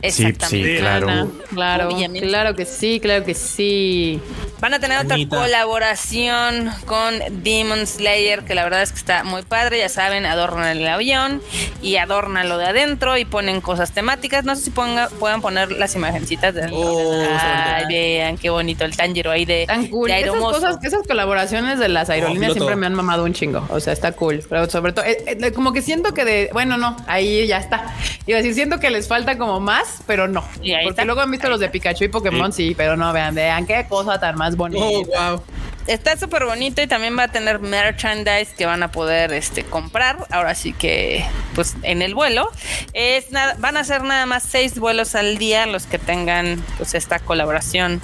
Sí, 0.03 0.24
Exactamente. 0.24 0.74
sí, 0.74 0.78
claro. 0.80 1.09
Ana, 1.09 1.26
claro, 1.53 1.88
Obviamente. 1.88 2.26
claro 2.26 2.55
que 2.55 2.64
sí, 2.64 3.01
claro 3.01 3.24
que 3.24 3.34
sí. 3.34 4.20
Van 4.61 4.74
a 4.74 4.78
tener 4.80 4.98
otra 4.98 5.16
colaboración 5.28 6.70
con 6.86 7.14
Demon 7.42 7.86
Slayer, 7.86 8.44
que 8.44 8.55
la 8.55 8.64
verdad 8.64 8.82
es 8.82 8.92
que 8.92 8.98
está 8.98 9.24
muy 9.24 9.42
padre. 9.42 9.78
Ya 9.78 9.88
saben, 9.88 10.26
adornan 10.26 10.76
el 10.76 10.86
avión 10.86 11.40
y 11.82 11.96
adornan 11.96 12.48
lo 12.48 12.59
de 12.59 12.66
adentro 12.66 13.16
y 13.16 13.24
ponen 13.24 13.61
cosas 13.61 13.92
temáticas. 13.92 14.44
No 14.44 14.57
sé 14.57 14.62
si 14.64 14.70
ponga, 14.70 15.09
puedan 15.18 15.40
poner 15.40 15.72
las 15.72 15.94
imagencitas 15.94 16.55
de 16.55 16.68
Oh, 16.72 17.26
Ay, 17.40 17.84
vean 17.88 18.36
qué 18.38 18.51
bonito 18.51 18.84
el 18.84 18.96
Tanjiro 18.96 19.30
ahí 19.30 19.44
de, 19.44 19.64
Tan 19.66 19.86
cool. 19.88 20.09
de 20.11 20.20
Esas 20.20 20.34
cosas, 20.36 20.78
esas 20.82 21.07
colaboraciones 21.07 21.78
de 21.78 21.88
las 21.88 22.11
aerolíneas 22.11 22.53
siempre 22.53 22.76
me 22.76 22.86
han 22.86 22.94
mamado 22.94 23.24
un 23.24 23.32
chingo. 23.32 23.66
O 23.70 23.80
sea, 23.80 23.92
está 23.92 24.12
cool. 24.12 24.42
Pero 24.48 24.68
sobre 24.68 24.92
todo, 24.92 25.05
eh, 25.05 25.24
eh, 25.26 25.53
como 25.53 25.72
que 25.72 25.82
siento 25.82 26.12
que 26.14 26.24
de, 26.24 26.51
bueno, 26.53 26.76
no, 26.76 26.96
ahí 27.07 27.46
ya 27.46 27.59
está. 27.59 27.94
Iba 28.26 28.38
a 28.38 28.42
decir, 28.42 28.55
siento 28.55 28.78
que 28.78 28.90
les 28.90 29.09
falta 29.09 29.38
como 29.38 29.59
más, 29.61 29.89
pero 30.07 30.28
no. 30.28 30.45
Y 30.62 30.72
ahí 30.72 30.84
Porque 30.84 31.01
está. 31.01 31.05
luego 31.05 31.20
han 31.20 31.30
visto 31.30 31.49
los 31.49 31.61
de 31.61 31.68
Pikachu 31.68 32.05
y 32.05 32.09
Pokémon, 32.09 32.53
sí, 32.53 32.74
pero 32.76 32.97
no, 32.97 33.12
vean, 33.12 33.34
vean 33.34 33.66
qué 33.66 33.86
cosa 33.88 34.18
tan 34.18 34.36
más 34.36 34.57
bonita. 34.57 34.84
Oh, 34.84 35.05
wow. 35.05 35.43
Está 35.86 36.16
súper 36.16 36.44
bonito 36.44 36.82
y 36.82 36.86
también 36.86 37.18
va 37.18 37.24
a 37.24 37.28
tener 37.28 37.58
merchandise 37.58 38.52
que 38.56 38.66
van 38.66 38.82
a 38.82 38.92
poder 38.92 39.32
este, 39.32 39.64
comprar. 39.64 40.26
Ahora 40.30 40.54
sí 40.54 40.72
que, 40.72 41.24
pues 41.54 41.76
en 41.82 42.02
el 42.02 42.14
vuelo. 42.14 42.50
Es 42.92 43.26
van 43.58 43.76
a 43.76 43.84
ser 43.84 44.02
nada 44.02 44.26
más 44.26 44.42
seis 44.42 44.78
vuelos 44.78 45.14
al 45.14 45.38
día 45.38 45.66
los 45.66 45.86
que 45.86 45.98
tengan 45.98 46.62
pues 46.76 46.94
esta 46.94 47.18
colaboración 47.18 48.00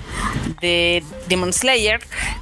de 0.60 1.04
Demon 1.28 1.52
Slayer. 1.52 2.00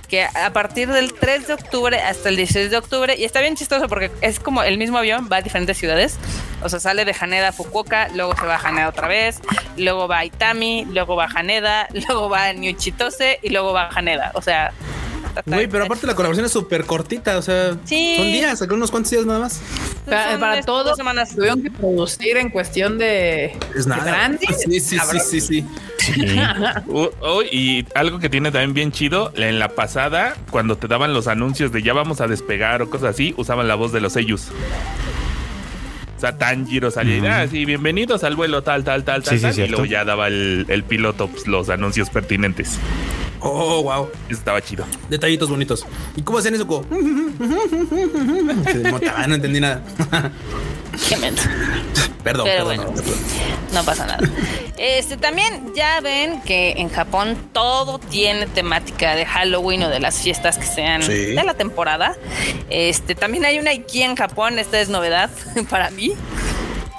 Que 0.08 0.24
a 0.24 0.52
partir 0.52 0.88
del 0.90 1.12
3 1.12 1.48
de 1.48 1.54
octubre 1.54 2.00
hasta 2.00 2.28
el 2.28 2.36
16 2.36 2.70
de 2.70 2.76
octubre. 2.76 3.16
Y 3.18 3.24
está 3.24 3.40
bien 3.40 3.56
chistoso 3.56 3.88
porque 3.88 4.10
es 4.20 4.38
como 4.38 4.62
el 4.62 4.78
mismo 4.78 4.98
avión, 4.98 5.28
va 5.30 5.38
a 5.38 5.42
diferentes 5.42 5.76
ciudades. 5.76 6.16
O 6.62 6.68
sea, 6.68 6.80
sale 6.80 7.04
de 7.04 7.14
Haneda 7.18 7.48
a 7.48 7.52
Fukuoka, 7.52 8.08
luego 8.14 8.34
se 8.36 8.46
va 8.46 8.56
a 8.56 8.58
Haneda 8.58 8.88
otra 8.88 9.08
vez, 9.08 9.40
luego 9.76 10.08
va 10.08 10.18
a 10.18 10.24
Itami, 10.24 10.86
luego 10.86 11.16
va 11.16 11.24
a 11.24 11.38
Haneda, 11.38 11.88
luego 11.92 12.30
va 12.30 12.46
a 12.46 12.52
New 12.52 12.72
Chitose 12.76 13.40
y 13.42 13.50
luego 13.50 13.72
va 13.72 13.82
a 13.82 13.88
Haneda. 13.88 14.30
O 14.34 14.40
sea, 14.40 14.72
Güey, 15.46 15.66
pero 15.68 15.84
aparte 15.84 16.06
la 16.06 16.14
colaboración 16.14 16.46
es 16.46 16.52
súper 16.52 16.84
cortita, 16.84 17.36
o 17.38 17.42
sea, 17.42 17.76
Sí. 17.84 18.14
son 18.16 18.26
días, 18.26 18.58
sacaron 18.58 18.78
unos 18.78 18.90
cuantos 18.90 19.10
días 19.10 19.26
nada 19.26 19.40
más. 19.40 19.60
Para, 20.06 20.38
para 20.38 20.60
dos 20.62 20.96
semanas. 20.96 21.34
tuvieron 21.34 21.62
que 21.62 21.70
producir 21.70 22.36
en 22.36 22.50
cuestión 22.50 22.98
de, 22.98 23.56
Es 23.74 23.86
nada. 23.86 24.04
de 24.04 24.10
branding. 24.10 24.48
Sí, 24.58 24.80
sí, 24.80 24.98
sí, 24.98 25.18
sí, 25.20 25.40
sí. 25.40 25.66
Sí. 25.98 26.26
Uh, 26.86 27.08
oh, 27.20 27.42
y 27.42 27.86
algo 27.94 28.18
que 28.18 28.28
tiene 28.28 28.50
también 28.50 28.74
bien 28.74 28.92
chido, 28.92 29.32
en 29.36 29.58
la 29.58 29.70
pasada, 29.70 30.36
cuando 30.50 30.76
te 30.76 30.86
daban 30.86 31.14
los 31.14 31.26
anuncios 31.28 31.72
de 31.72 31.82
ya 31.82 31.92
vamos 31.94 32.20
a 32.20 32.26
despegar 32.26 32.82
o 32.82 32.90
cosas 32.90 33.10
así, 33.10 33.32
usaban 33.38 33.66
la 33.68 33.74
voz 33.74 33.90
de 33.92 34.00
los 34.02 34.16
ellos. 34.16 34.48
O 36.16 36.20
sea, 36.20 36.36
Tanjiro 36.38 36.90
salía 36.90 37.16
y, 37.16 37.26
ah, 37.26 37.46
sí, 37.50 37.64
bienvenidos 37.64 38.22
al 38.24 38.36
vuelo 38.36 38.62
tal, 38.62 38.84
tal, 38.84 39.04
tal, 39.04 39.22
tal, 39.22 39.36
Sí, 39.38 39.42
tal", 39.42 39.58
y 39.58 39.68
luego 39.68 39.84
ya 39.86 40.04
daba 40.04 40.28
el, 40.28 40.66
el 40.68 40.84
piloto 40.84 41.28
pues, 41.28 41.46
los 41.46 41.68
anuncios 41.70 42.10
pertinentes. 42.10 42.78
Oh, 43.46 43.82
wow. 43.82 44.08
Eso 44.28 44.38
estaba 44.38 44.60
chido. 44.62 44.84
Detallitos 45.10 45.50
bonitos. 45.50 45.84
¿Y 46.16 46.22
cómo 46.22 46.38
hacían 46.38 46.54
eso? 46.54 46.66
Como- 46.66 46.84
Se 48.64 48.78
desmontaba, 48.78 49.26
no 49.26 49.34
entendí 49.34 49.60
nada. 49.60 49.82
Qué 51.08 51.16
menso. 51.18 51.42
Perdón, 52.22 52.46
Pero 52.46 52.66
perdón. 52.68 52.86
bueno, 52.94 53.02
no 53.74 53.84
pasa 53.84 54.06
nada. 54.06 54.18
Este 54.78 55.16
también 55.18 55.72
ya 55.76 56.00
ven 56.00 56.40
que 56.42 56.72
en 56.78 56.88
Japón 56.88 57.36
todo 57.52 57.98
tiene 57.98 58.46
temática 58.46 59.14
de 59.14 59.26
Halloween 59.26 59.82
o 59.82 59.88
de 59.90 60.00
las 60.00 60.22
fiestas 60.22 60.56
que 60.56 60.66
sean 60.66 61.02
Sí. 61.02 61.12
de 61.34 61.44
la 61.44 61.52
temporada. 61.54 62.16
Este 62.70 63.14
también 63.14 63.44
hay 63.44 63.58
una 63.58 63.70
IKEA 63.72 64.06
en 64.06 64.16
Japón, 64.16 64.58
esta 64.58 64.80
es 64.80 64.88
novedad 64.88 65.28
para 65.70 65.90
mí. 65.90 66.12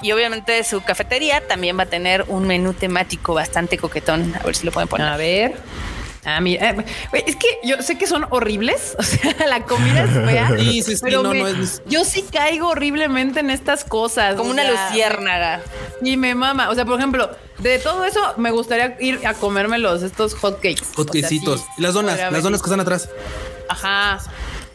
Y 0.03 0.11
obviamente 0.11 0.63
su 0.63 0.81
cafetería 0.83 1.41
también 1.47 1.79
va 1.79 1.83
a 1.83 1.87
tener 1.87 2.25
un 2.27 2.45
menú 2.45 2.73
temático 2.73 3.33
bastante 3.33 3.79
coquetón. 3.79 4.35
A 4.39 4.43
ver 4.43 4.55
si 4.55 4.63
lo 4.65 4.71
pueden 4.71 4.87
poner. 4.87 5.07
A 5.07 5.17
ver. 5.17 5.55
Ah, 6.25 6.41
mira, 6.41 6.71
eh, 6.71 6.85
es 7.27 7.35
que 7.35 7.47
yo 7.63 7.81
sé 7.83 7.97
que 7.97 8.07
son 8.07 8.25
horribles, 8.31 8.95
o 8.99 9.03
sea, 9.03 9.35
la 9.47 9.61
comida 9.63 10.03
es 10.03 10.11
fea. 10.11 10.49
Sí, 10.57 10.81
sí, 10.81 10.95
sí, 10.95 11.01
pero 11.03 11.23
no, 11.23 11.29
me- 11.31 11.39
no 11.41 11.47
es- 11.47 11.81
yo 11.85 12.03
sí 12.03 12.23
caigo 12.31 12.69
horriblemente 12.69 13.39
en 13.41 13.49
estas 13.51 13.85
cosas. 13.85 14.35
Como 14.35 14.49
una 14.49 14.63
sea, 14.63 14.87
luciérnaga. 14.89 15.61
Y 16.01 16.17
me 16.17 16.33
mama. 16.35 16.69
O 16.69 16.75
sea, 16.75 16.83
por 16.85 16.97
ejemplo, 16.97 17.29
de 17.59 17.77
todo 17.79 18.03
eso 18.05 18.19
me 18.37 18.51
gustaría 18.51 18.97
ir 18.99 19.25
a 19.25 19.33
comerme 19.35 19.77
los 19.77 20.01
estos 20.03 20.33
hot 20.35 20.55
cakes. 20.55 20.83
Hot 20.95 21.09
O 21.09 21.13
sea, 21.13 21.21
las 21.77 21.93
donas, 21.93 22.19
las 22.31 22.43
donas 22.43 22.61
que 22.61 22.65
están 22.67 22.79
atrás. 22.79 23.09
Ajá. 23.69 24.19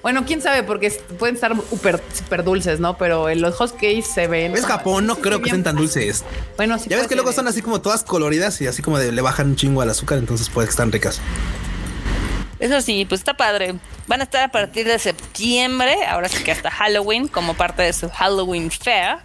Bueno, 0.03 0.25
quién 0.27 0.41
sabe, 0.41 0.63
porque 0.63 0.91
pueden 1.19 1.35
estar 1.35 1.55
súper 1.69 2.01
super 2.15 2.43
dulces, 2.43 2.81
¿no? 2.81 2.97
Pero 2.97 3.29
en 3.29 3.43
los 3.43 3.55
hot 3.57 3.73
cakes 3.73 4.03
se 4.03 4.27
ven. 4.29 4.57
Es 4.57 4.65
Japón, 4.65 5.07
no 5.07 5.15
Sí, 5.17 5.21
creo 5.21 5.43
que 5.43 5.51
sean 5.51 5.63
tan 5.63 5.77
dulces. 5.77 6.25
Bueno, 6.57 6.79
sí. 6.79 6.89
Ya 6.89 6.97
ves 6.97 7.07
que 7.07 7.15
luego 7.15 7.31
ser. 7.31 7.37
son 7.37 7.49
así 7.49 7.61
como 7.61 7.81
todas 7.83 8.03
coloridas 8.03 8.61
y 8.63 8.67
así 8.67 8.81
como 8.81 8.99
de 8.99 9.13
le 9.13 9.21
bajan 9.21 9.49
un 9.49 9.57
chingo 9.57 9.83
al 9.83 9.91
azúcar, 9.91 10.19
entonces 10.19 10.49
puede 10.49 10.69
que 10.69 10.71
están 10.71 10.91
ricas. 10.91 11.21
Eso 12.61 12.81
sí, 12.83 13.05
pues 13.07 13.21
está 13.23 13.35
padre. 13.35 13.75
Van 14.07 14.21
a 14.21 14.25
estar 14.25 14.43
a 14.43 14.49
partir 14.53 14.87
de 14.87 14.99
septiembre, 14.99 15.97
ahora 16.07 16.29
sí 16.29 16.43
que 16.45 16.53
hasta 16.53 16.71
Halloween, 16.71 17.27
como 17.27 17.55
parte 17.55 17.83
de 17.83 17.93
su 17.93 18.09
Halloween 18.11 18.71
Fair. 18.71 19.17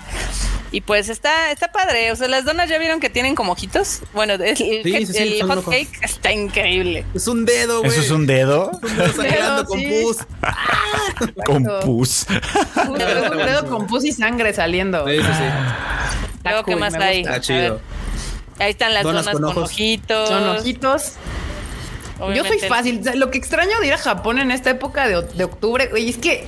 Y 0.72 0.82
pues 0.82 1.10
está, 1.10 1.52
está 1.52 1.72
padre. 1.72 2.12
O 2.12 2.16
sea, 2.16 2.28
las 2.28 2.44
donas 2.46 2.70
ya 2.70 2.78
vieron 2.78 3.00
que 3.00 3.10
tienen 3.10 3.36
como 3.36 3.52
ojitos. 3.54 4.02
Bueno, 4.14 4.34
el, 4.34 4.42
el- 4.42 4.58
sí, 4.58 5.06
sí, 5.06 5.18
el 5.18 5.40
son 5.40 5.50
hot 5.50 5.66
cake 5.70 5.90
está 6.02 6.32
increíble. 6.32 7.06
Es 7.14 7.28
un 7.28 7.46
dedo, 7.46 7.80
güey. 7.80 7.92
¿Eso 7.92 8.02
es 8.02 8.12
un 8.12 8.26
dedo? 8.26 8.72
Un 8.82 8.98
dedo 8.98 9.14
sangrando 9.14 9.66
con 9.66 9.80
sí. 9.80 10.02
pus. 10.04 10.18
Con 11.46 11.64
pus. 11.84 12.26
Un 12.88 12.98
dedo- 12.98 13.32
un 13.32 13.38
dedo 13.38 13.66
con 13.68 13.88
pus 13.88 14.04
y 14.06 14.12
sangre 14.12 14.54
saliendo. 14.54 15.08
Sí, 15.08 15.18
sí, 15.18 15.24
sí. 15.24 16.40
Luego, 16.44 16.64
¿qué 16.64 16.76
más 16.76 16.94
hay? 16.96 17.22
Está 17.22 17.40
chido. 17.42 17.80
ahí 18.60 18.72
están 18.72 18.94
las 18.94 19.04
Donas 19.04 19.26
donas, 19.26 19.42
con 19.42 19.54
con, 19.54 19.64
ojitos. 19.64 20.30
Son 20.30 20.50
ojitos. 20.50 21.14
Yo 22.36 22.44
soy 22.46 22.58
fácil. 22.70 23.00
O 23.00 23.04
sea, 23.04 23.16
lo 23.16 23.32
que 23.32 23.38
extraño 23.38 23.80
de 23.82 23.88
ir 23.88 23.94
a 23.94 23.98
Japón 23.98 24.40
en 24.40 24.52
esta 24.52 24.70
época 24.70 25.08
de, 25.08 25.22
de 25.22 25.44
octubre, 25.44 25.88
güey, 25.88 26.10
es 26.10 26.18
que 26.18 26.48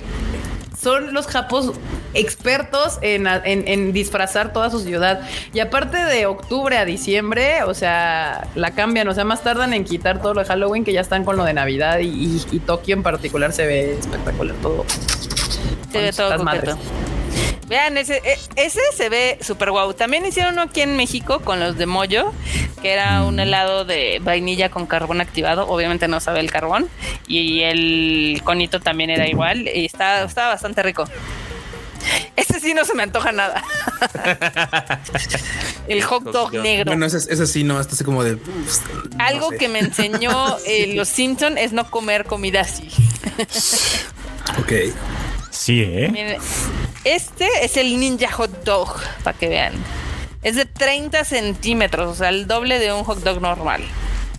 son 0.79 1.13
los 1.13 1.25
japos 1.27 1.71
expertos 2.13 2.99
en, 3.01 3.27
en- 3.27 3.67
en 3.67 3.93
disfrazar 3.93 4.53
toda 4.53 4.69
su 4.69 4.79
ciudad. 4.79 5.21
Y 5.53 5.59
aparte 5.59 5.97
de 5.97 6.25
octubre 6.25 6.77
a 6.77 6.85
diciembre, 6.85 7.63
o 7.63 7.73
sea, 7.73 8.47
la 8.55 8.71
cambian. 8.71 9.07
O 9.07 9.13
sea, 9.13 9.23
más 9.23 9.41
tardan 9.43 9.73
en 9.73 9.83
quitar 9.83 10.21
todo 10.21 10.33
lo 10.35 10.41
de 10.41 10.47
Halloween 10.47 10.83
que 10.85 10.93
ya 10.93 11.01
están 11.01 11.25
con 11.25 11.35
lo 11.35 11.43
de 11.43 11.53
Navidad. 11.53 11.99
Y, 11.99 12.07
y- 12.07 12.45
y 12.51 12.59
Tokio 12.59 12.95
en 12.95 13.03
particular 13.03 13.51
se 13.53 13.65
ve 13.65 13.97
espectacular 13.99 14.55
todo. 14.61 14.85
Se 15.91 15.97
ve 16.01 16.11
con 16.37 16.45
todo. 16.75 17.16
Vean, 17.67 17.97
ese, 17.97 18.21
e- 18.23 18.37
ese 18.55 18.79
se 18.95 19.09
ve 19.09 19.37
súper 19.41 19.71
guau. 19.71 19.93
También 19.93 20.25
hicieron 20.25 20.53
uno 20.53 20.63
aquí 20.63 20.81
en 20.81 20.95
México 20.95 21.39
con 21.41 21.59
los 21.59 21.77
de 21.77 21.85
Moyo, 21.85 22.31
que 22.81 22.91
era 22.93 23.23
un 23.23 23.39
helado 23.39 23.83
de 23.85 24.19
vainilla 24.21 24.69
con 24.69 24.85
carbón 24.85 25.19
activado. 25.21 25.67
Obviamente 25.67 26.07
no 26.07 26.19
sabe 26.19 26.39
el 26.39 26.49
carbón. 26.51 26.87
Y 27.27 27.61
el 27.63 28.41
conito 28.43 28.79
también 28.79 29.09
era 29.09 29.27
igual. 29.27 29.67
Y 29.67 29.85
estaba, 29.85 30.21
estaba 30.21 30.49
bastante 30.49 30.81
rico. 30.83 31.05
Este 32.37 32.59
sí 32.61 32.73
no 32.73 32.85
se 32.85 32.93
me 32.93 33.03
antoja 33.03 33.31
nada. 33.33 33.61
el 35.87 36.01
hot 36.03 36.23
dog 36.23 36.53
negro. 36.53 36.85
Bueno, 36.91 37.05
ese, 37.05 37.17
ese 37.17 37.47
sí, 37.47 37.63
no, 37.63 37.81
este 37.81 37.95
así 37.95 38.03
como 38.03 38.23
de. 38.23 38.37
pues, 38.37 38.81
no 39.17 39.25
Algo 39.25 39.49
sé. 39.49 39.57
que 39.57 39.67
me 39.67 39.79
enseñó 39.79 40.57
eh, 40.65 40.93
los 40.95 41.09
Simpson 41.09 41.57
es 41.57 41.73
no 41.73 41.89
comer 41.89 42.25
comida 42.25 42.61
así. 42.61 42.87
Ok. 44.59 44.71
Sí, 45.49 45.81
¿eh? 45.81 46.09
Miren, 46.11 46.37
este 47.03 47.47
es 47.63 47.77
el 47.77 47.99
Ninja 47.99 48.31
Hot 48.31 48.63
Dog, 48.63 48.95
para 49.23 49.37
que 49.37 49.47
vean. 49.49 49.73
Es 50.43 50.55
de 50.55 50.65
30 50.65 51.23
centímetros, 51.25 52.07
o 52.09 52.15
sea, 52.15 52.29
el 52.29 52.47
doble 52.47 52.79
de 52.79 52.93
un 52.93 53.03
hot 53.03 53.19
dog 53.23 53.41
normal. 53.41 53.81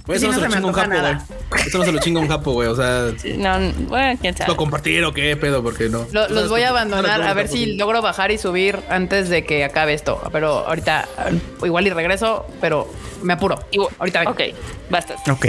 Güey, 0.07 0.17
eso 0.17 0.29
no, 0.29 0.33
no 0.33 0.39
se 0.39 0.47
se 0.47 0.49
lo 0.49 0.55
chinga 0.55 0.69
un 0.69 0.73
japo, 0.89 0.93
güey. 1.53 1.67
Eso 1.67 1.79
no 1.79 1.85
se 1.85 1.93
lo 1.93 1.99
chinga 2.01 2.21
un 2.21 2.29
japo, 2.29 2.53
güey. 2.53 2.69
O 2.69 2.75
sea, 2.77 3.13
No, 3.37 3.73
bueno, 3.89 4.19
quién 4.19 4.35
sabe. 4.35 4.49
¿lo 4.49 4.57
compartir 4.57 5.05
o 5.05 5.13
qué 5.13 5.37
pedo? 5.37 5.63
Porque 5.63 5.91
no. 5.91 6.07
Lo- 6.13 6.23
los 6.23 6.31
sabes 6.31 6.49
voy 6.49 6.63
a 6.63 6.71
abandonar 6.71 7.11
sabes 7.11 7.27
a 7.27 7.35
ver 7.35 7.49
si 7.49 7.77
logro 7.77 8.01
bajar 8.01 8.31
y 8.31 8.39
subir 8.39 8.79
antes 8.89 9.29
de 9.29 9.45
que 9.45 9.65
acabe 9.65 9.93
esto. 9.93 10.19
Pero 10.33 10.67
ahorita 10.67 11.07
eh, 11.31 11.39
igual 11.67 11.87
y 11.87 11.91
regreso, 11.91 12.47
pero 12.59 12.91
me 13.23 13.35
apuro. 13.35 13.59
Ahorita 13.99 14.21
vengo. 14.21 14.33
Ok, 14.33 14.41
basta. 14.89 15.15
Ok. 15.31 15.45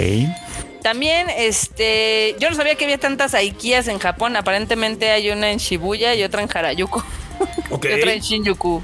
También, 0.82 1.28
este, 1.36 2.36
yo 2.38 2.50
no 2.50 2.56
sabía 2.56 2.74
que 2.74 2.84
había 2.84 2.98
tantas 2.98 3.34
Aikias 3.34 3.88
en 3.88 3.98
Japón. 3.98 4.36
Aparentemente 4.36 5.10
hay 5.10 5.30
una 5.30 5.50
en 5.50 5.58
Shibuya 5.58 6.14
y 6.14 6.22
otra 6.22 6.42
en 6.42 6.48
Harajuku. 6.52 7.02
Y 7.70 7.74
otra 7.74 8.12
en 8.12 8.20
Shinjuku. 8.20 8.82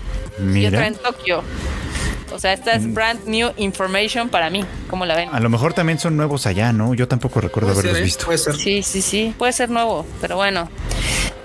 Y 0.55 0.64
otra 0.66 0.86
en 0.86 0.94
Tokio. 0.94 1.42
O 2.32 2.38
sea, 2.38 2.53
esta 2.53 2.74
es 2.74 2.92
brand 2.92 3.26
new 3.26 3.51
information 3.57 4.28
para 4.28 4.51
mí. 4.51 4.64
¿Cómo 4.88 5.07
la 5.07 5.14
ven? 5.14 5.28
A 5.32 5.40
lo 5.40 5.49
mejor 5.49 5.74
también 5.74 5.99
son 5.99 6.16
nuevos 6.16 6.47
allá, 6.47 6.72
¿no? 6.72 6.92
Yo 6.94 7.09
tampoco 7.09 7.40
recuerdo 7.40 7.72
Puede 7.72 7.80
haberlos 7.80 8.01
¿eh? 8.01 8.05
visto. 8.05 8.26
Puede 8.26 8.38
ser. 8.38 8.57
Sí, 8.57 8.82
sí, 8.82 9.01
sí, 9.01 9.34
puede 9.38 9.53
ser 9.53 9.70
nuevo, 9.70 10.07
pero 10.20 10.36
bueno. 10.36 10.68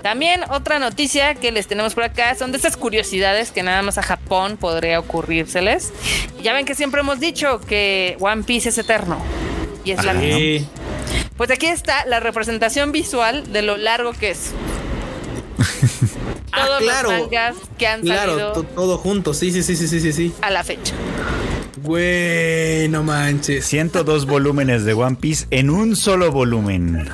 También 0.02 0.42
otra 0.50 0.78
noticia 0.78 1.34
que 1.34 1.52
les 1.52 1.66
tenemos 1.66 1.94
por 1.94 2.04
acá 2.04 2.34
son 2.34 2.50
de 2.52 2.58
esas 2.58 2.76
curiosidades 2.76 3.52
que 3.52 3.62
nada 3.62 3.82
más 3.82 3.98
a 3.98 4.02
Japón 4.02 4.56
podría 4.56 4.98
ocurrírseles. 4.98 5.92
Ya 6.42 6.52
ven 6.52 6.66
que 6.66 6.74
siempre 6.74 7.00
hemos 7.00 7.20
dicho 7.20 7.60
que 7.60 8.16
One 8.20 8.42
Piece 8.42 8.70
es 8.70 8.78
eterno. 8.78 9.22
Y 9.84 9.92
es 9.92 10.04
la 10.04 10.18
Sí. 10.18 10.66
Pues 11.36 11.50
aquí 11.50 11.66
está 11.66 12.04
la 12.06 12.20
representación 12.20 12.92
visual 12.92 13.52
de 13.52 13.62
lo 13.62 13.76
largo 13.76 14.12
que 14.12 14.30
es. 14.30 14.52
Ah, 16.52 16.66
Todos 16.66 16.82
claro. 16.82 17.10
los 17.12 17.20
mangas 17.22 17.56
que 17.78 17.86
han 17.86 18.02
Claro, 18.02 18.32
salido 18.32 18.52
to- 18.52 18.62
todo 18.64 18.98
junto. 18.98 19.32
Sí, 19.34 19.50
sí, 19.52 19.62
sí, 19.62 19.74
sí, 19.76 19.88
sí, 19.88 20.00
sí, 20.00 20.12
sí. 20.12 20.34
a 20.42 20.50
la 20.50 20.62
fecha. 20.64 20.94
Güey, 21.82 22.88
no 22.88 23.02
manches. 23.02 23.66
102 23.66 24.26
volúmenes 24.26 24.84
de 24.84 24.92
One 24.92 25.16
Piece 25.16 25.46
en 25.50 25.70
un 25.70 25.96
solo 25.96 26.30
volumen. 26.30 27.08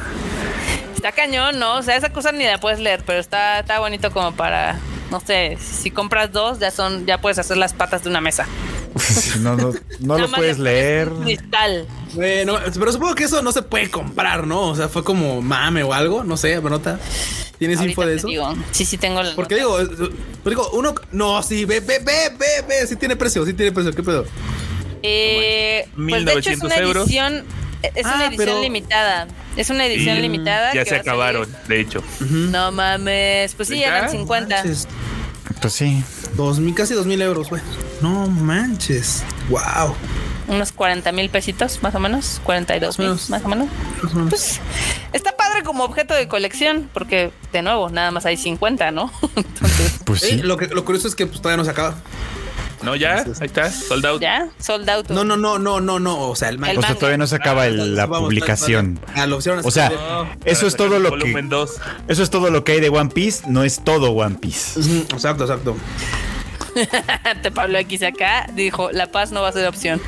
Está 0.95 1.13
cañón, 1.13 1.59
¿no? 1.59 1.77
O 1.79 1.83
sea, 1.83 1.97
esa 1.97 2.11
cosa 2.13 2.33
ni 2.33 2.45
la 2.45 2.59
puedes 2.59 2.81
leer, 2.81 3.03
pero 3.07 3.21
está, 3.21 3.61
está 3.61 3.79
bonito 3.79 4.11
como 4.11 4.33
para, 4.33 4.79
no 5.11 5.21
sé, 5.21 5.57
si 5.61 5.91
compras 5.93 6.33
dos, 6.33 6.59
ya 6.59 6.71
son, 6.73 7.07
ya 7.07 7.21
puedes 7.21 7.39
hacer 7.39 7.57
las 7.57 7.73
patas 7.73 8.03
de 8.03 8.11
una 8.11 8.21
mesa. 8.21 8.47
No, 9.41 9.57
no, 9.57 9.73
no 10.01 10.19
lo 10.19 10.31
puedes 10.31 10.59
leer. 10.59 11.09
Cristal. 11.23 11.87
Bueno, 12.15 12.59
pero 12.75 12.93
supongo 12.93 13.15
que 13.15 13.25
eso 13.25 13.43
no 13.43 13.53
se 13.53 13.63
puede 13.63 13.91
comprar, 13.91 14.47
¿no? 14.47 14.63
O 14.69 14.77
sea, 14.77 14.89
fue 14.89 15.05
como 15.05 15.41
mame 15.43 15.83
o 15.83 15.93
algo, 15.93 16.25
no 16.25 16.37
sé, 16.37 16.61
nota. 16.61 16.99
¿Tienes 17.59 17.79
Ahorita 17.79 17.91
info 17.91 18.07
de 18.07 18.15
eso? 18.17 18.27
digo. 18.29 18.55
Sí, 18.71 18.85
sí 18.85 18.99
tengo 18.99 19.21
la 19.23 19.35
Porque 19.35 19.57
digo, 19.57 19.81
eh, 19.81 19.87
pero 19.89 20.11
digo, 20.51 20.71
uno, 20.75 20.95
no, 21.13 21.43
sí, 21.43 21.65
ve, 21.65 21.81
ve, 21.81 21.99
ve, 21.99 22.31
ve, 22.39 22.47
ve, 22.69 22.87
sí 22.87 22.95
tiene 22.97 23.17
precio, 23.17 23.45
sí 23.45 23.53
tiene 23.53 23.73
precio, 23.73 23.93
¿qué 23.93 24.03
pedo? 24.03 24.25
Eh, 25.03 25.89
pues 25.97 26.25
de 26.25 26.33
hecho 26.33 26.51
es 26.51 26.63
1900 26.63 26.65
una 26.67 26.77
euros. 26.77 27.05
edición, 27.07 27.45
es 27.83 28.05
una 28.05 28.19
Ah, 28.21 28.27
edición 28.27 28.37
pero- 28.47 28.61
limitada. 28.63 29.29
Es 29.57 29.71
una 29.71 29.87
edición 29.87 30.19
Y 30.19 30.21
limitada. 30.21 30.73
Ya 30.73 30.85
que 30.85 30.91
se 30.91 30.97
acabaron, 30.97 31.49
de 31.67 31.81
hecho. 31.81 32.01
No 32.21 32.71
mames, 32.71 33.55
pues 33.57 33.67
sí, 33.69 33.83
eran 33.83 34.09
50. 34.09 34.55
Manches, 34.57 34.87
Pues 35.61 35.73
sí. 35.75 36.03
dos 36.37 36.59
mil, 36.61 36.75
casi 36.75 36.95
dos 36.95 37.07
mil 37.07 37.21
euros, 37.23 37.49
güey. 37.51 37.63
No 38.01 38.27
manches. 38.29 39.23
Wow. 39.49 39.95
Unos 40.47 40.73
40 40.73 41.11
mil 41.13 41.29
pesitos, 41.31 41.83
más 41.83 41.95
o 41.95 42.01
menos. 42.01 42.41
42 42.45 42.99
mil, 42.99 43.09
Más 43.11 43.29
o 43.29 43.31
más 43.33 43.45
o 43.45 43.49
menos. 43.49 43.69
Más 44.03 44.13
o 44.13 44.17
menos. 44.17 44.31
Pues 44.31 44.61
está 45.13 45.37
padre 45.37 45.63
como 45.63 45.85
objeto 45.85 46.15
de 46.15 46.27
colección, 46.29 46.89
porque 46.95 47.33
de 47.53 47.63
nuevo, 47.63 47.91
nada 47.91 48.11
más 48.13 48.25
hay 48.25 48.37
50, 48.37 48.91
¿no? 48.93 49.13
Entonces, 49.37 49.99
Pues 50.05 50.23
Eh, 50.23 50.29
sí. 50.31 50.37
lo, 50.39 50.57
que, 50.57 50.69
lo 50.69 50.85
curioso 50.85 51.07
es 51.09 51.15
que 51.15 51.27
pues, 51.27 51.41
todavía 51.43 51.59
no 51.59 51.65
se 51.65 51.71
acaba. 51.73 51.97
No, 52.83 52.95
ya, 52.97 53.17
ahí 53.41 53.47
está, 53.47 53.71
sold 53.71 54.07
out. 54.07 54.21
ya, 54.23 54.49
sold 54.61 54.89
out. 54.89 55.09
No, 55.11 55.25
no, 55.25 55.37
no, 55.37 55.59
no, 55.59 55.81
no, 55.81 55.99
no. 55.99 56.29
O 56.29 56.37
sea, 56.37 56.49
el 56.49 56.57
El 56.57 56.63
O 56.63 56.67
sea, 56.67 56.75
manga. 56.81 56.95
todavía 56.95 57.19
no 57.19 57.27
se 57.27 57.37
acaba 57.37 57.67
el- 57.67 57.95
la 57.97 58.07
Vamos, 58.07 58.29
publicación. 58.29 59.01
Ah, 59.15 59.27
lo 59.27 59.39
O 59.39 59.71
sea. 59.71 59.91
No, 59.91 60.29
Eso 60.45 60.67
es 60.67 60.77
todo 60.77 60.99
lo 60.99 61.11
que- 61.11 61.17
Volumen 61.19 61.49
2. 61.49 61.77
Eso 62.09 62.23
es 62.23 62.31
todo 62.31 62.51
lo 62.51 62.65
que 62.65 62.73
hay 62.73 62.81
de 62.81 62.89
One 62.89 63.11
Piece. 63.11 63.45
No 63.49 63.65
es 63.65 63.83
todo 63.85 64.11
One 64.13 64.37
Piece. 64.37 64.81
Exacto, 65.13 65.45
exacto. 65.45 65.77
Te 67.43 67.51
Pablo 67.51 67.79
X 67.79 68.03
acá 68.03 68.47
dijo, 68.55 68.91
la 68.93 69.09
paz 69.11 69.33
no 69.33 69.43
va 69.43 69.49
a 69.49 69.53
ser 69.53 69.67
opción. 69.67 70.01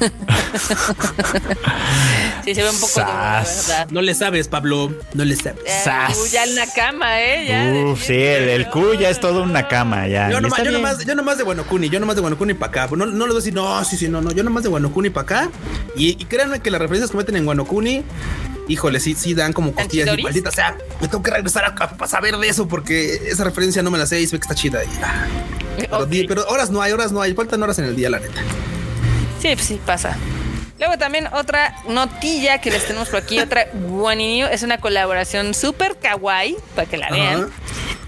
sí, 2.44 2.54
se 2.54 2.62
ve 2.62 2.70
un 2.70 2.80
poco 2.80 3.00
duro, 3.00 3.12
la 3.12 3.42
verdad. 3.44 3.88
No 3.90 4.02
le 4.02 4.14
sabes, 4.14 4.48
Pablo. 4.48 4.94
No 5.14 5.24
le 5.24 5.36
sabes. 5.36 5.62
Eh, 5.66 5.80
Sas. 5.84 6.16
uh, 6.16 6.26
ya 6.30 6.44
en 6.44 6.54
la 6.54 6.66
cama, 6.72 7.20
¿eh? 7.20 7.46
Ya, 7.46 7.84
Uf, 7.84 8.02
sí, 8.04 8.14
el, 8.14 8.48
el 8.48 8.68
Q 8.70 8.94
ya 8.94 9.10
es 9.10 9.20
todo 9.20 9.42
una 9.42 9.68
cama. 9.68 10.06
Ya. 10.08 10.30
Yo 10.30 10.40
nomás, 10.40 10.58
yo, 10.58 10.64
bien. 10.64 10.74
nomás, 10.74 11.04
yo 11.04 11.14
nomás 11.14 11.38
de 11.38 11.44
Guanocuni, 11.44 11.88
yo 11.90 12.00
nomás 12.00 12.16
de 12.16 12.22
Guanocuni 12.22 12.54
para 12.54 12.84
acá. 12.84 12.96
No, 12.96 13.06
no 13.06 13.26
les 13.26 13.28
voy 13.28 13.30
a 13.30 13.34
decir, 13.34 13.54
no, 13.54 13.84
sí, 13.84 13.96
sí, 13.96 14.08
no, 14.08 14.20
no. 14.20 14.32
Yo 14.32 14.42
nomás 14.42 14.62
de 14.62 14.68
Guanocuni 14.68 15.10
para 15.10 15.24
acá. 15.24 15.50
Y, 15.96 16.10
y 16.10 16.24
créanme 16.24 16.60
que 16.60 16.70
las 16.70 16.80
referencias 16.80 17.10
que 17.10 17.16
meten 17.16 17.36
en 17.36 17.44
Guanocuni, 17.44 18.02
híjole, 18.68 19.00
sí, 19.00 19.14
sí 19.14 19.34
dan 19.34 19.52
como 19.52 19.72
costillas. 19.72 20.16
Y 20.18 20.22
maldita 20.22 20.50
sea, 20.50 20.76
me 21.00 21.08
tengo 21.08 21.22
que 21.22 21.30
regresar 21.30 21.64
a, 21.64 21.74
a 22.02 22.08
saber 22.08 22.36
de 22.38 22.48
eso 22.48 22.68
porque 22.68 23.14
esa 23.28 23.44
referencia 23.44 23.82
no 23.82 23.90
me 23.90 23.98
la 23.98 24.06
sé 24.06 24.20
y 24.20 24.26
se 24.26 24.36
ve 24.36 24.40
que 24.40 24.44
está 24.44 24.54
chida. 24.54 24.82
Y, 24.84 24.88
ah, 25.02 25.26
pero 26.28 26.46
horas 26.48 26.70
no 26.70 26.82
hay, 26.82 26.92
horas 26.92 27.12
no 27.12 27.20
hay. 27.20 27.34
Faltan 27.34 27.62
horas 27.62 27.78
en 27.78 27.86
el 27.86 27.96
día, 27.96 28.10
la 28.10 28.20
neta. 28.20 28.40
Sí, 29.40 29.48
pues 29.54 29.66
sí, 29.66 29.80
pasa. 29.84 30.16
Luego 30.78 30.96
también 30.98 31.28
otra 31.32 31.76
notilla 31.88 32.60
que 32.60 32.70
les 32.70 32.86
tenemos 32.86 33.08
por 33.08 33.20
aquí, 33.20 33.38
otra 33.40 33.66
Guaninio, 33.72 34.48
es 34.48 34.62
una 34.62 34.78
colaboración 34.78 35.54
súper 35.54 35.96
kawaii, 35.98 36.56
para 36.74 36.88
que 36.88 36.96
la 36.96 37.08
vean, 37.10 37.50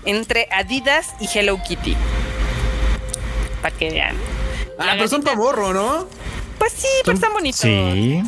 entre 0.04 0.48
Adidas 0.50 1.14
y 1.20 1.28
Hello 1.38 1.58
Kitty. 1.62 1.96
Para 3.60 3.76
que 3.76 3.90
vean. 3.90 4.16
Ah, 4.78 4.86
La 4.86 4.92
pero 4.94 5.08
son 5.08 5.20
gatita- 5.22 5.32
pa' 5.32 5.36
morro, 5.36 5.72
¿no? 5.72 6.06
Pues 6.58 6.72
sí, 6.76 6.88
pero 7.04 7.14
están 7.16 7.32
bonitos. 7.32 7.60
Sí. 7.60 8.22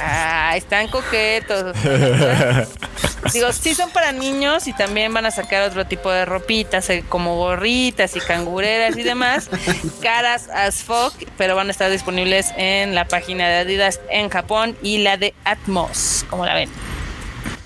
Ah, 0.00 0.54
están 0.56 0.88
coquetos. 0.88 1.76
Digo, 3.32 3.52
sí 3.52 3.74
son 3.74 3.90
para 3.90 4.12
niños 4.12 4.66
y 4.66 4.72
también 4.72 5.14
van 5.14 5.26
a 5.26 5.30
sacar 5.30 5.62
otro 5.62 5.86
tipo 5.86 6.10
de 6.10 6.24
ropitas, 6.24 6.90
eh, 6.90 7.04
como 7.08 7.36
gorritas 7.36 8.16
y 8.16 8.20
cangureras 8.20 8.96
y 8.96 9.02
demás. 9.02 9.48
Caras 10.02 10.48
as 10.52 10.82
fuck, 10.82 11.14
pero 11.38 11.54
van 11.54 11.68
a 11.68 11.70
estar 11.70 11.90
disponibles 11.90 12.52
en 12.56 12.94
la 12.94 13.06
página 13.06 13.48
de 13.48 13.58
Adidas 13.58 14.00
en 14.10 14.28
Japón 14.28 14.76
y 14.82 14.98
la 14.98 15.16
de 15.16 15.34
Atmos, 15.44 16.24
como 16.28 16.44
la 16.44 16.54
ven. 16.54 16.68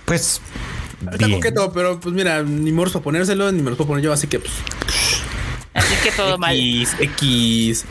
Pues. 0.04 0.40
Está 1.00 1.26
Bien. 1.26 1.38
coqueto, 1.38 1.72
pero 1.72 2.00
pues 2.00 2.14
mira, 2.14 2.42
ni 2.42 2.72
para 2.72 3.00
ponérselo, 3.00 3.52
ni 3.52 3.62
me 3.62 3.70
los 3.70 3.76
puedo 3.76 3.88
poner 3.88 4.04
yo, 4.04 4.12
así 4.12 4.26
que 4.26 4.40
pues. 4.40 4.52
Así 5.74 5.94
que 6.02 6.10
todo 6.10 6.38
mal. 6.38 6.54
X, 6.54 6.96
X. 6.98 7.84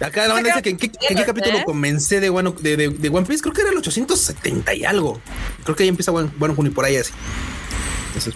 Acá 0.00 0.26
la 0.26 0.34
banda 0.34 0.48
dice 0.50 0.62
que 0.62 0.70
en 0.70 0.76
qué, 0.76 0.90
en 1.08 1.16
qué 1.16 1.24
capítulo 1.24 1.58
¿Eh? 1.58 1.62
comencé 1.64 2.20
de, 2.20 2.30
Wano- 2.30 2.54
de, 2.58 2.76
de, 2.76 2.88
de 2.88 3.08
One 3.08 3.26
Piece, 3.26 3.42
creo 3.42 3.54
que 3.54 3.60
era 3.62 3.70
el 3.70 3.78
870 3.78 4.74
y 4.74 4.84
algo. 4.84 5.20
Creo 5.62 5.76
que 5.76 5.84
ahí 5.84 5.88
empieza 5.88 6.10
One, 6.12 6.30
Kuni 6.54 6.70
por 6.70 6.84
ahí 6.84 6.96
así. 6.96 7.12
Entonces, 8.08 8.34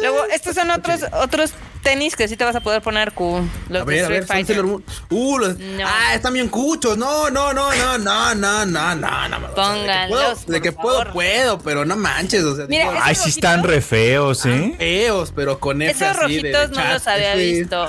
Luego, 0.00 0.24
estos 0.32 0.54
son 0.54 0.70
otros 0.70 1.00
otros 1.12 1.52
tenis 1.82 2.14
que 2.14 2.28
sí 2.28 2.36
te 2.36 2.44
vas 2.44 2.54
a 2.54 2.60
poder 2.60 2.82
poner 2.82 3.12
Q. 3.12 3.40
Los 3.68 3.82
a 3.82 3.84
de 3.84 3.90
ver, 3.96 4.04
a 4.04 4.08
ver, 4.08 4.18
son 4.20 4.28
Fighter. 4.28 4.56
Sailor 4.56 4.66
Moon. 4.66 4.84
Uh, 5.10 5.38
los- 5.38 5.58
No. 5.58 5.84
ah, 5.86 6.14
están 6.14 6.32
bien 6.34 6.48
cuchos. 6.48 6.96
No, 6.96 7.30
no, 7.30 7.52
no, 7.52 7.72
no, 7.74 7.98
no, 7.98 8.34
no, 8.34 8.64
no, 8.66 8.96
no, 8.96 9.28
no. 9.28 9.36
o 9.36 9.40
sea, 9.40 9.54
Pónganlos, 9.54 10.46
De 10.46 10.60
que, 10.60 10.70
puedo, 10.72 10.98
de 11.00 11.04
que 11.06 11.12
puedo, 11.12 11.58
pero 11.60 11.84
no 11.84 11.96
manches. 11.96 12.44
O 12.44 12.54
sea, 12.56 12.66
Mira, 12.68 12.90
digo, 12.90 13.00
Ay, 13.02 13.14
sí 13.16 13.30
están 13.30 13.60
rojitos- 13.62 13.66
re 13.70 13.80
feos, 13.80 14.46
¿eh? 14.46 14.74
feos, 14.78 15.32
pero 15.34 15.58
con 15.58 15.82
F 15.82 15.90
Esos 16.04 16.18
así 16.22 16.36
de- 16.36 16.42
de 16.42 16.52
rojitos 16.52 16.70
no 16.70 16.76
chat, 16.76 16.92
los 16.92 17.06
había 17.08 17.34
visto. 17.34 17.88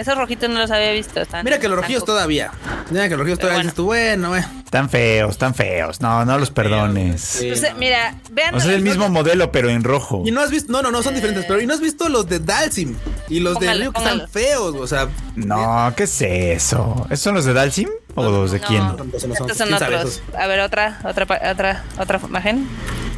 Esos 0.00 0.16
rojitos 0.16 0.48
no 0.48 0.58
los 0.58 0.70
había 0.70 0.92
visto. 0.92 1.20
están- 1.20 1.44
Mira 1.44 1.58
que 1.60 1.68
los 1.68 1.76
rojillos 1.78 2.04
todavía. 2.06 2.50
Mira 2.90 3.04
que 3.04 3.10
los 3.10 3.18
rojillos 3.18 3.38
todavía 3.38 3.58
bueno. 3.58 3.64
dices 3.66 3.76
tú, 3.76 3.84
bueno, 3.84 4.28
bueno. 4.30 4.46
Están 4.64 4.88
feos, 4.88 5.30
están 5.32 5.54
feos. 5.54 6.00
No, 6.00 6.24
no 6.24 6.38
los 6.38 6.50
perdones. 6.50 7.20
Sí, 7.20 7.48
Pues, 7.48 7.60
no. 7.60 7.68
eh, 7.68 7.74
mira, 7.76 8.14
vean. 8.30 8.54
O 8.54 8.60
sea, 8.60 8.70
es 8.70 8.76
el 8.76 8.82
mismo 8.82 9.10
modelo, 9.10 9.52
pero 9.52 9.68
en 9.68 9.84
rojo. 9.84 10.22
Y 10.24 10.30
no 10.30 10.40
has 10.40 10.50
visto, 10.50 10.72
no, 10.72 10.80
no, 10.80 10.90
no, 10.90 11.02
son 11.02 11.14
diferentes, 11.14 11.44
pero 11.46 11.60
y 11.60 11.66
no 11.66 11.74
has 11.74 11.80
visto 11.80 12.08
los 12.08 12.26
de 12.28 12.38
Dalsim 12.38 12.96
y 13.28 13.40
los 13.40 13.54
Póngalo, 13.54 13.78
de 13.78 13.84
Ryu 13.84 13.92
que 13.92 13.98
están 13.98 14.28
feos, 14.30 14.74
o 14.74 14.86
sea. 14.86 15.08
No, 15.36 15.92
¿qué 15.96 16.04
es 16.04 16.22
eso? 16.22 17.06
¿Esos 17.10 17.20
son 17.20 17.34
los 17.34 17.44
de 17.44 17.52
Dalsim 17.52 17.88
o 18.14 18.22
los 18.24 18.52
de 18.52 18.58
No, 18.60 18.66
quién? 18.66 18.82
Entonces 18.82 19.26
no 19.28 19.34
son- 19.34 19.50
Estos 19.50 19.58
son 19.58 19.66
¿quién 19.68 19.78
sabe 19.78 19.96
otros. 19.96 20.22
A 20.38 20.46
ver, 20.46 20.60
otra, 20.60 20.98
otra, 21.04 21.26
pa- 21.26 21.40
otra, 21.50 21.84
otra 21.98 22.20
imagen. 22.26 22.66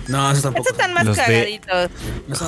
No, 0.09 0.31
esos 0.31 0.43
tampoco. 0.43 0.63
Estos 0.69 0.79
están 0.79 0.95
más 0.95 1.05
Los 1.05 1.17
de- 1.17 1.23
cagaditos. 1.23 1.91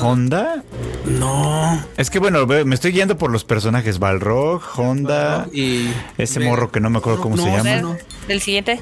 ¿Honda? 0.03 0.63
No. 1.07 1.85
Es 1.97 2.11
que 2.11 2.19
bueno, 2.19 2.47
me 2.47 2.75
estoy 2.75 2.93
guiando 2.93 3.17
por 3.19 3.31
los 3.31 3.45
personajes 3.45 3.99
Balrog, 3.99 4.63
Honda, 4.77 5.47
Y 5.53 5.89
ese 6.19 6.41
morro 6.41 6.71
que 6.73 6.81
no 6.81 6.91
me 6.91 6.99
acuerdo 6.99 7.21
cómo 7.21 7.37
se 7.37 7.45
No, 7.45 7.57
llama. 7.57 7.77
no. 7.77 7.97
del 8.29 8.41
siguiente. 8.41 8.81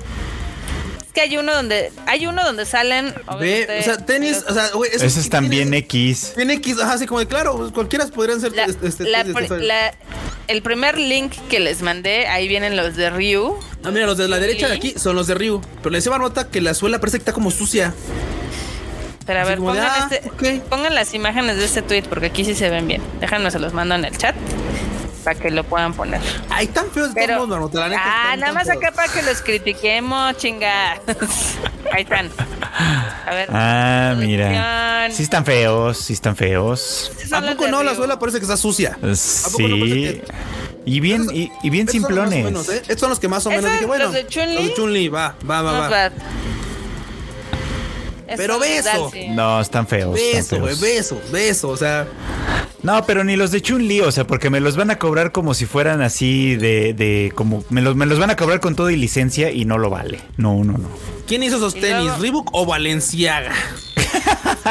Es 1.00 1.12
que 1.14 1.20
hay 1.20 1.36
uno 1.36 1.52
donde, 1.54 1.92
hay 2.06 2.26
uno 2.26 2.42
donde 2.42 2.64
salen. 2.64 3.12
Ve, 3.38 3.68
o 3.80 3.82
sea, 3.82 3.98
tenis, 3.98 4.42
o 4.48 4.54
sea, 4.54 4.70
güey, 4.70 4.90
esos 4.90 5.02
Esos 5.02 5.24
están 5.24 5.50
tienen- 5.50 5.70
bien 5.70 5.84
X. 5.84 6.32
Bien 6.36 6.50
X, 6.52 6.78
ajá, 6.80 6.94
así 6.94 7.06
como 7.06 7.20
de 7.20 7.26
claro, 7.26 7.54
pues, 7.58 7.72
cualquiera 7.72 8.06
podrían 8.06 8.40
ser 8.40 8.52
la- 8.56 8.64
este, 8.64 8.86
este, 8.86 9.04
la- 9.10 9.22
la- 9.24 9.94
el 10.48 10.62
primer 10.62 10.96
link 10.98 11.32
que 11.50 11.60
les 11.60 11.82
mandé, 11.82 12.26
ahí 12.28 12.48
vienen 12.48 12.76
los 12.78 12.96
de 12.96 13.10
Ryu. 13.10 13.56
Ah, 13.84 13.90
mira, 13.90 14.06
los 14.06 14.16
de 14.16 14.26
la 14.28 14.38
derecha 14.38 14.68
de 14.68 14.74
aquí 14.76 14.94
son 14.96 15.14
los 15.16 15.26
de 15.26 15.34
Ryu. 15.34 15.60
Pero 15.82 15.90
le 15.90 15.98
decía 15.98 16.16
nota 16.16 16.48
que 16.48 16.62
la 16.62 16.72
suela 16.72 16.98
parece 16.98 17.18
que 17.18 17.22
está 17.22 17.32
como 17.34 17.50
sucia. 17.50 17.92
Pero 19.26 19.38
a 19.38 19.42
Así 19.42 19.50
ver, 19.50 19.60
de, 19.60 19.64
pongan, 19.66 19.84
ah, 19.88 20.08
este- 20.10 20.60
pongan 20.68 20.94
las 20.94 21.14
imágenes 21.14 21.56
de 21.56 21.64
este 21.64 21.82
tweet 21.82 22.02
porque 22.08 22.26
aquí 22.26 22.44
sí 22.44 22.54
se 22.54 22.68
ven 22.70 22.86
bien. 22.88 23.02
Déjenme, 23.20 23.50
se 23.50 23.58
los 23.58 23.72
mando 23.72 23.94
en 23.94 24.04
el 24.04 24.16
chat 24.18 24.34
para 25.22 25.38
que 25.38 25.50
lo 25.52 25.62
puedan 25.62 25.94
poner. 25.94 26.20
Ay, 26.50 26.66
tan 26.66 26.90
feos 26.90 27.14
de 27.14 27.20
Pero, 27.20 27.34
todos 27.36 27.48
modos, 27.48 27.60
Marmota, 27.72 27.80
la 27.80 27.88
neta, 27.90 28.02
ah, 28.04 28.36
nada 28.36 28.52
más 28.52 28.64
feos. 28.66 28.78
acá 28.78 28.90
para 28.90 29.12
que 29.12 29.22
los 29.22 29.40
critiquemos, 29.42 30.36
chinga. 30.36 30.94
Ahí 31.92 32.02
están. 32.02 32.30
A 33.26 33.30
ver. 33.34 33.48
Ah, 33.52 34.14
mira. 34.18 35.08
Sí 35.12 35.22
están 35.22 35.44
feos, 35.44 35.98
sí 35.98 36.14
están 36.14 36.34
feos. 36.34 37.12
¿A 37.26 37.28
son 37.28 37.46
poco 37.46 37.68
no? 37.68 37.82
La 37.84 37.94
suela 37.94 38.18
parece 38.18 38.38
que 38.38 38.44
está 38.44 38.56
sucia. 38.56 38.94
poco 39.00 39.08
no 39.08 39.76
Sí. 39.86 40.22
Y 40.84 40.98
bien, 40.98 41.28
y, 41.32 41.52
y 41.62 41.70
bien 41.70 41.86
son 41.86 41.92
simplones. 41.92 42.44
menos, 42.44 42.68
¿eh? 42.68 42.78
Estos 42.82 42.98
son 43.00 43.10
los 43.10 43.20
que 43.20 43.28
más 43.28 43.46
o 43.46 43.50
menos 43.50 43.70
dije, 43.70 43.86
bueno. 43.86 44.06
los 44.06 44.14
de 44.14 44.26
Chun-Li. 44.26 44.54
Los 44.56 44.64
de 44.64 44.74
Chun-Li, 44.74 45.08
va, 45.08 45.36
va, 45.48 45.62
va, 45.62 45.72
va. 45.78 45.88
bad. 45.88 46.12
Pero 48.36 48.58
beso. 48.58 49.10
No, 49.30 49.60
están 49.60 49.86
feos. 49.86 50.14
Beso, 50.14 50.58
güey, 50.60 50.74
feos. 50.76 50.80
beso, 50.80 51.20
beso. 51.32 51.68
O 51.68 51.76
sea, 51.76 52.06
No, 52.82 53.04
pero 53.06 53.22
ni 53.22 53.36
los 53.36 53.50
de 53.52 53.62
Chun-Li, 53.62 54.00
o 54.00 54.10
sea, 54.10 54.26
porque 54.26 54.50
me 54.50 54.58
los 54.60 54.76
van 54.76 54.90
a 54.90 54.98
cobrar 54.98 55.30
como 55.30 55.54
si 55.54 55.66
fueran 55.66 56.02
así 56.02 56.56
de, 56.56 56.92
de 56.94 57.30
como, 57.34 57.64
me 57.70 57.80
los, 57.80 57.94
me 57.94 58.06
los 58.06 58.18
van 58.18 58.30
a 58.30 58.36
cobrar 58.36 58.58
con 58.60 58.74
todo 58.74 58.90
y 58.90 58.96
licencia 58.96 59.50
y 59.52 59.64
no 59.64 59.78
lo 59.78 59.88
vale. 59.90 60.18
No, 60.36 60.64
no, 60.64 60.72
no. 60.78 60.88
¿quién 61.28 61.42
hizo 61.44 61.56
esos 61.56 61.74
tenis? 61.74 62.04
luego- 62.06 62.20
¿Reebok 62.22 62.48
o 62.52 62.66
Valenciaga? 62.66 63.52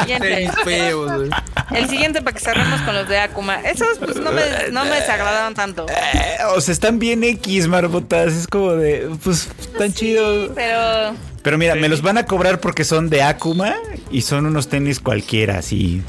Siguiente. 0.00 0.50
Feos. 0.64 1.28
El 1.70 1.88
siguiente 1.88 2.20
para 2.22 2.34
que 2.36 2.40
cerremos 2.42 2.80
con 2.82 2.94
los 2.94 3.08
de 3.08 3.18
Akuma. 3.18 3.60
Esos 3.60 3.98
pues 3.98 4.16
no 4.16 4.32
me, 4.32 4.42
no 4.70 4.84
me 4.84 4.90
desagradaron 4.96 5.54
tanto. 5.54 5.86
Eh, 5.88 6.36
o 6.54 6.60
sea, 6.60 6.72
están 6.72 6.98
bien 6.98 7.24
X, 7.24 7.68
marbotas. 7.68 8.32
Es 8.32 8.46
como 8.46 8.72
de, 8.72 9.08
pues, 9.22 9.48
tan 9.78 9.92
chidos. 9.92 10.50
Pero 10.54 11.14
Pero 11.42 11.58
mira, 11.58 11.74
me 11.74 11.88
los 11.88 12.02
van 12.02 12.18
a 12.18 12.26
cobrar 12.26 12.60
porque 12.60 12.84
son 12.84 13.10
de 13.10 13.22
Akuma 13.22 13.74
y 14.10 14.22
son 14.22 14.46
unos 14.46 14.68
tenis 14.68 15.00
cualquiera, 15.00 15.58
así. 15.58 16.02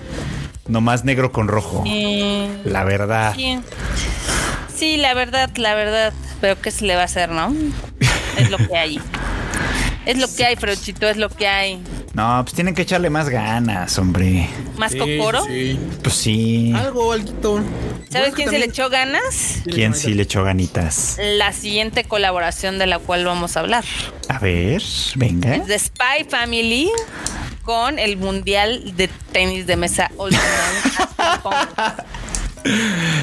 Nomás 0.67 1.03
negro 1.05 1.31
con 1.31 1.47
rojo. 1.47 1.83
eh, 1.87 2.49
La 2.65 2.83
verdad. 2.83 3.33
sí. 3.35 3.59
sí, 4.75 4.97
la 4.97 5.13
verdad, 5.13 5.49
la 5.55 5.75
verdad. 5.75 6.13
Pero 6.41 6.59
¿qué 6.61 6.71
se 6.71 6.85
le 6.85 6.95
va 6.95 7.01
a 7.03 7.05
hacer, 7.05 7.29
no? 7.29 7.53
Es 8.37 8.49
lo 8.49 8.57
que 8.57 8.75
hay. 8.77 8.99
Es 10.05 10.17
lo 10.17 10.33
que 10.33 10.45
hay, 10.45 10.55
Frochito, 10.55 11.07
es 11.07 11.17
lo 11.17 11.29
que 11.29 11.47
hay. 11.47 11.81
No, 12.13 12.41
pues 12.43 12.53
tienen 12.53 12.75
que 12.75 12.81
echarle 12.83 13.09
más 13.09 13.29
ganas, 13.29 13.97
hombre. 13.97 14.47
¿Más 14.77 14.91
Sí, 14.91 14.97
cocoro? 14.99 15.45
sí. 15.45 15.79
Pues 16.03 16.15
sí. 16.15 16.73
Algo, 16.75 17.11
algo. 17.13 17.61
¿Sabes 18.09 18.33
quién 18.35 18.49
se 18.49 18.59
le 18.59 18.65
echó 18.65 18.89
ganas? 18.89 19.61
¿Quién 19.65 19.95
sí 19.95 20.13
le 20.13 20.23
echó 20.23 20.43
ganitas? 20.43 21.17
La 21.19 21.53
siguiente 21.53 22.03
colaboración 22.03 22.77
de 22.79 22.85
la 22.87 22.99
cual 22.99 23.25
vamos 23.25 23.57
a 23.57 23.61
hablar. 23.61 23.83
A 24.29 24.37
ver, 24.39 24.83
venga. 25.15 25.55
Es 25.55 25.67
de 25.67 25.79
Spy 25.79 26.25
Family 26.29 26.91
con 27.63 27.97
el 27.97 28.17
Mundial 28.17 28.95
de 28.97 29.07
Tenis 29.31 29.65
de 29.65 29.77
Mesa 29.77 30.11
All 30.17 30.31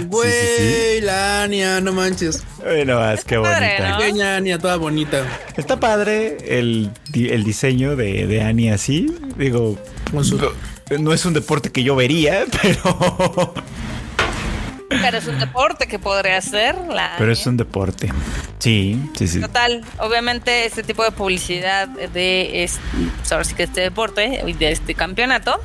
Güey, 0.06 1.00
la 1.00 1.44
Ania, 1.44 1.80
no 1.80 1.92
manches. 1.92 2.42
Bueno, 2.58 2.96
vas, 2.96 3.24
qué 3.24 3.38
padre, 3.38 3.68
bonita. 3.68 3.90
¿no? 3.90 3.98
Pequeña 3.98 4.36
Ania, 4.36 4.58
toda 4.58 4.76
bonita. 4.76 5.24
Está 5.56 5.80
padre 5.80 6.36
el, 6.58 6.90
el 7.14 7.44
diseño 7.44 7.96
de, 7.96 8.26
de 8.26 8.42
Annie 8.42 8.70
así. 8.70 9.14
Digo, 9.36 9.78
no, 10.12 10.22
no 10.98 11.12
es 11.12 11.24
un 11.24 11.34
deporte 11.34 11.70
que 11.70 11.82
yo 11.82 11.96
vería, 11.96 12.44
pero, 12.62 13.54
Pero 14.90 15.18
es 15.18 15.26
un 15.26 15.38
deporte 15.38 15.86
que 15.86 15.98
podría 15.98 16.36
hacer. 16.38 16.76
La 16.88 17.14
pero 17.16 17.32
es 17.32 17.46
un 17.46 17.56
deporte. 17.56 18.12
Sí, 18.58 19.00
sí, 19.16 19.28
sí. 19.28 19.40
Total, 19.40 19.82
obviamente 19.98 20.66
este 20.66 20.82
tipo 20.82 21.04
de 21.04 21.12
publicidad 21.12 21.88
de 21.88 22.64
este, 22.64 23.54
que 23.56 23.62
este 23.62 23.80
deporte 23.80 24.42
y 24.46 24.52
de 24.52 24.72
este 24.72 24.94
campeonato 24.94 25.60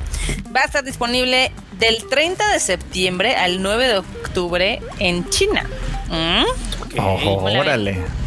va 0.54 0.60
a 0.60 0.64
estar 0.64 0.84
disponible 0.84 1.52
del 1.78 2.06
30 2.08 2.52
de 2.52 2.60
septiembre 2.60 3.36
al 3.36 3.62
9 3.62 3.88
de 3.88 3.98
octubre 3.98 4.80
en 4.98 5.28
China. 5.28 5.64
¿Mm? 6.08 6.98
Órale. 6.98 8.25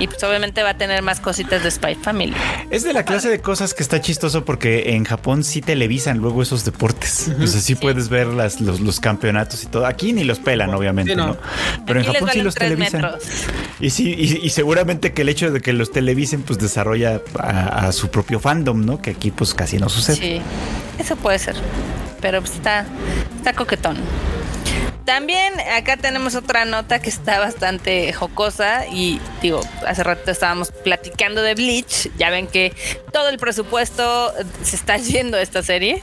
Y 0.00 0.06
pues 0.08 0.20
obviamente 0.24 0.62
va 0.64 0.70
a 0.70 0.76
tener 0.78 1.02
más 1.02 1.20
cositas 1.20 1.62
de 1.62 1.70
Spy 1.70 1.94
Family. 1.94 2.34
Es 2.70 2.82
de 2.82 2.92
la 2.92 3.04
clase 3.04 3.28
de 3.28 3.40
cosas 3.40 3.74
que 3.74 3.82
está 3.82 4.00
chistoso 4.00 4.44
porque 4.44 4.94
en 4.94 5.04
Japón 5.04 5.44
sí 5.44 5.60
televisan 5.60 6.18
luego 6.18 6.42
esos 6.42 6.64
deportes. 6.64 7.30
O 7.40 7.46
sea, 7.46 7.60
sí 7.60 7.74
puedes 7.76 8.08
ver 8.08 8.26
las, 8.28 8.60
los, 8.60 8.80
los 8.80 8.98
campeonatos 8.98 9.62
y 9.62 9.66
todo. 9.66 9.84
Aquí 9.86 10.12
ni 10.12 10.24
los 10.24 10.38
pelan, 10.40 10.74
obviamente, 10.74 11.12
Sí, 11.12 11.16
no. 11.16 11.26
¿no? 11.28 11.36
Pero 11.86 12.00
Aquí 12.00 12.08
en 12.08 12.14
Japón 12.14 12.30
sí 12.32 12.40
los 12.42 12.54
televisan. 12.54 13.02
metros. 13.02 13.22
Y 13.78 13.90
sí, 13.90 14.14
y, 14.18 14.38
y 14.44 14.50
seguramente 14.50 15.12
que 15.12 15.22
el 15.22 15.28
hecho 15.28 15.50
de 15.50 15.60
que 15.60 15.72
los 15.74 15.92
televisen, 15.92 16.42
pues 16.42 16.58
desarrolla 16.58 17.20
a, 17.38 17.86
a 17.88 17.92
su 17.92 18.08
propio 18.08 18.40
fandom, 18.40 18.84
¿no? 18.84 19.02
Que 19.02 19.10
aquí 19.10 19.30
pues 19.30 19.52
casi 19.54 19.76
no 19.78 19.88
sucede. 19.90 20.16
Sí, 20.16 20.40
eso 20.98 21.14
puede 21.16 21.38
ser. 21.38 21.56
Pero 22.22 22.40
pues 22.40 22.54
está, 22.54 22.86
está 23.36 23.52
coquetón. 23.52 23.96
También 25.10 25.54
acá 25.76 25.96
tenemos 25.96 26.36
otra 26.36 26.64
nota 26.64 27.02
que 27.02 27.08
está 27.08 27.40
bastante 27.40 28.12
jocosa 28.12 28.86
y 28.86 29.20
digo, 29.42 29.60
hace 29.84 30.04
rato 30.04 30.30
estábamos 30.30 30.70
platicando 30.70 31.42
de 31.42 31.56
Bleach, 31.56 32.08
ya 32.16 32.30
ven 32.30 32.46
que 32.46 32.72
todo 33.12 33.28
el 33.28 33.36
presupuesto 33.36 34.32
se 34.62 34.76
está 34.76 34.96
yendo 34.98 35.36
a 35.36 35.42
esta 35.42 35.64
serie, 35.64 36.00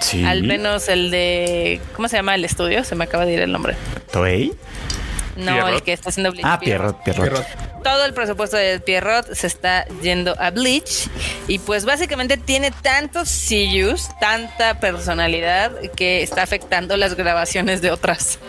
Sí. 0.00 0.24
al 0.24 0.42
menos 0.44 0.88
el 0.88 1.10
de, 1.10 1.82
¿cómo 1.94 2.08
se 2.08 2.16
llama 2.16 2.34
el 2.34 2.46
estudio? 2.46 2.82
Se 2.82 2.94
me 2.94 3.04
acaba 3.04 3.26
de 3.26 3.34
ir 3.34 3.40
el 3.40 3.52
nombre. 3.52 3.76
Toei. 4.10 4.54
No, 5.36 5.52
Pierrot. 5.52 5.74
el 5.74 5.82
que 5.82 5.92
está 5.92 6.10
haciendo 6.10 6.30
Bleach. 6.32 6.46
Ah, 6.46 6.58
Pierrot, 6.60 7.02
Pierrot. 7.04 7.22
Pierrot. 7.28 7.82
todo 7.82 8.04
el 8.04 8.12
presupuesto 8.14 8.56
de 8.56 8.78
Pierrot 8.80 9.32
se 9.34 9.46
está 9.46 9.86
yendo 10.02 10.34
a 10.38 10.50
Bleach 10.50 11.08
y 11.48 11.58
pues 11.60 11.84
básicamente 11.84 12.36
tiene 12.36 12.70
tantos 12.70 13.28
CUs, 13.48 14.08
tanta 14.20 14.80
personalidad 14.80 15.72
que 15.96 16.22
está 16.22 16.42
afectando 16.42 16.96
las 16.96 17.14
grabaciones 17.14 17.80
de 17.80 17.90
otras. 17.90 18.38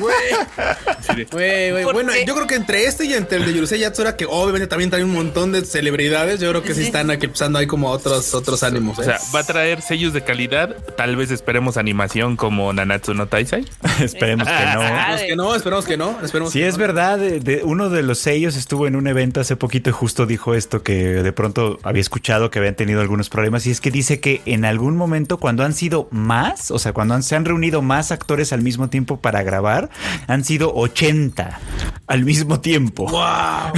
Güey, 0.00 1.24
güey, 1.30 1.70
güey. 1.70 1.84
¿Por 1.84 1.94
Bueno, 1.94 2.12
yo 2.26 2.34
creo 2.34 2.46
que 2.46 2.54
entre 2.56 2.84
este 2.86 3.04
y 3.04 3.14
entre 3.14 3.38
el 3.38 3.46
de 3.46 3.54
Yurusei 3.54 3.78
Yatsura, 3.78 4.16
que 4.16 4.26
obviamente 4.26 4.66
también 4.66 4.90
trae 4.90 5.04
un 5.04 5.12
montón 5.12 5.52
de 5.52 5.64
celebridades, 5.64 6.40
yo 6.40 6.50
creo 6.50 6.62
que 6.62 6.74
sí, 6.74 6.80
Sí. 6.80 6.86
están 6.86 7.10
aquí 7.10 7.26
empezando 7.26 7.58
ahí 7.58 7.66
como 7.66 7.90
otros, 7.90 8.34
otros 8.34 8.62
ánimos. 8.62 8.98
O 8.98 9.02
¿eh? 9.02 9.06
sea, 9.06 9.18
va 9.34 9.40
a 9.40 9.44
traer 9.44 9.80
sellos 9.82 10.12
de 10.12 10.22
calidad. 10.22 10.76
Tal 10.96 11.16
vez 11.16 11.30
esperemos 11.30 11.76
animación 11.76 12.36
como 12.36 12.72
Nanatsu 12.72 13.14
no 13.14 13.26
Taisai. 13.26 13.64
Esperemos 14.00 14.46
que 14.46 14.54
no. 14.54 14.82
Esperemos 14.82 15.22
que 15.22 15.36
no, 15.36 15.54
esperemos 15.54 15.84
que 15.86 15.96
no. 15.96 16.15
Esperemos 16.22 16.52
Sí, 16.52 16.60
que 16.60 16.68
es 16.68 16.74
no. 16.74 16.80
verdad. 16.80 17.18
de- 17.18 17.40
de- 17.40 17.62
uno 17.64 17.88
de 17.90 18.02
los 18.02 18.18
sellos 18.18 18.56
estuvo 18.56 18.86
en 18.86 18.96
un 18.96 19.06
evento 19.06 19.40
hace 19.40 19.56
poquito 19.56 19.90
y 19.90 19.92
justo 19.92 20.26
dijo 20.26 20.54
esto 20.54 20.82
que 20.82 20.94
de 21.22 21.32
pronto 21.32 21.78
había 21.82 22.00
escuchado 22.00 22.50
que 22.50 22.58
habían 22.58 22.74
tenido 22.74 23.00
algunos 23.00 23.28
problemas 23.28 23.66
y 23.66 23.70
es 23.70 23.80
que 23.80 23.90
dice 23.90 24.20
que 24.20 24.42
en 24.46 24.64
algún 24.64 24.96
momento 24.96 25.38
cuando 25.38 25.64
han 25.64 25.72
sido 25.74 26.08
más, 26.10 26.70
o 26.70 26.78
sea, 26.78 26.92
cuando 26.92 27.14
han- 27.14 27.22
se 27.22 27.36
han 27.36 27.44
reunido 27.44 27.82
más 27.82 28.12
actores 28.12 28.52
al 28.52 28.62
mismo 28.62 28.88
tiempo 28.88 29.18
para 29.20 29.42
grabar, 29.42 29.90
han 30.26 30.44
sido 30.44 30.72
80 30.74 31.60
al 32.06 32.24
mismo 32.24 32.60
tiempo. 32.60 33.06
Ah, 33.14 33.72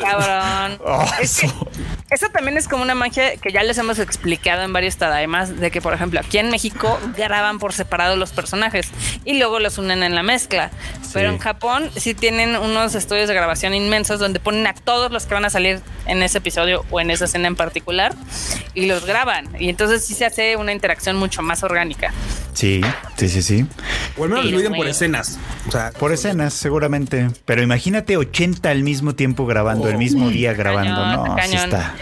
cabrón. 0.00 0.78
Oh, 0.84 1.04
Es 1.20 1.40
que 1.40 1.46
eso. 2.10 2.28
también 2.32 2.56
es 2.56 2.68
como 2.68 2.82
una 2.82 2.94
magia 2.94 3.36
que 3.36 3.52
ya 3.52 3.62
les 3.62 3.76
hemos 3.78 3.98
explicado 3.98 4.62
en 4.62 4.72
varios 4.72 4.96
Tadaimas, 4.96 5.58
de 5.58 5.70
que, 5.70 5.80
por 5.80 5.94
ejemplo, 5.94 6.20
aquí 6.20 6.38
en 6.38 6.50
México 6.50 6.98
graban 7.16 7.58
por 7.58 7.72
separado 7.72 8.16
los 8.16 8.32
personajes 8.32 8.88
y 9.24 9.38
luego 9.38 9.58
los 9.60 9.78
unen 9.78 10.02
en 10.02 10.14
la 10.14 10.22
mezcla. 10.22 10.70
Pero 11.12 11.30
en 11.30 11.38
Japón 11.38 11.83
sí 11.96 12.14
tienen 12.14 12.56
unos 12.56 12.94
estudios 12.94 13.28
de 13.28 13.34
grabación 13.34 13.74
inmensos 13.74 14.18
donde 14.18 14.40
ponen 14.40 14.66
a 14.66 14.74
todos 14.74 15.10
los 15.10 15.26
que 15.26 15.34
van 15.34 15.44
a 15.44 15.50
salir 15.50 15.80
en 16.06 16.22
ese 16.22 16.38
episodio 16.38 16.84
o 16.90 17.00
en 17.00 17.10
esa 17.10 17.24
escena 17.26 17.48
en 17.48 17.56
particular 17.56 18.14
y 18.74 18.86
los 18.86 19.04
graban. 19.06 19.48
Y 19.58 19.68
entonces 19.68 20.04
sí 20.04 20.14
se 20.14 20.24
hace 20.24 20.56
una 20.56 20.72
interacción 20.72 21.16
mucho 21.16 21.42
más 21.42 21.62
orgánica. 21.62 22.12
Sí, 22.52 22.80
sí, 23.16 23.28
sí, 23.28 23.42
sí. 23.42 23.66
O 24.16 24.24
al 24.24 24.30
menos 24.30 24.44
lo 24.44 24.50
dividen 24.50 24.74
por 24.74 24.86
escenas. 24.86 25.38
O 25.68 25.72
sea, 25.72 25.90
Por 25.92 26.12
escenas, 26.12 26.54
seguramente. 26.54 27.28
Pero 27.44 27.62
imagínate 27.62 28.16
80 28.16 28.70
al 28.70 28.82
mismo 28.82 29.14
tiempo 29.14 29.46
grabando, 29.46 29.88
el 29.88 29.98
mismo 29.98 30.30
día 30.30 30.52
grabando. 30.52 30.94
cañón, 30.94 31.24
no, 31.28 31.36
cañón. 31.36 31.64
está. 31.64 31.94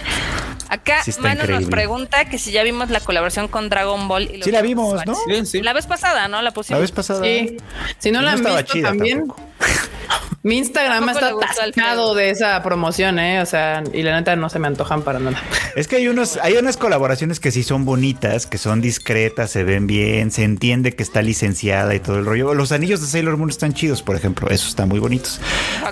Acá 0.72 1.02
Sí 1.04 1.12
Manu 1.20 1.44
nos 1.46 1.66
pregunta 1.66 2.24
que 2.24 2.38
si 2.38 2.50
ya 2.50 2.62
vimos 2.62 2.88
la 2.88 3.00
colaboración 3.00 3.46
con 3.46 3.68
Dragon 3.68 4.08
Ball. 4.08 4.34
Y 4.34 4.42
Sí 4.42 4.50
la 4.50 4.62
vimos, 4.62 5.04
¿no? 5.04 5.14
Sí, 5.14 5.44
sí. 5.44 5.60
La 5.60 5.74
vez 5.74 5.86
pasada, 5.86 6.28
¿no? 6.28 6.40
La 6.40 6.50
La 6.68 6.78
vez 6.78 6.90
pasada. 6.90 7.22
Sí. 7.22 7.58
Si 7.98 8.10
no 8.10 8.22
la 8.22 8.32
han 8.32 8.42
visto 8.42 8.62
chida 8.62 8.88
también, 8.88 9.18
tampoco. 9.18 9.42
mi 10.42 10.58
Instagram 10.58 11.08
está 11.08 11.28
atascado 11.28 12.14
de 12.14 12.30
esa 12.30 12.62
promoción, 12.62 13.18
¿eh? 13.18 13.40
O 13.40 13.46
sea, 13.46 13.82
y 13.92 14.02
la 14.02 14.16
neta 14.16 14.34
no 14.36 14.48
se 14.48 14.58
me 14.58 14.66
antojan 14.66 15.02
para 15.02 15.18
nada. 15.18 15.40
Es 15.74 15.88
que 15.88 15.96
hay 15.96 16.08
unos, 16.08 16.36
hay 16.42 16.58
unas 16.58 16.76
colaboraciones 16.76 17.40
que 17.40 17.50
sí 17.50 17.62
son 17.62 17.86
bonitas, 17.86 18.46
que 18.46 18.58
son 18.58 18.82
discretas, 18.82 19.50
se 19.50 19.64
ven 19.64 19.86
bien, 19.86 20.30
se 20.30 20.44
entiende 20.44 20.94
que 20.94 21.02
está 21.02 21.22
licenciada 21.22 21.94
y 21.94 22.00
todo 22.00 22.18
el 22.18 22.26
rollo. 22.26 22.52
Los 22.52 22.72
anillos 22.72 23.00
de 23.00 23.06
Sailor 23.06 23.38
Moon 23.38 23.48
están 23.48 23.72
chidos, 23.72 24.02
por 24.02 24.14
ejemplo, 24.14 24.48
esos 24.50 24.68
están 24.68 24.90
muy 24.90 24.98
bonitos. 24.98 25.40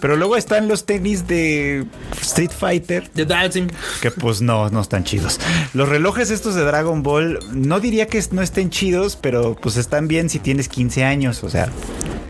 Pero 0.03 0.17
luego 0.17 0.37
están 0.37 0.69
los 0.69 0.85
tenis 0.85 1.27
de 1.27 1.87
Street 2.21 2.51
Fighter, 2.51 3.09
The 3.09 3.25
Dancing. 3.25 3.69
que 4.03 4.11
pues 4.11 4.43
no, 4.43 4.69
no 4.69 4.83
están 4.83 5.05
chidos. 5.05 5.41
Los 5.73 5.89
relojes 5.89 6.31
estos 6.31 6.55
de 6.55 6.63
Dragon 6.63 7.03
Ball, 7.03 7.39
no 7.53 7.81
diría 7.81 8.07
que 8.07 8.23
no 8.33 8.43
estén 8.43 8.69
chidos, 8.69 9.17
pero 9.17 9.57
pues 9.57 9.79
están 9.79 10.09
bien 10.09 10.29
si 10.29 10.41
tienes 10.41 10.69
15 10.69 11.05
años, 11.05 11.43
o 11.43 11.49
sea, 11.49 11.71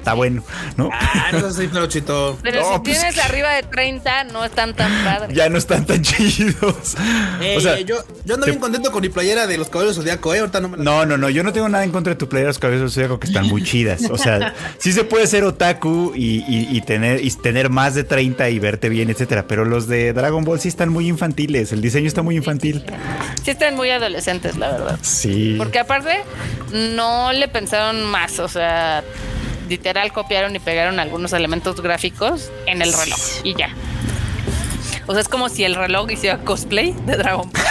está 0.00 0.14
bueno, 0.14 0.42
¿no? 0.76 0.90
Ah, 0.92 1.28
no 1.32 1.50
sé 1.50 1.62
si 1.62 1.68
pero 1.68 1.86
chito. 1.86 2.38
Pero 2.42 2.60
No, 2.60 2.72
si 2.74 2.80
pues, 2.80 2.98
tienes 2.98 3.18
arriba 3.18 3.50
de 3.52 3.62
30, 3.62 4.24
no 4.24 4.44
están 4.44 4.74
tan 4.74 4.90
padres. 5.04 5.36
Ya 5.36 5.48
no 5.48 5.58
están 5.58 5.84
tan 5.86 6.02
chidos. 6.02 6.96
Eh, 7.40 7.54
o 7.56 7.60
sea, 7.60 7.78
yo, 7.80 7.96
yo 8.24 8.34
ando 8.34 8.46
se- 8.46 8.50
bien 8.52 8.60
contento 8.60 8.90
con 8.90 9.02
mi 9.02 9.08
playera 9.10 9.46
de 9.46 9.58
los 9.58 9.68
caballos 9.68 9.96
zodiaco, 9.96 10.34
eh. 10.34 10.40
Ahorita 10.40 10.60
no 10.60 10.68
me 10.70 10.78
la. 10.78 10.82
No, 10.84 11.06
no, 11.06 11.16
no, 11.16 11.28
yo 11.30 11.42
no 11.42 11.52
tengo 11.52 11.68
nada 11.68 11.84
en 11.84 11.92
contra 11.92 12.12
de 12.14 12.18
tu 12.18 12.28
playera 12.28 12.46
de 12.46 12.50
los 12.50 12.58
cabezos 12.58 12.94
zodiaco 12.94 13.20
que 13.20 13.26
están 13.28 13.46
muy 13.46 13.62
chidas. 13.62 14.02
O 14.10 14.18
sea, 14.18 14.54
sí 14.78 14.92
se 14.92 15.04
puede 15.04 15.26
ser 15.26 15.44
otaku 15.44 16.12
y, 16.16 16.44
y- 16.48 16.68
y 16.70 16.80
tener, 16.80 17.24
y 17.24 17.30
tener 17.30 17.68
más 17.70 17.94
de 17.94 18.04
30 18.04 18.48
y 18.50 18.58
verte 18.58 18.88
bien, 18.88 19.10
etcétera. 19.10 19.44
Pero 19.46 19.64
los 19.64 19.86
de 19.86 20.12
Dragon 20.12 20.44
Ball 20.44 20.58
sí 20.60 20.68
están 20.68 20.88
muy 20.88 21.06
infantiles. 21.08 21.72
El 21.72 21.80
diseño 21.82 22.08
está 22.08 22.22
muy 22.22 22.36
infantil. 22.36 22.84
Sí 23.44 23.50
están 23.50 23.76
muy 23.76 23.90
adolescentes, 23.90 24.56
la 24.56 24.70
verdad. 24.70 24.98
Sí. 25.02 25.54
Porque 25.58 25.78
aparte, 25.78 26.20
no 26.72 27.32
le 27.32 27.48
pensaron 27.48 28.04
más. 28.06 28.38
O 28.38 28.48
sea, 28.48 29.02
literal 29.70 30.12
copiaron 30.12 30.54
y 30.54 30.58
pegaron 30.58 30.98
algunos 31.00 31.32
elementos 31.32 31.80
gráficos 31.80 32.50
en 32.66 32.82
el 32.82 32.92
reloj. 32.92 33.18
Y 33.44 33.54
ya. 33.56 33.70
O 35.06 35.12
sea, 35.12 35.22
es 35.22 35.28
como 35.28 35.48
si 35.48 35.64
el 35.64 35.74
reloj 35.76 36.10
hiciera 36.10 36.38
cosplay 36.38 36.92
de 37.06 37.16
Dragon 37.16 37.50
Ball. 37.50 37.62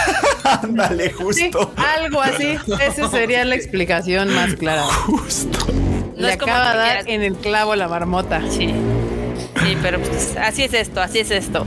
Ándale, 0.62 1.10
Sí, 1.10 1.14
justo. 1.50 1.72
algo 1.76 2.20
así. 2.22 2.56
Esa 2.80 3.08
sería 3.10 3.44
la 3.44 3.54
explicación 3.54 4.34
más 4.34 4.54
clara. 4.54 4.82
Justo. 4.84 5.58
No 6.16 6.26
Le 6.26 6.32
es 6.32 6.38
como 6.38 6.52
acaba 6.52 6.72
que 6.72 6.78
de 6.78 6.84
dar 6.84 7.08
en 7.08 7.22
el 7.22 7.36
clavo 7.36 7.76
la 7.76 7.86
marmota. 7.88 8.42
Sí. 8.50 8.74
Sí, 9.62 9.76
pero 9.82 10.00
pues, 10.00 10.36
así 10.36 10.64
es 10.64 10.72
esto, 10.74 11.00
así 11.00 11.18
es 11.20 11.30
esto. 11.30 11.66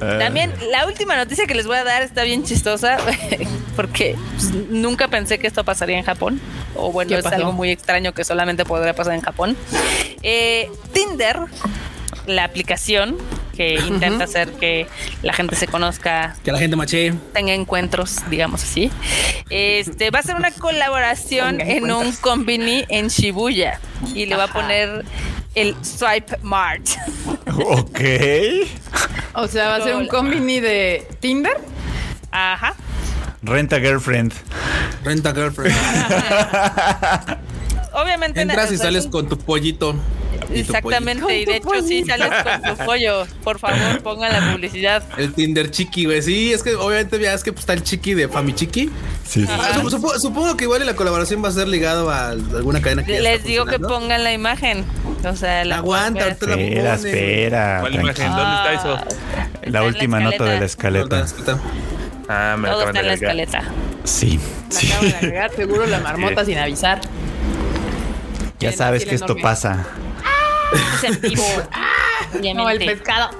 Ah. 0.00 0.18
También 0.18 0.52
la 0.70 0.86
última 0.86 1.16
noticia 1.16 1.46
que 1.46 1.54
les 1.54 1.66
voy 1.66 1.76
a 1.76 1.84
dar 1.84 2.02
está 2.02 2.22
bien 2.24 2.44
chistosa 2.44 2.98
porque 3.76 4.16
pues, 4.36 4.52
nunca 4.70 5.08
pensé 5.08 5.38
que 5.38 5.46
esto 5.46 5.64
pasaría 5.64 5.98
en 5.98 6.04
Japón. 6.04 6.40
O 6.74 6.90
bueno, 6.92 7.10
¿Qué 7.10 7.16
es 7.18 7.22
pasó? 7.24 7.36
algo 7.36 7.52
muy 7.52 7.70
extraño 7.70 8.12
que 8.12 8.24
solamente 8.24 8.64
podría 8.64 8.94
pasar 8.94 9.14
en 9.14 9.20
Japón. 9.20 9.56
Eh, 10.22 10.68
Tinder, 10.92 11.38
la 12.26 12.44
aplicación 12.44 13.16
que 13.54 13.74
intenta 13.74 14.24
hacer 14.24 14.50
que 14.54 14.88
la 15.22 15.32
gente 15.32 15.54
se 15.54 15.68
conozca 15.68 16.34
Que 16.44 16.50
la 16.50 16.58
gente 16.58 16.74
maché. 16.74 17.14
tenga 17.32 17.52
encuentros, 17.54 18.28
digamos 18.28 18.64
así. 18.64 18.90
Este 19.48 20.10
va 20.10 20.18
a 20.18 20.22
ser 20.22 20.34
una 20.34 20.50
colaboración 20.50 21.60
en 21.60 21.90
un 21.92 22.12
combini 22.16 22.84
en 22.88 23.08
Shibuya 23.08 23.78
y 24.12 24.26
le 24.26 24.34
va 24.34 24.44
a 24.44 24.52
poner 24.52 25.04
el 25.54 25.74
Swipe 25.84 26.38
Mart. 26.42 26.88
Ok. 27.46 28.00
O 29.34 29.46
sea, 29.46 29.68
va 29.68 29.76
a 29.76 29.80
ser 29.82 29.94
un 29.94 30.08
combini 30.08 30.60
de 30.60 31.06
Tinder. 31.20 31.56
Ajá. 32.32 32.74
Renta 33.42 33.78
girlfriend. 33.78 34.32
Renta 35.04 35.32
girlfriend. 35.32 35.76
Obviamente. 37.94 38.40
Entras 38.40 38.70
y 38.72 38.76
sales 38.78 39.06
con 39.06 39.28
tu 39.28 39.38
pollito. 39.38 39.94
Exactamente, 40.52 41.38
y 41.40 41.44
de 41.44 41.56
hecho 41.56 41.82
sí 41.86 42.04
sales 42.04 42.30
con 42.42 42.76
tu 42.76 42.84
pollo. 42.84 43.26
Por 43.42 43.58
favor, 43.58 44.02
pongan 44.02 44.32
la 44.32 44.52
publicidad. 44.52 45.02
El 45.16 45.32
Tinder 45.32 45.70
chiqui, 45.70 46.04
güey. 46.04 46.22
Sí, 46.22 46.52
es 46.52 46.62
que 46.62 46.74
obviamente 46.74 47.18
ya 47.20 47.32
es 47.34 47.42
que 47.42 47.52
pues, 47.52 47.62
está 47.62 47.72
el 47.72 47.82
chiqui 47.82 48.14
de 48.14 48.28
Fami 48.28 48.52
Chiqui. 48.52 48.90
Sí, 49.26 49.42
sí. 49.42 49.46
Ah, 49.48 49.70
sup- 49.74 49.90
supo- 49.90 50.18
supongo 50.18 50.56
que 50.56 50.64
igual 50.64 50.84
la 50.84 50.94
colaboración 50.94 51.42
va 51.42 51.48
a 51.48 51.52
ser 51.52 51.68
ligado 51.68 52.10
a 52.10 52.28
alguna 52.30 52.82
cadena 52.82 53.04
que 53.04 53.20
Les 53.20 53.42
digo 53.44 53.64
que 53.64 53.78
pongan 53.78 54.22
la 54.22 54.32
imagen. 54.32 54.84
O 55.26 55.34
sea, 55.36 55.64
la 55.64 55.76
Aguanta, 55.76 56.24
ahorita 56.24 56.46
la 56.46 56.54
Espera, 56.56 56.96
pone. 56.96 57.08
espera. 57.10 57.78
¿Cuál 57.80 57.94
imagen? 57.94 58.30
¿Dónde 58.32 58.56
está 58.56 58.72
eso? 58.74 58.96
Está 59.62 59.70
La 59.70 59.82
última 59.84 60.20
nota 60.20 60.44
de 60.44 60.58
la 60.60 60.66
escaleta. 60.66 61.24
Ah, 62.28 62.56
me 62.58 62.68
Todo 62.68 62.82
acaban 62.82 62.88
está 62.88 62.90
de 62.92 62.98
en 63.00 63.06
la 63.06 63.14
escaleta. 63.14 63.62
Sí. 64.04 64.38
La 64.72 64.80
sí. 64.80 64.86
acabo 64.92 65.06
de 65.06 65.14
agregar, 65.16 65.50
seguro 65.56 65.86
la 65.86 66.00
marmota 66.00 66.44
sin 66.44 66.58
avisar. 66.58 67.00
Ya 68.64 68.72
sabes 68.72 69.04
que 69.04 69.14
esto 69.14 69.26
enorme. 69.26 69.42
pasa. 69.42 69.86
Es 70.96 71.04
en 71.04 71.20
vivo. 71.20 71.44
No, 72.54 72.68
el 72.68 72.78
pescado. 72.78 73.30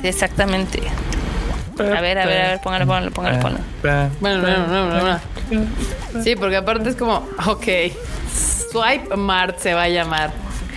Sí, 0.00 0.08
Exactamente. 0.08 0.82
A 1.78 1.82
ver, 1.82 1.96
a 1.96 2.00
ver, 2.00 2.18
a 2.18 2.26
ver, 2.26 2.60
póngalo, 2.60 2.86
póngalo, 2.86 3.10
póngalo, 3.10 3.40
póngalo. 3.40 4.10
Bueno, 4.20 4.42
no, 4.42 4.66
no, 4.66 4.88
no, 4.88 5.20
no. 5.52 6.22
Sí, 6.22 6.34
porque 6.36 6.56
aparte 6.56 6.88
es 6.88 6.96
como, 6.96 7.28
ok, 7.46 7.66
Swipe 8.70 9.16
Mart 9.16 9.58
se 9.58 9.74
va 9.74 9.82
a 9.82 9.88
llamar. 9.88 10.32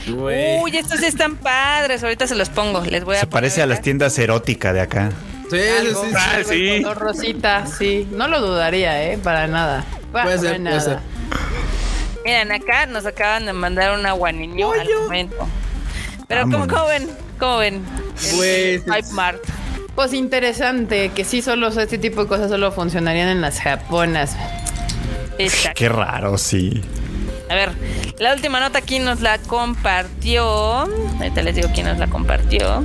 Güey. 0.08 0.60
Uy, 0.62 0.76
estos 0.76 1.02
están 1.02 1.36
padres. 1.36 2.04
Ahorita 2.04 2.28
se 2.28 2.36
los 2.36 2.50
pongo. 2.50 2.82
Les 2.82 3.04
voy 3.04 3.16
a 3.16 3.20
Se 3.22 3.28
poner 3.28 3.41
parece 3.44 3.62
a 3.62 3.66
las 3.66 3.82
tiendas 3.82 4.18
erótica 4.18 4.74
de 4.74 4.82
acá. 4.82 5.12
Sí, 5.50 5.58
Algo, 5.80 6.04
sí, 6.04 6.10
sí. 6.10 6.16
Ah, 6.18 6.40
sí. 6.48 6.82
color 6.84 6.98
rosita, 6.98 7.66
sí. 7.66 8.08
No 8.12 8.28
lo 8.28 8.41
dudaría, 8.41 9.04
¿eh? 9.04 9.18
Para 9.18 9.48
nada. 9.48 9.84
Para 10.12 10.26
Puede 10.26 10.40
ser, 10.40 10.62
puede 10.62 10.82
ser. 10.82 11.00
Miren, 12.26 12.52
acá 12.52 12.86
nos 12.86 13.06
acaban 13.06 13.46
de 13.46 13.54
mandar 13.54 13.98
una 13.98 14.12
guaniño 14.12 14.72
al 14.72 14.88
momento. 15.04 15.48
Pero 16.28 16.44
¿cómo, 16.44 16.60
Vámonos. 16.68 16.78
cómo 16.78 16.88
ven? 16.88 17.10
¿Cómo 17.40 17.58
ven? 17.58 17.86
El 18.41 18.82
Swipe 18.84 19.12
Mart. 19.14 19.41
Pues 19.96 20.14
interesante, 20.14 21.10
que 21.10 21.26
sí, 21.26 21.41
solo 21.41 21.68
este 21.68 21.98
tipo 21.98 22.24
de 22.24 22.28
cosas 22.28 22.50
solo 22.50 22.72
funcionarían 22.72 23.30
en 23.30 23.41
las 23.41 23.60
japonas. 23.60 24.36
Exacto. 25.38 25.78
Qué 25.78 25.90
raro, 25.90 26.38
sí. 26.38 26.84
A 27.50 27.56
ver, 27.56 27.72
la 28.20 28.34
última 28.34 28.60
nota 28.60 28.80
aquí 28.80 29.00
nos 29.00 29.22
la 29.22 29.40
compartió. 29.40 30.46
Ahorita 30.46 31.41
les 31.41 31.56
digo 31.56 31.70
quién 31.74 31.88
nos 31.88 31.98
la 31.98 32.08
compartió. 32.08 32.84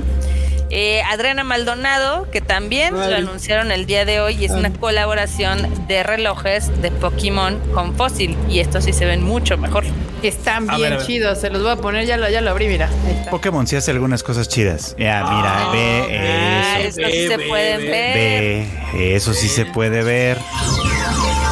Eh, 0.77 1.01
Adriana 1.09 1.45
Maldonado, 1.45 2.29
que 2.31 2.41
también 2.41 2.93
Ay. 2.99 3.09
lo 3.09 3.15
anunciaron 3.15 3.71
el 3.71 3.85
día 3.85 4.03
de 4.03 4.19
hoy, 4.19 4.35
y 4.35 4.43
es 4.43 4.51
una 4.51 4.73
colaboración 4.73 5.87
de 5.87 6.03
relojes 6.03 6.81
de 6.81 6.91
Pokémon 6.91 7.57
con 7.73 7.95
Fossil. 7.95 8.35
Y 8.49 8.59
estos 8.59 8.83
sí 8.83 8.91
se 8.91 9.05
ven 9.05 9.23
mucho 9.23 9.57
mejor. 9.57 9.85
Están 10.21 10.69
A 10.69 10.75
bien 10.75 10.89
ver, 10.97 11.05
chidos, 11.05 11.39
se 11.39 11.49
los 11.49 11.61
voy 11.61 11.71
a 11.71 11.75
poner, 11.77 12.05
ya 12.05 12.17
lo, 12.17 12.27
ya 12.29 12.41
lo 12.41 12.51
abrí, 12.51 12.67
mira. 12.67 12.89
Ahí 13.07 13.13
está. 13.19 13.31
Pokémon 13.31 13.65
sí 13.65 13.77
hace 13.77 13.91
algunas 13.91 14.21
cosas 14.21 14.49
chidas. 14.49 14.97
Ya, 14.99 15.23
mira, 15.23 15.69
ve 15.71 16.19
Ah, 16.61 16.79
eso. 16.81 16.99
estos 16.99 17.11
sí 17.13 17.27
se 17.29 17.37
ve, 17.37 17.47
pueden 17.47 17.79
ve, 17.79 17.87
ver. 17.87 18.93
Ve, 18.93 19.15
eso 19.15 19.33
sí 19.33 19.47
se 19.47 19.65
puede 19.65 20.03
ver. 20.03 20.37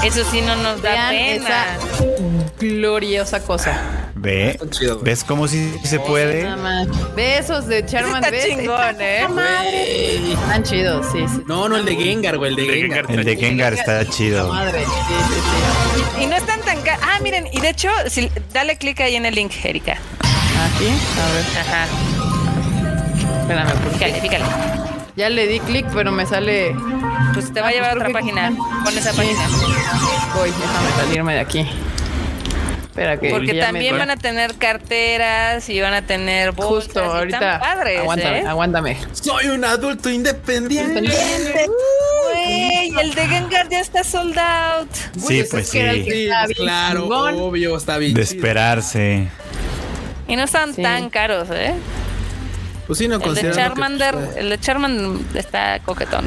Eso 0.04 0.26
sí 0.30 0.42
no 0.42 0.58
nos 0.58 0.82
da 0.82 1.12
pena. 1.12 1.32
esa 1.32 1.66
gloriosa 2.60 3.40
cosa. 3.42 4.03
Ve. 4.24 4.58
Chido. 4.70 5.00
¿Ves 5.00 5.26
cómo 5.26 5.50
sí 5.50 5.76
se 5.84 6.00
puede? 6.00 6.48
Besos 7.14 7.68
de 7.68 7.86
Charman. 7.86 8.24
Está 8.24 8.48
chingón, 8.48 8.96
¿eh? 9.02 9.28
Madre. 9.28 10.32
Están 10.34 10.64
chidos, 10.64 11.06
sí, 11.12 11.26
sí. 11.28 11.44
No, 11.46 11.68
no, 11.68 11.76
el 11.76 11.84
de 11.84 11.94
Gengar, 11.98 12.38
güey, 12.38 12.52
el 12.52 12.56
de 12.56 12.66
Gengar. 12.66 13.06
El 13.12 13.26
de 13.26 13.36
Gengar 13.36 13.74
está 13.74 14.06
chido. 14.06 14.48
madre. 14.48 14.86
Y 16.22 16.26
no 16.26 16.38
están 16.38 16.62
tan 16.62 16.80
caros. 16.84 17.04
Ah, 17.06 17.20
miren, 17.22 17.48
y 17.52 17.60
de 17.60 17.70
hecho, 17.70 17.90
si, 18.08 18.32
dale 18.54 18.78
clic 18.78 19.02
ahí 19.02 19.16
en 19.18 19.26
el 19.26 19.36
link, 19.36 19.52
Erika. 19.62 19.92
Aquí, 19.92 20.88
a 20.88 21.34
ver, 21.34 21.46
Ajá. 21.60 21.86
espérame, 23.42 23.72
porque 23.84 23.98
Fíjale, 24.06 24.22
fíjale. 24.22 24.46
ya 25.18 25.28
le 25.30 25.48
di 25.48 25.60
clic, 25.60 25.86
pero 25.94 26.14
me 26.14 26.26
sale. 26.26 26.74
Pues 27.34 27.52
te 27.54 27.60
va 27.60 27.68
Ah, 27.68 27.70
a 27.72 27.74
llevar 27.74 27.90
a 27.90 27.94
pues 27.96 28.06
otra 28.08 28.20
página. 28.22 28.54
Pon 28.86 28.98
esa 28.98 29.12
página. 29.12 29.40
Voy, 30.34 30.50
déjame 30.50 30.92
salirme 30.96 31.34
de 31.34 31.40
aquí. 31.42 31.68
Espera 32.94 33.18
que 33.20 33.32
Porque 33.32 33.56
también 33.56 33.94
me- 33.94 34.00
van 34.02 34.12
a 34.12 34.18
tener 34.18 34.54
carteras 34.54 35.68
y 35.68 35.82
van 35.82 35.96
a 35.96 36.04
tener 36.06 36.52
bolsas. 36.52 36.86
Justo 36.94 37.04
ahorita. 37.04 37.38
Están 37.56 37.60
padres, 37.60 38.00
aguántame, 38.02 38.38
¿eh? 38.40 38.46
aguántame. 38.48 38.98
Soy 39.14 39.48
un 39.48 39.66
adulto 39.66 40.12
independiente. 40.12 41.02
Güey, 42.32 42.90
el 43.00 43.16
de 43.16 43.28
Gengar 43.28 43.68
ya 43.70 43.80
está 43.80 44.04
sold 44.04 44.38
out. 44.38 44.90
Sí, 45.18 45.40
es 45.40 45.50
pues 45.50 45.70
sí. 45.70 45.80
que 45.80 46.04
Sí, 46.04 46.24
estaba 46.26 46.46
pues, 46.46 46.58
bien 46.58 46.68
claro, 46.68 47.02
chingón. 47.02 47.36
obvio, 47.40 47.78
está 47.78 47.98
bien. 47.98 48.14
De 48.14 48.22
esperarse. 48.22 49.28
Y 50.28 50.36
no 50.36 50.44
están 50.44 50.76
Sí. 50.76 50.84
tan 50.84 51.10
caros, 51.10 51.48
¿eh? 51.52 51.74
Pues 52.86 53.00
sí, 53.00 53.08
no 53.08 53.16
El 53.16 53.34
de. 53.34 53.52
Charmander, 53.54 54.16
que, 54.36 54.40
el 54.40 54.50
de 54.52 54.60
Charmander 54.60 55.22
está 55.36 55.80
coquetón. 55.80 56.26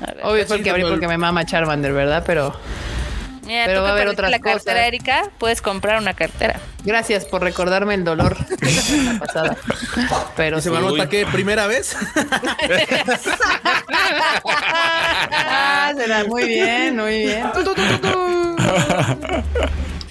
A 0.00 0.06
ver. 0.06 0.20
Obvio 0.24 0.46
fue 0.46 0.56
el 0.56 0.62
que 0.62 0.70
abrí 0.70 0.84
porque 0.84 1.06
me 1.08 1.18
mama 1.18 1.44
Charmander, 1.44 1.92
¿verdad? 1.92 2.22
Pero 2.26 2.54
Mira, 3.48 3.64
pero 3.64 3.78
tú 3.80 3.82
va 3.84 3.88
a 3.88 3.92
haber 3.92 4.08
otras 4.08 4.30
la 4.30 4.38
cartera, 4.40 4.74
cosas. 4.76 4.86
Erika, 4.88 5.30
puedes 5.38 5.62
comprar 5.62 5.98
una 5.98 6.12
cartera. 6.14 6.60
gracias 6.84 7.24
por 7.24 7.42
recordarme 7.42 7.94
el 7.94 8.04
dolor 8.04 8.36
de 8.46 8.70
la 8.72 8.80
semana 8.82 9.18
pasada. 9.18 9.56
Pero 10.36 10.58
¿Y 10.58 10.60
se 10.60 10.68
sí. 10.68 10.72
va 10.74 10.78
a 10.78 10.82
notar 10.82 11.08
que 11.08 11.24
primera 11.26 11.66
vez? 11.66 11.96
Ah, 15.32 15.92
será 15.96 16.24
muy 16.24 16.44
bien, 16.44 16.96
muy 16.96 17.22
bien. 17.22 17.50
Tu, 17.52 17.64
tu, 17.64 17.74
tu, 17.74 17.82
tu, 17.82 17.98
tu. 17.98 18.56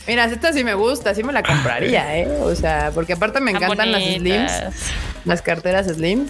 Mira, 0.07 0.25
esta 0.25 0.53
sí 0.53 0.63
me 0.63 0.73
gusta, 0.73 1.13
sí 1.13 1.21
me 1.23 1.33
la 1.33 1.43
compraría, 1.43 2.17
¿eh? 2.17 2.27
O 2.41 2.55
sea, 2.55 2.91
porque 2.93 3.13
aparte 3.13 3.41
me 3.41 3.51
encantan 3.51 3.91
las 3.91 4.01
slims, 4.03 4.51
las 5.25 5.41
carteras 5.41 5.87
slim. 5.87 6.27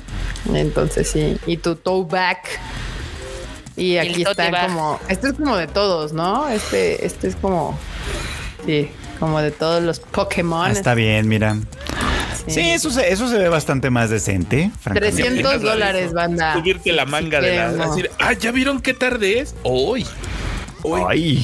Entonces 0.54 1.10
sí. 1.10 1.38
Y 1.46 1.58
tu 1.58 1.76
toe 1.76 2.06
back. 2.10 2.60
Y 3.78 3.98
aquí 3.98 4.24
está 4.24 4.66
como. 4.68 5.00
Este 5.08 5.28
es 5.28 5.34
como 5.36 5.56
de 5.56 5.68
todos, 5.68 6.12
¿no? 6.12 6.50
Este, 6.50 7.06
este 7.06 7.28
es 7.28 7.36
como. 7.36 7.78
Sí, 8.66 8.90
como 9.20 9.40
de 9.40 9.52
todos 9.52 9.84
los 9.84 10.00
Pokémon. 10.00 10.66
Ah, 10.66 10.72
está 10.72 10.96
bien, 10.96 11.28
mira. 11.28 11.56
Sí. 12.48 12.52
Sí, 12.52 12.70
eso 12.72 12.90
se, 12.90 13.12
eso 13.12 13.30
se 13.30 13.38
ve 13.38 13.50
bastante 13.50 13.90
más 13.90 14.10
decente. 14.10 14.72
francamente. 14.80 15.22
300 15.22 15.62
dólares, 15.62 16.14
banda. 16.14 16.54
Subirte 16.54 16.92
la 16.92 17.06
manga 17.06 17.40
de 17.40 17.56
la. 17.56 17.72
Decir, 17.72 18.10
ah, 18.20 18.34
¿ya 18.34 18.52
vieron 18.52 18.82
qué 18.82 18.94
tarde 18.94 19.40
es? 19.40 19.56
Hoy. 19.64 20.06
Ay, 21.08 21.44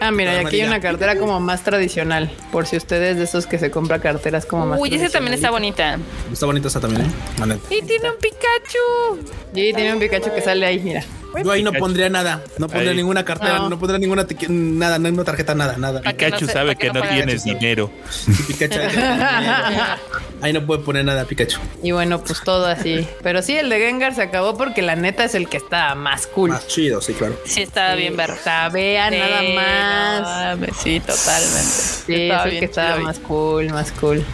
Ah, 0.00 0.10
mira, 0.10 0.34
y 0.42 0.44
aquí 0.44 0.60
hay 0.60 0.66
una 0.66 0.80
cartera 0.80 1.16
como 1.16 1.40
más 1.40 1.62
tradicional. 1.64 2.30
Por 2.50 2.66
si 2.66 2.76
ustedes 2.76 3.16
de 3.16 3.24
esos 3.24 3.46
que 3.46 3.58
se 3.58 3.70
compra 3.70 3.98
carteras 4.00 4.46
como 4.46 4.66
más 4.66 4.80
Uy, 4.80 4.94
ese 4.94 5.10
también 5.10 5.34
está 5.34 5.50
bonita. 5.50 5.98
Está 6.32 6.46
bonita 6.46 6.68
esa 6.68 6.80
también, 6.80 7.02
¿eh? 7.06 7.58
Y 7.70 7.82
tiene 7.82 8.10
un 8.10 8.16
Pikachu. 8.16 9.32
Sí, 9.54 9.72
tiene 9.74 9.92
un 9.92 9.98
Pikachu 9.98 10.32
que 10.34 10.40
sale 10.40 10.66
ahí, 10.66 10.78
mira. 10.80 11.04
Yo 11.44 11.50
ahí 11.50 11.62
no 11.62 11.72
pondría 11.72 12.08
nada. 12.08 12.42
No 12.58 12.68
pondría 12.68 12.90
Ahí. 12.90 12.96
ninguna 12.96 13.24
cartera, 13.24 13.58
No. 13.58 13.68
no, 13.70 13.78
pondría 13.78 13.98
ninguna 13.98 14.26
nada, 14.48 14.98
ninguna 14.98 15.24
tarjeta, 15.24 15.54
nada, 15.54 15.76
nada. 15.78 16.00
Pikachu 16.02 16.46
no 16.46 16.52
sabe 16.52 16.76
que 16.76 16.88
que 16.88 16.92
no 16.92 17.02
tienes 17.02 17.44
dinero. 17.44 17.90
Pikachu. 18.48 18.78
Ahí 20.42 20.52
no 20.52 20.66
puede 20.66 20.82
poner 20.82 21.04
nada, 21.04 21.24
Pikachu. 21.24 21.58
Y 21.82 21.92
bueno, 21.92 22.22
pues 22.22 22.40
todo 22.42 22.66
así. 22.66 23.06
Pero 23.22 23.42
sí, 23.42 23.56
el 23.56 23.68
de 23.70 23.78
Gengar 23.78 24.14
se 24.14 24.22
acabó 24.22 24.56
porque 24.56 24.82
la 24.82 24.96
neta 24.96 25.24
es 25.24 25.34
el 25.34 25.48
que 25.48 25.56
está 25.56 25.94
más 25.94 26.26
cool. 26.26 26.50
Más 26.50 26.66
chido, 26.66 27.00
sí, 27.00 27.12
claro. 27.14 27.38
Sí, 27.46 27.62
estaba 27.62 27.94
bien 27.94 28.16
ver. 28.16 28.32
O 28.32 28.36
sea, 28.36 28.68
vean 28.68 29.16
nada 29.16 29.40
Sí, 29.40 29.54
más. 29.54 30.76
sí, 30.82 31.00
totalmente. 31.00 31.70
Sí, 32.06 32.14
Estaba 32.14 32.44
es 32.46 32.52
el 32.54 32.58
que 32.58 32.64
estaba 32.64 32.92
chido. 32.94 33.04
más 33.06 33.18
cool, 33.20 33.68
más 33.70 33.92
cool. 33.92 34.24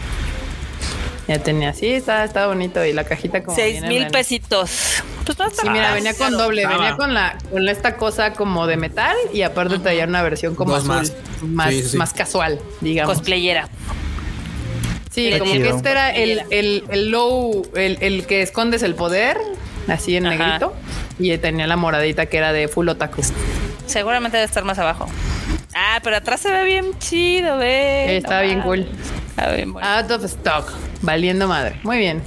Ya 1.28 1.38
tenía, 1.38 1.74
sí, 1.74 1.92
estaba, 1.92 2.24
estaba 2.24 2.46
bonito. 2.46 2.82
Y 2.82 2.94
la 2.94 3.04
cajita 3.04 3.42
como. 3.42 3.54
Seis 3.54 3.82
mil 3.82 4.06
pesitos. 4.06 4.70
Pues 5.36 5.38
no 5.38 5.46
está 5.46 5.62
Sí, 5.62 5.68
mira, 5.70 5.92
venía 5.94 6.14
con 6.14 6.32
doble, 6.32 6.62
Estaba. 6.62 6.78
venía 6.82 6.96
con 6.96 7.12
la, 7.14 7.36
con 7.50 7.68
esta 7.68 7.96
cosa 7.96 8.32
como 8.32 8.66
de 8.66 8.76
metal 8.78 9.14
y 9.32 9.42
aparte 9.42 9.78
traía 9.78 10.04
una 10.06 10.22
versión 10.22 10.54
como 10.54 10.74
azul, 10.74 10.88
más. 10.88 11.12
más, 11.42 11.70
Sí, 11.74 11.82
sí, 11.82 11.88
sí. 11.90 11.96
más 11.98 12.12
casual, 12.14 12.58
digamos. 12.80 13.14
Cosplayera. 13.16 13.68
Sí, 15.10 15.30
como 15.38 15.52
chido. 15.52 15.64
que 15.64 15.76
este 15.76 15.90
era 15.90 16.10
el, 16.14 16.42
el, 16.50 16.84
el 16.90 17.10
low, 17.10 17.66
el, 17.74 17.98
el 18.00 18.26
que 18.26 18.40
escondes 18.42 18.82
el 18.82 18.94
poder, 18.94 19.36
así 19.88 20.16
en 20.16 20.26
Ajá. 20.26 20.36
negrito. 20.36 20.74
Y 21.18 21.36
tenía 21.38 21.66
la 21.66 21.76
moradita 21.76 22.26
que 22.26 22.36
era 22.38 22.52
de 22.52 22.68
full 22.68 22.88
otaku. 22.88 23.22
Seguramente 23.86 24.36
debe 24.36 24.46
estar 24.46 24.64
más 24.64 24.78
abajo. 24.78 25.06
Ah, 25.74 26.00
pero 26.04 26.16
atrás 26.16 26.40
se 26.40 26.50
ve 26.50 26.64
bien 26.64 26.96
chido, 26.98 27.58
ve. 27.58 28.16
Está 28.16 28.40
bien 28.42 28.60
cool. 28.62 28.86
Está 29.30 29.52
bien 29.52 29.72
bueno. 29.72 29.86
Out 29.88 30.10
of 30.10 30.24
stock, 30.24 30.72
valiendo 31.02 31.48
madre. 31.48 31.80
Muy 31.82 31.98
bien. 31.98 32.22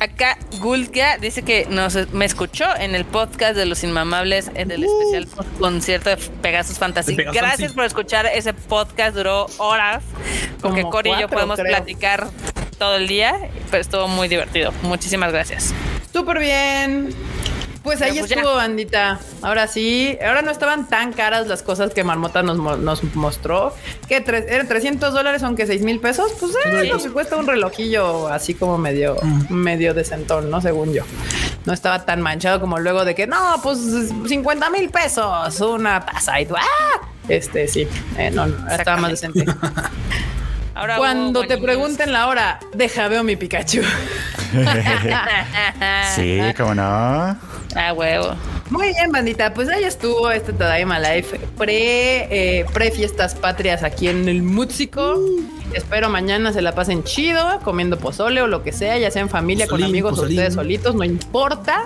Acá 0.00 0.38
Gulga 0.60 1.18
dice 1.18 1.42
que 1.42 1.66
nos, 1.68 1.96
me 2.12 2.24
escuchó 2.24 2.64
en 2.76 2.94
el 2.94 3.04
podcast 3.04 3.56
de 3.56 3.66
Los 3.66 3.82
Inmamables, 3.82 4.50
en 4.54 4.70
el 4.70 4.84
especial 4.84 5.26
concierto 5.58 6.10
de 6.10 6.16
Pegasus 6.16 6.78
Fantasy. 6.78 7.12
De 7.12 7.16
Pegasus 7.16 7.36
Gracias 7.40 7.58
Fantasy. 7.58 7.74
por 7.74 7.84
escuchar 7.84 8.26
ese 8.26 8.54
podcast 8.54 9.16
duró 9.16 9.46
horas, 9.58 10.02
porque 10.60 10.82
Como 10.82 10.92
Cori 10.92 11.10
y 11.12 11.20
yo 11.20 11.28
podemos 11.28 11.58
creo. 11.58 11.68
platicar 11.76 12.28
todo 12.78 12.96
el 12.96 13.08
día, 13.08 13.36
pero 13.70 13.80
estuvo 13.80 14.06
muy 14.06 14.28
divertido. 14.28 14.72
Muchísimas 14.82 15.32
gracias. 15.32 15.74
Súper 16.12 16.38
bien. 16.38 17.12
Pues 17.82 18.02
ahí 18.02 18.18
pues 18.18 18.28
ya. 18.30 18.36
estuvo, 18.36 18.54
bandita. 18.54 19.18
Ahora 19.40 19.66
sí, 19.66 20.18
ahora 20.24 20.42
no 20.42 20.50
estaban 20.50 20.88
tan 20.88 21.12
caras 21.12 21.46
las 21.46 21.62
cosas 21.62 21.92
que 21.94 22.04
Marmota 22.04 22.42
nos, 22.42 22.58
mo- 22.58 22.76
nos 22.76 23.02
mostró. 23.14 23.74
Que 24.08 24.16
eran 24.26 24.68
300 24.68 25.12
dólares, 25.14 25.42
aunque 25.42 25.66
6 25.66 25.82
mil 25.82 26.00
pesos. 26.00 26.32
Pues 26.38 26.52
eh, 26.66 26.88
pues, 26.90 27.06
cuesta 27.08 27.36
un 27.36 27.46
relojillo 27.46 28.28
así 28.28 28.54
como 28.54 28.78
medio, 28.78 29.16
medio 29.48 29.94
decentón, 29.94 30.50
¿no? 30.50 30.60
Según 30.60 30.92
yo. 30.92 31.04
No 31.64 31.72
estaba 31.72 32.04
tan 32.04 32.20
manchado 32.20 32.60
como 32.60 32.78
luego 32.78 33.04
de 33.04 33.14
que 33.14 33.26
no, 33.26 33.60
pues 33.62 33.78
50 34.26 34.70
mil 34.70 34.90
pesos, 34.90 35.60
una 35.60 36.00
taza 36.04 36.40
y 36.40 36.46
tú, 36.46 36.56
¡ah! 36.56 37.08
Este 37.28 37.68
sí, 37.68 37.86
eh, 38.16 38.30
no, 38.30 38.46
no, 38.46 38.68
estaba 38.70 38.96
más 38.96 39.10
decente. 39.10 39.44
Ahora 40.74 40.96
Cuando 40.96 41.42
te 41.44 41.58
pregunten 41.58 42.12
la 42.12 42.28
hora, 42.28 42.60
deja 42.72 43.08
veo 43.08 43.24
mi 43.24 43.34
Pikachu. 43.34 43.82
sí, 46.14 46.40
cómo 46.56 46.74
no. 46.74 47.36
Ah, 47.74 47.92
huevo. 47.92 48.34
Muy 48.70 48.88
bien, 48.88 49.12
bandita. 49.12 49.54
Pues 49.54 49.68
ahí 49.68 49.84
estuvo 49.84 50.30
este 50.30 50.52
Tadaima 50.52 50.98
Life 50.98 51.38
pre, 51.56 52.60
eh, 52.60 52.66
pre 52.72 52.90
fiestas 52.90 53.34
patrias 53.34 53.82
aquí 53.82 54.08
en 54.08 54.28
el 54.28 54.42
Músico. 54.42 55.18
Espero 55.72 56.08
mañana 56.08 56.52
se 56.52 56.62
la 56.62 56.74
pasen 56.74 57.04
chido, 57.04 57.60
comiendo 57.62 57.98
pozole 57.98 58.40
o 58.42 58.46
lo 58.46 58.62
que 58.62 58.72
sea, 58.72 58.98
ya 58.98 59.10
sea 59.10 59.22
en 59.22 59.28
familia, 59.28 59.66
con 59.66 59.82
amigos 59.82 60.12
pozolín. 60.12 60.38
o 60.38 60.40
ustedes 60.40 60.54
solitos, 60.54 60.94
no 60.94 61.04
importa. 61.04 61.84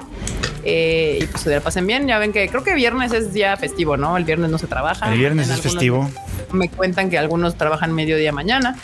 Eh, 0.64 1.18
y 1.20 1.26
pues 1.26 1.42
se 1.42 1.50
la 1.50 1.60
pasen 1.60 1.86
bien. 1.86 2.06
Ya 2.06 2.18
ven 2.18 2.32
que 2.32 2.48
creo 2.48 2.62
que 2.62 2.74
viernes 2.74 3.12
es 3.12 3.32
día 3.32 3.56
festivo, 3.56 3.96
¿no? 3.96 4.16
El 4.16 4.24
viernes 4.24 4.50
no 4.50 4.58
se 4.58 4.66
trabaja. 4.66 5.12
El 5.12 5.18
viernes 5.18 5.48
En 5.48 5.54
es 5.54 5.60
festivo. 5.60 6.10
Me 6.52 6.68
cuentan 6.68 7.10
que 7.10 7.18
algunos 7.18 7.56
trabajan 7.56 7.92
mediodía 7.92 8.32
mañana. 8.32 8.76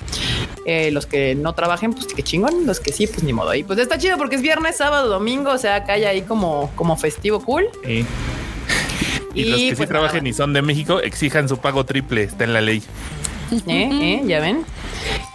Eh, 0.65 0.91
los 0.91 1.07
que 1.07 1.35
no 1.35 1.55
trabajen, 1.55 1.93
pues 1.93 2.07
qué 2.07 2.23
chingón. 2.23 2.67
Los 2.67 2.81
que 2.81 2.93
sí, 2.93 3.07
pues 3.07 3.23
ni 3.23 3.33
modo. 3.33 3.55
Y 3.55 3.63
pues 3.63 3.79
está 3.79 3.99
chido 3.99 4.19
porque 4.19 4.37
es 4.37 4.43
viernes, 4.43 4.77
sábado, 4.77 5.09
domingo. 5.09 5.51
O 5.51 5.59
sea, 5.59 5.77
acá 5.77 5.95
hay 5.95 6.05
ahí 6.05 6.23
como, 6.23 6.71
como 6.75 6.97
festivo 6.97 7.41
cool. 7.41 7.69
Y, 7.87 8.05
y 9.35 9.45
los 9.45 9.61
que 9.61 9.71
sí 9.71 9.75
pues, 9.77 9.89
trabajen 9.89 10.19
nada. 10.19 10.29
y 10.29 10.33
son 10.33 10.53
de 10.53 10.63
México 10.63 11.01
exijan 11.01 11.49
su 11.49 11.59
pago 11.59 11.85
triple, 11.85 12.25
está 12.25 12.45
en 12.45 12.53
la 12.55 12.61
ley. 12.61 12.83
¿Eh? 13.67 13.89
¿Eh? 13.93 14.23
¿Ya 14.27 14.41
ven? 14.41 14.65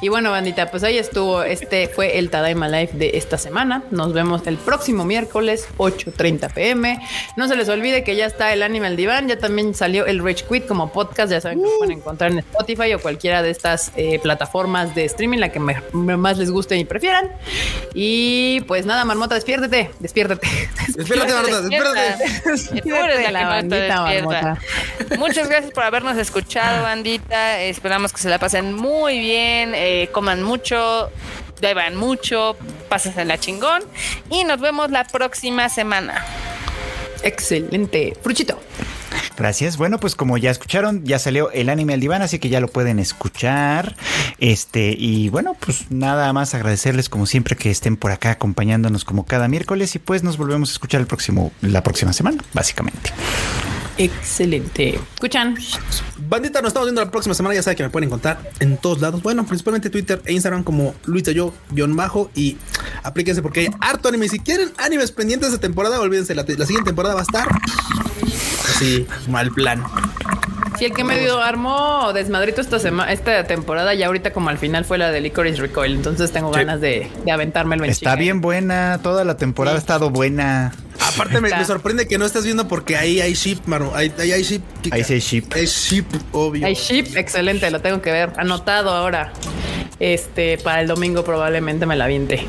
Y 0.01 0.09
bueno, 0.09 0.31
bandita, 0.31 0.69
pues 0.69 0.83
ahí 0.83 0.97
estuvo. 0.97 1.43
Este 1.43 1.87
fue 1.87 2.17
el 2.19 2.29
Tadaima 2.29 2.67
Live 2.67 2.89
de 2.93 3.11
esta 3.15 3.37
semana. 3.37 3.83
Nos 3.91 4.11
vemos 4.13 4.45
el 4.47 4.57
próximo 4.57 5.05
miércoles, 5.05 5.67
8.30 5.77 6.53
pm. 6.53 6.99
No 7.37 7.47
se 7.47 7.55
les 7.55 7.69
olvide 7.69 8.03
que 8.03 8.15
ya 8.17 8.25
está 8.25 8.51
el 8.53 8.63
Animal 8.63 8.95
Divan. 8.97 9.27
Ya 9.29 9.37
también 9.39 9.73
salió 9.73 10.05
el 10.05 10.19
Rage 10.23 10.43
Quit 10.49 10.65
como 10.67 10.91
podcast. 10.91 11.31
Ya 11.31 11.39
saben 11.39 11.59
que 11.59 11.65
lo 11.69 11.77
pueden 11.77 11.97
encontrar 11.99 12.31
en 12.31 12.39
Spotify 12.39 12.93
o 12.93 12.99
cualquiera 12.99 13.41
de 13.41 13.49
estas 13.51 13.91
eh, 13.95 14.19
plataformas 14.21 14.93
de 14.93 15.05
streaming, 15.05 15.37
la 15.39 15.49
que 15.49 15.59
me- 15.59 15.81
me- 15.93 16.17
más 16.17 16.37
les 16.37 16.51
guste 16.51 16.75
y 16.77 16.83
prefieran. 16.83 17.31
Y 17.93 18.61
pues 18.67 18.85
nada, 18.85 19.05
Marmota, 19.05 19.35
despiértete. 19.35 19.89
Despiértate. 19.99 20.47
Espérate, 20.97 21.33
Marta, 21.33 21.59
espérate. 21.61 22.81
Tú 22.81 22.93
eres 22.95 23.23
la, 23.23 23.31
La 23.31 23.39
que 23.39 23.45
más 23.45 23.69
te 23.69 23.79
bandita, 23.79 24.03
despierta. 24.03 24.41
Marmota. 24.41 25.17
Muchas 25.17 25.47
gracias 25.49 25.71
por 25.71 25.83
habernos 25.83 26.17
escuchado, 26.17 26.83
bandita. 26.83 27.61
Esperamos 27.61 28.11
que 28.13 28.19
se 28.19 28.29
la 28.29 28.37
pasen 28.37 28.73
muy 28.73 29.19
bien, 29.19 29.62
eh, 29.73 30.10
coman 30.11 30.44
mucho, 30.44 31.10
beban 31.61 31.95
mucho, 31.95 32.57
la 33.26 33.40
chingón 33.40 33.81
y 34.30 34.44
nos 34.44 34.60
vemos 34.60 34.91
la 34.91 35.03
próxima 35.06 35.69
semana. 35.69 36.23
Excelente. 37.23 38.15
Fruchito. 38.22 38.60
Gracias. 39.38 39.77
Bueno, 39.77 39.99
pues 39.99 40.15
como 40.15 40.38
ya 40.38 40.52
escucharon, 40.52 41.03
ya 41.06 41.18
salió 41.18 41.52
el 41.52 41.69
anime 41.69 41.94
al 41.94 41.99
diván, 41.99 42.22
así 42.22 42.40
que 42.40 42.49
ya 42.49 42.60
lo 42.60 42.68
pueden 42.68 42.99
escuchar. 42.99 43.95
Este, 44.38 44.95
y 44.98 45.30
bueno, 45.30 45.56
pues 45.60 45.90
nada 45.90 46.31
más 46.34 46.53
agradecerles 46.53 47.10
como 47.10 47.26
siempre 47.26 47.56
que 47.56 47.72
estén 47.72 47.98
por 47.98 48.11
acá 48.11 48.31
acompañándonos 48.31 49.06
como 49.06 49.26
cada 49.26 49.48
miércoles 49.48 49.95
y 49.95 49.99
pues 49.99 50.23
nos 50.23 50.38
volvemos 50.38 50.69
a 50.69 50.73
escuchar 50.73 51.02
el 51.02 51.07
próximo, 51.07 51.52
la 51.61 51.81
próxima 51.81 52.14
semana, 52.14 52.44
básicamente. 52.53 53.11
Excelente. 53.98 54.99
Escuchan. 55.15 55.57
Bandita, 56.34 56.61
nos 56.64 56.69
estamos 56.69 56.88
viendo 56.88 57.03
la 57.05 57.11
próxima 57.11 57.35
semana. 57.35 57.53
Ya 57.53 57.61
saben 57.61 57.77
que 57.77 57.84
me 57.84 57.91
pueden 57.91 58.10
encontrar 58.10 58.39
en 58.60 58.77
todos 58.77 58.99
lados. 59.01 59.22
Bueno, 59.22 59.45
principalmente 59.45 59.91
Twitter 59.91 60.19
e 60.26 60.34
Instagram 60.34 60.64
como 60.64 60.95
Luis 61.05 61.22
yo, 61.26 61.53
guion 61.69 61.95
bajo. 61.95 62.31
Y 62.34 62.57
aplíquense 63.03 63.43
porque 63.43 63.60
hay 63.60 63.68
harto 63.81 64.10
anime. 64.10 64.27
Si 64.30 64.39
quieren 64.39 64.72
animes 64.80 65.11
pendientes 65.11 65.51
de 65.51 65.60
temporada, 65.60 65.99
olvídense. 65.99 66.34
La, 66.34 66.41
la 66.41 66.65
siguiente 66.65 66.89
temporada 66.89 67.14
va 67.14 67.19
a 67.19 67.23
estar 67.23 67.47
así, 68.68 69.05
mal 69.30 69.51
plan. 69.51 69.84
Si 70.80 70.85
el 70.85 70.93
que 70.93 71.03
medio 71.03 71.39
armó 71.39 72.14
desmadrito 72.14 72.61
esta 72.61 72.80
semana, 72.80 73.11
esta 73.14 73.43
temporada, 73.43 73.93
ya 73.93 74.07
ahorita 74.07 74.34
como 74.34 74.49
al 74.49 74.57
final 74.57 74.85
fue 74.85 74.97
la 74.97 75.11
de 75.11 75.22
Licorice 75.22 75.61
Recoil, 75.61 75.93
entonces 75.93 76.31
tengo 76.31 76.51
Sí. 76.51 76.61
ganas 76.61 76.81
de, 76.81 77.11
de 77.23 77.31
aventármelo 77.31 77.84
en 77.85 77.91
Está 77.91 78.15
bien 78.15 78.41
buena, 78.41 78.99
toda 79.03 79.23
la 79.23 79.38
temporada 79.38 79.76
ha 79.76 79.80
estado 79.80 80.10
buena. 80.10 80.73
Aparte, 81.07 81.41
me, 81.41 81.65
sorprende 81.65 82.07
que 82.07 82.17
no 82.17 82.25
estés 82.25 82.45
viendo 82.45 82.67
porque 82.67 82.97
ahí 82.97 83.21
hay 83.21 83.34
ship, 83.34 83.59
mano. 83.65 83.91
Ahí, 83.95 84.13
ahí 84.19 84.31
hay 84.31 84.43
ship. 84.43 84.61
Kika. 84.81 84.95
Ahí 84.95 85.03
sí 85.03 85.13
hay 85.13 85.19
ship. 85.19 85.45
Hay 85.53 85.65
ship, 85.65 86.05
obvio. 86.31 86.65
Hay 86.65 86.75
ship, 86.75 87.15
excelente, 87.15 87.69
lo 87.71 87.81
tengo 87.81 88.01
que 88.01 88.11
ver, 88.11 88.34
anotado 88.38 88.91
ahora. 88.91 89.34
Este, 89.99 90.57
para 90.57 90.81
el 90.81 90.88
domingo 90.88 91.23
probablemente 91.23 91.85
me 91.85 91.95
la 91.95 92.05
aviente. 92.05 92.45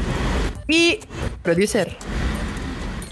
Y 0.69 1.01
producer. 1.43 1.97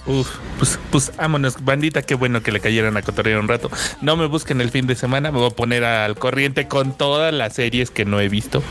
Uf, 0.06 0.28
pues, 0.62 0.78
pues 0.92 1.12
vámonos, 1.16 1.64
bandita, 1.64 2.02
qué 2.02 2.14
bueno 2.14 2.40
que 2.40 2.52
le 2.52 2.60
cayeran 2.60 2.96
a 2.96 3.02
cotorrear 3.02 3.40
un 3.40 3.48
rato. 3.48 3.68
No 4.00 4.16
me 4.16 4.26
busquen 4.26 4.60
el 4.60 4.70
fin 4.70 4.86
de 4.86 4.94
semana, 4.94 5.32
me 5.32 5.38
voy 5.38 5.48
a 5.48 5.50
poner 5.50 5.82
al 5.82 6.14
corriente 6.14 6.68
con 6.68 6.96
todas 6.96 7.34
las 7.34 7.54
series 7.54 7.90
que 7.90 8.04
no 8.04 8.20
he 8.20 8.28
visto. 8.28 8.62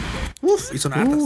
Uf, 0.42 0.74
y 0.74 0.78
son 0.78 0.94
hartas. 0.94 1.20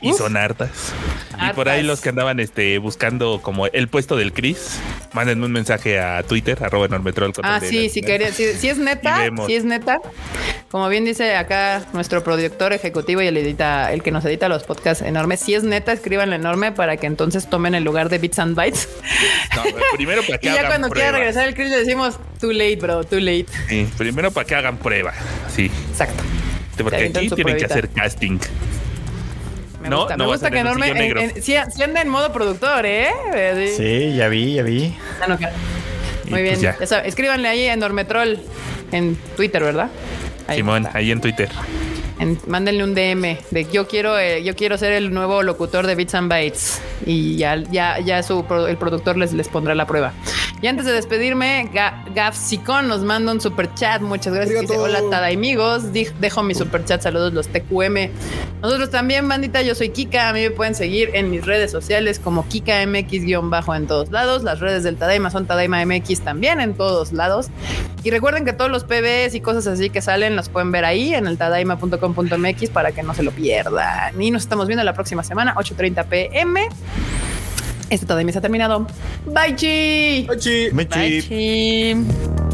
Y 0.00 0.12
son 0.12 0.36
hartas. 0.36 0.92
Y 1.40 1.52
por 1.54 1.68
ahí 1.68 1.84
los 1.84 2.00
que 2.00 2.08
andaban 2.08 2.40
este, 2.40 2.78
buscando 2.78 3.40
como 3.40 3.66
el 3.68 3.86
puesto 3.86 4.16
del 4.16 4.32
Chris, 4.32 4.80
mándenme 5.12 5.46
un 5.46 5.52
mensaje 5.52 6.00
a 6.00 6.24
Twitter, 6.24 6.58
arroba 6.62 6.86
enormetrol. 6.86 7.32
Ah, 7.44 7.60
sí, 7.60 7.88
si 7.88 8.02
quería, 8.02 8.32
si, 8.32 8.52
si 8.54 8.68
es 8.68 8.78
neta, 8.78 9.30
si 9.46 9.54
es 9.54 9.64
neta. 9.64 10.00
Como 10.70 10.88
bien 10.88 11.04
dice 11.04 11.36
acá 11.36 11.82
nuestro 11.92 12.24
productor 12.24 12.72
ejecutivo 12.72 13.22
y 13.22 13.28
el 13.28 13.36
edita, 13.36 13.92
el 13.92 14.02
que 14.02 14.10
nos 14.10 14.24
edita 14.24 14.48
los 14.48 14.64
podcasts 14.64 15.04
enormes, 15.04 15.40
si 15.40 15.54
es 15.54 15.62
neta, 15.62 15.92
escríbanle 15.92 16.36
enorme 16.36 16.72
para 16.72 16.96
que 16.96 17.06
entonces 17.06 17.48
tomen 17.48 17.76
el 17.76 17.84
lugar 17.84 18.08
de 18.08 18.18
Bits 18.18 18.40
and 18.40 18.56
Bytes. 18.56 18.88
No, 19.54 19.62
primero 19.96 20.22
para 20.22 20.38
que 20.38 20.46
Y 20.48 20.50
ya 20.50 20.58
hagan 20.60 20.70
cuando 20.70 20.90
quiera 20.90 21.12
regresar 21.12 21.48
el 21.48 21.54
Chris 21.54 21.70
le 21.70 21.78
decimos, 21.78 22.18
too 22.40 22.52
late, 22.52 22.76
bro, 22.76 23.04
too 23.04 23.20
late. 23.20 23.46
Sí, 23.68 23.88
primero 23.98 24.30
para 24.30 24.46
que 24.46 24.54
hagan 24.54 24.76
prueba. 24.78 25.12
Sí, 25.54 25.70
Exacto. 25.90 26.22
porque 26.82 27.12
aquí 27.14 27.30
tienen 27.30 27.56
que 27.56 27.64
hacer 27.64 27.88
casting. 27.90 28.38
Me 29.82 29.90
No, 29.90 29.98
gusta, 30.00 30.16
no 30.16 30.24
me 30.24 30.30
a 30.30 30.32
gusta 30.32 30.50
que 30.50 30.58
enorme. 30.58 30.88
en- 30.88 31.18
en- 31.18 31.42
sí, 31.42 31.54
sí 31.74 31.82
anda 31.82 32.00
en 32.00 32.08
modo 32.08 32.32
productor, 32.32 32.86
¿eh? 32.86 33.10
Sí, 33.76 34.16
ya 34.16 34.28
vi, 34.28 34.54
ya 34.54 34.62
vi. 34.62 34.96
Ah, 35.20 35.26
no, 35.28 35.36
claro. 35.36 35.54
Y 36.26 36.30
Muy 36.30 36.42
pues 36.42 36.60
bien. 36.60 36.74
saben, 36.86 37.04
escríbanle 37.06 37.48
ahí 37.48 37.64
en 37.66 37.72
Enormetrol 37.74 38.40
en 38.92 39.16
Twitter, 39.36 39.62
¿verdad? 39.62 39.90
Ahí 40.46 40.56
Simón, 40.56 40.86
está. 40.86 40.96
ahí 40.98 41.10
en 41.10 41.20
Twitter. 41.20 41.50
En- 42.18 42.38
mándenle 42.46 42.84
un 42.84 42.94
DM 42.94 43.38
de 43.50 43.66
yo 43.72 43.88
quiero 43.88 44.18
eh, 44.18 44.42
yo 44.44 44.54
quiero 44.54 44.78
ser 44.78 44.92
el 44.92 45.12
nuevo 45.12 45.42
locutor 45.42 45.86
de 45.86 45.94
Bits 45.96 46.14
and 46.14 46.30
Bytes 46.30 46.80
y 47.04 47.36
ya 47.36 47.56
ya 47.56 47.98
ya 48.00 48.22
su 48.22 48.44
el 48.68 48.76
productor 48.76 49.16
les 49.16 49.32
les 49.32 49.48
pondrá 49.48 49.74
la 49.74 49.86
prueba. 49.86 50.12
Y 50.62 50.66
antes 50.66 50.86
de 50.86 50.92
despedirme, 50.92 51.68
Ga- 51.74 52.04
Gafsicón 52.14 52.88
nos 52.88 53.02
manda 53.02 53.32
un 53.32 53.40
super 53.40 53.74
chat. 53.74 54.00
Muchas 54.00 54.32
gracias. 54.32 54.62
Dice, 54.62 54.78
hola 54.78 55.00
Tada 55.10 55.26
amigos. 55.26 55.92
Di- 55.92 56.06
Dejo 56.20 56.42
mi 56.42 56.54
super 56.54 56.82
chat. 56.86 57.02
Saludos 57.02 57.34
los 57.34 57.48
TQM. 57.48 58.08
Nosotros 58.62 58.88
también, 58.88 59.28
bandita. 59.28 59.60
Yo 59.60 59.74
soy 59.74 59.90
Kika. 59.90 60.30
A 60.30 60.32
mí 60.32 60.40
me 60.40 60.50
pueden 60.50 60.74
seguir 60.74 61.10
en 61.12 61.30
mis 61.30 61.44
redes 61.44 61.70
sociales 61.70 62.18
como 62.18 62.48
Kika 62.48 62.82
MX-bajo 62.86 63.74
en 63.74 63.86
todos 63.86 64.10
lados. 64.10 64.42
Las 64.42 64.60
redes 64.60 64.84
del 64.84 64.96
Tadaima 64.96 65.30
son 65.30 65.46
Tadaima 65.46 65.84
MX 65.84 66.20
también 66.22 66.60
en 66.60 66.72
todos 66.72 67.12
lados. 67.12 67.48
Y 68.02 68.10
recuerden 68.10 68.46
que 68.46 68.54
todos 68.54 68.70
los 68.70 68.84
PBs 68.84 69.34
y 69.34 69.40
cosas 69.40 69.66
así 69.66 69.90
que 69.90 70.00
salen 70.00 70.34
los 70.36 70.48
pueden 70.48 70.72
ver 70.72 70.86
ahí 70.86 71.12
en 71.14 71.26
el 71.26 71.36
tadaima.com.mx 72.12 72.70
para 72.70 72.92
que 72.92 73.02
no 73.02 73.14
se 73.14 73.22
lo 73.22 73.30
pierdan. 73.30 74.20
Y 74.20 74.30
nos 74.30 74.42
estamos 74.42 74.66
viendo 74.66 74.84
la 74.84 74.92
próxima 74.94 75.22
semana, 75.22 75.54
8.30 75.54 76.06
pm. 76.06 76.68
Este 77.90 78.06
Tadaima 78.06 78.32
se 78.32 78.38
ha 78.38 78.42
terminado. 78.42 78.86
Bye, 79.26 79.54
chi. 79.56 80.26
Ochi. 80.28 80.68
Me 80.72 80.84
Bye, 80.84 81.20
chip. 81.20 81.28
chim. 81.28 82.53